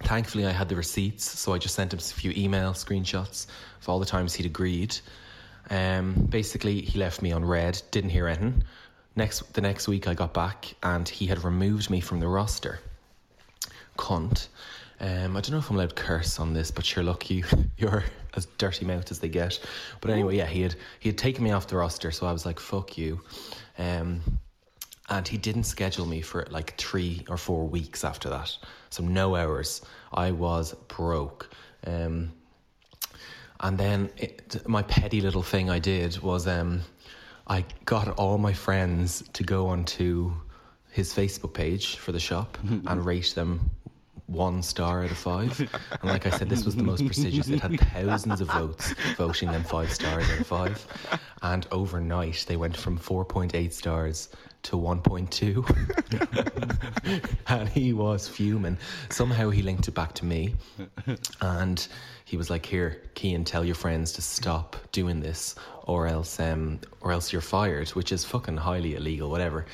thankfully 0.03 0.45
I 0.45 0.51
had 0.53 0.69
the 0.69 0.77
receipts, 0.77 1.25
so 1.25 1.55
I 1.55 1.59
just 1.59 1.75
sent 1.75 1.95
him 1.95 1.99
a 1.99 2.03
few 2.03 2.31
email 2.37 2.75
screenshots 2.75 3.47
of 3.81 3.89
all 3.89 3.99
the 3.99 4.05
times 4.05 4.35
he'd 4.35 4.45
agreed. 4.45 4.95
Um, 5.71 6.13
basically, 6.29 6.83
he 6.83 6.99
left 6.99 7.23
me 7.23 7.33
on 7.33 7.43
red, 7.43 7.81
didn't 7.91 8.11
hear 8.11 8.29
anything. 8.29 8.63
Next, 9.17 9.55
the 9.55 9.63
next 9.63 9.89
week 9.89 10.07
I 10.07 10.13
got 10.13 10.35
back 10.35 10.75
and 10.83 11.09
he 11.09 11.25
had 11.25 11.43
removed 11.43 11.89
me 11.89 12.01
from 12.01 12.21
the 12.21 12.29
roster. 12.29 12.81
Cunt. 13.97 14.49
Um, 15.01 15.39
I 15.39 15.41
don't 15.41 15.53
know 15.53 15.59
if 15.59 15.71
I'm 15.71 15.77
allowed 15.77 15.97
to 15.97 16.03
curse 16.03 16.39
on 16.39 16.53
this, 16.53 16.71
but 16.71 16.85
sure, 16.85 17.03
look, 17.03 17.31
you, 17.31 17.45
you're 17.79 18.05
as 18.35 18.45
dirty 18.59 18.85
mouthed 18.85 19.11
as 19.11 19.21
they 19.21 19.29
get. 19.31 19.59
But 20.03 20.11
anyway, 20.11 20.37
yeah, 20.37 20.47
he 20.47 20.61
had 20.61 20.77
he 21.01 21.09
had 21.09 21.17
taken 21.17 21.43
me 21.45 21.53
off 21.53 21.67
the 21.67 21.77
roster, 21.77 22.11
so 22.11 22.27
I 22.27 22.33
was 22.33 22.45
like, 22.45 22.61
"Fuck 22.61 22.99
you," 22.99 23.21
um, 23.79 24.21
and 25.09 25.29
he 25.29 25.37
didn't 25.37 25.65
schedule 25.65 26.07
me 26.07 26.21
for 26.21 26.47
like 26.51 26.77
three 26.79 27.25
or 27.29 27.37
four 27.37 27.67
weeks 27.67 28.05
after 28.05 28.31
that. 28.31 28.57
So 28.91 29.03
no 29.03 29.37
hours. 29.37 29.83
I 30.13 30.31
was 30.31 30.75
broke. 30.89 31.51
Um, 31.87 32.33
and 33.61 33.79
then 33.79 34.11
it, 34.17 34.67
my 34.67 34.83
petty 34.83 35.21
little 35.21 35.43
thing 35.43 35.69
I 35.71 35.79
did 35.79 36.19
was 36.21 36.47
um, 36.47 36.81
I 37.47 37.65
got 37.85 38.09
all 38.19 38.39
my 38.39 38.53
friends 38.53 39.23
to 39.35 39.43
go 39.43 39.69
onto 39.69 40.33
his 40.91 41.13
Facebook 41.13 41.53
page 41.53 41.97
for 41.97 42.13
the 42.13 42.21
shop 42.21 42.57
and 42.87 43.05
rate 43.05 43.35
them 43.35 43.71
one 44.27 44.63
star 44.63 45.05
out 45.05 45.11
of 45.11 45.19
five. 45.19 45.61
And 46.01 46.11
like 46.11 46.27
I 46.27 46.31
said, 46.31 46.49
this 46.49 46.65
was 46.65 46.77
the 46.77 46.83
most 46.83 47.05
prestigious. 47.05 47.49
It 47.49 47.61
had 47.61 47.79
thousands 47.79 48.41
of 48.41 48.51
votes 48.51 48.95
voting 49.17 49.53
them 49.53 49.65
five 49.65 49.93
stars 49.93 50.29
out 50.31 50.41
of 50.41 50.47
five. 50.47 51.21
And 51.43 51.67
overnight, 51.71 52.47
they 52.49 52.57
went 52.57 52.75
from 52.75 52.99
4.8 52.99 53.71
stars 53.71 54.31
to 54.65 54.77
1.2. 54.77 55.65
and 57.49 57.69
he 57.69 57.93
was 57.93 58.29
fuming. 58.29 58.77
Somehow 59.11 59.51
he 59.51 59.62
linked 59.62 59.89
it 59.89 59.95
back 59.95 60.12
to 60.15 60.25
me. 60.25 60.55
And 61.41 61.87
he 62.25 62.37
was 62.37 62.51
like, 62.51 62.67
"Here, 62.67 63.03
Kean, 63.15 63.45
tell 63.45 63.65
your 63.65 63.75
friends 63.75 64.12
to 64.15 64.23
stop 64.23 64.77
doing 64.93 65.21
this, 65.21 65.55
or 65.85 66.07
else, 66.07 66.41
um, 66.41 66.81
or 67.01 67.12
else 67.12 67.33
you're 67.33 67.43
fired," 67.43 67.91
which 67.91 68.11
is 68.12 68.25
fucking 68.25 68.57
highly 68.57 68.97
illegal. 68.97 69.31
Whatever. 69.31 69.67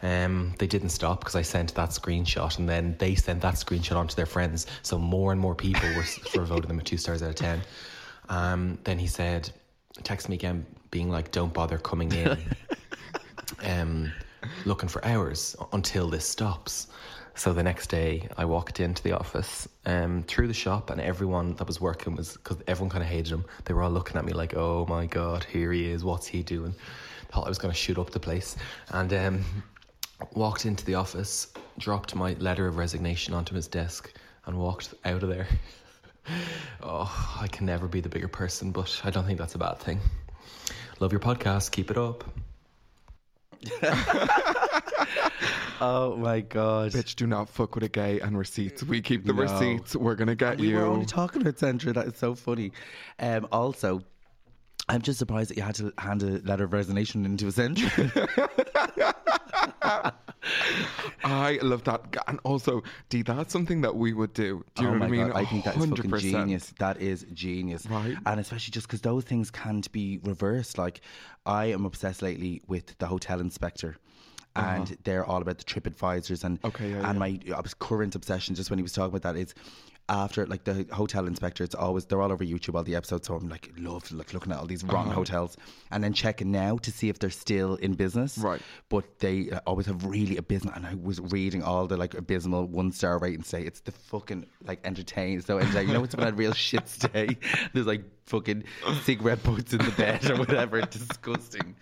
Um, 0.00 0.54
they 0.58 0.66
didn't 0.68 0.90
stop 0.90 1.20
because 1.20 1.34
I 1.34 1.42
sent 1.42 1.74
that 1.74 1.90
screenshot, 1.90 2.58
and 2.58 2.68
then 2.68 2.96
they 2.98 3.14
sent 3.16 3.42
that 3.42 3.54
screenshot 3.54 3.96
on 3.96 4.08
to 4.08 4.16
their 4.16 4.26
friends. 4.26 4.66
So 4.82 4.96
more 4.96 5.32
and 5.32 5.40
more 5.40 5.54
people 5.54 5.88
were, 5.94 6.04
were 6.40 6.44
voting 6.52 6.68
them 6.68 6.78
a 6.78 6.82
two 6.82 6.96
stars 6.96 7.22
out 7.22 7.30
of 7.30 7.34
ten. 7.34 7.60
Um, 8.28 8.78
then 8.84 8.98
he 8.98 9.06
said, 9.06 9.50
text 10.04 10.28
me 10.28 10.36
again, 10.36 10.64
being 10.90 11.10
like, 11.10 11.32
"Don't 11.32 11.52
bother 11.52 11.78
coming 11.78 12.12
in." 12.12 12.38
um, 13.64 14.12
looking 14.64 14.88
for 14.88 15.04
hours 15.04 15.56
until 15.72 16.08
this 16.08 16.26
stops. 16.26 16.88
So 17.34 17.52
the 17.52 17.62
next 17.62 17.86
day, 17.88 18.28
I 18.36 18.44
walked 18.44 18.80
into 18.80 19.00
the 19.02 19.12
office, 19.12 19.68
um, 19.86 20.24
through 20.24 20.48
the 20.48 20.54
shop, 20.54 20.90
and 20.90 21.00
everyone 21.00 21.54
that 21.54 21.68
was 21.68 21.80
working 21.80 22.16
was 22.16 22.32
because 22.32 22.56
everyone 22.66 22.90
kind 22.90 23.04
of 23.04 23.08
hated 23.08 23.32
him. 23.32 23.44
They 23.64 23.74
were 23.74 23.84
all 23.84 23.90
looking 23.90 24.16
at 24.16 24.24
me 24.24 24.32
like, 24.32 24.56
"Oh 24.56 24.86
my 24.86 25.06
god, 25.06 25.44
here 25.44 25.70
he 25.70 25.88
is! 25.88 26.02
What's 26.02 26.26
he 26.26 26.42
doing?" 26.42 26.74
Thought 27.30 27.46
I 27.46 27.48
was 27.48 27.58
going 27.58 27.72
to 27.72 27.78
shoot 27.78 27.96
up 27.96 28.10
the 28.10 28.18
place, 28.18 28.56
and 28.90 29.12
um, 29.12 29.44
walked 30.34 30.66
into 30.66 30.84
the 30.84 30.96
office, 30.96 31.52
dropped 31.78 32.14
my 32.16 32.32
letter 32.40 32.66
of 32.66 32.76
resignation 32.76 33.34
onto 33.34 33.54
his 33.54 33.68
desk, 33.68 34.12
and 34.46 34.58
walked 34.58 34.94
out 35.04 35.22
of 35.22 35.28
there. 35.28 35.46
Oh, 36.82 37.38
I 37.40 37.48
can 37.48 37.64
never 37.64 37.88
be 37.88 38.00
the 38.00 38.08
bigger 38.10 38.28
person, 38.28 38.70
but 38.70 39.00
I 39.02 39.08
don't 39.08 39.24
think 39.24 39.38
that's 39.38 39.54
a 39.54 39.58
bad 39.58 39.78
thing. 39.78 39.98
Love 41.00 41.10
your 41.10 41.20
podcast. 41.20 41.70
Keep 41.70 41.90
it 41.90 41.96
up. 41.96 42.22
Oh 45.80 46.16
my 46.16 46.40
god. 46.40 46.90
Bitch, 46.90 47.14
do 47.14 47.24
not 47.28 47.48
fuck 47.48 47.76
with 47.76 47.84
a 47.84 47.88
gay 47.88 48.18
and 48.18 48.36
receipts. 48.36 48.82
We 48.82 49.00
keep 49.00 49.24
the 49.24 49.32
No. 49.32 49.42
receipts. 49.42 49.94
We're 49.94 50.16
gonna 50.16 50.34
get 50.34 50.58
we 50.58 50.70
you. 50.70 50.76
We 50.76 50.82
were 50.82 50.88
only 50.88 51.06
talking 51.06 51.40
about 51.40 51.56
Sandra. 51.58 51.92
That 51.92 52.06
is 52.08 52.16
so 52.16 52.34
funny. 52.34 52.72
Um, 53.20 53.46
also, 53.52 54.00
I'm 54.88 55.02
just 55.02 55.20
surprised 55.20 55.50
that 55.50 55.56
you 55.56 55.62
had 55.62 55.76
to 55.76 55.92
hand 55.98 56.24
a 56.24 56.40
letter 56.42 56.64
of 56.64 56.72
resignation 56.72 57.24
into 57.24 57.46
a 57.46 57.50
Centra. 57.52 58.18
I 61.24 61.58
love 61.62 61.84
that. 61.84 62.02
And 62.26 62.40
also, 62.44 62.82
Dee, 63.08 63.22
that's 63.22 63.52
something 63.52 63.80
that 63.82 63.96
we 63.96 64.12
would 64.12 64.32
do. 64.34 64.64
Do 64.74 64.82
you 64.82 64.88
oh 64.88 64.92
know 64.94 64.98
what 65.00 65.06
I 65.06 65.10
mean? 65.10 65.26
God, 65.28 65.36
I 65.36 65.44
think 65.44 65.64
that's 65.64 65.76
fucking 65.84 66.18
genius. 66.18 66.72
That 66.78 67.00
is 67.00 67.26
genius. 67.32 67.86
Right. 67.86 68.16
And 68.26 68.40
especially 68.40 68.70
just 68.72 68.86
because 68.86 69.00
those 69.00 69.24
things 69.24 69.50
can't 69.50 69.90
be 69.92 70.18
reversed. 70.22 70.78
Like, 70.78 71.00
I 71.46 71.66
am 71.66 71.84
obsessed 71.84 72.22
lately 72.22 72.62
with 72.66 72.96
the 72.98 73.06
hotel 73.06 73.40
inspector. 73.40 73.96
And 74.56 74.84
Uh-huh. 74.84 74.94
they're 75.04 75.24
all 75.24 75.40
about 75.42 75.58
the 75.58 75.64
trip 75.64 75.86
advisors 75.86 76.42
and 76.42 76.58
Okay, 76.64 76.90
yeah, 76.90 77.08
and 77.08 77.20
yeah. 77.44 77.54
my 77.54 77.62
current 77.78 78.14
obsession 78.16 78.54
just 78.56 78.70
when 78.70 78.78
he 78.78 78.82
was 78.82 78.92
talking 78.92 79.14
about 79.14 79.22
that 79.22 79.38
is 79.38 79.54
after 80.08 80.46
like 80.46 80.64
the 80.64 80.86
hotel 80.92 81.26
inspector 81.26 81.62
it's 81.62 81.74
always 81.74 82.06
they're 82.06 82.22
all 82.22 82.32
over 82.32 82.44
YouTube 82.44 82.74
all 82.74 82.82
the 82.82 82.94
episodes 82.96 83.26
so 83.28 83.34
I'm 83.34 83.48
like 83.48 83.70
love 83.78 84.10
like 84.12 84.32
looking 84.32 84.52
at 84.52 84.58
all 84.58 84.66
these 84.66 84.82
wrong 84.84 85.06
Uh-huh. 85.08 85.16
hotels 85.16 85.56
and 85.90 86.02
then 86.02 86.12
checking 86.14 86.50
now 86.50 86.78
to 86.78 86.90
see 86.90 87.08
if 87.10 87.18
they're 87.18 87.30
still 87.30 87.74
in 87.76 87.92
business 87.94 88.38
Right. 88.38 88.60
but 88.88 89.18
they 89.18 89.50
uh, 89.50 89.60
always 89.66 89.86
have 89.86 90.04
really 90.04 90.36
abysmal 90.38 90.72
and 90.74 90.86
I 90.86 90.94
was 90.94 91.20
reading 91.20 91.62
all 91.62 91.86
the 91.86 91.96
like 91.96 92.14
abysmal 92.14 92.66
one 92.66 92.90
star 92.92 93.18
ratings 93.18 93.48
say 93.48 93.62
it's 93.62 93.80
the 93.80 93.92
fucking 93.92 94.46
like 94.64 94.80
entertain. 94.84 95.40
so 95.42 95.58
entertaining. 95.58 95.88
you 95.88 95.94
know 95.94 96.04
it's 96.04 96.14
been 96.14 96.28
a 96.28 96.32
real 96.32 96.52
shit 96.54 96.88
stay 96.88 97.36
there's 97.74 97.86
like 97.86 98.02
fucking 98.28 98.62
cigarette 99.02 99.42
butts 99.42 99.72
in 99.72 99.78
the 99.78 99.90
bed 99.92 100.28
or 100.30 100.36
whatever 100.36 100.80
disgusting 100.82 101.74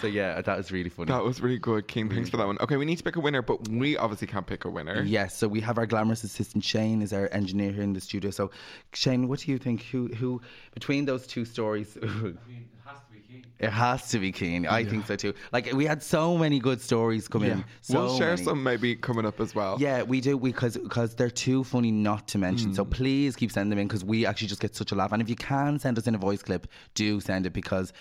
so 0.00 0.06
yeah 0.06 0.40
that 0.40 0.56
was 0.56 0.72
really 0.72 0.90
funny 0.90 1.10
That 1.10 1.22
was 1.24 1.40
really 1.40 1.58
good, 1.58 1.86
King, 1.88 2.08
Thanks 2.10 2.30
for 2.30 2.36
that 2.36 2.46
one. 2.46 2.58
Okay, 2.60 2.76
we 2.76 2.84
need 2.84 2.96
to 2.96 3.04
pick 3.04 3.16
a 3.16 3.20
winner, 3.20 3.42
but 3.42 3.68
we 3.68 3.96
obviously 3.96 4.26
can't 4.26 4.46
pick 4.46 4.64
a 4.64 4.70
winner. 4.70 5.02
Yes, 5.02 5.36
so 5.36 5.48
we 5.48 5.60
have 5.60 5.78
our 5.78 5.86
glamorous 5.86 6.24
assistant 6.24 6.64
Shane 6.64 7.02
is 7.02 7.12
our 7.12 7.28
engineer 7.32 7.72
here 7.72 7.82
in 7.82 7.92
the 7.92 8.00
studio. 8.00 8.30
So 8.30 8.50
Shane, 8.92 9.28
what 9.28 9.40
do 9.40 9.52
you 9.52 9.58
think? 9.58 9.82
Who 9.84 10.08
who 10.08 10.40
between 10.72 11.04
those 11.04 11.26
two 11.26 11.44
stories? 11.44 11.96
It 13.58 13.70
has 13.70 14.08
to 14.10 14.18
be 14.18 14.30
Keen. 14.32 14.66
I 14.66 14.84
think 14.84 15.06
so 15.06 15.16
too. 15.16 15.32
Like 15.52 15.72
we 15.72 15.86
had 15.86 16.02
so 16.02 16.36
many 16.36 16.58
good 16.58 16.80
stories 16.80 17.28
come 17.28 17.44
Yeah. 17.44 17.52
in. 17.52 17.64
So 17.80 17.94
we'll 18.06 18.18
share 18.18 18.30
many. 18.34 18.44
some 18.44 18.62
maybe 18.62 18.94
coming 18.96 19.24
up 19.24 19.40
as 19.40 19.54
well. 19.54 19.76
Yeah, 19.80 20.02
we 20.02 20.20
do 20.20 20.38
because 20.38 20.76
because 20.76 21.14
they're 21.14 21.30
too 21.30 21.64
funny 21.64 21.90
not 21.90 22.28
to 22.28 22.38
mention. 22.38 22.72
Mm. 22.72 22.76
So 22.76 22.84
please 22.84 23.36
keep 23.36 23.50
sending 23.52 23.70
them 23.70 23.78
in 23.78 23.88
because 23.88 24.04
we 24.04 24.26
actually 24.26 24.48
just 24.48 24.60
get 24.60 24.74
such 24.74 24.92
a 24.92 24.94
laugh. 24.94 25.12
And 25.12 25.22
if 25.22 25.28
you 25.30 25.36
can 25.36 25.78
send 25.78 25.98
us 25.98 26.06
in 26.06 26.14
a 26.14 26.18
voice 26.18 26.42
clip, 26.42 26.66
do 26.94 27.20
send 27.20 27.46
it 27.46 27.52
because 27.52 27.92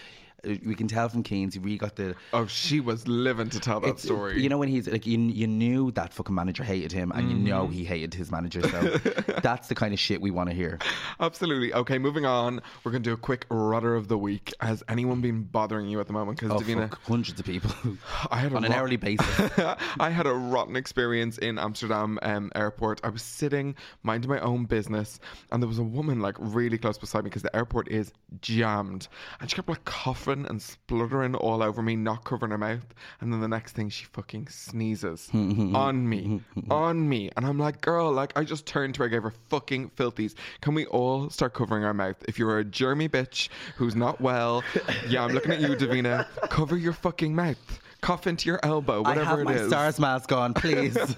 we 0.43 0.75
can 0.75 0.87
tell 0.87 1.07
from 1.09 1.23
Keen's, 1.23 1.53
he 1.53 1.59
really 1.59 1.77
got 1.77 1.95
the 1.95 2.15
Oh, 2.33 2.45
she 2.47 2.79
was 2.79 3.07
living 3.07 3.49
to 3.49 3.59
tell 3.59 3.79
that 3.81 3.99
story. 3.99 4.41
You 4.41 4.49
know 4.49 4.57
when 4.57 4.69
he's 4.69 4.87
like 4.87 5.05
you, 5.07 5.17
you 5.19 5.47
knew 5.47 5.91
that 5.91 6.13
fucking 6.13 6.35
manager 6.35 6.63
hated 6.63 6.91
him, 6.91 7.11
and 7.13 7.29
you 7.31 7.37
know 7.37 7.67
Mhm. 7.67 7.73
he 7.73 7.83
hated 7.85 8.13
his 8.13 8.31
manager. 8.31 8.61
So 8.67 8.81
that's 9.41 9.67
the 9.67 9.75
kind 9.75 9.93
of 9.93 9.99
shit 9.99 10.21
we 10.21 10.31
want 10.31 10.49
to 10.49 10.55
hear. 10.55 10.79
Absolutely. 11.19 11.73
Okay, 11.73 11.97
moving 11.97 12.25
on. 12.25 12.61
We're 12.83 12.91
going 12.91 13.03
to 13.03 13.09
do 13.09 13.13
a 13.13 13.17
quick 13.17 13.45
rudder 13.49 13.95
of 13.95 14.07
the 14.07 14.17
week. 14.17 14.53
Has 14.59 14.83
anyone 14.89 15.21
been 15.21 15.43
bothering 15.43 15.87
you 15.87 15.99
at 15.99 16.07
the 16.07 16.13
moment? 16.13 16.39
Because 16.39 16.51
Oh, 16.55 16.63
Davina, 16.63 16.89
fuck, 16.89 17.01
hundreds 17.03 17.39
of 17.39 17.45
people 17.45 17.71
I 18.31 18.37
had 18.37 18.51
a 18.51 18.55
on 18.57 18.63
an 18.65 18.71
rot- 18.71 18.79
hourly 18.79 18.97
basis. 18.97 19.51
I 19.99 20.09
had 20.09 20.25
a 20.27 20.33
rotten 20.33 20.75
experience 20.75 21.37
in 21.37 21.57
Amsterdam 21.59 22.19
um, 22.21 22.51
airport. 22.55 22.99
I 23.03 23.09
was 23.09 23.21
sitting, 23.21 23.75
minding 24.03 24.29
my 24.29 24.39
own 24.39 24.65
business, 24.65 25.19
and 25.51 25.61
there 25.61 25.67
was 25.67 25.79
a 25.79 25.83
woman 25.83 26.19
like 26.19 26.35
really 26.39 26.77
close 26.77 26.97
beside 26.97 27.23
me 27.23 27.29
because 27.29 27.43
the 27.43 27.55
airport 27.55 27.87
is 27.89 28.11
jammed, 28.41 29.07
and 29.39 29.49
she 29.49 29.55
kept 29.55 29.69
like 29.69 29.85
coughing 29.85 30.32
and 30.33 30.61
spluttering 30.61 31.35
all 31.35 31.63
over 31.63 31.81
me, 31.81 31.95
not 31.95 32.23
covering 32.23 32.51
her 32.51 32.57
mouth. 32.57 32.93
And 33.21 33.31
then 33.31 33.41
the 33.41 33.47
next 33.47 33.73
thing, 33.73 33.89
she 33.89 34.05
fucking 34.05 34.47
sneezes 34.47 35.29
on 35.33 36.07
me, 36.07 36.41
on 36.69 37.07
me, 37.07 37.29
and 37.35 37.45
I'm 37.45 37.57
like, 37.57 37.81
girl, 37.81 38.11
like 38.11 38.37
I 38.37 38.43
just 38.43 38.65
turned 38.65 38.95
to 38.95 38.99
her, 38.99 39.05
I 39.05 39.09
gave 39.09 39.23
her 39.23 39.33
fucking 39.49 39.91
filthies. 39.91 40.35
Can 40.61 40.73
we 40.73 40.85
all 40.87 41.29
start 41.29 41.53
covering 41.53 41.83
our 41.83 41.93
mouth? 41.93 42.17
If 42.27 42.39
you're 42.39 42.59
a 42.59 42.65
germy 42.65 43.09
bitch 43.09 43.49
who's 43.75 43.95
not 43.95 44.19
well, 44.21 44.63
yeah, 45.07 45.23
I'm 45.23 45.31
looking 45.31 45.51
at 45.51 45.61
you, 45.61 45.69
Davina. 45.69 46.27
Cover 46.49 46.77
your 46.77 46.93
fucking 46.93 47.35
mouth. 47.35 47.79
Cough 48.03 48.27
into 48.27 48.47
your 48.49 48.59
elbow, 48.63 49.01
whatever 49.01 49.21
I 49.21 49.23
have 49.29 49.39
it 49.39 49.43
my 49.45 49.53
is. 49.53 49.69
SARS 49.69 49.99
mask 49.99 50.31
on, 50.31 50.53
please. 50.53 50.97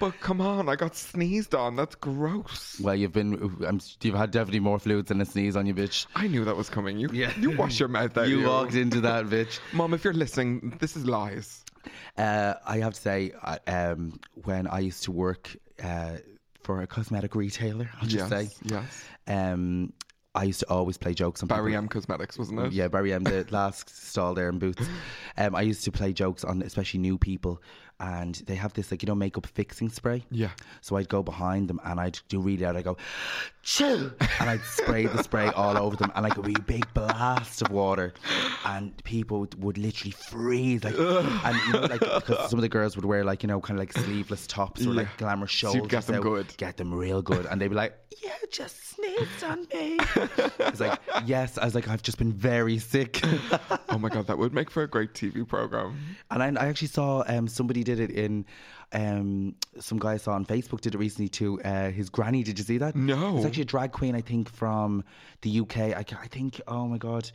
But 0.00 0.18
come 0.20 0.40
on, 0.40 0.68
I 0.68 0.74
got 0.74 0.96
sneezed 0.96 1.54
on. 1.54 1.76
That's 1.76 1.94
gross. 1.94 2.80
well, 2.82 2.94
you've 2.94 3.12
been 3.12 3.34
um, 3.66 3.78
you've 4.00 4.16
had 4.16 4.30
definitely 4.32 4.58
more 4.60 4.78
fluids 4.80 5.08
than 5.08 5.20
a 5.20 5.24
sneeze 5.24 5.54
on 5.54 5.64
you, 5.66 5.74
bitch. 5.74 6.06
I 6.16 6.26
knew 6.26 6.44
that 6.44 6.56
was 6.56 6.68
coming. 6.68 6.98
You, 6.98 7.08
Yeah. 7.12 7.30
you 7.38 7.50
wash 7.56 7.78
your 7.78 7.88
mouth 7.88 8.16
out. 8.18 8.26
You 8.28 8.42
walked 8.44 8.74
into 8.74 9.00
that, 9.02 9.26
bitch. 9.26 9.60
Mom, 9.72 9.94
if 9.94 10.02
you're 10.02 10.12
listening, 10.12 10.76
this 10.80 10.96
is 10.96 11.04
lies. 11.06 11.64
Uh, 12.16 12.54
I 12.66 12.78
have 12.78 12.94
to 12.94 13.00
say, 13.00 13.32
I- 13.42 13.60
um, 13.70 14.18
when 14.44 14.66
I 14.66 14.80
used 14.80 15.04
to 15.04 15.12
work 15.12 15.54
uh, 15.82 16.16
for 16.64 16.82
a 16.82 16.86
cosmetic 16.86 17.34
retailer, 17.36 17.88
I'll 18.00 18.08
just 18.08 18.30
yes, 18.30 18.50
say, 18.50 18.56
yes. 18.64 19.04
um, 19.28 19.92
I 20.34 20.44
used 20.44 20.60
to 20.60 20.68
always 20.70 20.96
play 20.96 21.12
jokes 21.12 21.42
on 21.42 21.48
Barry 21.48 21.72
people. 21.72 21.84
M 21.84 21.88
Cosmetics, 21.88 22.38
wasn't 22.38 22.60
it? 22.60 22.72
Yeah, 22.72 22.88
Barry 22.88 23.12
M, 23.12 23.22
the 23.22 23.46
last 23.50 23.90
stall 23.90 24.32
there 24.34 24.48
in 24.48 24.58
Boots. 24.58 24.86
Um, 25.36 25.54
I 25.54 25.60
used 25.62 25.84
to 25.84 25.92
play 25.92 26.12
jokes 26.14 26.42
on 26.42 26.62
especially 26.62 27.00
new 27.00 27.18
people, 27.18 27.60
and 28.00 28.36
they 28.46 28.54
have 28.54 28.72
this 28.72 28.90
like 28.90 29.02
you 29.02 29.06
know 29.08 29.14
makeup 29.14 29.44
fixing 29.46 29.90
spray. 29.90 30.24
Yeah. 30.30 30.48
So 30.80 30.96
I'd 30.96 31.10
go 31.10 31.22
behind 31.22 31.68
them 31.68 31.80
and 31.84 32.00
I'd 32.00 32.18
do 32.28 32.40
really 32.40 32.64
loud. 32.64 32.76
I 32.76 32.82
go, 32.82 32.96
chill, 33.62 34.10
and 34.40 34.48
I'd 34.50 34.62
spray 34.62 35.04
the 35.06 35.22
spray 35.22 35.48
all 35.48 35.76
over 35.76 35.96
them, 35.96 36.10
and 36.14 36.24
like 36.24 36.38
a 36.38 36.40
really 36.40 36.62
big 36.66 36.86
blast 36.94 37.60
of 37.60 37.70
water, 37.70 38.14
and 38.64 38.96
people 39.04 39.40
would, 39.40 39.62
would 39.62 39.76
literally 39.76 40.12
freeze. 40.12 40.82
Like, 40.82 40.94
and 40.98 41.56
you 41.66 41.72
know, 41.74 41.80
like 41.80 42.00
because 42.00 42.48
some 42.48 42.58
of 42.58 42.62
the 42.62 42.70
girls 42.70 42.96
would 42.96 43.04
wear 43.04 43.22
like 43.22 43.42
you 43.42 43.48
know 43.48 43.60
kind 43.60 43.78
of 43.78 43.82
like 43.82 43.92
sleeveless 43.92 44.46
tops 44.46 44.86
or 44.86 44.94
like 44.94 45.08
Yeah. 45.08 45.12
glamour 45.18 45.46
So 45.46 45.52
shoulders. 45.72 45.82
you'd 45.82 45.90
get 45.90 46.06
them 46.06 46.22
good. 46.22 46.56
Get 46.56 46.78
them 46.78 46.94
real 46.94 47.20
good, 47.20 47.44
and 47.44 47.60
they'd 47.60 47.68
be 47.68 47.74
like, 47.74 47.98
"You 48.22 48.30
just 48.50 48.94
sneezed 48.94 49.44
on 49.44 49.66
me." 49.72 49.98
I 50.60 50.70
was 50.70 50.80
like, 50.80 50.98
"Yes." 51.24 51.58
I 51.58 51.64
was 51.64 51.74
like, 51.74 51.88
"I've 51.88 52.02
just 52.02 52.18
been 52.18 52.32
very 52.32 52.78
sick." 52.78 53.20
Oh 53.88 53.98
my 53.98 54.08
god, 54.08 54.26
that 54.26 54.38
would 54.38 54.52
make 54.52 54.70
for 54.70 54.82
a 54.82 54.88
great 54.88 55.12
TV 55.14 55.46
program. 55.46 55.96
And 56.30 56.42
I, 56.42 56.62
I 56.62 56.66
actually 56.68 56.88
saw 56.88 57.24
um, 57.26 57.46
somebody 57.48 57.84
did 57.84 58.00
it 58.00 58.10
in 58.10 58.44
um, 58.92 59.54
some 59.80 59.98
guy 59.98 60.12
I 60.14 60.16
saw 60.18 60.32
on 60.32 60.44
Facebook 60.44 60.80
did 60.80 60.94
it 60.94 60.98
recently 60.98 61.28
too. 61.28 61.60
uh, 61.62 61.90
his 61.90 62.08
granny. 62.10 62.42
Did 62.42 62.58
you 62.58 62.64
see 62.64 62.78
that? 62.78 62.94
No. 62.96 63.36
It's 63.36 63.46
actually 63.46 63.62
a 63.62 63.66
drag 63.66 63.92
queen, 63.92 64.14
I 64.14 64.20
think, 64.20 64.48
from 64.48 65.04
the 65.42 65.60
UK. 65.60 65.76
I, 65.78 66.04
I 66.20 66.26
think, 66.28 66.60
oh 66.66 66.86
my 66.86 66.98
God, 66.98 67.30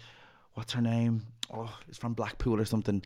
what's 0.53 0.73
her 0.73 0.81
name? 0.81 1.23
Oh, 1.53 1.73
it's 1.87 1.97
from 1.97 2.13
Blackpool 2.13 2.59
or 2.59 2.65
something. 2.65 3.01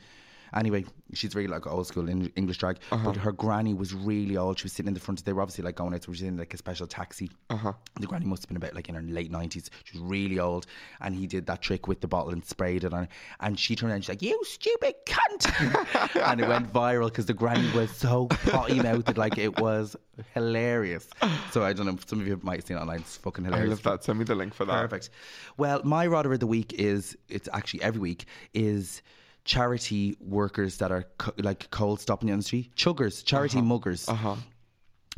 Anyway, 0.56 0.86
she's 1.14 1.34
really 1.36 1.48
like 1.48 1.66
old 1.68 1.88
school 1.88 2.10
in 2.10 2.28
English 2.36 2.58
drag, 2.58 2.78
but 2.90 3.16
her 3.16 3.32
granny 3.32 3.74
was 3.74 3.94
really 3.94 4.36
old. 4.38 4.60
She 4.60 4.66
was 4.66 4.74
sitting 4.74 4.88
in 4.88 4.94
the 4.94 5.00
front. 5.00 5.24
They 5.24 5.34
were 5.34 5.42
obviously 5.42 5.64
like 5.64 5.76
going 5.76 5.94
out, 5.94 6.02
so 6.04 6.06
she 6.08 6.12
was 6.12 6.22
in 6.24 6.38
like 6.38 6.54
a 6.54 6.58
special 6.58 6.88
taxi. 6.88 7.30
Uh-huh. 7.50 7.74
The 8.00 8.08
granny 8.08 8.26
must 8.26 8.44
have 8.44 8.48
been 8.50 8.58
about 8.58 8.76
like 8.76 8.90
in 8.90 8.96
her 8.96 9.02
late 9.02 9.32
nineties. 9.32 9.70
She 9.86 9.98
was 9.98 10.08
really 10.08 10.40
old, 10.40 10.66
and 11.00 11.16
he 11.16 11.28
did 11.28 11.46
that 11.48 11.62
trick 11.62 11.88
with 11.88 12.02
the 12.02 12.08
bottle 12.08 12.32
and 12.32 12.44
sprayed 12.44 12.84
it 12.84 12.94
on. 12.94 13.04
her. 13.04 13.10
And 13.40 13.58
she 13.60 13.76
turned 13.76 13.92
around, 13.92 13.96
and 13.98 14.04
she's 14.06 14.10
like, 14.10 14.22
"You 14.22 14.40
stupid 14.44 14.96
cunt!" 15.06 16.16
and 16.32 16.42
it 16.42 16.48
went 16.48 16.72
viral 16.72 17.06
because 17.08 17.26
the 17.26 17.34
granny 17.34 17.70
was 17.74 17.92
so 17.92 18.28
potty 18.28 18.82
mouthed, 18.82 19.18
like 19.18 19.38
it 19.38 19.60
was 19.60 19.96
hilarious. 20.34 21.08
So 21.52 21.64
I 21.64 21.74
don't 21.74 21.86
know. 21.86 21.98
Some 22.06 22.20
of 22.22 22.28
you 22.28 22.40
might 22.44 22.58
have 22.60 22.66
seen 22.66 22.78
it 22.78 22.82
online. 22.82 23.00
It's 23.00 23.18
fucking 23.18 23.46
I 23.46 23.50
hilarious. 23.50 23.70
love 23.70 23.84
that. 23.84 24.04
Send 24.04 24.20
me 24.20 24.26
the 24.26 24.36
link 24.36 24.54
for 24.54 24.66
that. 24.66 24.82
Perfect. 24.82 25.10
Well, 25.58 25.82
my 25.84 26.08
rodder 26.08 26.34
of 26.34 26.40
the 26.40 26.48
week 26.48 26.74
is 26.74 27.18
it's 27.30 27.50
actually 27.54 27.82
every 27.84 28.02
week 28.02 28.26
is 28.54 29.02
charity 29.44 30.16
workers 30.20 30.78
that 30.78 30.92
are 30.92 31.06
co- 31.18 31.34
like 31.38 31.70
cold 31.72 32.00
stopping 32.00 32.30
you 32.30 32.34
on 32.34 32.40
the 32.40 32.44
street, 32.44 32.76
chuggers, 32.76 33.24
charity 33.24 33.62
muggers. 33.62 34.08
Uh 34.08 34.14
huh. 34.14 34.36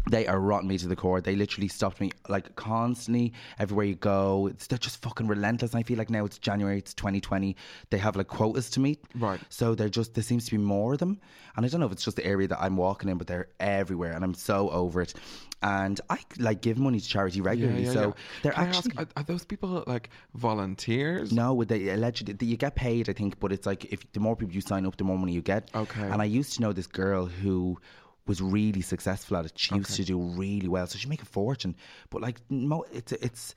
They 0.10 0.28
are 0.28 0.40
rotten 0.40 0.68
me 0.68 0.78
to 0.78 0.88
the 0.88 0.96
core. 0.96 1.22
They 1.22 1.36
literally 1.36 1.70
stopped 1.70 2.02
me 2.02 2.12
like 2.28 2.56
constantly 2.56 3.34
everywhere 3.58 3.86
you 3.86 3.96
go. 3.96 4.48
It's, 4.48 4.68
they're 4.68 4.78
just 4.78 5.02
fucking 5.02 5.28
relentless. 5.28 5.72
And 5.72 5.80
I 5.80 5.84
feel 5.84 5.98
like 5.98 6.10
now 6.10 6.26
it's 6.26 6.38
January, 6.38 6.78
it's 6.78 6.94
2020. 6.94 7.56
They 7.90 7.98
have 7.98 8.16
like 8.16 8.28
quotas 8.28 8.70
to 8.72 8.80
meet. 8.80 9.04
Right. 9.16 9.40
So 9.50 9.76
they're 9.76 9.90
just, 9.90 10.14
there 10.14 10.24
seems 10.24 10.46
to 10.46 10.52
be 10.52 10.58
more 10.58 10.94
of 10.94 11.00
them. 11.00 11.20
And 11.56 11.66
I 11.66 11.70
don't 11.70 11.80
know 11.80 11.86
if 11.86 11.94
it's 11.94 12.04
just 12.04 12.18
the 12.18 12.26
area 12.26 12.48
that 12.50 12.62
I'm 12.62 12.76
walking 12.76 13.10
in, 13.10 13.18
but 13.18 13.28
they're 13.28 13.48
everywhere 13.60 14.12
and 14.14 14.24
I'm 14.24 14.34
so 14.34 14.70
over 14.72 15.02
it. 15.02 15.14
And 15.62 16.02
I 16.10 16.20
like 16.40 16.62
give 16.62 16.78
money 16.78 17.00
to 17.00 17.08
charity 17.08 17.40
regularly. 17.40 17.86
so 17.86 18.14
they're 18.42 18.52
Can 18.52 18.68
actually. 18.68 18.92
I 18.98 19.02
ask, 19.04 19.12
are, 19.16 19.22
are 19.22 19.24
those 19.24 19.46
people 19.46 19.84
like 19.88 20.10
volunteers? 20.36 21.32
No, 21.32 21.54
would 21.54 21.70
they 21.70 21.90
allegedly 21.90 22.46
you 22.46 22.58
get 22.58 22.76
paid? 22.76 23.10
I 23.10 23.14
think, 23.14 23.40
but 23.40 23.54
it's 23.54 23.66
like 23.66 23.86
if 23.86 24.12
the 24.12 24.20
more 24.20 24.36
people 24.36 24.54
you 24.54 24.60
sign 24.60 24.86
up, 24.86 24.98
the 24.98 25.06
more 25.06 25.18
money 25.18 25.32
you 25.32 25.42
get. 25.42 25.70
Okay. 25.74 26.02
And 26.02 26.22
I 26.22 26.26
used 26.26 26.54
to 26.56 26.62
know 26.62 26.74
this 26.74 26.88
girl 26.88 27.26
who 27.26 27.80
was 28.26 28.42
really 28.42 28.82
successful 28.82 29.38
at 29.38 29.46
it. 29.46 29.54
She 29.56 29.76
used 29.76 29.96
to 29.96 30.04
do 30.04 30.18
really 30.18 30.68
well, 30.68 30.88
so 30.88 30.98
she 30.98 31.08
make 31.08 31.22
a 31.22 31.26
fortune. 31.26 31.76
But 32.10 32.22
like, 32.22 32.40
mo- 32.50 32.86
it's 32.94 33.12
it's 33.12 33.56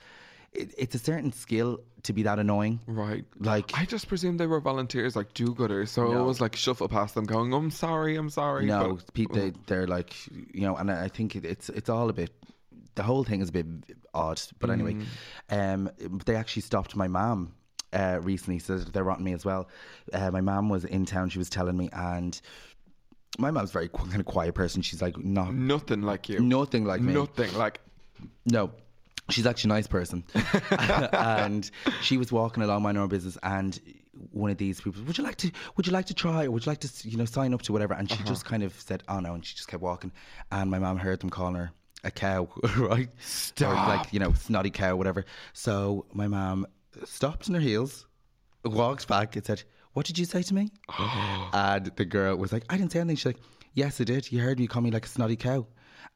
it's 0.52 0.94
a 0.94 0.98
certain 0.98 1.32
skill 1.32 1.80
to 2.04 2.12
be 2.12 2.22
that 2.22 2.38
annoying. 2.38 2.80
Right. 2.86 3.24
Like 3.38 3.78
I 3.78 3.84
just 3.84 4.08
presumed 4.08 4.40
they 4.40 4.46
were 4.46 4.60
volunteers, 4.60 5.14
like 5.16 5.34
do-gooders. 5.34 5.88
So 5.88 6.10
No. 6.12 6.22
it 6.22 6.24
was 6.26 6.40
like 6.40 6.56
shuffle 6.56 6.88
past 6.88 7.14
them, 7.14 7.24
going, 7.24 7.52
"I'm 7.52 7.70
sorry, 7.70 8.16
I'm 8.16 8.30
sorry." 8.30 8.66
no, 8.66 8.98
but- 9.14 9.32
they, 9.32 9.52
they're 9.66 9.86
like 9.86 10.14
you 10.54 10.62
know, 10.62 10.76
and 10.76 10.90
I 10.90 11.08
think 11.08 11.36
it's 11.36 11.68
it's 11.68 11.88
all 11.90 12.08
a 12.08 12.12
bit 12.12 12.30
the 12.94 13.02
whole 13.02 13.24
thing 13.24 13.40
is 13.42 13.50
a 13.50 13.52
bit 13.52 13.66
odd. 14.14 14.40
But 14.58 14.70
anyway, 14.70 14.96
um, 15.50 15.90
they 16.24 16.34
actually 16.34 16.62
stopped 16.62 16.96
my 16.96 17.08
mom 17.08 17.52
uh, 17.92 18.20
recently, 18.22 18.58
so 18.58 18.78
they're 18.78 19.04
wanting 19.04 19.24
me 19.24 19.34
as 19.34 19.44
well. 19.44 19.68
Uh, 20.12 20.30
my 20.30 20.40
mom 20.40 20.70
was 20.70 20.84
in 20.86 21.04
town. 21.04 21.28
She 21.28 21.38
was 21.38 21.50
telling 21.50 21.76
me, 21.76 21.90
and 21.92 22.40
my 23.38 23.50
mom's 23.50 23.70
very 23.70 23.88
qu- 23.88 24.08
kind 24.08 24.20
of 24.20 24.26
quiet 24.26 24.54
person. 24.54 24.82
She's 24.82 25.02
like 25.02 25.16
not 25.18 25.54
Nothing 25.54 26.02
like 26.02 26.28
you. 26.28 26.40
nothing 26.40 26.84
like 26.84 27.00
me. 27.00 27.12
Nothing 27.12 27.52
like. 27.56 27.80
No. 28.44 28.70
She's 29.28 29.46
actually 29.46 29.70
a 29.70 29.74
nice 29.74 29.86
person. 29.88 30.24
and 31.12 31.68
she 32.00 32.16
was 32.16 32.30
walking 32.30 32.62
along 32.62 32.82
my 32.82 32.92
normal 32.92 33.08
business 33.08 33.36
and 33.42 33.80
one 34.32 34.50
of 34.50 34.56
these 34.56 34.80
people, 34.80 35.02
would 35.04 35.18
you 35.18 35.24
like 35.24 35.36
to 35.36 35.50
would 35.76 35.86
you 35.86 35.92
like 35.92 36.06
to 36.06 36.14
try 36.14 36.44
or 36.44 36.50
would 36.50 36.64
you 36.64 36.70
like 36.70 36.80
to 36.80 37.08
you 37.08 37.16
know 37.16 37.24
sign 37.24 37.52
up 37.52 37.62
to 37.62 37.72
whatever? 37.72 37.94
And 37.94 38.08
she 38.08 38.16
uh-huh. 38.16 38.24
just 38.24 38.44
kind 38.44 38.62
of 38.62 38.78
said, 38.80 39.02
Oh 39.08 39.20
no, 39.20 39.34
and 39.34 39.44
she 39.44 39.54
just 39.54 39.68
kept 39.68 39.82
walking. 39.82 40.12
And 40.50 40.70
my 40.70 40.78
mom 40.78 40.96
heard 40.98 41.20
them 41.20 41.30
calling 41.30 41.54
her 41.56 41.72
a 42.04 42.10
cow, 42.10 42.48
right? 42.76 43.08
Or 43.60 43.74
like, 43.74 44.12
you 44.12 44.20
know, 44.20 44.32
snotty 44.32 44.70
cow, 44.70 44.96
whatever. 44.96 45.24
So 45.52 46.06
my 46.12 46.28
mom 46.28 46.66
stopped 47.04 47.48
in 47.48 47.54
her 47.54 47.60
heels, 47.60 48.06
walked 48.64 49.08
back 49.08 49.36
and 49.36 49.44
said, 49.44 49.64
What 49.96 50.04
did 50.04 50.18
you 50.18 50.26
say 50.26 50.42
to 50.42 50.52
me? 50.54 50.70
and 51.54 51.86
the 51.96 52.04
girl 52.04 52.36
was 52.36 52.52
like, 52.52 52.64
I 52.68 52.76
didn't 52.76 52.92
say 52.92 52.98
anything. 53.00 53.16
She's 53.16 53.24
like, 53.24 53.38
Yes, 53.72 53.98
I 53.98 54.04
did. 54.04 54.30
You 54.30 54.42
heard 54.42 54.58
me 54.58 54.66
call 54.66 54.82
me 54.82 54.90
like 54.90 55.06
a 55.06 55.08
snotty 55.08 55.36
cow. 55.36 55.66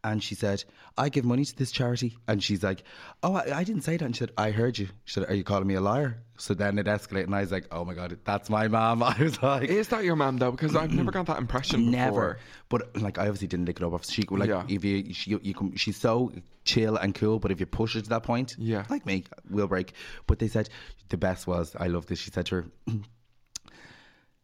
And 0.04 0.22
she 0.22 0.34
said, 0.34 0.64
I 0.98 1.08
give 1.08 1.24
money 1.24 1.46
to 1.46 1.56
this 1.56 1.70
charity. 1.72 2.18
And 2.28 2.42
she's 2.44 2.62
like, 2.62 2.82
Oh, 3.22 3.32
I, 3.36 3.60
I 3.60 3.64
didn't 3.64 3.80
say 3.80 3.96
that. 3.96 4.04
And 4.04 4.14
she 4.14 4.18
said, 4.20 4.32
I 4.36 4.50
heard 4.50 4.78
you. 4.78 4.88
She 5.06 5.14
said, 5.14 5.30
Are 5.30 5.34
you 5.34 5.44
calling 5.44 5.66
me 5.66 5.76
a 5.76 5.80
liar? 5.80 6.22
So 6.36 6.52
then 6.52 6.78
it 6.78 6.84
escalated. 6.84 7.24
And 7.24 7.34
I 7.34 7.40
was 7.40 7.52
like, 7.52 7.68
Oh 7.70 7.86
my 7.86 7.94
God, 7.94 8.18
that's 8.22 8.50
my 8.50 8.68
mom. 8.68 9.02
I 9.02 9.16
was 9.18 9.42
like, 9.42 9.70
Is 9.70 9.88
that 9.88 10.04
your 10.04 10.14
mom 10.16 10.36
though? 10.36 10.50
Because 10.50 10.76
I've 10.76 10.92
never 10.92 11.10
got 11.10 11.24
that 11.28 11.38
impression 11.38 11.86
before. 11.90 11.98
Never. 11.98 12.38
But 12.68 13.00
like, 13.00 13.16
I 13.16 13.22
obviously 13.22 13.48
didn't 13.48 13.64
lick 13.64 13.80
it 13.80 13.82
up. 13.82 14.04
She 14.04 14.24
like, 14.30 14.50
Yeah. 14.50 14.64
if 14.68 14.84
you, 14.84 15.14
she, 15.14 15.38
you 15.40 15.54
can, 15.54 15.74
she's 15.76 15.96
so 15.96 16.32
chill 16.64 16.96
and 16.96 17.14
cool. 17.14 17.38
But 17.38 17.50
if 17.50 17.60
you 17.60 17.64
push 17.66 17.94
her 17.94 18.02
to 18.02 18.08
that 18.10 18.24
point, 18.24 18.56
Yeah. 18.58 18.84
like 18.90 19.06
me, 19.06 19.24
we'll 19.48 19.68
break. 19.68 19.94
But 20.26 20.38
they 20.38 20.48
said 20.48 20.68
the 21.08 21.16
best 21.16 21.46
was, 21.46 21.74
I 21.80 21.86
love 21.86 22.04
this. 22.04 22.18
She 22.18 22.30
said 22.30 22.44
to 22.46 22.56
her, 22.56 22.66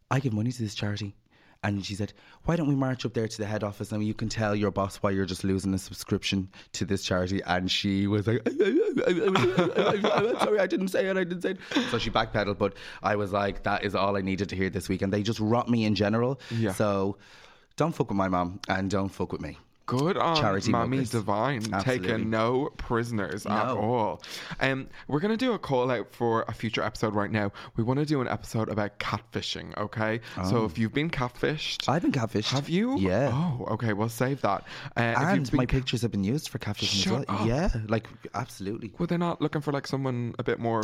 I 0.09 0.19
give 0.19 0.33
money 0.33 0.51
to 0.51 0.61
this 0.61 0.75
charity. 0.75 1.15
And 1.63 1.83
she 1.83 1.95
said, 1.95 2.13
Why 2.45 2.55
don't 2.55 2.67
we 2.67 2.75
march 2.75 3.03
up 3.05 3.13
there 3.13 3.27
to 3.27 3.37
the 3.37 3.45
head 3.45 3.63
office 3.63 3.91
and 3.91 4.05
you 4.05 4.13
can 4.13 4.29
tell 4.29 4.55
your 4.55 4.69
boss 4.69 4.97
why 4.97 5.09
you're 5.09 5.25
just 5.25 5.43
losing 5.43 5.73
a 5.73 5.77
subscription 5.77 6.49
to 6.73 6.85
this 6.85 7.03
charity? 7.03 7.41
And 7.45 7.69
she 7.69 8.05
was 8.05 8.27
like, 8.27 8.41
I'm 8.45 9.35
sorry, 10.39 10.59
I 10.59 10.67
didn't 10.67 10.89
say 10.89 11.07
it, 11.07 11.17
I 11.17 11.23
didn't 11.23 11.41
say 11.41 11.51
it. 11.51 11.59
So 11.89 11.97
she 11.97 12.11
backpedaled, 12.11 12.59
but 12.59 12.75
I 13.01 13.15
was 13.15 13.33
like, 13.33 13.63
That 13.63 13.83
is 13.83 13.95
all 13.95 14.15
I 14.17 14.21
needed 14.21 14.49
to 14.49 14.55
hear 14.55 14.69
this 14.69 14.87
week. 14.87 15.01
And 15.01 15.11
they 15.11 15.23
just 15.23 15.39
rot 15.39 15.67
me 15.67 15.85
in 15.85 15.95
general. 15.95 16.39
Yeah. 16.51 16.73
So 16.73 17.17
don't 17.75 17.93
fuck 17.93 18.09
with 18.09 18.17
my 18.17 18.27
mom 18.27 18.59
and 18.67 18.89
don't 18.89 19.09
fuck 19.09 19.31
with 19.31 19.41
me. 19.41 19.57
Good 19.87 20.17
on 20.17 20.35
Charity 20.35 20.71
Mammy 20.71 20.97
muggers. 20.97 21.09
Divine, 21.11 21.73
Absolutely. 21.73 22.07
taking 22.09 22.29
no 22.29 22.69
prisoners 22.77 23.45
at 23.45 23.67
all. 23.69 24.21
Um, 24.59 24.87
we're 25.07 25.21
going 25.21 25.31
to 25.31 25.37
do 25.37 25.53
a 25.53 25.59
call 25.59 25.89
out 25.89 26.11
for 26.13 26.43
a 26.49 26.53
future 26.53 26.83
episode 26.83 27.15
right 27.15 27.31
now. 27.31 27.51
We 27.77 27.83
want 27.85 27.99
to 27.99 28.05
do 28.05 28.19
an 28.21 28.27
episode 28.27 28.67
about 28.67 28.99
catfishing, 28.99 29.75
okay? 29.77 30.19
So 30.43 30.57
Oh. 30.57 30.65
if 30.65 30.77
you've 30.77 30.93
been 30.93 31.09
catfished. 31.09 31.87
I've 31.87 32.01
been 32.01 32.11
catfished. 32.11 32.51
Have 32.51 32.67
you? 32.67 32.97
Yeah. 32.99 33.31
Oh, 33.33 33.65
okay, 33.71 33.93
we'll 33.93 34.09
save 34.09 34.41
that. 34.41 34.65
Uh, 34.97 34.99
And 34.99 35.51
my 35.53 35.65
ca- 35.65 35.71
pictures 35.77 36.01
have 36.01 36.11
been 36.11 36.23
used 36.25 36.49
for 36.49 36.59
catfishing 36.59 37.03
Shut 37.03 37.21
as 37.21 37.25
well. 37.29 37.41
up. 37.41 37.47
Yeah, 37.47 37.69
like 37.87 38.07
absolutely. 38.35 38.91
Were 38.99 39.07
they 39.07 39.17
not 39.17 39.41
looking 39.41 39.61
for 39.61 39.71
like 39.71 39.87
someone 39.87 40.35
a 40.37 40.43
bit 40.43 40.59
more 40.59 40.83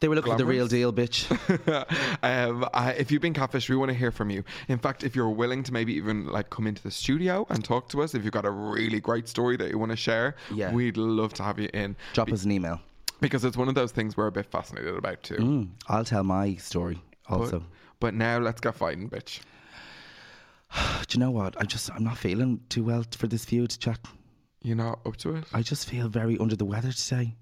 They 0.00 0.08
were 0.08 0.14
looking 0.16 0.32
for 0.32 0.38
the 0.38 0.44
real 0.46 0.66
deal, 0.66 0.92
bitch. 0.92 1.30
um, 2.22 2.66
I, 2.74 2.92
if 2.92 3.10
you've 3.12 3.22
been 3.22 3.34
catfished, 3.34 3.68
we 3.68 3.76
want 3.76 3.90
to 3.90 3.94
hear 3.96 4.10
from 4.10 4.30
you. 4.30 4.42
In 4.68 4.78
fact, 4.78 5.04
if 5.04 5.14
you're 5.14 5.30
willing 5.30 5.62
to 5.64 5.72
maybe 5.72 5.92
even 5.94 6.26
like 6.26 6.50
come 6.50 6.66
into 6.66 6.82
the 6.82 6.90
studio 6.90 7.46
and 7.50 7.64
talk 7.64 7.88
to 7.90 8.02
us, 8.02 8.14
if 8.14 8.24
you've 8.24 8.32
got 8.32 8.44
a 8.44 8.50
really 8.50 9.00
great 9.00 9.28
story 9.28 9.56
that 9.58 9.70
you 9.70 9.78
want 9.78 9.90
to 9.92 9.96
share, 9.96 10.34
Yeah. 10.52 10.72
we'd 10.72 10.96
love 10.96 11.34
to 11.34 11.42
have 11.44 11.58
you 11.58 11.68
in. 11.72 11.94
Drop 12.14 12.26
Be- 12.26 12.32
us 12.32 12.44
an 12.44 12.50
email. 12.52 12.80
because 13.20 13.44
it's 13.44 13.56
one 13.56 13.68
of 13.68 13.74
those 13.76 13.92
things 13.92 14.16
we're 14.16 14.26
a 14.26 14.32
bit 14.32 14.46
fascinated 14.46 14.96
about 14.96 15.22
too. 15.22 15.36
Mm, 15.36 15.68
I'll 15.88 16.04
tell 16.04 16.24
my 16.24 16.56
story 16.56 17.00
also. 17.28 17.62
but, 18.00 18.14
now 18.14 18.38
let's 18.38 18.60
get 18.60 18.74
fighting, 18.74 19.08
bitch. 19.08 19.40
Do 21.06 21.16
you 21.16 21.20
know 21.20 21.30
what? 21.30 21.60
I 21.60 21.64
just 21.64 21.90
I'm 21.92 22.02
not 22.04 22.18
feeling 22.18 22.60
too 22.68 22.82
well 22.84 23.04
for 23.12 23.26
this 23.28 23.44
feud, 23.44 23.76
Jack. 23.78 24.00
You're 24.62 24.76
not 24.76 25.00
up 25.06 25.16
to 25.18 25.36
it. 25.36 25.44
I 25.52 25.62
just 25.62 25.88
feel 25.88 26.08
very 26.08 26.38
under 26.38 26.56
the 26.56 26.64
weather 26.64 26.92
today. 26.92 27.34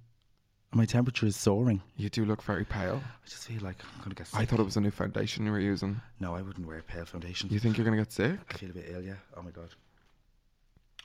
My 0.73 0.85
temperature 0.85 1.27
is 1.27 1.35
soaring. 1.35 1.83
You 1.97 2.09
do 2.09 2.25
look 2.25 2.43
very 2.43 2.65
pale. 2.65 3.03
I 3.05 3.29
just 3.29 3.49
feel 3.49 3.61
like 3.61 3.77
I'm 3.83 4.03
gonna 4.03 4.15
get 4.15 4.29
sick. 4.29 4.39
I 4.39 4.45
thought 4.45 4.61
it 4.61 4.65
was 4.65 4.77
a 4.77 4.81
new 4.81 4.93
foundation 4.93 5.45
you 5.45 5.51
were 5.51 5.59
using. 5.59 6.01
No, 6.21 6.35
I 6.37 6.43
wouldn't 6.43 6.67
wear 6.67 6.79
a 6.79 6.83
pale 6.83 7.05
foundation. 7.05 7.51
You 7.51 7.59
think 7.59 7.77
you're 7.77 7.85
gonna 7.85 7.97
get 7.97 8.13
sick? 8.13 8.39
I 8.49 8.57
feel 8.57 8.71
a 8.71 8.75
bit 8.75 8.87
ill, 8.89 9.03
yeah. 9.03 9.15
Oh 9.37 9.43
my 9.43 9.51
god. 9.51 9.71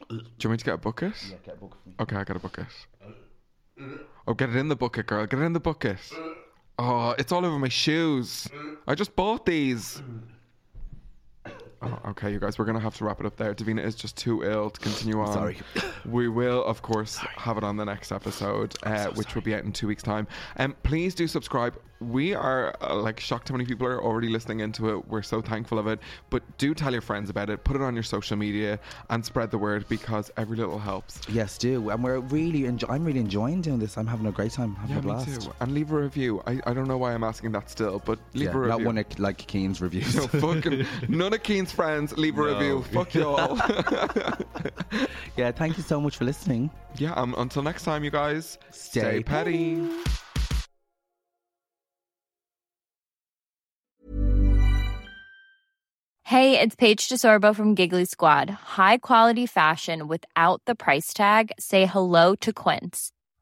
Do 0.09 0.15
you 0.15 0.21
want 0.49 0.51
me 0.51 0.57
to 0.57 0.65
get 0.65 0.73
a 0.75 0.77
bucket? 0.77 1.13
Yeah, 1.29 1.37
get 1.43 1.55
a 1.55 1.57
book 1.57 1.77
for 1.81 1.89
me. 1.89 1.95
Okay, 1.99 2.15
I 2.15 2.23
got 2.23 2.35
a 2.35 2.39
bucket. 2.39 2.67
Oh, 4.27 4.33
get 4.33 4.49
it 4.49 4.55
in 4.55 4.67
the 4.67 4.75
bucket, 4.75 5.07
girl. 5.07 5.25
Get 5.25 5.39
it 5.39 5.43
in 5.43 5.53
the 5.53 5.59
bucket. 5.59 5.99
Oh, 6.77 7.15
it's 7.17 7.31
all 7.31 7.45
over 7.45 7.57
my 7.57 7.69
shoes. 7.69 8.47
I 8.87 8.93
just 8.93 9.15
bought 9.15 9.45
these. 9.45 10.01
Oh, 11.85 12.09
okay, 12.11 12.31
you 12.31 12.39
guys, 12.39 12.57
we're 12.57 12.65
gonna 12.65 12.79
have 12.79 12.95
to 12.97 13.05
wrap 13.05 13.19
it 13.19 13.25
up 13.25 13.35
there. 13.37 13.53
Davina 13.53 13.83
is 13.83 13.95
just 13.95 14.17
too 14.17 14.43
ill 14.43 14.69
to 14.69 14.79
continue 14.79 15.19
on. 15.19 15.33
Sorry. 15.33 15.57
We 16.05 16.27
will, 16.27 16.63
of 16.65 16.81
course, 16.81 17.15
have 17.17 17.57
it 17.57 17.63
on 17.63 17.77
the 17.77 17.85
next 17.85 18.11
episode, 18.11 18.75
uh, 18.83 19.07
which 19.11 19.35
will 19.35 19.41
be 19.41 19.53
out 19.55 19.63
in 19.63 19.71
two 19.71 19.87
weeks' 19.87 20.03
time. 20.03 20.27
And 20.57 20.73
um, 20.73 20.77
please 20.83 21.15
do 21.15 21.27
subscribe. 21.27 21.75
We 22.01 22.33
are 22.35 22.75
uh, 22.81 22.93
like 22.95 23.21
shocked 23.21 23.47
how 23.47 23.53
many 23.53 23.65
people 23.65 23.87
are 23.87 24.03
already 24.03 24.27
listening 24.27 24.59
into 24.59 24.89
it. 24.89 25.07
We're 25.07 25.21
so 25.21 25.41
thankful 25.41 25.79
of 25.79 25.87
it. 25.87 25.99
But 26.29 26.43
do 26.57 26.73
tell 26.73 26.91
your 26.91 27.01
friends 27.01 27.29
about 27.29 27.49
it. 27.49 27.63
Put 27.63 27.77
it 27.77 27.81
on 27.81 27.93
your 27.93 28.03
social 28.03 28.35
media 28.35 28.77
and 29.09 29.23
spread 29.25 29.49
the 29.49 29.57
word 29.57 29.85
because 29.87 30.29
every 30.35 30.57
little 30.57 30.77
helps. 30.77 31.21
Yes, 31.29 31.57
do. 31.57 31.89
And 31.89 32.03
we're 32.03 32.19
really 32.19 32.65
enjoy- 32.65 32.89
I'm 32.89 33.05
really 33.05 33.21
enjoying 33.21 33.61
doing 33.61 33.79
this. 33.79 33.97
I'm 33.97 34.07
having 34.07 34.27
a 34.27 34.31
great 34.31 34.51
time. 34.51 34.75
Having 34.75 34.91
Yeah, 34.95 34.99
a 34.99 35.01
me 35.03 35.07
blast. 35.23 35.41
too. 35.45 35.51
And 35.61 35.73
leave 35.73 35.91
a 35.93 35.95
review. 36.01 36.43
I, 36.45 36.59
I 36.67 36.73
don't 36.73 36.87
know 36.89 36.97
why 36.97 37.13
I'm 37.13 37.23
asking 37.23 37.53
that 37.53 37.69
still, 37.69 38.01
but 38.05 38.19
leave 38.33 38.49
Yeah, 38.49 38.55
a 38.55 38.57
review. 38.57 38.69
not 38.77 38.83
one 38.85 38.97
of 38.97 39.17
like 39.19 39.37
Keen's 39.47 39.79
reviews. 39.81 40.15
No, 40.15 40.27
fucking 40.27 40.85
none 41.07 41.33
of 41.33 41.43
Keen's 41.43 41.71
friends 41.75 42.17
leave 42.17 42.37
a 42.37 42.41
No. 42.41 42.47
review. 42.53 42.81
Fuck 42.93 43.13
y'all. 43.13 43.57
yeah, 45.37 45.51
thank 45.51 45.77
you 45.77 45.83
so 45.83 45.99
much 46.01 46.17
for 46.17 46.25
listening. 46.25 46.69
yeah, 46.97 47.13
um, 47.13 47.35
until 47.37 47.61
next 47.63 47.83
time, 47.83 48.03
you 48.03 48.11
guys. 48.11 48.57
Stay 48.71 49.21
petty. 49.21 49.81
Hey, 56.23 56.59
it's 56.59 56.75
Paige 56.75 57.07
DeSorbo 57.07 57.55
from 57.55 57.75
Giggly 57.75 58.05
Squad. 58.05 58.49
High 58.49 58.97
quality 58.97 59.45
fashion 59.45 60.07
without 60.07 60.61
the 60.65 60.73
price 60.75 61.13
tag. 61.13 61.51
Say 61.59 61.85
hello 61.85 62.33
to 62.35 62.51
Quince. 62.51 63.11